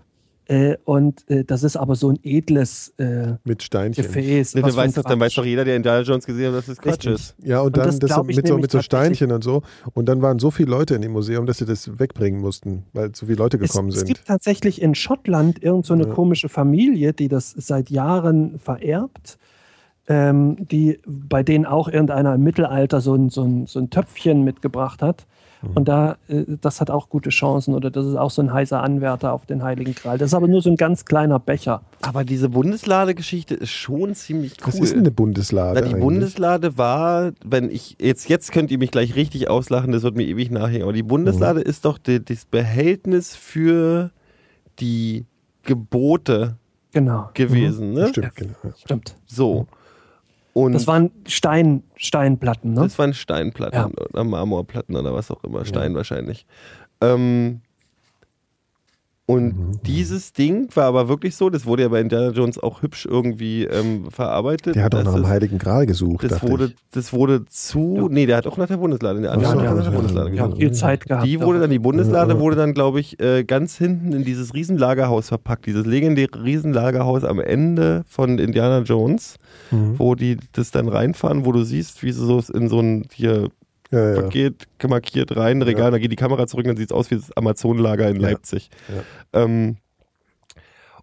Äh, 0.48 0.78
und 0.86 1.28
äh, 1.30 1.44
das 1.44 1.64
ist 1.64 1.76
aber 1.76 1.96
so 1.96 2.10
ein 2.12 2.20
edles 2.22 2.94
äh, 2.98 3.34
Mit 3.44 3.64
Steinchen. 3.64 4.04
Gefäß. 4.04 4.54
Nee, 4.54 4.62
dann, 4.62 4.76
weiß 4.76 4.94
doch, 4.94 5.04
dann 5.04 5.20
weiß 5.20 5.34
doch 5.34 5.46
jeder, 5.46 5.66
der 5.66 5.76
Indiana 5.76 6.02
Jones 6.02 6.26
gesehen 6.26 6.50
hat, 6.52 6.60
dass 6.60 6.66
das 6.68 6.78
Quatsch 6.78 7.08
Richtig. 7.08 7.14
ist. 7.14 7.36
Ja, 7.44 7.62
und 7.62 7.68
Und 7.68 7.78
dann 7.78 8.00
das 8.00 8.00
das 8.00 8.24
mit, 8.26 8.48
so, 8.48 8.58
mit 8.58 8.72
so. 8.72 8.82
Steinchen 8.82 9.32
und 9.32 9.44
so. 9.44 9.64
Und 9.94 10.06
dann 10.08 10.22
waren 10.22 10.38
so 10.38 10.52
viele 10.52 10.70
Leute 10.70 10.94
in 10.96 11.02
dem 11.02 11.14
Museum, 11.14 11.48
dass 11.48 11.58
sie 11.58 11.66
das 11.66 11.98
wegbringen 11.98 12.42
mussten, 12.42 12.84
weil 12.94 13.16
so 13.16 13.26
viele 13.26 13.38
Leute 13.40 13.58
Es, 13.58 13.72
gekommen 13.72 13.90
es 13.90 13.96
sind. 13.96 14.08
gibt 14.08 14.26
tatsächlich 14.28 14.82
in 14.82 14.94
Schottland 14.94 15.64
irgend 15.64 15.86
so 15.88 15.96
eine 15.96 16.04
Ja. 16.04 16.14
komische 16.14 16.48
Familie, 16.50 17.14
die 17.14 17.28
das 17.28 17.50
seit 17.52 17.90
Jahren 17.90 18.60
vererbt, 18.60 19.40
ähm, 20.08 20.58
die 20.70 21.00
bei 21.08 21.42
denen 21.42 21.66
auch 21.66 21.88
irgendeiner 21.88 22.36
im 22.36 22.44
Mittelalter 22.44 23.02
so 23.02 23.16
ein, 23.16 23.30
so 23.30 23.42
ein, 23.44 23.66
so 23.66 23.80
ein 23.80 23.90
Töpfchen 23.90 24.44
mitgebracht 24.44 25.02
hat. 25.02 25.26
Mhm. 25.70 25.72
Und 25.76 25.88
da, 25.88 26.18
äh, 26.28 26.44
das 26.62 26.82
hat 26.82 26.90
auch 26.90 27.10
gute 27.10 27.30
Chancen 27.30 27.74
oder 27.74 27.92
das 27.92 28.06
ist 28.06 28.16
auch 28.16 28.32
so 28.32 28.42
ein 28.42 28.54
heißer 28.54 28.82
Anwärter 28.82 29.34
auf 29.34 29.46
den 29.46 29.64
Heiligen 29.64 29.96
Gral. 29.96 30.18
Das 30.18 30.28
ist 30.30 30.34
aber 30.34 30.48
nur 30.48 30.62
so 30.62 30.70
ein 30.70 30.78
ganz 30.78 31.06
kleiner 31.06 31.40
Becher. 31.40 31.82
Aber 32.02 32.24
diese 32.24 32.50
Bundeslade-Geschichte 32.50 33.56
ist 33.56 33.72
schon 33.72 34.16
ziemlich 34.16 34.54
cool. 34.62 34.68
Was 34.68 34.80
ist 34.80 34.92
denn 34.94 35.00
eine 35.00 35.12
Bundeslade? 35.12 35.76
Na, 35.76 35.82
die 35.82 35.88
eigentlich? 35.94 36.02
Bundeslade 36.04 36.78
war, 36.78 37.32
wenn 37.44 37.70
ich, 37.70 37.98
jetzt, 38.00 38.30
jetzt 38.30 38.52
könnt 38.52 38.72
ihr 38.72 38.78
mich 38.78 38.92
gleich 38.92 39.16
richtig 39.16 39.50
auslachen, 39.50 39.92
das 39.92 40.04
wird 40.04 40.16
mir 40.16 40.24
ewig 40.26 40.52
nachhängen, 40.52 40.84
aber 40.84 40.94
die 40.94 41.04
Bundeslade 41.04 41.60
Mhm. 41.62 41.66
ist 41.66 41.86
doch 41.86 41.98
die, 41.98 42.24
das 42.24 42.46
Behältnis 42.46 43.36
für 43.36 44.12
die 44.80 45.26
Gebote 45.64 46.58
Genau, 46.94 47.30
gewesen, 47.34 47.92
ne? 47.94 48.08
Stimmt, 48.10 48.36
genau. 48.36 48.54
stimmt. 48.78 49.16
So. 49.26 49.68
Und 50.58 50.72
Das 50.72 50.88
waren 50.88 51.12
Stein, 51.28 51.84
Steinplatten, 51.98 52.72
ne? 52.74 52.84
das 52.84 52.98
waren 52.98 53.14
Steinplatten 53.14 53.78
Ja. 53.78 53.90
oder 54.10 54.24
Marmorplatten 54.24 54.96
oder 54.96 55.14
was 55.14 55.30
auch 55.30 55.44
immer, 55.44 55.66
Stein 55.66 55.94
wahrscheinlich. 55.96 56.46
Ähm, 57.02 57.60
und 59.28 59.46
Mhm. 59.58 59.72
dieses 59.86 60.34
Ding 60.34 60.68
war 60.76 60.86
aber 60.86 61.08
wirklich 61.10 61.36
so, 61.36 61.50
das 61.50 61.66
wurde 61.66 61.82
ja 61.84 61.90
bei 61.90 62.00
Indiana 62.00 62.30
Jones 62.30 62.60
auch 62.60 62.84
hübsch 62.84 63.08
irgendwie 63.10 63.64
ähm, 63.64 64.12
verarbeitet. 64.12 64.76
Der 64.76 64.84
hat 64.84 64.94
auch 64.94 65.04
nach 65.04 65.16
dem 65.16 65.28
Heiligen 65.28 65.58
Gral 65.58 65.88
gesucht, 65.88 66.24
Das 66.30 66.44
wurde, 66.44 66.66
ich. 66.66 66.76
das 66.92 67.12
wurde 67.12 67.44
zu. 67.48 68.08
Nee, 68.12 68.28
der 68.28 68.38
hat 68.38 68.46
auch 68.46 68.58
nach 68.58 68.68
der 68.68 68.78
Bundeslade. 68.78 69.22
Der 69.22 69.32
so, 69.34 69.36
hat 69.42 69.46
auch 69.48 69.56
nach 69.56 69.64
ja, 69.64 69.82
der 69.82 69.90
Bundeslade 69.92 70.30
ja, 70.30 70.36
ja, 70.36 70.44
gesucht. 70.44 70.60
viel 70.62 70.72
Zeit 70.74 71.06
gehabt. 71.08 71.26
Die 71.26 71.42
wurde 71.42 71.60
dann, 71.60 71.72
die 71.72 71.80
Bundeslade 71.80 72.34
Ja. 72.34 72.40
wurde 72.40 72.56
dann, 72.56 72.74
glaube 72.76 73.00
ich, 73.00 73.20
äh, 73.20 73.44
ganz 73.44 73.78
hinten 73.78 74.14
in 74.14 74.24
dieses 74.24 74.54
Riesenlagerhaus 74.54 75.30
verpackt. 75.30 75.66
Dieses 75.66 75.86
legendäre 75.88 76.44
Riesenlagerhaus 76.44 77.24
am 77.24 77.40
Ende 77.40 78.04
von 78.08 78.38
Indiana 78.38 78.82
Jones, 78.82 79.38
Mhm. 79.72 79.96
wo 79.98 80.14
die 80.14 80.38
das 80.54 80.70
dann 80.70 80.88
reinfahren, 80.88 81.46
wo 81.46 81.52
du 81.52 81.64
siehst, 81.64 82.04
wie 82.04 82.12
sie 82.12 82.24
so 82.24 82.44
in 82.54 82.70
so 82.70 82.80
ein 82.80 83.08
hier 83.12 83.50
Ja, 83.96 84.16
ja. 84.16 84.22
Paket 84.22 84.68
markiert 84.88 85.36
rein, 85.36 85.62
Regal, 85.62 85.86
Ja. 85.86 85.92
dann 85.92 86.02
geht 86.02 86.12
die 86.12 86.16
Kamera 86.18 86.46
zurück, 86.48 86.66
dann 86.66 86.78
sieht 86.78 86.90
es 86.90 86.96
aus 86.96 87.10
wie 87.12 87.16
das 87.16 87.32
Amazonenlager 87.36 88.08
in 88.10 88.20
Ja. 88.20 88.30
Leipzig. 88.30 88.70
Ähm, 89.34 89.78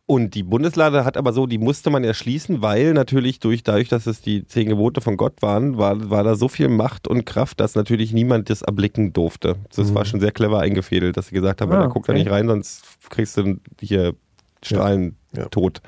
und 0.06 0.34
die 0.34 0.42
Bundeslade 0.42 1.04
hat 1.04 1.16
aber 1.16 1.32
so, 1.32 1.46
die 1.46 1.58
musste 1.58 1.88
man 1.88 2.02
erschließen, 2.04 2.60
weil 2.60 2.92
natürlich 2.92 3.38
durch, 3.38 3.62
dadurch, 3.62 3.88
dass 3.88 4.06
es 4.06 4.20
die 4.20 4.44
zehn 4.46 4.68
Gebote 4.68 5.00
von 5.00 5.16
Gott 5.16 5.40
waren, 5.40 5.78
war, 5.78 6.10
war 6.10 6.24
da 6.24 6.34
so 6.34 6.48
viel 6.48 6.68
Macht 6.68 7.06
und 7.08 7.24
Kraft, 7.24 7.60
dass 7.60 7.76
natürlich 7.76 8.12
niemand 8.12 8.50
das 8.50 8.62
erblicken 8.62 9.12
durfte. 9.12 9.56
Das 9.74 9.90
Mhm. 9.90 9.94
war 9.94 10.04
schon 10.04 10.20
sehr 10.20 10.32
clever 10.32 10.58
eingefädelt, 10.60 11.16
dass 11.16 11.28
sie 11.28 11.34
gesagt 11.34 11.60
haben, 11.60 11.72
Ah, 11.72 11.82
da 11.82 11.86
guck 11.86 12.04
da 12.06 12.12
okay. 12.12 12.18
nicht 12.22 12.30
rein, 12.30 12.46
sonst 12.48 12.84
kriegst 13.10 13.36
du 13.38 13.58
hier 13.80 14.14
Strahlen 14.62 15.16
Ja. 15.36 15.46
tot. 15.46 15.80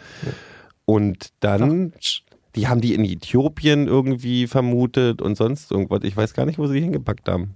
Und 0.87 1.29
dann, 1.41 1.93
die 2.57 2.69
haben 2.69 2.81
die 2.81 2.95
in 2.95 3.05
Äthiopien 3.05 3.87
irgendwie 3.89 4.47
vermutet 4.47 5.21
und 5.23 5.37
sonst 5.37 5.71
irgendwas. 5.71 6.01
Ich 6.05 6.17
weiß 6.17 6.35
gar 6.35 6.47
nicht, 6.47 6.59
wo 6.59 6.67
sie 6.67 6.75
die 6.75 6.81
hingepackt 6.83 7.29
haben. 7.29 7.55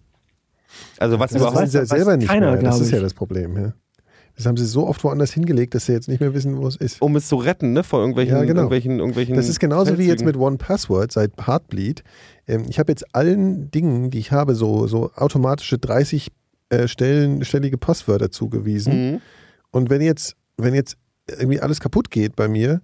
Also 0.98 1.18
was 1.18 1.30
Das 1.30 1.40
überhaupt. 1.40 1.58
wissen 1.62 1.70
sie 1.70 1.78
ja 1.78 1.86
selber 1.86 2.16
nicht 2.16 2.28
keiner, 2.28 2.52
mehr. 2.52 2.62
Das 2.62 2.80
ist 2.80 2.90
ja 2.90 3.00
das 3.00 3.14
Problem. 3.14 3.56
Ja. 3.56 3.72
Das 4.36 4.46
haben 4.46 4.56
sie 4.56 4.66
so 4.66 4.86
oft 4.86 5.02
woanders 5.02 5.32
hingelegt, 5.32 5.74
dass 5.74 5.86
sie 5.86 5.92
jetzt 5.92 6.08
nicht 6.08 6.20
mehr 6.20 6.32
wissen, 6.32 6.56
wo 6.58 6.66
es 6.68 6.76
ist. 6.76 7.02
um 7.02 7.16
es 7.16 7.26
zu 7.26 7.36
retten, 7.36 7.72
ne? 7.72 7.82
Vor 7.82 7.98
irgendwelchen, 8.00 8.36
Ja, 8.36 8.42
genau. 8.44 8.60
irgendwelchen, 8.60 8.98
irgendwelchen. 9.00 9.34
Das 9.34 9.48
ist 9.48 9.58
genauso 9.58 9.98
wie 9.98 10.02
jetzt 10.02 10.20
Feldzügen. 10.22 10.26
mit 10.26 10.36
One 10.36 10.58
Password 10.58 11.10
seit 11.10 11.32
Heartbleed. 11.44 12.04
Ähm, 12.46 12.64
ich 12.68 12.78
habe 12.78 12.92
jetzt 12.92 13.14
allen 13.14 13.70
Dingen, 13.72 14.10
die 14.10 14.18
ich 14.20 14.30
habe, 14.30 14.54
so, 14.54 14.86
so 14.86 15.10
automatische 15.16 15.78
30 15.78 16.28
äh, 16.68 16.86
Stellen, 16.86 17.44
stellige 17.44 17.78
Passwörter 17.78 18.30
zugewiesen. 18.30 19.12
Mhm. 19.12 19.20
Und 19.72 19.90
wenn 19.90 20.02
jetzt, 20.02 20.36
wenn 20.56 20.74
jetzt 20.74 20.96
irgendwie 21.26 21.60
alles 21.60 21.80
kaputt 21.80 22.10
geht 22.10 22.36
bei 22.36 22.46
mir, 22.46 22.80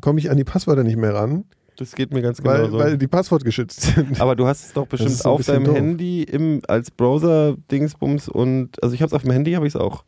komme 0.00 0.18
ich 0.20 0.30
an 0.30 0.36
die 0.36 0.44
Passwörter 0.44 0.82
nicht 0.84 0.96
mehr 0.96 1.14
ran, 1.14 1.44
Das 1.76 1.94
geht 1.94 2.12
mir 2.12 2.22
ganz 2.22 2.42
weil, 2.44 2.66
genau 2.66 2.70
so. 2.72 2.78
weil 2.78 2.98
die 2.98 3.06
Passwort 3.08 3.44
geschützt 3.44 3.80
sind. 3.82 4.20
Aber 4.20 4.34
du 4.36 4.46
hast 4.46 4.64
es 4.66 4.72
doch 4.72 4.86
bestimmt 4.86 5.24
auf 5.26 5.44
deinem 5.44 5.64
doof. 5.64 5.74
Handy 5.76 6.22
im, 6.22 6.60
als 6.68 6.90
Browser-Dingsbums 6.90 8.28
und 8.28 8.82
also 8.82 8.94
ich 8.94 9.02
habe 9.02 9.08
es 9.08 9.12
auf 9.12 9.22
dem 9.22 9.30
Handy, 9.32 9.52
habe 9.52 9.66
ich 9.66 9.74
es 9.74 9.80
auch. 9.80 10.04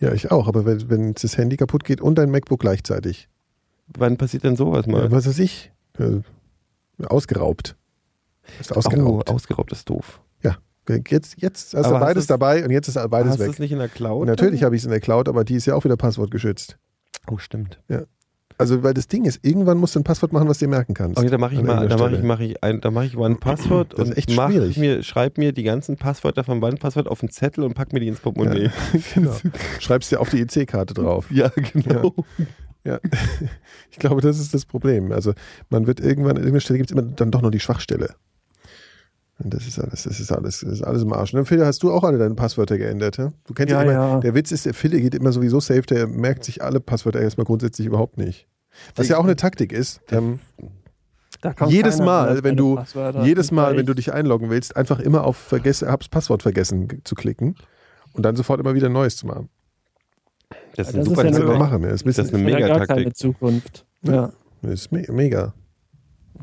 Ja, 0.00 0.12
ich 0.12 0.30
auch, 0.30 0.46
aber 0.46 0.64
wenn, 0.64 0.88
wenn 0.90 1.14
das 1.14 1.36
Handy 1.36 1.56
kaputt 1.56 1.84
geht 1.84 2.00
und 2.00 2.16
dein 2.16 2.30
MacBook 2.30 2.60
gleichzeitig. 2.60 3.28
Wann 3.88 4.16
passiert 4.16 4.44
denn 4.44 4.54
sowas 4.54 4.86
mal? 4.86 5.04
Ja, 5.04 5.10
was 5.10 5.26
weiß 5.26 5.38
ich? 5.40 5.72
Äh, 5.98 6.20
ausgeraubt. 7.06 7.74
Ist 8.60 8.74
ausgeraubt. 8.76 9.28
Oh, 9.28 9.34
ausgeraubt 9.34 9.72
ist 9.72 9.88
doof. 9.90 10.20
Jetzt, 11.10 11.34
jetzt 11.36 11.74
hast 11.74 11.84
Aber 11.84 11.88
du 11.88 11.94
hast 11.96 12.00
beides 12.00 12.22
du's- 12.24 12.28
dabei 12.28 12.64
und 12.64 12.70
jetzt 12.70 12.88
ist 12.88 12.94
beides 13.10 13.32
hast 13.32 13.40
du 13.40 13.44
weg. 13.44 13.50
es 13.52 13.58
nicht 13.58 13.72
in 13.72 13.78
der 13.78 13.88
Cloud? 13.90 14.26
Natürlich 14.26 14.62
habe 14.62 14.74
ich 14.74 14.80
es 14.80 14.86
in 14.86 14.90
der 14.90 15.00
Cloud, 15.00 15.28
aber 15.28 15.44
die 15.44 15.54
ist 15.56 15.66
ja 15.66 15.74
auch 15.74 15.84
wieder 15.84 15.98
passwortgeschützt. 15.98 16.78
Oh, 17.30 17.36
stimmt. 17.36 17.78
Also, 18.58 18.82
weil 18.82 18.92
das 18.92 19.06
Ding 19.06 19.24
ist, 19.24 19.38
irgendwann 19.42 19.78
musst 19.78 19.94
du 19.94 20.00
ein 20.00 20.04
Passwort 20.04 20.32
machen, 20.32 20.48
was 20.48 20.58
du 20.58 20.64
dir 20.66 20.70
merken 20.70 20.92
kannst. 20.92 21.16
Okay, 21.16 21.30
da 21.30 21.38
mache 21.38 21.54
ich 21.54 21.62
mal, 21.62 21.88
da 21.88 21.96
mache 21.96 22.16
ich, 22.16 22.22
mache 22.22 22.44
ich 22.44 22.62
ein, 22.62 22.80
da 22.80 22.90
mache 22.90 23.06
ich 23.06 23.16
One 23.16 23.36
Passwort 23.36 23.94
Das 23.96 24.08
und 24.08 24.18
echt 24.18 24.34
mach 24.34 24.50
schwierig. 24.50 24.76
mir, 24.76 25.02
schreib 25.04 25.38
mir 25.38 25.52
die 25.52 25.62
ganzen 25.62 25.96
Passwörter 25.96 26.42
vom 26.42 26.60
One 26.62 26.76
Passwort 26.76 27.06
auf 27.06 27.22
einen 27.22 27.30
Zettel 27.30 27.62
und 27.62 27.74
pack 27.74 27.92
mir 27.92 28.00
die 28.00 28.08
ins 28.08 28.18
Portemonnaie. 28.18 28.64
Ja, 28.64 28.70
genau. 29.14 29.36
Schreibst 29.78 30.10
dir 30.10 30.20
auf 30.20 30.30
die 30.30 30.40
EC-Karte 30.40 30.94
drauf. 30.94 31.30
Ja, 31.30 31.50
genau. 31.72 32.14
Ja. 32.84 32.98
Ich 33.90 33.98
glaube, 33.98 34.20
das 34.20 34.38
ist 34.38 34.54
das 34.54 34.64
Problem. 34.64 35.12
Also, 35.12 35.32
man 35.70 35.86
wird 35.86 35.98
irgendwann, 36.00 36.32
an 36.32 36.36
irgendeiner 36.38 36.60
Stelle 36.60 36.78
gibt 36.78 36.90
es 36.90 36.96
immer 36.96 37.02
dann 37.02 37.30
doch 37.30 37.42
noch 37.42 37.50
die 37.50 37.58
Schwachstelle. 37.60 38.14
Und 39.42 39.54
das 39.54 39.66
ist 39.68 39.78
alles, 39.78 40.02
das 40.02 40.18
ist 40.18 40.32
alles, 40.32 40.60
das 40.60 40.72
ist 40.72 40.82
alles 40.82 41.02
im 41.02 41.12
Arsch. 41.12 41.32
Und 41.32 41.44
Phil, 41.46 41.64
hast 41.64 41.82
du 41.84 41.92
auch 41.92 42.02
alle 42.02 42.18
deine 42.18 42.34
Passwörter 42.34 42.76
geändert, 42.76 43.18
ja? 43.18 43.32
Du 43.46 43.54
kennst 43.54 43.70
ja, 43.70 43.82
Ja, 43.82 43.82
immer, 43.82 43.92
ja. 43.92 44.20
der 44.20 44.34
Witz 44.34 44.50
ist, 44.50 44.66
der 44.66 44.74
Phil 44.74 44.90
geht 44.90 45.14
immer 45.14 45.30
sowieso 45.30 45.60
safe, 45.60 45.82
der 45.82 46.08
merkt 46.08 46.42
sich 46.44 46.62
alle 46.62 46.80
Passwörter 46.80 47.20
erstmal 47.20 47.44
grundsätzlich 47.44 47.86
überhaupt 47.86 48.18
nicht. 48.18 48.48
Was 48.96 49.08
ja 49.08 49.16
auch 49.16 49.24
eine 49.24 49.36
Taktik 49.36 49.72
ist. 49.72 50.00
Ähm, 50.10 50.40
Da 51.40 51.52
kommt 51.52 51.70
jedes 51.70 51.98
Mal, 51.98 52.42
wenn 52.42 52.56
du 52.56 52.80
jedes 53.22 53.52
Mal, 53.52 53.76
wenn 53.76 53.86
du 53.86 53.92
ich- 53.92 53.96
dich 54.06 54.12
einloggen 54.12 54.50
willst, 54.50 54.76
einfach 54.76 54.98
immer 54.98 55.22
auf 55.24 55.36
vergessen, 55.36 55.88
hab's 55.88 56.08
Passwort 56.08 56.42
vergessen 56.42 56.88
ge- 56.88 57.00
zu 57.04 57.14
klicken 57.14 57.54
und 58.14 58.24
dann 58.24 58.34
sofort 58.34 58.58
immer 58.58 58.74
wieder 58.74 58.86
ein 58.88 58.92
neues 58.92 59.16
zu 59.16 59.26
machen. 59.28 59.48
Das 60.74 60.88
ist 60.88 60.88
Das 60.88 60.94
ein 60.94 61.00
ist 61.02 61.06
super 61.08 61.24
ja 61.24 61.30
Taktik. 61.30 61.48
Ja. 61.48 61.88
Das 61.90 62.02
ist, 62.02 62.18
Das 62.18 62.26
ist 62.26 62.34
eine 62.34 62.86
keine 62.86 63.12
Zukunft. 63.12 63.86
Ja, 64.02 64.32
das 64.62 64.72
ist 64.72 64.92
me 64.92 65.04
mega. 65.10 65.54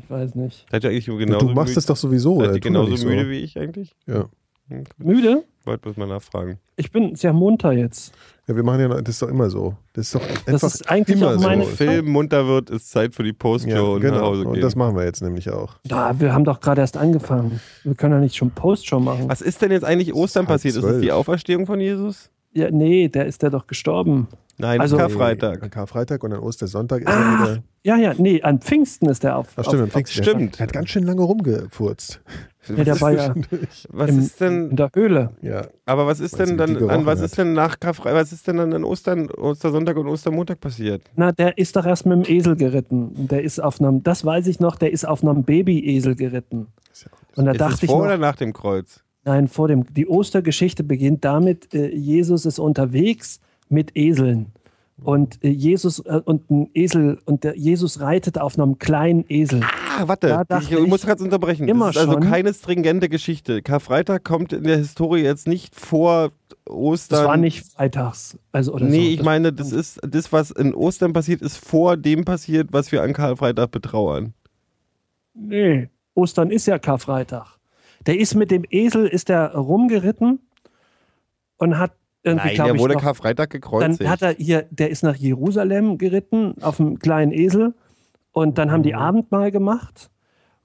Ich 0.02 0.10
weiß 0.10 0.34
nicht. 0.34 0.66
Seid 0.70 0.84
ihr 0.84 0.90
eigentlich 0.90 1.06
genauso 1.06 1.46
du 1.48 1.54
machst 1.54 1.68
müde, 1.70 1.78
es 1.78 1.86
doch 1.86 1.96
sowieso. 1.96 2.36
seid 2.38 2.44
oder? 2.48 2.54
ihr 2.54 2.60
genauso 2.60 2.96
so. 2.96 3.06
müde 3.08 3.28
wie 3.30 3.38
ich 3.40 3.58
eigentlich? 3.58 3.94
Ja. 4.06 4.26
Hm, 4.68 4.84
Müde? 4.98 5.44
Wollte 5.64 5.82
bloß 5.82 5.96
mal 5.96 6.06
nachfragen. 6.08 6.58
Ich 6.76 6.90
bin 6.92 7.14
sehr 7.16 7.32
munter 7.32 7.72
jetzt. 7.72 8.12
ja, 8.48 8.54
wir 8.56 8.62
machen 8.64 8.80
ja, 8.80 8.88
noch- 8.88 9.00
das 9.00 9.14
ist 9.16 9.22
doch 9.22 9.28
immer 9.28 9.48
so. 9.48 9.76
Das 9.92 10.06
ist 10.06 10.14
doch 10.16 10.20
Das 10.44 10.62
einfach 10.64 10.68
ist 10.68 10.90
eigentlich 10.90 11.16
immer 11.18 11.28
auch 11.30 11.32
so. 11.34 11.40
meine 11.40 11.62
Wenn 11.66 11.68
Film 11.76 12.06
munter 12.10 12.46
wird, 12.46 12.70
ist 12.70 12.90
Zeit 12.90 13.14
für 13.14 13.22
die 13.22 13.32
Postshow 13.32 13.70
Ja, 13.70 13.80
und 13.82 14.02
nach 14.02 14.10
genau. 14.10 14.20
Hause 14.26 14.44
Und 14.46 14.54
gehen. 14.54 14.62
das 14.62 14.74
machen 14.76 14.96
wir 14.96 15.04
jetzt 15.04 15.22
nämlich 15.22 15.50
auch. 15.50 15.76
Ja, 15.84 16.18
wir 16.20 16.32
haben 16.32 16.44
doch 16.44 16.60
gerade 16.60 16.80
erst 16.80 16.96
angefangen. 16.96 17.60
Wir 17.84 17.94
können 17.94 18.14
doch 18.14 18.20
nicht 18.20 18.36
schon 18.36 18.50
Postshow 18.50 18.98
machen. 19.00 19.28
Was 19.28 19.40
ist 19.40 19.62
denn 19.62 19.70
jetzt 19.70 19.84
eigentlich 19.84 20.12
Ostern 20.14 20.46
passiert? 20.46 20.76
Ist 20.76 20.84
es 20.84 21.00
die 21.00 21.12
Auferstehung 21.12 21.66
von 21.66 21.80
Jesus? 21.80 22.30
Ja, 22.56 22.70
nee, 22.70 23.08
der 23.08 23.26
ist 23.26 23.42
ja 23.42 23.50
doch 23.50 23.66
gestorben. 23.66 24.28
Nein, 24.58 24.80
Also- 24.80 24.96
Karfreitag. 24.96 25.62
An 25.62 25.68
Karfreitag 25.70 26.24
und 26.24 26.32
an 26.32 26.40
Ostersonntag 26.40 27.02
ist 27.02 27.08
Ah, 27.08 27.12
er 27.12 27.38
wieder. 27.50 27.62
Ja, 27.84 27.96
ja, 27.98 28.14
nee, 28.16 28.40
an 28.42 28.60
Pfingsten 28.60 29.08
ist 29.10 29.22
der 29.22 29.36
auf. 29.36 29.48
Ach 29.56 29.64
stimmt, 29.64 29.82
auf, 29.82 29.90
Pfingsten. 29.90 30.22
stimmt. 30.24 30.58
Er 30.58 30.62
hat 30.64 30.72
ganz 30.72 30.88
schön 30.88 31.02
lange 31.04 31.20
rumgefurzt. 31.22 32.20
Ja, 32.74 32.82
der 32.84 32.98
war 33.02 33.12
ja 33.12 33.34
Was 33.90 34.08
im, 34.10 34.18
ist 34.20 34.40
denn, 34.40 34.70
in 34.70 34.76
der 34.76 34.90
Höhle. 34.94 35.30
Ja, 35.42 35.66
aber 35.84 36.06
was 36.06 36.20
ist 36.20 36.38
denn 36.38 36.56
dann, 36.56 36.74
an, 36.88 37.04
was 37.04 37.18
hat. 37.18 37.26
ist 37.26 37.36
denn 37.38 37.52
nach 37.52 37.78
Karfreitag, 37.78 38.14
was 38.18 38.32
ist 38.32 38.48
denn 38.48 38.56
dann 38.56 38.72
an 38.72 38.82
Ostern, 38.84 39.30
Ostersonntag 39.30 39.98
und 39.98 40.08
Ostermontag 40.08 40.58
passiert? 40.58 41.02
Na, 41.14 41.32
der 41.32 41.58
ist 41.58 41.76
doch 41.76 41.84
erst 41.84 42.06
mit 42.06 42.26
dem 42.26 42.34
Esel 42.36 42.56
geritten. 42.56 43.28
Der 43.28 43.42
ist 43.42 43.62
auf 43.62 43.78
einem, 43.80 44.02
das 44.02 44.24
weiß 44.24 44.46
ich 44.46 44.58
noch, 44.58 44.76
der 44.76 44.90
ist 44.90 45.06
auf 45.06 45.22
einem 45.22 45.44
Babyesel 45.44 46.16
geritten. 46.16 46.68
Und 47.36 47.44
da 47.44 47.50
Ist 47.52 47.60
es 47.60 47.66
dachte 47.68 47.84
ich 47.84 47.90
vor 47.90 47.98
noch, 47.98 48.06
oder 48.06 48.16
nach 48.18 48.36
dem 48.36 48.54
Kreuz? 48.54 49.02
Nein, 49.26 49.48
vor 49.48 49.68
dem, 49.68 49.84
die 49.92 50.06
Ostergeschichte 50.06 50.82
beginnt 50.84 51.24
damit, 51.24 51.74
äh, 51.74 51.94
Jesus 51.94 52.46
ist 52.46 52.58
unterwegs 52.58 53.40
mit 53.68 53.94
Eseln. 53.96 54.46
Und 55.02 55.44
äh, 55.44 55.48
Jesus 55.50 55.98
äh, 55.98 56.22
und 56.24 56.50
ein 56.50 56.70
Esel 56.72 57.18
und 57.26 57.44
der 57.44 57.54
Jesus 57.58 58.00
reitet 58.00 58.38
auf 58.40 58.58
einem 58.58 58.78
kleinen 58.78 59.26
Esel. 59.28 59.62
Ah, 59.98 60.08
warte, 60.08 60.42
Da 60.48 60.58
ich, 60.60 60.72
ich 60.72 60.86
muss 60.86 61.04
kurz 61.04 61.20
unterbrechen. 61.20 61.68
immer 61.68 61.86
das 61.88 61.96
ist 61.96 62.00
also 62.02 62.12
schon. 62.14 62.22
keine 62.22 62.54
stringente 62.54 63.10
Geschichte. 63.10 63.60
Karfreitag 63.60 64.24
kommt 64.24 64.54
in 64.54 64.62
der 64.64 64.78
Historie 64.78 65.20
jetzt 65.22 65.46
nicht 65.48 65.74
vor 65.78 66.30
Ostern. 66.66 67.18
Das 67.20 67.28
war 67.28 67.36
nicht 67.36 67.66
freitags. 67.66 68.38
Also, 68.52 68.72
oder 68.72 68.86
Nee, 68.86 69.08
so. 69.08 69.10
ich 69.20 69.22
meine, 69.22 69.52
das 69.52 69.70
ist 69.72 70.00
das, 70.02 70.32
was 70.32 70.50
in 70.50 70.74
Ostern 70.74 71.12
passiert, 71.12 71.42
ist 71.42 71.58
vor 71.58 71.98
dem 71.98 72.24
passiert, 72.24 72.68
was 72.72 72.90
wir 72.90 73.02
an 73.02 73.12
Karfreitag 73.12 73.70
betrauern. 73.72 74.32
Nee, 75.34 75.90
Ostern 76.14 76.50
ist 76.50 76.64
ja 76.66 76.78
Karfreitag. 76.78 77.55
Der 78.06 78.18
ist 78.18 78.34
mit 78.34 78.50
dem 78.50 78.64
Esel, 78.70 79.06
ist 79.06 79.28
der 79.28 79.54
rumgeritten 79.54 80.38
und 81.58 81.78
hat 81.78 81.92
irgendwie, 82.22 82.46
Nein, 82.48 82.54
glaube 82.56 82.68
der 82.70 82.74
ich, 82.76 82.80
wurde 82.80 82.94
noch, 82.94 83.02
Karfreitag 83.02 83.50
dann 83.50 83.60
gekreuzigt. 83.60 84.08
hat 84.08 84.22
er 84.22 84.32
hier, 84.34 84.66
der 84.70 84.90
ist 84.90 85.02
nach 85.02 85.16
Jerusalem 85.16 85.98
geritten 85.98 86.54
auf 86.62 86.80
einem 86.80 86.98
kleinen 86.98 87.32
Esel 87.32 87.74
und 88.32 88.58
dann 88.58 88.70
haben 88.70 88.82
die 88.82 88.92
Mhm. 88.92 88.98
Abendmahl 88.98 89.50
gemacht 89.50 90.10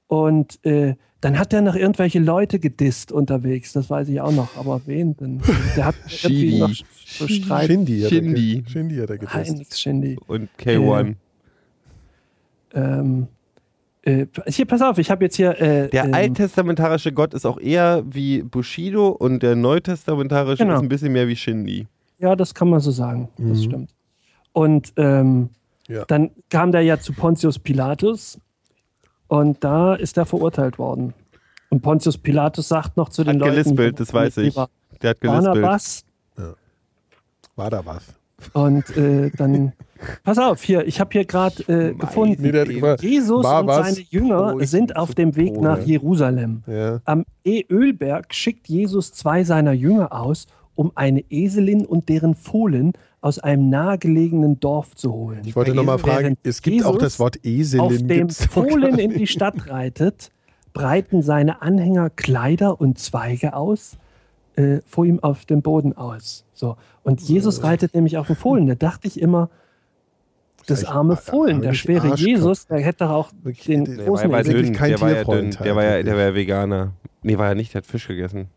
und 0.07 0.63
äh, 0.65 0.95
dann 1.21 1.37
hat 1.37 1.53
er 1.53 1.61
noch 1.61 1.75
irgendwelche 1.75 2.17
Leute 2.19 2.57
gedisst 2.59 3.11
unterwegs, 3.11 3.73
das 3.73 3.91
weiß 3.91 4.09
ich 4.09 4.19
auch 4.21 4.31
noch, 4.31 4.57
aber 4.57 4.81
wen 4.87 5.15
denn? 5.17 5.39
Der 5.75 5.85
hat 5.85 5.95
irgendwie 6.23 6.59
noch 6.59 6.71
so 7.05 7.27
Streit. 7.27 7.67
Shindy 7.67 8.01
hat 8.01 8.11
er 8.11 8.17
Shindy. 8.17 8.63
Shindy 8.67 8.95
hat 8.97 9.09
er 9.11 9.15
Nein, 9.17 9.19
getestet. 9.27 9.57
nix 9.59 9.79
Shindy. 9.79 10.17
und 10.27 10.49
K1. 10.59 11.15
Ähm, 12.73 13.27
äh, 14.03 14.25
hier, 14.47 14.65
pass 14.65 14.81
auf, 14.81 14.97
ich 14.97 15.11
habe 15.11 15.23
jetzt 15.25 15.35
hier. 15.35 15.59
Äh, 15.61 15.89
Der 15.89 16.05
ähm, 16.05 16.13
alttestamentarische 16.13 17.11
Gott 17.11 17.33
ist 17.33 17.45
auch 17.45 17.59
eher 17.59 18.03
wie 18.05 18.41
Bushido 18.41 19.09
und 19.09 19.41
der 19.43 19.55
neutestamentarische 19.55 20.63
Genau. 20.63 20.75
ist 20.75 20.81
ein 20.81 20.89
bisschen 20.89 21.11
mehr 21.13 21.27
wie 21.27 21.35
Shindy. 21.35 21.87
Ja, 22.19 22.35
das 22.35 22.53
kann 22.53 22.69
man 22.69 22.79
so 22.79 22.91
sagen. 22.91 23.29
Das 23.37 23.59
Mhm. 23.59 23.63
stimmt. 23.63 23.95
Und 24.53 24.93
ähm, 24.97 25.49
Ja. 25.87 26.05
dann 26.05 26.31
kam 26.49 26.71
der 26.71 26.81
ja 26.81 26.99
zu 26.99 27.13
Pontius 27.13 27.57
Pilatus 27.59 28.37
und 29.27 29.63
da 29.63 29.95
ist 29.95 30.17
er 30.17 30.25
verurteilt 30.25 30.77
worden. 30.79 31.13
Und 31.69 31.81
Pontius 31.81 32.17
Pilatus 32.17 32.67
sagt 32.67 32.97
noch 32.97 33.09
zu 33.09 33.23
den 33.23 33.35
Hat 33.35 33.39
Leuten, 33.47 33.55
gelispelt, 33.63 33.99
das 33.99 34.13
weiß 34.13 34.37
ich. 34.37 34.53
Der 34.53 35.09
hat 35.11 35.21
gelispelt. 35.21 35.45
Barnabas. 35.45 36.03
War 37.55 37.69
da 37.69 37.85
was? 37.85 38.03
Und 38.53 38.95
äh, 38.97 39.29
dann, 39.37 39.73
pass 40.23 40.37
auf, 40.37 40.63
hier, 40.63 40.87
ich 40.87 40.99
habe 40.99 41.09
hier 41.11 41.25
gerade 41.25 41.63
äh, 41.67 41.93
gefunden. 41.93 42.41
Nee, 42.41 42.95
Jesus 43.01 43.45
und 43.45 43.67
seine 43.67 43.99
Jünger 44.09 44.55
Oh, 44.55 44.59
sind 44.63 44.95
auf 44.95 45.15
dem 45.15 45.35
Weg 45.35 45.59
nach? 45.59 45.79
Jerusalem. 45.79 46.63
Ja. 46.67 47.01
Am 47.05 47.25
E-Ölberg 47.43 48.33
schickt 48.33 48.67
Jesus 48.67 49.13
zwei 49.13 49.43
seiner 49.43 49.73
Jünger 49.73 50.11
aus, 50.13 50.47
um 50.75 50.91
eine 50.95 51.23
Eselin 51.29 51.85
und 51.85 52.09
deren 52.09 52.35
Fohlen 52.35 52.93
aus 53.21 53.37
einem 53.37 53.69
nahegelegenen 53.69 54.59
Dorf 54.59 54.95
zu 54.95 55.13
holen. 55.13 55.41
Ich 55.45 55.55
wollte 55.55 55.75
nochmal 55.75 55.99
fragen, 55.99 56.37
es 56.43 56.61
gibt 56.61 56.83
auch 56.83 56.93
Jesus 56.93 57.01
das 57.03 57.19
Wort 57.19 57.45
Eselin. 57.45 57.85
auf 57.85 57.97
dem 57.97 58.29
Fohlen 58.29 58.97
in 58.97 59.11
die 59.11 59.27
Stadt 59.27 59.69
reitet, 59.69 60.31
breiten 60.73 61.21
seine 61.21 61.61
Anhänger 61.61 62.09
Kleider 62.09 62.81
und 62.81 62.97
Zweige 62.97 63.55
aus, 63.55 63.97
äh, 64.55 64.79
vor 64.87 65.05
ihm 65.05 65.19
auf 65.21 65.45
dem 65.45 65.61
Boden 65.61 65.95
aus. 65.95 66.45
So. 66.53 66.77
Und 67.03 67.21
Jesus 67.21 67.63
reitet 67.63 67.93
nämlich 67.93 68.17
auf 68.17 68.27
dem 68.27 68.35
Fohlen. 68.35 68.65
Da 68.67 68.75
dachte 68.75 69.07
ich 69.07 69.21
immer, 69.21 69.49
das 70.67 70.85
arme 70.85 71.13
ar- 71.13 71.17
Fohlen, 71.17 71.61
der 71.61 71.73
schwere. 71.73 72.15
Jesus, 72.15 72.67
der 72.67 72.79
hätte 72.79 73.05
doch 73.05 73.11
auch 73.11 73.31
den 73.67 73.85
der- 73.85 74.05
großen 74.05 74.31
war 74.31 74.45
wirklich 74.45 74.67
dünn, 74.67 74.75
kein 74.75 74.89
der 74.91 75.01
war 75.01 75.11
ja 75.11 75.23
dünn. 75.23 75.57
Der 75.63 75.75
war 75.75 75.83
ja, 75.83 76.03
der 76.03 76.15
war 76.15 76.23
ja 76.23 76.35
Veganer. 76.35 76.93
Nee, 77.23 77.37
war 77.37 77.47
ja 77.49 77.55
nicht, 77.55 77.73
der 77.73 77.79
hat 77.81 77.85
Fisch 77.85 78.07
gegessen. 78.07 78.47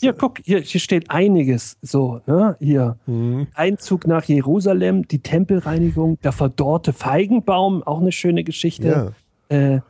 Hier, 0.00 0.12
guck, 0.12 0.38
hier, 0.44 0.60
hier 0.60 0.80
steht 0.80 1.10
einiges 1.10 1.76
so, 1.82 2.20
ne? 2.26 2.56
Hier. 2.60 2.98
Mhm. 3.06 3.48
Einzug 3.54 4.06
nach 4.06 4.22
Jerusalem, 4.24 5.08
die 5.08 5.18
Tempelreinigung, 5.18 6.20
der 6.22 6.30
verdorrte 6.32 6.92
Feigenbaum, 6.92 7.82
auch 7.82 8.00
eine 8.00 8.12
schöne 8.12 8.44
Geschichte. 8.44 9.12
Äh, 9.48 9.80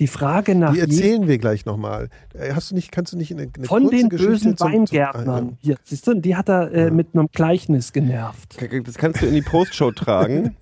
die 0.00 0.06
Frage 0.06 0.54
nach 0.54 0.72
Die 0.72 0.80
erzählen 0.80 1.28
wir 1.28 1.38
gleich 1.38 1.64
nochmal. 1.66 2.08
Hast 2.54 2.70
du 2.70 2.74
nicht, 2.74 2.90
kannst 2.92 3.12
du 3.12 3.16
nicht 3.16 3.30
eine, 3.32 3.42
eine 3.56 3.66
von 3.66 3.82
kurze 3.82 3.96
den 3.96 4.08
Geschichte 4.08 4.30
bösen 4.32 4.56
zum- 4.56 4.72
Weingärtnern. 4.72 5.48
Zum, 5.50 5.56
Hier, 5.60 5.76
siehst 5.84 6.06
du, 6.06 6.14
die 6.14 6.34
hat 6.36 6.48
er 6.48 6.72
äh, 6.72 6.90
mit 6.90 7.08
einem 7.14 7.28
Gleichnis 7.32 7.92
genervt. 7.92 8.56
Das 8.86 8.94
kannst 8.96 9.20
du 9.22 9.26
in 9.26 9.34
die 9.34 9.42
Postshow 9.42 9.90
tragen. 9.94 10.56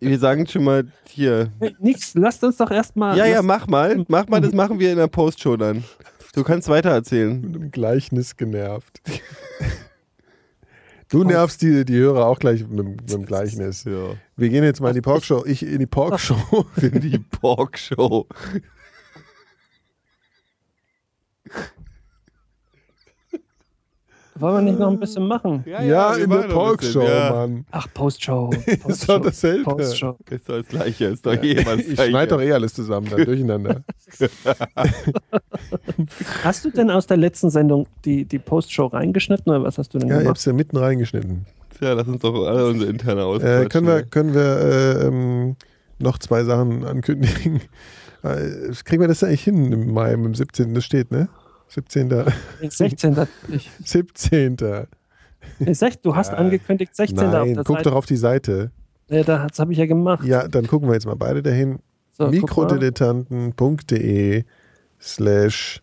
Wir 0.00 0.18
sagen 0.18 0.46
schon 0.46 0.64
mal 0.64 0.84
hier. 1.08 1.50
Nix, 1.80 2.14
lasst 2.14 2.42
uns 2.44 2.56
doch 2.56 2.70
erstmal. 2.70 3.16
Ja, 3.16 3.26
ja, 3.26 3.42
mach 3.42 3.66
mal. 3.68 4.04
Mach 4.08 4.28
mal, 4.28 4.40
das 4.40 4.52
machen 4.52 4.78
wir 4.78 4.90
in 4.90 4.98
der 4.98 5.08
Postshow 5.08 5.56
dann. 5.56 5.84
Du 6.34 6.42
kannst 6.44 6.68
weiter 6.68 6.90
erzählen. 6.90 7.40
mit 7.40 7.54
einem 7.56 7.70
Gleichnis 7.70 8.36
genervt. 8.36 9.00
Du 11.08 11.24
nervst 11.24 11.60
die, 11.60 11.84
die 11.84 11.98
Hörer 11.98 12.24
auch 12.26 12.38
gleich 12.38 12.66
mit, 12.66 12.86
mit 12.86 13.12
dem 13.12 13.26
Gleichnis. 13.26 13.84
Ja. 13.84 14.14
Wir 14.42 14.48
gehen 14.48 14.64
jetzt 14.64 14.80
mal 14.80 14.88
in 14.88 14.94
die 14.96 15.00
Porkshow. 15.02 15.44
Ich 15.46 15.62
in 15.64 15.78
die 15.78 15.86
Porkshow. 15.86 16.66
In 16.82 17.00
die 17.00 17.18
Porkshow. 17.18 18.26
Wollen 24.34 24.54
wir 24.56 24.62
nicht 24.62 24.80
noch 24.80 24.90
ein 24.90 24.98
bisschen 24.98 25.28
machen? 25.28 25.62
Ja, 25.64 26.16
wir 26.16 26.24
in 26.24 26.28
machen 26.28 26.48
der 26.48 26.48
Porkshow, 26.48 27.02
ja. 27.02 27.30
Mann. 27.30 27.66
Ach, 27.70 27.86
Postshow. 27.94 28.50
Ist 28.66 28.82
Postshow, 28.82 29.12
doch 29.18 29.22
dasselbe. 29.26 29.62
Postshow. 29.62 30.16
Ist 30.28 30.48
doch 30.48 30.56
das 30.56 30.66
Gleiche, 30.66 31.04
ist 31.04 31.24
doch 31.24 31.40
jeweils 31.40 31.86
Ich 31.86 32.00
schneide 32.00 32.30
doch 32.30 32.40
eh 32.40 32.50
alles 32.52 32.74
zusammen, 32.74 33.08
dann 33.10 33.24
durcheinander. 33.24 33.84
Hast 36.42 36.64
du 36.64 36.70
denn 36.70 36.90
aus 36.90 37.06
der 37.06 37.18
letzten 37.18 37.50
Sendung 37.50 37.86
die, 38.04 38.24
die 38.24 38.40
Postshow 38.40 38.86
reingeschnitten 38.86 39.52
oder 39.52 39.62
was 39.62 39.78
hast 39.78 39.94
du 39.94 39.98
denn 39.98 40.08
Ja, 40.08 40.14
ich 40.16 40.20
gemacht? 40.22 40.30
hab's 40.30 40.44
ja 40.46 40.52
mitten 40.52 40.78
reingeschnitten. 40.78 41.46
Ja, 41.80 41.94
lass 41.94 42.06
uns 42.06 42.20
doch 42.22 42.46
alle 42.46 42.66
unsere 42.66 42.90
interne 42.90 43.24
aus. 43.24 43.42
Äh, 43.42 43.66
können 43.66 43.86
wir, 43.86 44.02
können 44.04 44.34
wir 44.34 44.42
äh, 44.42 45.06
ähm, 45.06 45.56
noch 45.98 46.18
zwei 46.18 46.44
Sachen 46.44 46.84
ankündigen? 46.84 47.60
Äh, 48.22 48.72
kriegen 48.84 49.00
wir 49.00 49.08
das 49.08 49.24
eigentlich 49.24 49.42
hin 49.42 49.72
im 49.72 49.92
Mai, 49.92 50.12
im 50.12 50.32
17. 50.32 50.74
Das 50.74 50.84
steht, 50.84 51.10
ne? 51.10 51.28
17. 51.68 52.08
16. 52.68 53.16
Ich, 53.48 53.68
17. 53.84 54.56
nee, 55.58 55.72
sech, 55.72 56.00
du 56.00 56.14
hast 56.14 56.32
angekündigt 56.32 56.94
16. 56.94 57.18
auf 57.18 57.32
Nein, 57.32 57.54
der 57.54 57.64
guck 57.64 57.78
Seite. 57.78 57.90
doch 57.90 57.96
auf 57.96 58.06
die 58.06 58.14
Seite. 58.16 58.70
Ja, 59.08 59.24
das 59.24 59.58
habe 59.58 59.72
ich 59.72 59.78
ja 59.78 59.86
gemacht. 59.86 60.24
Ja, 60.24 60.46
dann 60.46 60.68
gucken 60.68 60.88
wir 60.88 60.94
jetzt 60.94 61.06
mal 61.06 61.16
beide 61.16 61.42
dahin. 61.42 61.80
So. 62.12 62.28
Mikrodilettanten.de 62.28 64.44
slash 65.00 65.81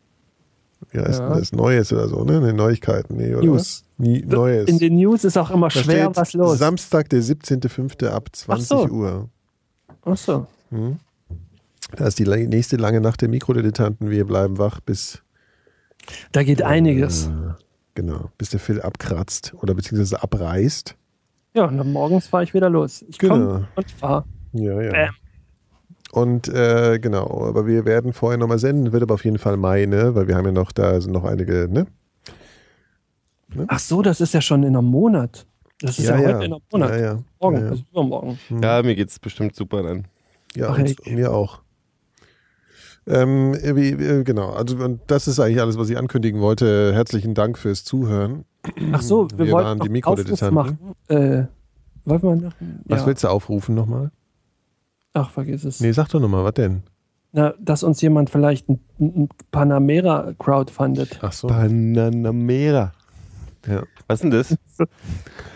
wie 0.92 1.00
heißt 1.00 1.20
Ja. 1.20 1.30
denn 1.30 1.40
das? 1.40 1.52
Neues 1.52 1.92
oder 1.94 2.08
so, 2.08 2.24
ne? 2.24 2.40
Ne, 2.42 2.54
Neuigkeiten, 2.54 3.18
nee, 3.18 3.34
oder? 3.34 3.46
News. 3.46 3.84
Nie, 3.98 4.22
Neues. 4.26 4.68
In 4.70 4.80
den 4.80 4.96
News 4.96 5.24
ist 5.24 5.38
auch 5.38 5.52
immer 5.52 5.68
da 5.68 5.82
schwer 5.82 6.16
was 6.16 6.34
los. 6.34 6.58
Samstag, 6.58 7.10
der 7.10 7.22
17.05. 7.22 8.08
ab 8.08 8.30
20 8.32 8.68
so. 8.68 8.88
Uhr. 8.88 9.30
Ach 10.06 10.18
so. 10.18 10.48
Da 11.96 12.06
ist 12.08 12.20
die 12.20 12.26
nächste 12.26 12.78
lange 12.78 13.02
Nacht 13.02 13.22
der 13.22 13.30
Mikrodilettanten. 13.30 14.10
Wir 14.10 14.26
bleiben 14.26 14.58
wach 14.58 14.80
bis 14.80 15.22
Da 16.32 16.44
geht 16.44 16.62
einiges. 16.62 17.28
Äh, 17.28 17.30
Genau, 17.96 18.30
bis 18.38 18.52
der 18.52 18.62
Phil 18.62 18.82
abkratzt 18.82 19.54
oder 19.62 19.74
beziehungsweise 19.74 20.24
abreißt. 20.24 20.96
Ja, 21.54 21.66
und 21.66 21.78
dann 21.78 21.92
morgens 21.92 22.28
fahre 22.28 22.44
ich 22.46 22.54
wieder 22.54 22.70
los. 22.70 23.04
Ich 23.10 23.18
Genau. 23.18 23.34
komme 23.36 23.68
und 23.76 23.92
fahre. 23.92 24.24
Ja, 24.54 24.82
ja. 24.82 24.92
Bam. 24.92 25.16
Und 26.12 26.48
äh, 26.48 27.00
genau, 27.00 27.46
aber 27.48 27.68
wir 27.68 27.86
werden 27.86 28.14
vorher 28.14 28.38
nochmal 28.38 28.60
senden, 28.60 28.92
wird 28.92 29.04
aber 29.04 29.14
auf 29.14 29.26
jeden 29.26 29.38
Fall 29.38 29.58
Mai, 29.58 29.86
ne? 29.86 30.16
Weil 30.16 30.28
wir 30.28 30.36
haben 30.36 30.46
ja 30.46 30.52
noch, 30.52 30.72
da 30.72 31.00
sind 31.00 31.12
noch 31.12 31.24
einige, 31.24 31.68
ne? 31.70 31.86
Ach 33.68 33.80
so, 33.80 34.02
das 34.02 34.22
ist 34.22 34.34
ja 34.34 34.42
schon 34.42 34.64
in 34.64 34.76
einem 34.76 34.88
Monat. 34.88 35.46
Das 35.82 35.98
ist 35.98 36.08
ja, 36.08 36.18
heute 36.18 36.30
in 36.30 36.54
einem 36.54 36.60
Monat. 36.72 36.92
Ja, 36.92 36.98
ja. 36.98 37.20
Morgen, 37.40 37.58
ja, 37.58 37.64
ja. 37.64 37.70
also 37.70 37.84
übermorgen. 37.92 38.40
Ja, 38.62 38.82
mir 38.84 38.96
geht's 38.96 39.20
bestimmt 39.20 39.56
super 39.56 39.84
dann. 39.84 40.08
Ja, 40.56 40.70
Ach, 40.70 40.80
und, 40.80 41.08
mir 41.08 41.32
auch. 41.32 41.62
Ähm, 43.08 43.56
wie, 43.56 43.90
äh, 43.90 44.24
genau, 44.24 44.50
also 44.52 44.78
und 44.78 45.02
das 45.08 45.28
ist 45.28 45.40
eigentlich 45.40 45.62
alles, 45.62 45.78
was 45.78 45.90
ich 45.90 45.98
ankündigen 45.98 46.42
wollte. 46.42 46.94
Herzlichen 46.94 47.34
Dank 47.34 47.58
fürs 47.58 47.84
Zuhören. 47.84 48.46
Ach 48.92 49.02
so, 49.02 49.28
wir, 49.32 49.46
Wir 49.46 49.52
wollten 49.54 49.68
waren 49.68 49.78
noch 49.78 49.86
die 49.86 49.92
Mikrodilettanten. 49.92 50.54
machen. 50.54 50.96
Äh, 51.08 51.44
wollten 52.06 52.28
wir 52.28 52.36
noch? 52.36 52.54
Was 52.86 53.02
ja. 53.02 53.08
willst 53.08 53.24
du 53.24 53.30
aufrufen 53.30 53.74
nochmal? 53.74 54.12
Ach, 55.14 55.30
vergiss 55.30 55.64
es. 55.64 55.80
Nee, 55.80 55.92
sag 55.92 56.10
doch 56.10 56.20
nochmal, 56.20 56.44
was 56.44 56.54
denn? 56.54 56.84
Na, 57.32 57.54
dass 57.60 57.84
uns 57.84 58.02
jemand 58.02 58.30
vielleicht 58.30 58.70
ein, 58.70 58.80
ein 59.00 59.30
Panamera 59.52 60.34
crowdfundet. 60.40 61.20
Ach 61.22 61.32
so. 61.32 61.48
Panamera. 61.48 62.92
Ja. 63.68 63.84
Was 64.08 64.16
ist 64.16 64.24
denn 64.24 64.32
das? 64.32 64.56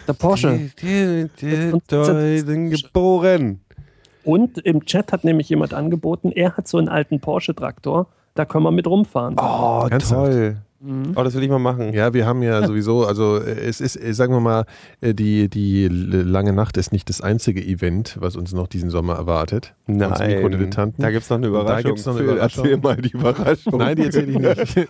Der 0.08 0.14
Porsche. 0.14 0.70
Die, 0.82 1.30
die, 1.40 1.72
die, 1.90 2.46
die, 2.46 2.70
geboren. 2.70 3.62
Und 4.24 4.58
im 4.60 4.86
Chat 4.86 5.12
hat 5.12 5.24
nämlich 5.24 5.50
jemand 5.50 5.74
angeboten, 5.74 6.32
er 6.32 6.56
hat 6.56 6.68
so 6.68 6.78
einen 6.78 6.90
alten 6.90 7.20
Porsche-Traktor, 7.20 8.08
da 8.36 8.46
können 8.46 8.64
wir 8.64 8.72
mit 8.72 8.88
rumfahren. 8.88 9.36
Oh, 9.38 9.88
Ernsthaft? 9.90 10.32
toll. 10.32 10.58
Mhm. 10.84 11.14
Oh, 11.16 11.24
das 11.24 11.34
will 11.34 11.44
ich 11.44 11.50
mal 11.50 11.60
machen. 11.60 11.94
Ja, 11.94 12.14
wir 12.14 12.26
haben 12.26 12.44
ja 12.44 12.68
sowieso, 12.68 13.06
also 13.06 13.38
äh, 13.38 13.52
es 13.52 13.80
ist, 13.80 13.96
äh, 13.96 14.14
sagen 14.14 14.34
wir 14.34 14.42
mal, 14.42 14.66
äh, 15.00 15.14
die, 15.14 15.48
die 15.48 15.88
lange 15.88 16.52
Nacht 16.52 16.76
ist 16.76 16.92
nicht 16.92 17.08
das 17.08 17.22
einzige 17.22 17.64
Event, 17.64 18.18
was 18.20 18.36
uns 18.36 18.52
noch 18.52 18.68
diesen 18.68 18.90
Sommer 18.90 19.16
erwartet. 19.16 19.76
Nein, 19.88 20.10
da 20.98 21.10
gibt's 21.12 21.30
noch 21.30 21.38
eine 21.38 21.48
Und 21.48 21.54
da 21.54 21.62
Überraschung. 21.62 21.84
gibt's 21.92 22.06
noch 22.06 22.16
eine 22.18 22.24
Überraschung. 22.26 22.66
Erzähl 22.66 22.78
mal 22.84 22.98
die 22.98 23.12
Überraschung. 23.12 23.78
Nein, 23.78 23.96
die 23.96 24.04
erzähle 24.04 24.32
ich 24.32 24.40
nicht. 24.40 24.90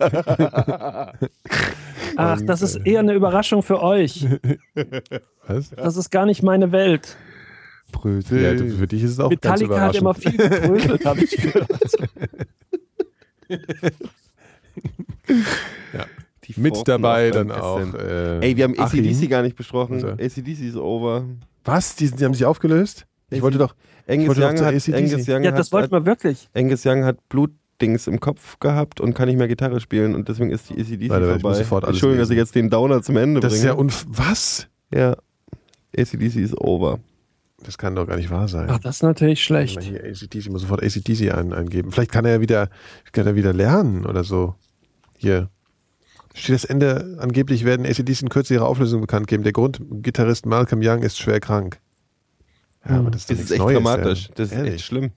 Ach, 2.16 2.40
das 2.42 2.62
ist 2.62 2.76
eher 2.84 2.98
eine 3.00 3.14
Überraschung 3.14 3.62
für 3.62 3.80
euch. 3.80 4.26
Was? 5.46 5.70
Das 5.70 5.96
ist 5.96 6.10
gar 6.10 6.26
nicht 6.26 6.42
meine 6.42 6.72
Welt. 6.72 7.16
Brösel. 7.92 8.42
Ja, 8.42 8.56
für 8.76 8.88
dich 8.88 9.04
ist 9.04 9.12
es 9.12 9.20
auch 9.20 9.30
ganz 9.30 9.60
Metallica 9.60 9.80
hat 9.80 9.94
immer 9.94 10.14
viel 10.14 10.36
gebröselt, 10.36 11.04
habe 11.04 11.20
ich 11.22 11.30
gehört. 11.36 11.68
Die 16.46 16.60
Mit 16.60 16.86
dabei 16.86 17.30
dann 17.30 17.50
auch. 17.50 17.80
Äh, 17.94 18.40
Ey, 18.40 18.56
wir 18.56 18.64
haben. 18.64 18.78
ACDC 18.78 19.30
gar 19.30 19.42
nicht 19.42 19.56
besprochen. 19.56 20.04
ACDC 20.04 20.60
ist 20.60 20.76
over. 20.76 21.24
Was? 21.64 21.96
Die, 21.96 22.10
die 22.10 22.22
haben 22.24 22.34
sich 22.34 22.44
aufgelöst? 22.44 23.06
Ich 23.30 23.40
wollte 23.40 23.56
doch. 23.58 23.74
Angus 24.06 24.28
wollte 24.28 24.42
Young, 24.42 24.66
hat, 24.66 24.74
AC/DC. 24.74 24.94
Angus, 24.94 25.26
Young 25.28 25.42
Ja, 25.42 25.50
das 25.52 25.72
wollten 25.72 25.92
wir 25.92 26.04
wirklich. 26.04 26.50
Angus 26.54 26.84
Young 26.84 27.04
hat 27.04 27.26
Blutdings 27.30 28.06
im 28.06 28.20
Kopf 28.20 28.58
gehabt 28.60 29.00
und 29.00 29.14
kann 29.14 29.28
nicht 29.28 29.38
mehr 29.38 29.48
Gitarre 29.48 29.80
spielen 29.80 30.14
und 30.14 30.28
deswegen 30.28 30.50
ist 30.50 30.68
die 30.68 30.74
ACDC 30.74 31.08
Warte, 31.08 31.26
ich 31.26 31.32
muss 31.32 31.40
vorbei. 31.40 31.54
sofort 31.58 31.84
alles 31.84 31.94
Entschuldigung, 31.96 32.20
dass 32.20 32.30
ich 32.30 32.36
jetzt 32.36 32.54
den 32.54 32.68
Downer 32.68 33.00
zum 33.02 33.16
Ende 33.16 33.40
Das 33.40 33.54
ist 33.54 33.60
bringe. 33.60 33.72
ja 33.72 33.78
unf. 33.78 34.04
Was? 34.08 34.68
ja. 34.94 35.16
ACDC 35.96 36.36
ist 36.36 36.58
over. 36.58 36.98
Das 37.64 37.78
kann 37.78 37.94
doch 37.96 38.06
gar 38.06 38.16
nicht 38.16 38.30
wahr 38.30 38.48
sein. 38.48 38.66
Ach, 38.68 38.78
das 38.78 38.96
ist 38.96 39.02
natürlich 39.02 39.42
schlecht. 39.42 39.78
ich 39.80 40.50
muss 40.50 40.60
sofort 40.60 40.82
ACDC 40.82 41.32
ein, 41.32 41.54
eingeben. 41.54 41.90
Vielleicht 41.92 42.12
kann 42.12 42.26
er 42.26 42.32
ja 42.32 42.40
wieder, 42.42 42.68
kann 43.12 43.26
er 43.26 43.34
wieder 43.36 43.54
lernen 43.54 44.04
oder 44.04 44.22
so. 44.24 44.54
Hier. 45.24 45.50
Steht 46.34 46.54
das 46.56 46.64
Ende, 46.64 47.16
angeblich 47.20 47.64
werden 47.64 47.86
ACDC 47.86 48.22
in 48.22 48.28
Kürze 48.28 48.54
ihre 48.54 48.66
Auflösung 48.66 49.00
bekannt 49.00 49.26
geben. 49.28 49.42
Der 49.44 49.52
Grundgitarrist 49.52 50.46
Malcolm 50.46 50.80
Young 50.82 51.02
ist 51.02 51.18
schwer 51.18 51.38
krank. 51.40 51.78
Ja, 52.88 52.96
aber 52.98 53.10
das 53.10 53.22
ist, 53.22 53.30
Das 53.30 53.38
ist 53.40 53.50
echt 53.52 53.58
Neues, 53.60 53.74
dramatisch. 53.76 54.22
Ja. 54.24 54.30
Das 54.36 54.46
ist 54.48 54.52
Ehrlich. 54.56 54.74
echt 54.74 54.84
schlimm. 54.84 55.12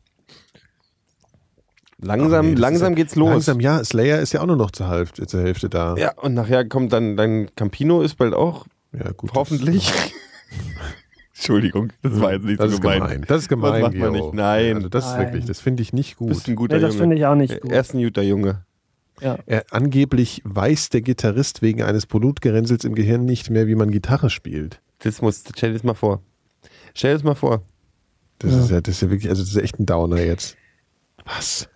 Langsam, 2.00 2.50
nee, 2.52 2.54
langsam 2.60 2.94
ist 2.94 2.98
geht's 2.98 3.16
los. 3.16 3.30
Langsam, 3.32 3.60
ja. 3.60 3.84
Slayer 3.84 4.20
ist 4.20 4.32
ja 4.34 4.42
auch 4.42 4.46
nur 4.46 4.56
noch 4.56 4.70
zur 4.72 4.90
Hälfte, 4.90 5.26
zur 5.26 5.42
Hälfte 5.42 5.68
da. 5.68 5.96
Ja, 5.98 6.14
und 6.18 6.36
nachher 6.36 6.68
kommt 6.68 6.94
dann 6.94 7.18
dein 7.18 7.50
Campino 7.56 8.02
ist 8.02 8.16
bald 8.16 8.36
auch, 8.36 8.68
Ja, 8.94 9.12
gut. 9.12 9.32
hoffentlich. 9.34 9.92
Entschuldigung, 11.36 11.92
das 12.04 12.20
war 12.20 12.34
jetzt 12.34 12.46
nicht 12.46 12.60
Das 12.60 12.70
so 12.70 12.76
ist 12.76 12.82
gemein. 12.82 13.00
gemein. 13.00 13.26
Das 13.28 13.42
ist 13.42 13.50
gemein, 13.50 13.74
Das 13.74 13.82
macht 13.82 13.96
man 13.96 14.12
nicht. 14.12 14.34
Nein. 14.34 14.76
Also 14.78 14.90
das 14.90 15.06
ist 15.06 15.12
Nein. 15.14 15.22
wirklich, 15.26 15.46
das 15.46 15.60
finde 15.60 15.82
ich 15.84 15.94
nicht 15.94 16.18
gut. 16.18 16.30
bist 16.30 16.48
ein 16.48 16.56
guter 16.56 16.76
Nee, 16.76 16.82
das 16.82 16.96
finde 16.96 17.16
ich 17.16 17.26
auch 17.26 17.36
nicht 17.36 17.62
gut. 17.62 17.72
Er 17.72 17.82
ist 17.82 17.94
ein 17.96 18.02
guter 18.04 18.22
Junge. 18.24 18.64
Ja. 19.20 19.40
Er, 19.46 19.66
angeblich 19.72 20.42
weiß 20.46 20.90
der 20.90 21.02
Gitarrist 21.02 21.62
wegen 21.62 21.82
eines 21.84 22.06
Blutgerinnsels 22.06 22.84
im 22.84 22.96
Gehirn 22.96 23.26
nicht 23.26 23.50
mehr, 23.50 23.68
wie 23.68 23.76
man 23.76 23.92
Gitarre 23.92 24.30
spielt. 24.30 24.82
Das 25.00 25.22
muss, 25.22 25.44
stell 25.56 25.70
dir 25.70 25.76
das 25.76 25.84
mal 25.84 25.94
vor. 25.94 26.22
Stell 26.94 27.12
dir 27.12 27.18
das 27.18 27.24
mal 27.24 27.36
vor. 27.36 27.64
Das 28.40 28.54
ist 28.54 28.70
ja, 28.70 28.82
das 28.82 28.96
ist 28.96 29.02
ja 29.02 29.10
wirklich, 29.10 29.30
also 29.30 29.42
das 29.42 29.52
ist 29.52 29.58
echt 29.58 29.80
ein 29.80 29.86
Downer 29.86 30.22
jetzt. 30.22 30.58
Was? 31.26 31.70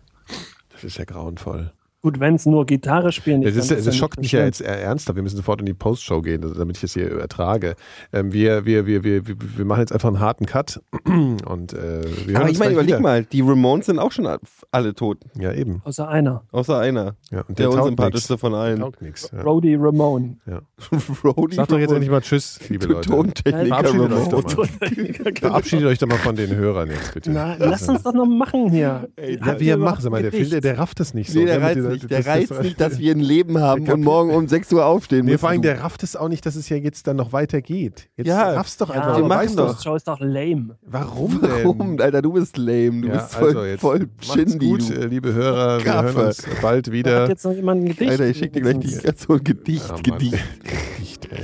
Das 0.69 0.83
ist 0.83 0.97
ja 0.97 1.05
grauenvoll. 1.05 1.73
Gut, 2.03 2.19
wenn 2.19 2.33
es 2.33 2.47
nur 2.47 2.65
Gitarre 2.65 3.11
spielen 3.11 3.41
Das, 3.43 3.51
ist, 3.55 3.65
ist, 3.65 3.71
dann 3.71 3.85
das 3.85 3.95
schockt 3.95 4.19
mich 4.19 4.31
ja 4.31 4.43
jetzt 4.43 4.59
eher 4.59 4.81
ernsthaft. 4.81 5.15
Wir 5.15 5.21
müssen 5.21 5.37
sofort 5.37 5.59
in 5.59 5.67
die 5.67 5.75
Postshow 5.75 6.21
gehen, 6.23 6.41
damit 6.57 6.77
ich 6.77 6.81
das 6.81 6.93
hier 6.93 7.11
ertrage. 7.19 7.75
Ähm, 8.11 8.33
wir, 8.33 8.65
wir, 8.65 8.87
wir, 8.87 9.03
wir, 9.03 9.27
wir 9.27 9.35
wir 9.57 9.65
machen 9.65 9.81
jetzt 9.81 9.91
einfach 9.93 10.07
einen 10.09 10.19
harten 10.19 10.47
Cut. 10.47 10.81
Und, 11.05 11.73
äh, 11.73 12.01
wir 12.25 12.39
Aber 12.39 12.49
ich 12.49 12.57
meine, 12.57 12.71
überleg 12.73 12.87
wieder. 12.89 12.99
mal, 13.01 13.23
die 13.25 13.41
Ramones 13.41 13.85
sind 13.85 13.99
auch 13.99 14.11
schon 14.11 14.27
alle 14.71 14.95
tot. 14.95 15.19
Ja, 15.37 15.53
eben. 15.53 15.81
Außer 15.83 16.07
einer. 16.09 16.43
Außer 16.51 16.79
einer. 16.79 17.17
Ja, 17.29 17.41
und 17.47 17.59
Der, 17.59 17.67
taugt 17.69 17.77
unsympathischste 17.81 18.33
nix. 18.33 18.41
von 18.41 18.51
Der 18.53 18.61
allen. 18.61 18.79
taugt 18.79 19.01
nix. 19.03 19.29
Ja. 19.31 19.43
Brody 19.43 19.75
Ramone. 19.75 20.37
Ja. 20.47 20.61
Rody 21.23 21.55
Sag 21.55 21.67
doch 21.67 21.77
jetzt 21.77 21.91
endlich 21.91 22.09
mal 22.09 22.21
Tschüss, 22.21 22.59
liebe 22.69 22.87
Leute. 22.87 23.09
Tontechniker 23.09 23.65
Verabschiedet 23.67 24.11
euch 24.11 24.27
Ramone. 24.31 24.31
doch 24.31 24.57
mal. 24.57 25.33
Verabschiedet 25.39 25.85
euch 25.85 25.97
doch 25.99 26.07
mal 26.07 26.17
von 26.17 26.35
den 26.35 26.55
Hörern 26.55 26.89
jetzt, 26.89 27.13
bitte. 27.13 27.29
Na, 27.31 27.55
lass 27.59 27.87
uns 27.87 28.01
das 28.01 28.13
noch 28.15 28.25
machen 28.25 28.71
hier. 28.71 29.07
Ja, 29.45 29.59
wie 29.59 29.69
er 29.69 29.77
macht, 29.77 30.01
sag 30.01 30.11
mal, 30.11 30.21
der, 30.23 30.31
der, 30.31 30.61
der 30.61 30.77
rafft 30.79 30.99
das 30.99 31.13
nicht 31.13 31.31
so. 31.31 31.37
Nee, 31.39 31.45
der 31.45 31.73
dieser- 31.75 31.90
nicht. 31.91 32.09
Der 32.09 32.17
das- 32.19 32.25
das- 32.25 32.35
reizt 32.51 32.63
nicht, 32.63 32.79
dass 32.81 32.99
wir 32.99 33.13
ein 33.13 33.19
Leben 33.19 33.59
haben 33.59 33.87
und 33.89 34.01
morgen 34.03 34.31
um 34.33 34.47
6 34.47 34.71
Uhr 34.73 34.85
aufstehen 34.85 35.19
Nee, 35.25 35.31
müssen. 35.31 35.39
vor 35.39 35.49
allem, 35.49 35.61
der 35.61 35.81
rafft 35.81 36.03
es 36.03 36.15
auch 36.15 36.29
nicht, 36.29 36.45
dass 36.45 36.55
es 36.55 36.67
ja 36.69 36.77
jetzt 36.77 37.07
dann 37.07 37.17
noch 37.17 37.33
weitergeht. 37.33 38.09
Jetzt 38.17 38.27
Ja. 38.27 38.51
raffst 38.53 38.79
doch 38.81 38.89
Ja, 38.89 38.95
einfach. 38.95 39.19
machen 39.19 39.29
weißt 39.29 39.59
doch. 39.59 39.73
Das 39.73 39.83
Show 39.83 39.95
ist 39.95 40.07
doch 40.07 40.19
lame. 40.19 40.77
Warum, 40.83 41.39
Warum? 41.41 41.97
denn? 41.97 42.01
Alter, 42.01 42.21
du 42.21 42.33
bist 42.33 42.57
lame. 42.57 43.01
Du 43.01 43.07
Ja, 43.07 43.13
bist 43.17 43.35
voll, 43.35 43.47
also 43.49 43.65
jetzt 43.65 43.81
voll 43.81 44.07
Shindy. 44.21 44.67
gut, 44.67 44.89
du. 44.89 44.93
äh, 44.93 45.05
liebe 45.05 45.33
Hörer. 45.33 45.77
Wir 45.79 45.85
Gaffe. 45.85 46.13
hören 46.17 46.25
uns 46.27 46.43
bald 46.61 46.91
wieder. 46.91 47.21
hat 47.23 47.29
jetzt 47.29 47.45
noch 47.45 47.53
jemand 47.53 47.81
ein 47.83 47.87
Gedicht. 47.89 48.11
Alter, 48.11 48.25
ich 48.27 48.37
schick 48.37 48.53
dir 48.53 48.61
gleich 48.61 48.79
die, 48.79 48.89
so 48.89 49.33
ein 49.33 49.43
Gedicht. 49.43 49.85
Ja, 49.87 49.93
Mann. 49.93 50.03
Gedicht. 50.03 50.39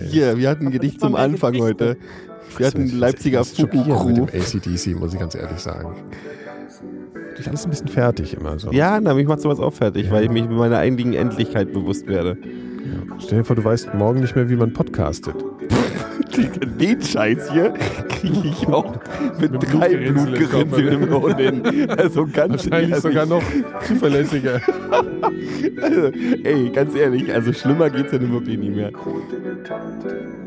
Hier, 0.10 0.38
wir 0.38 0.50
hatten 0.50 0.68
ein 0.68 0.72
Gedicht 0.72 1.00
zum 1.00 1.16
Anfang 1.16 1.58
heute. 1.60 1.98
Wir 2.58 2.68
hatten 2.68 2.88
Leipziger 2.98 3.44
Fuku-Crew. 3.46 4.06
Mit 4.08 4.18
dem 4.34 4.42
ACDC, 4.42 4.96
muss 5.00 5.14
ich 5.14 5.20
ganz 5.20 5.36
ehrlich 5.36 5.60
sagen. 5.60 5.96
Ist 7.40 7.48
alles 7.48 7.66
ein 7.66 7.70
bisschen 7.70 7.88
fertig 7.88 8.34
immer 8.34 8.58
so. 8.58 8.72
Ja, 8.72 9.00
na, 9.00 9.14
mich 9.14 9.28
macht 9.28 9.42
sowas 9.42 9.60
auch 9.60 9.74
fertig, 9.74 10.10
weil 10.12 10.24
ich 10.24 10.32
mich 10.32 10.48
mit 10.48 10.58
meiner 10.58 10.78
einigen 10.80 11.14
Endlichkeit 11.14 11.72
bewusst 11.72 12.08
werde. 12.08 12.38
Stell 13.20 13.40
dir 13.40 13.44
vor, 13.44 13.56
du 13.56 13.64
weißt 13.64 13.94
morgen 13.94 14.22
nicht 14.22 14.36
mehr, 14.36 14.50
wie 14.50 14.56
man 14.56 14.74
podcastet. 14.74 15.36
Den 16.80 17.02
Scheiß 17.02 17.52
hier 17.52 17.74
kriege 18.10 18.48
ich 18.48 18.68
auch 18.68 18.96
mit, 19.40 19.52
Mit 19.52 19.74
drei 19.74 19.96
Blutgerinnseln 19.96 21.04
im 21.04 21.14
Ohr 21.14 21.36
hin. 21.36 21.90
Also 21.90 22.28
ganz 22.28 22.52
Wahrscheinlich 22.66 22.90
ehrlich. 22.90 22.98
sogar 22.98 23.26
noch 23.26 23.44
zuverlässiger. 23.88 24.62
Also, 25.82 26.08
ey, 26.44 26.70
ganz 26.70 26.96
ehrlich, 26.96 27.34
also 27.34 27.54
schlimmer 27.54 27.90
geht's 27.90 28.12
ja 28.12 28.20
nun 28.20 28.34
wirklich 28.34 28.58
nie 28.58 28.70
mehr. 28.70 28.92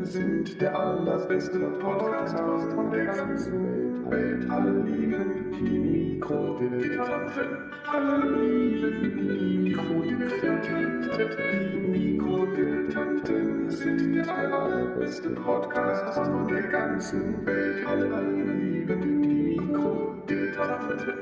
Sind 0.03 0.61
der 0.61 0.77
allerbeste 0.77 1.59
Podcast 1.81 2.35
aus 2.39 2.63
der 2.91 3.05
ganzen 3.05 3.80
Welt. 4.11 4.49
Alle 4.49 4.71
lieben 4.83 5.51
die 5.51 5.79
Mikrodilettanten. 5.79 7.47
Alle 7.91 8.41
lieben 8.41 9.01
die 9.01 9.57
Mikrodilettanten. 9.57 11.91
Mikrodilettanten 11.91 13.69
sind 13.69 14.15
der 14.15 14.37
allerbeste 14.37 15.29
Podcast 15.29 16.17
aus 16.17 16.47
der 16.47 16.63
ganzen 16.63 17.45
Welt. 17.45 17.87
Alle 17.87 18.21
lieben 18.43 19.21
die 19.21 19.57
Mikrodilettanten. 19.57 21.13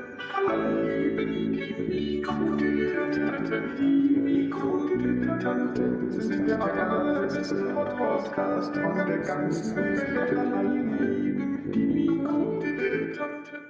Alle 0.48 0.98
lieben 0.98 1.52
die 1.52 1.74
Mikrodilettanten. 2.18 4.24
Mikrodilettanten 4.24 6.10
sind 6.10 6.48
der 6.48 6.60
allerbeste 6.60 7.54
Podcast 7.54 8.76
aus 8.76 8.96
der 9.06 9.18
ganzen 9.18 9.76
Welt. 9.76 10.36
Alle 10.36 11.06
lieben 11.06 11.49
Mikro-Dilettantin. 11.76 13.69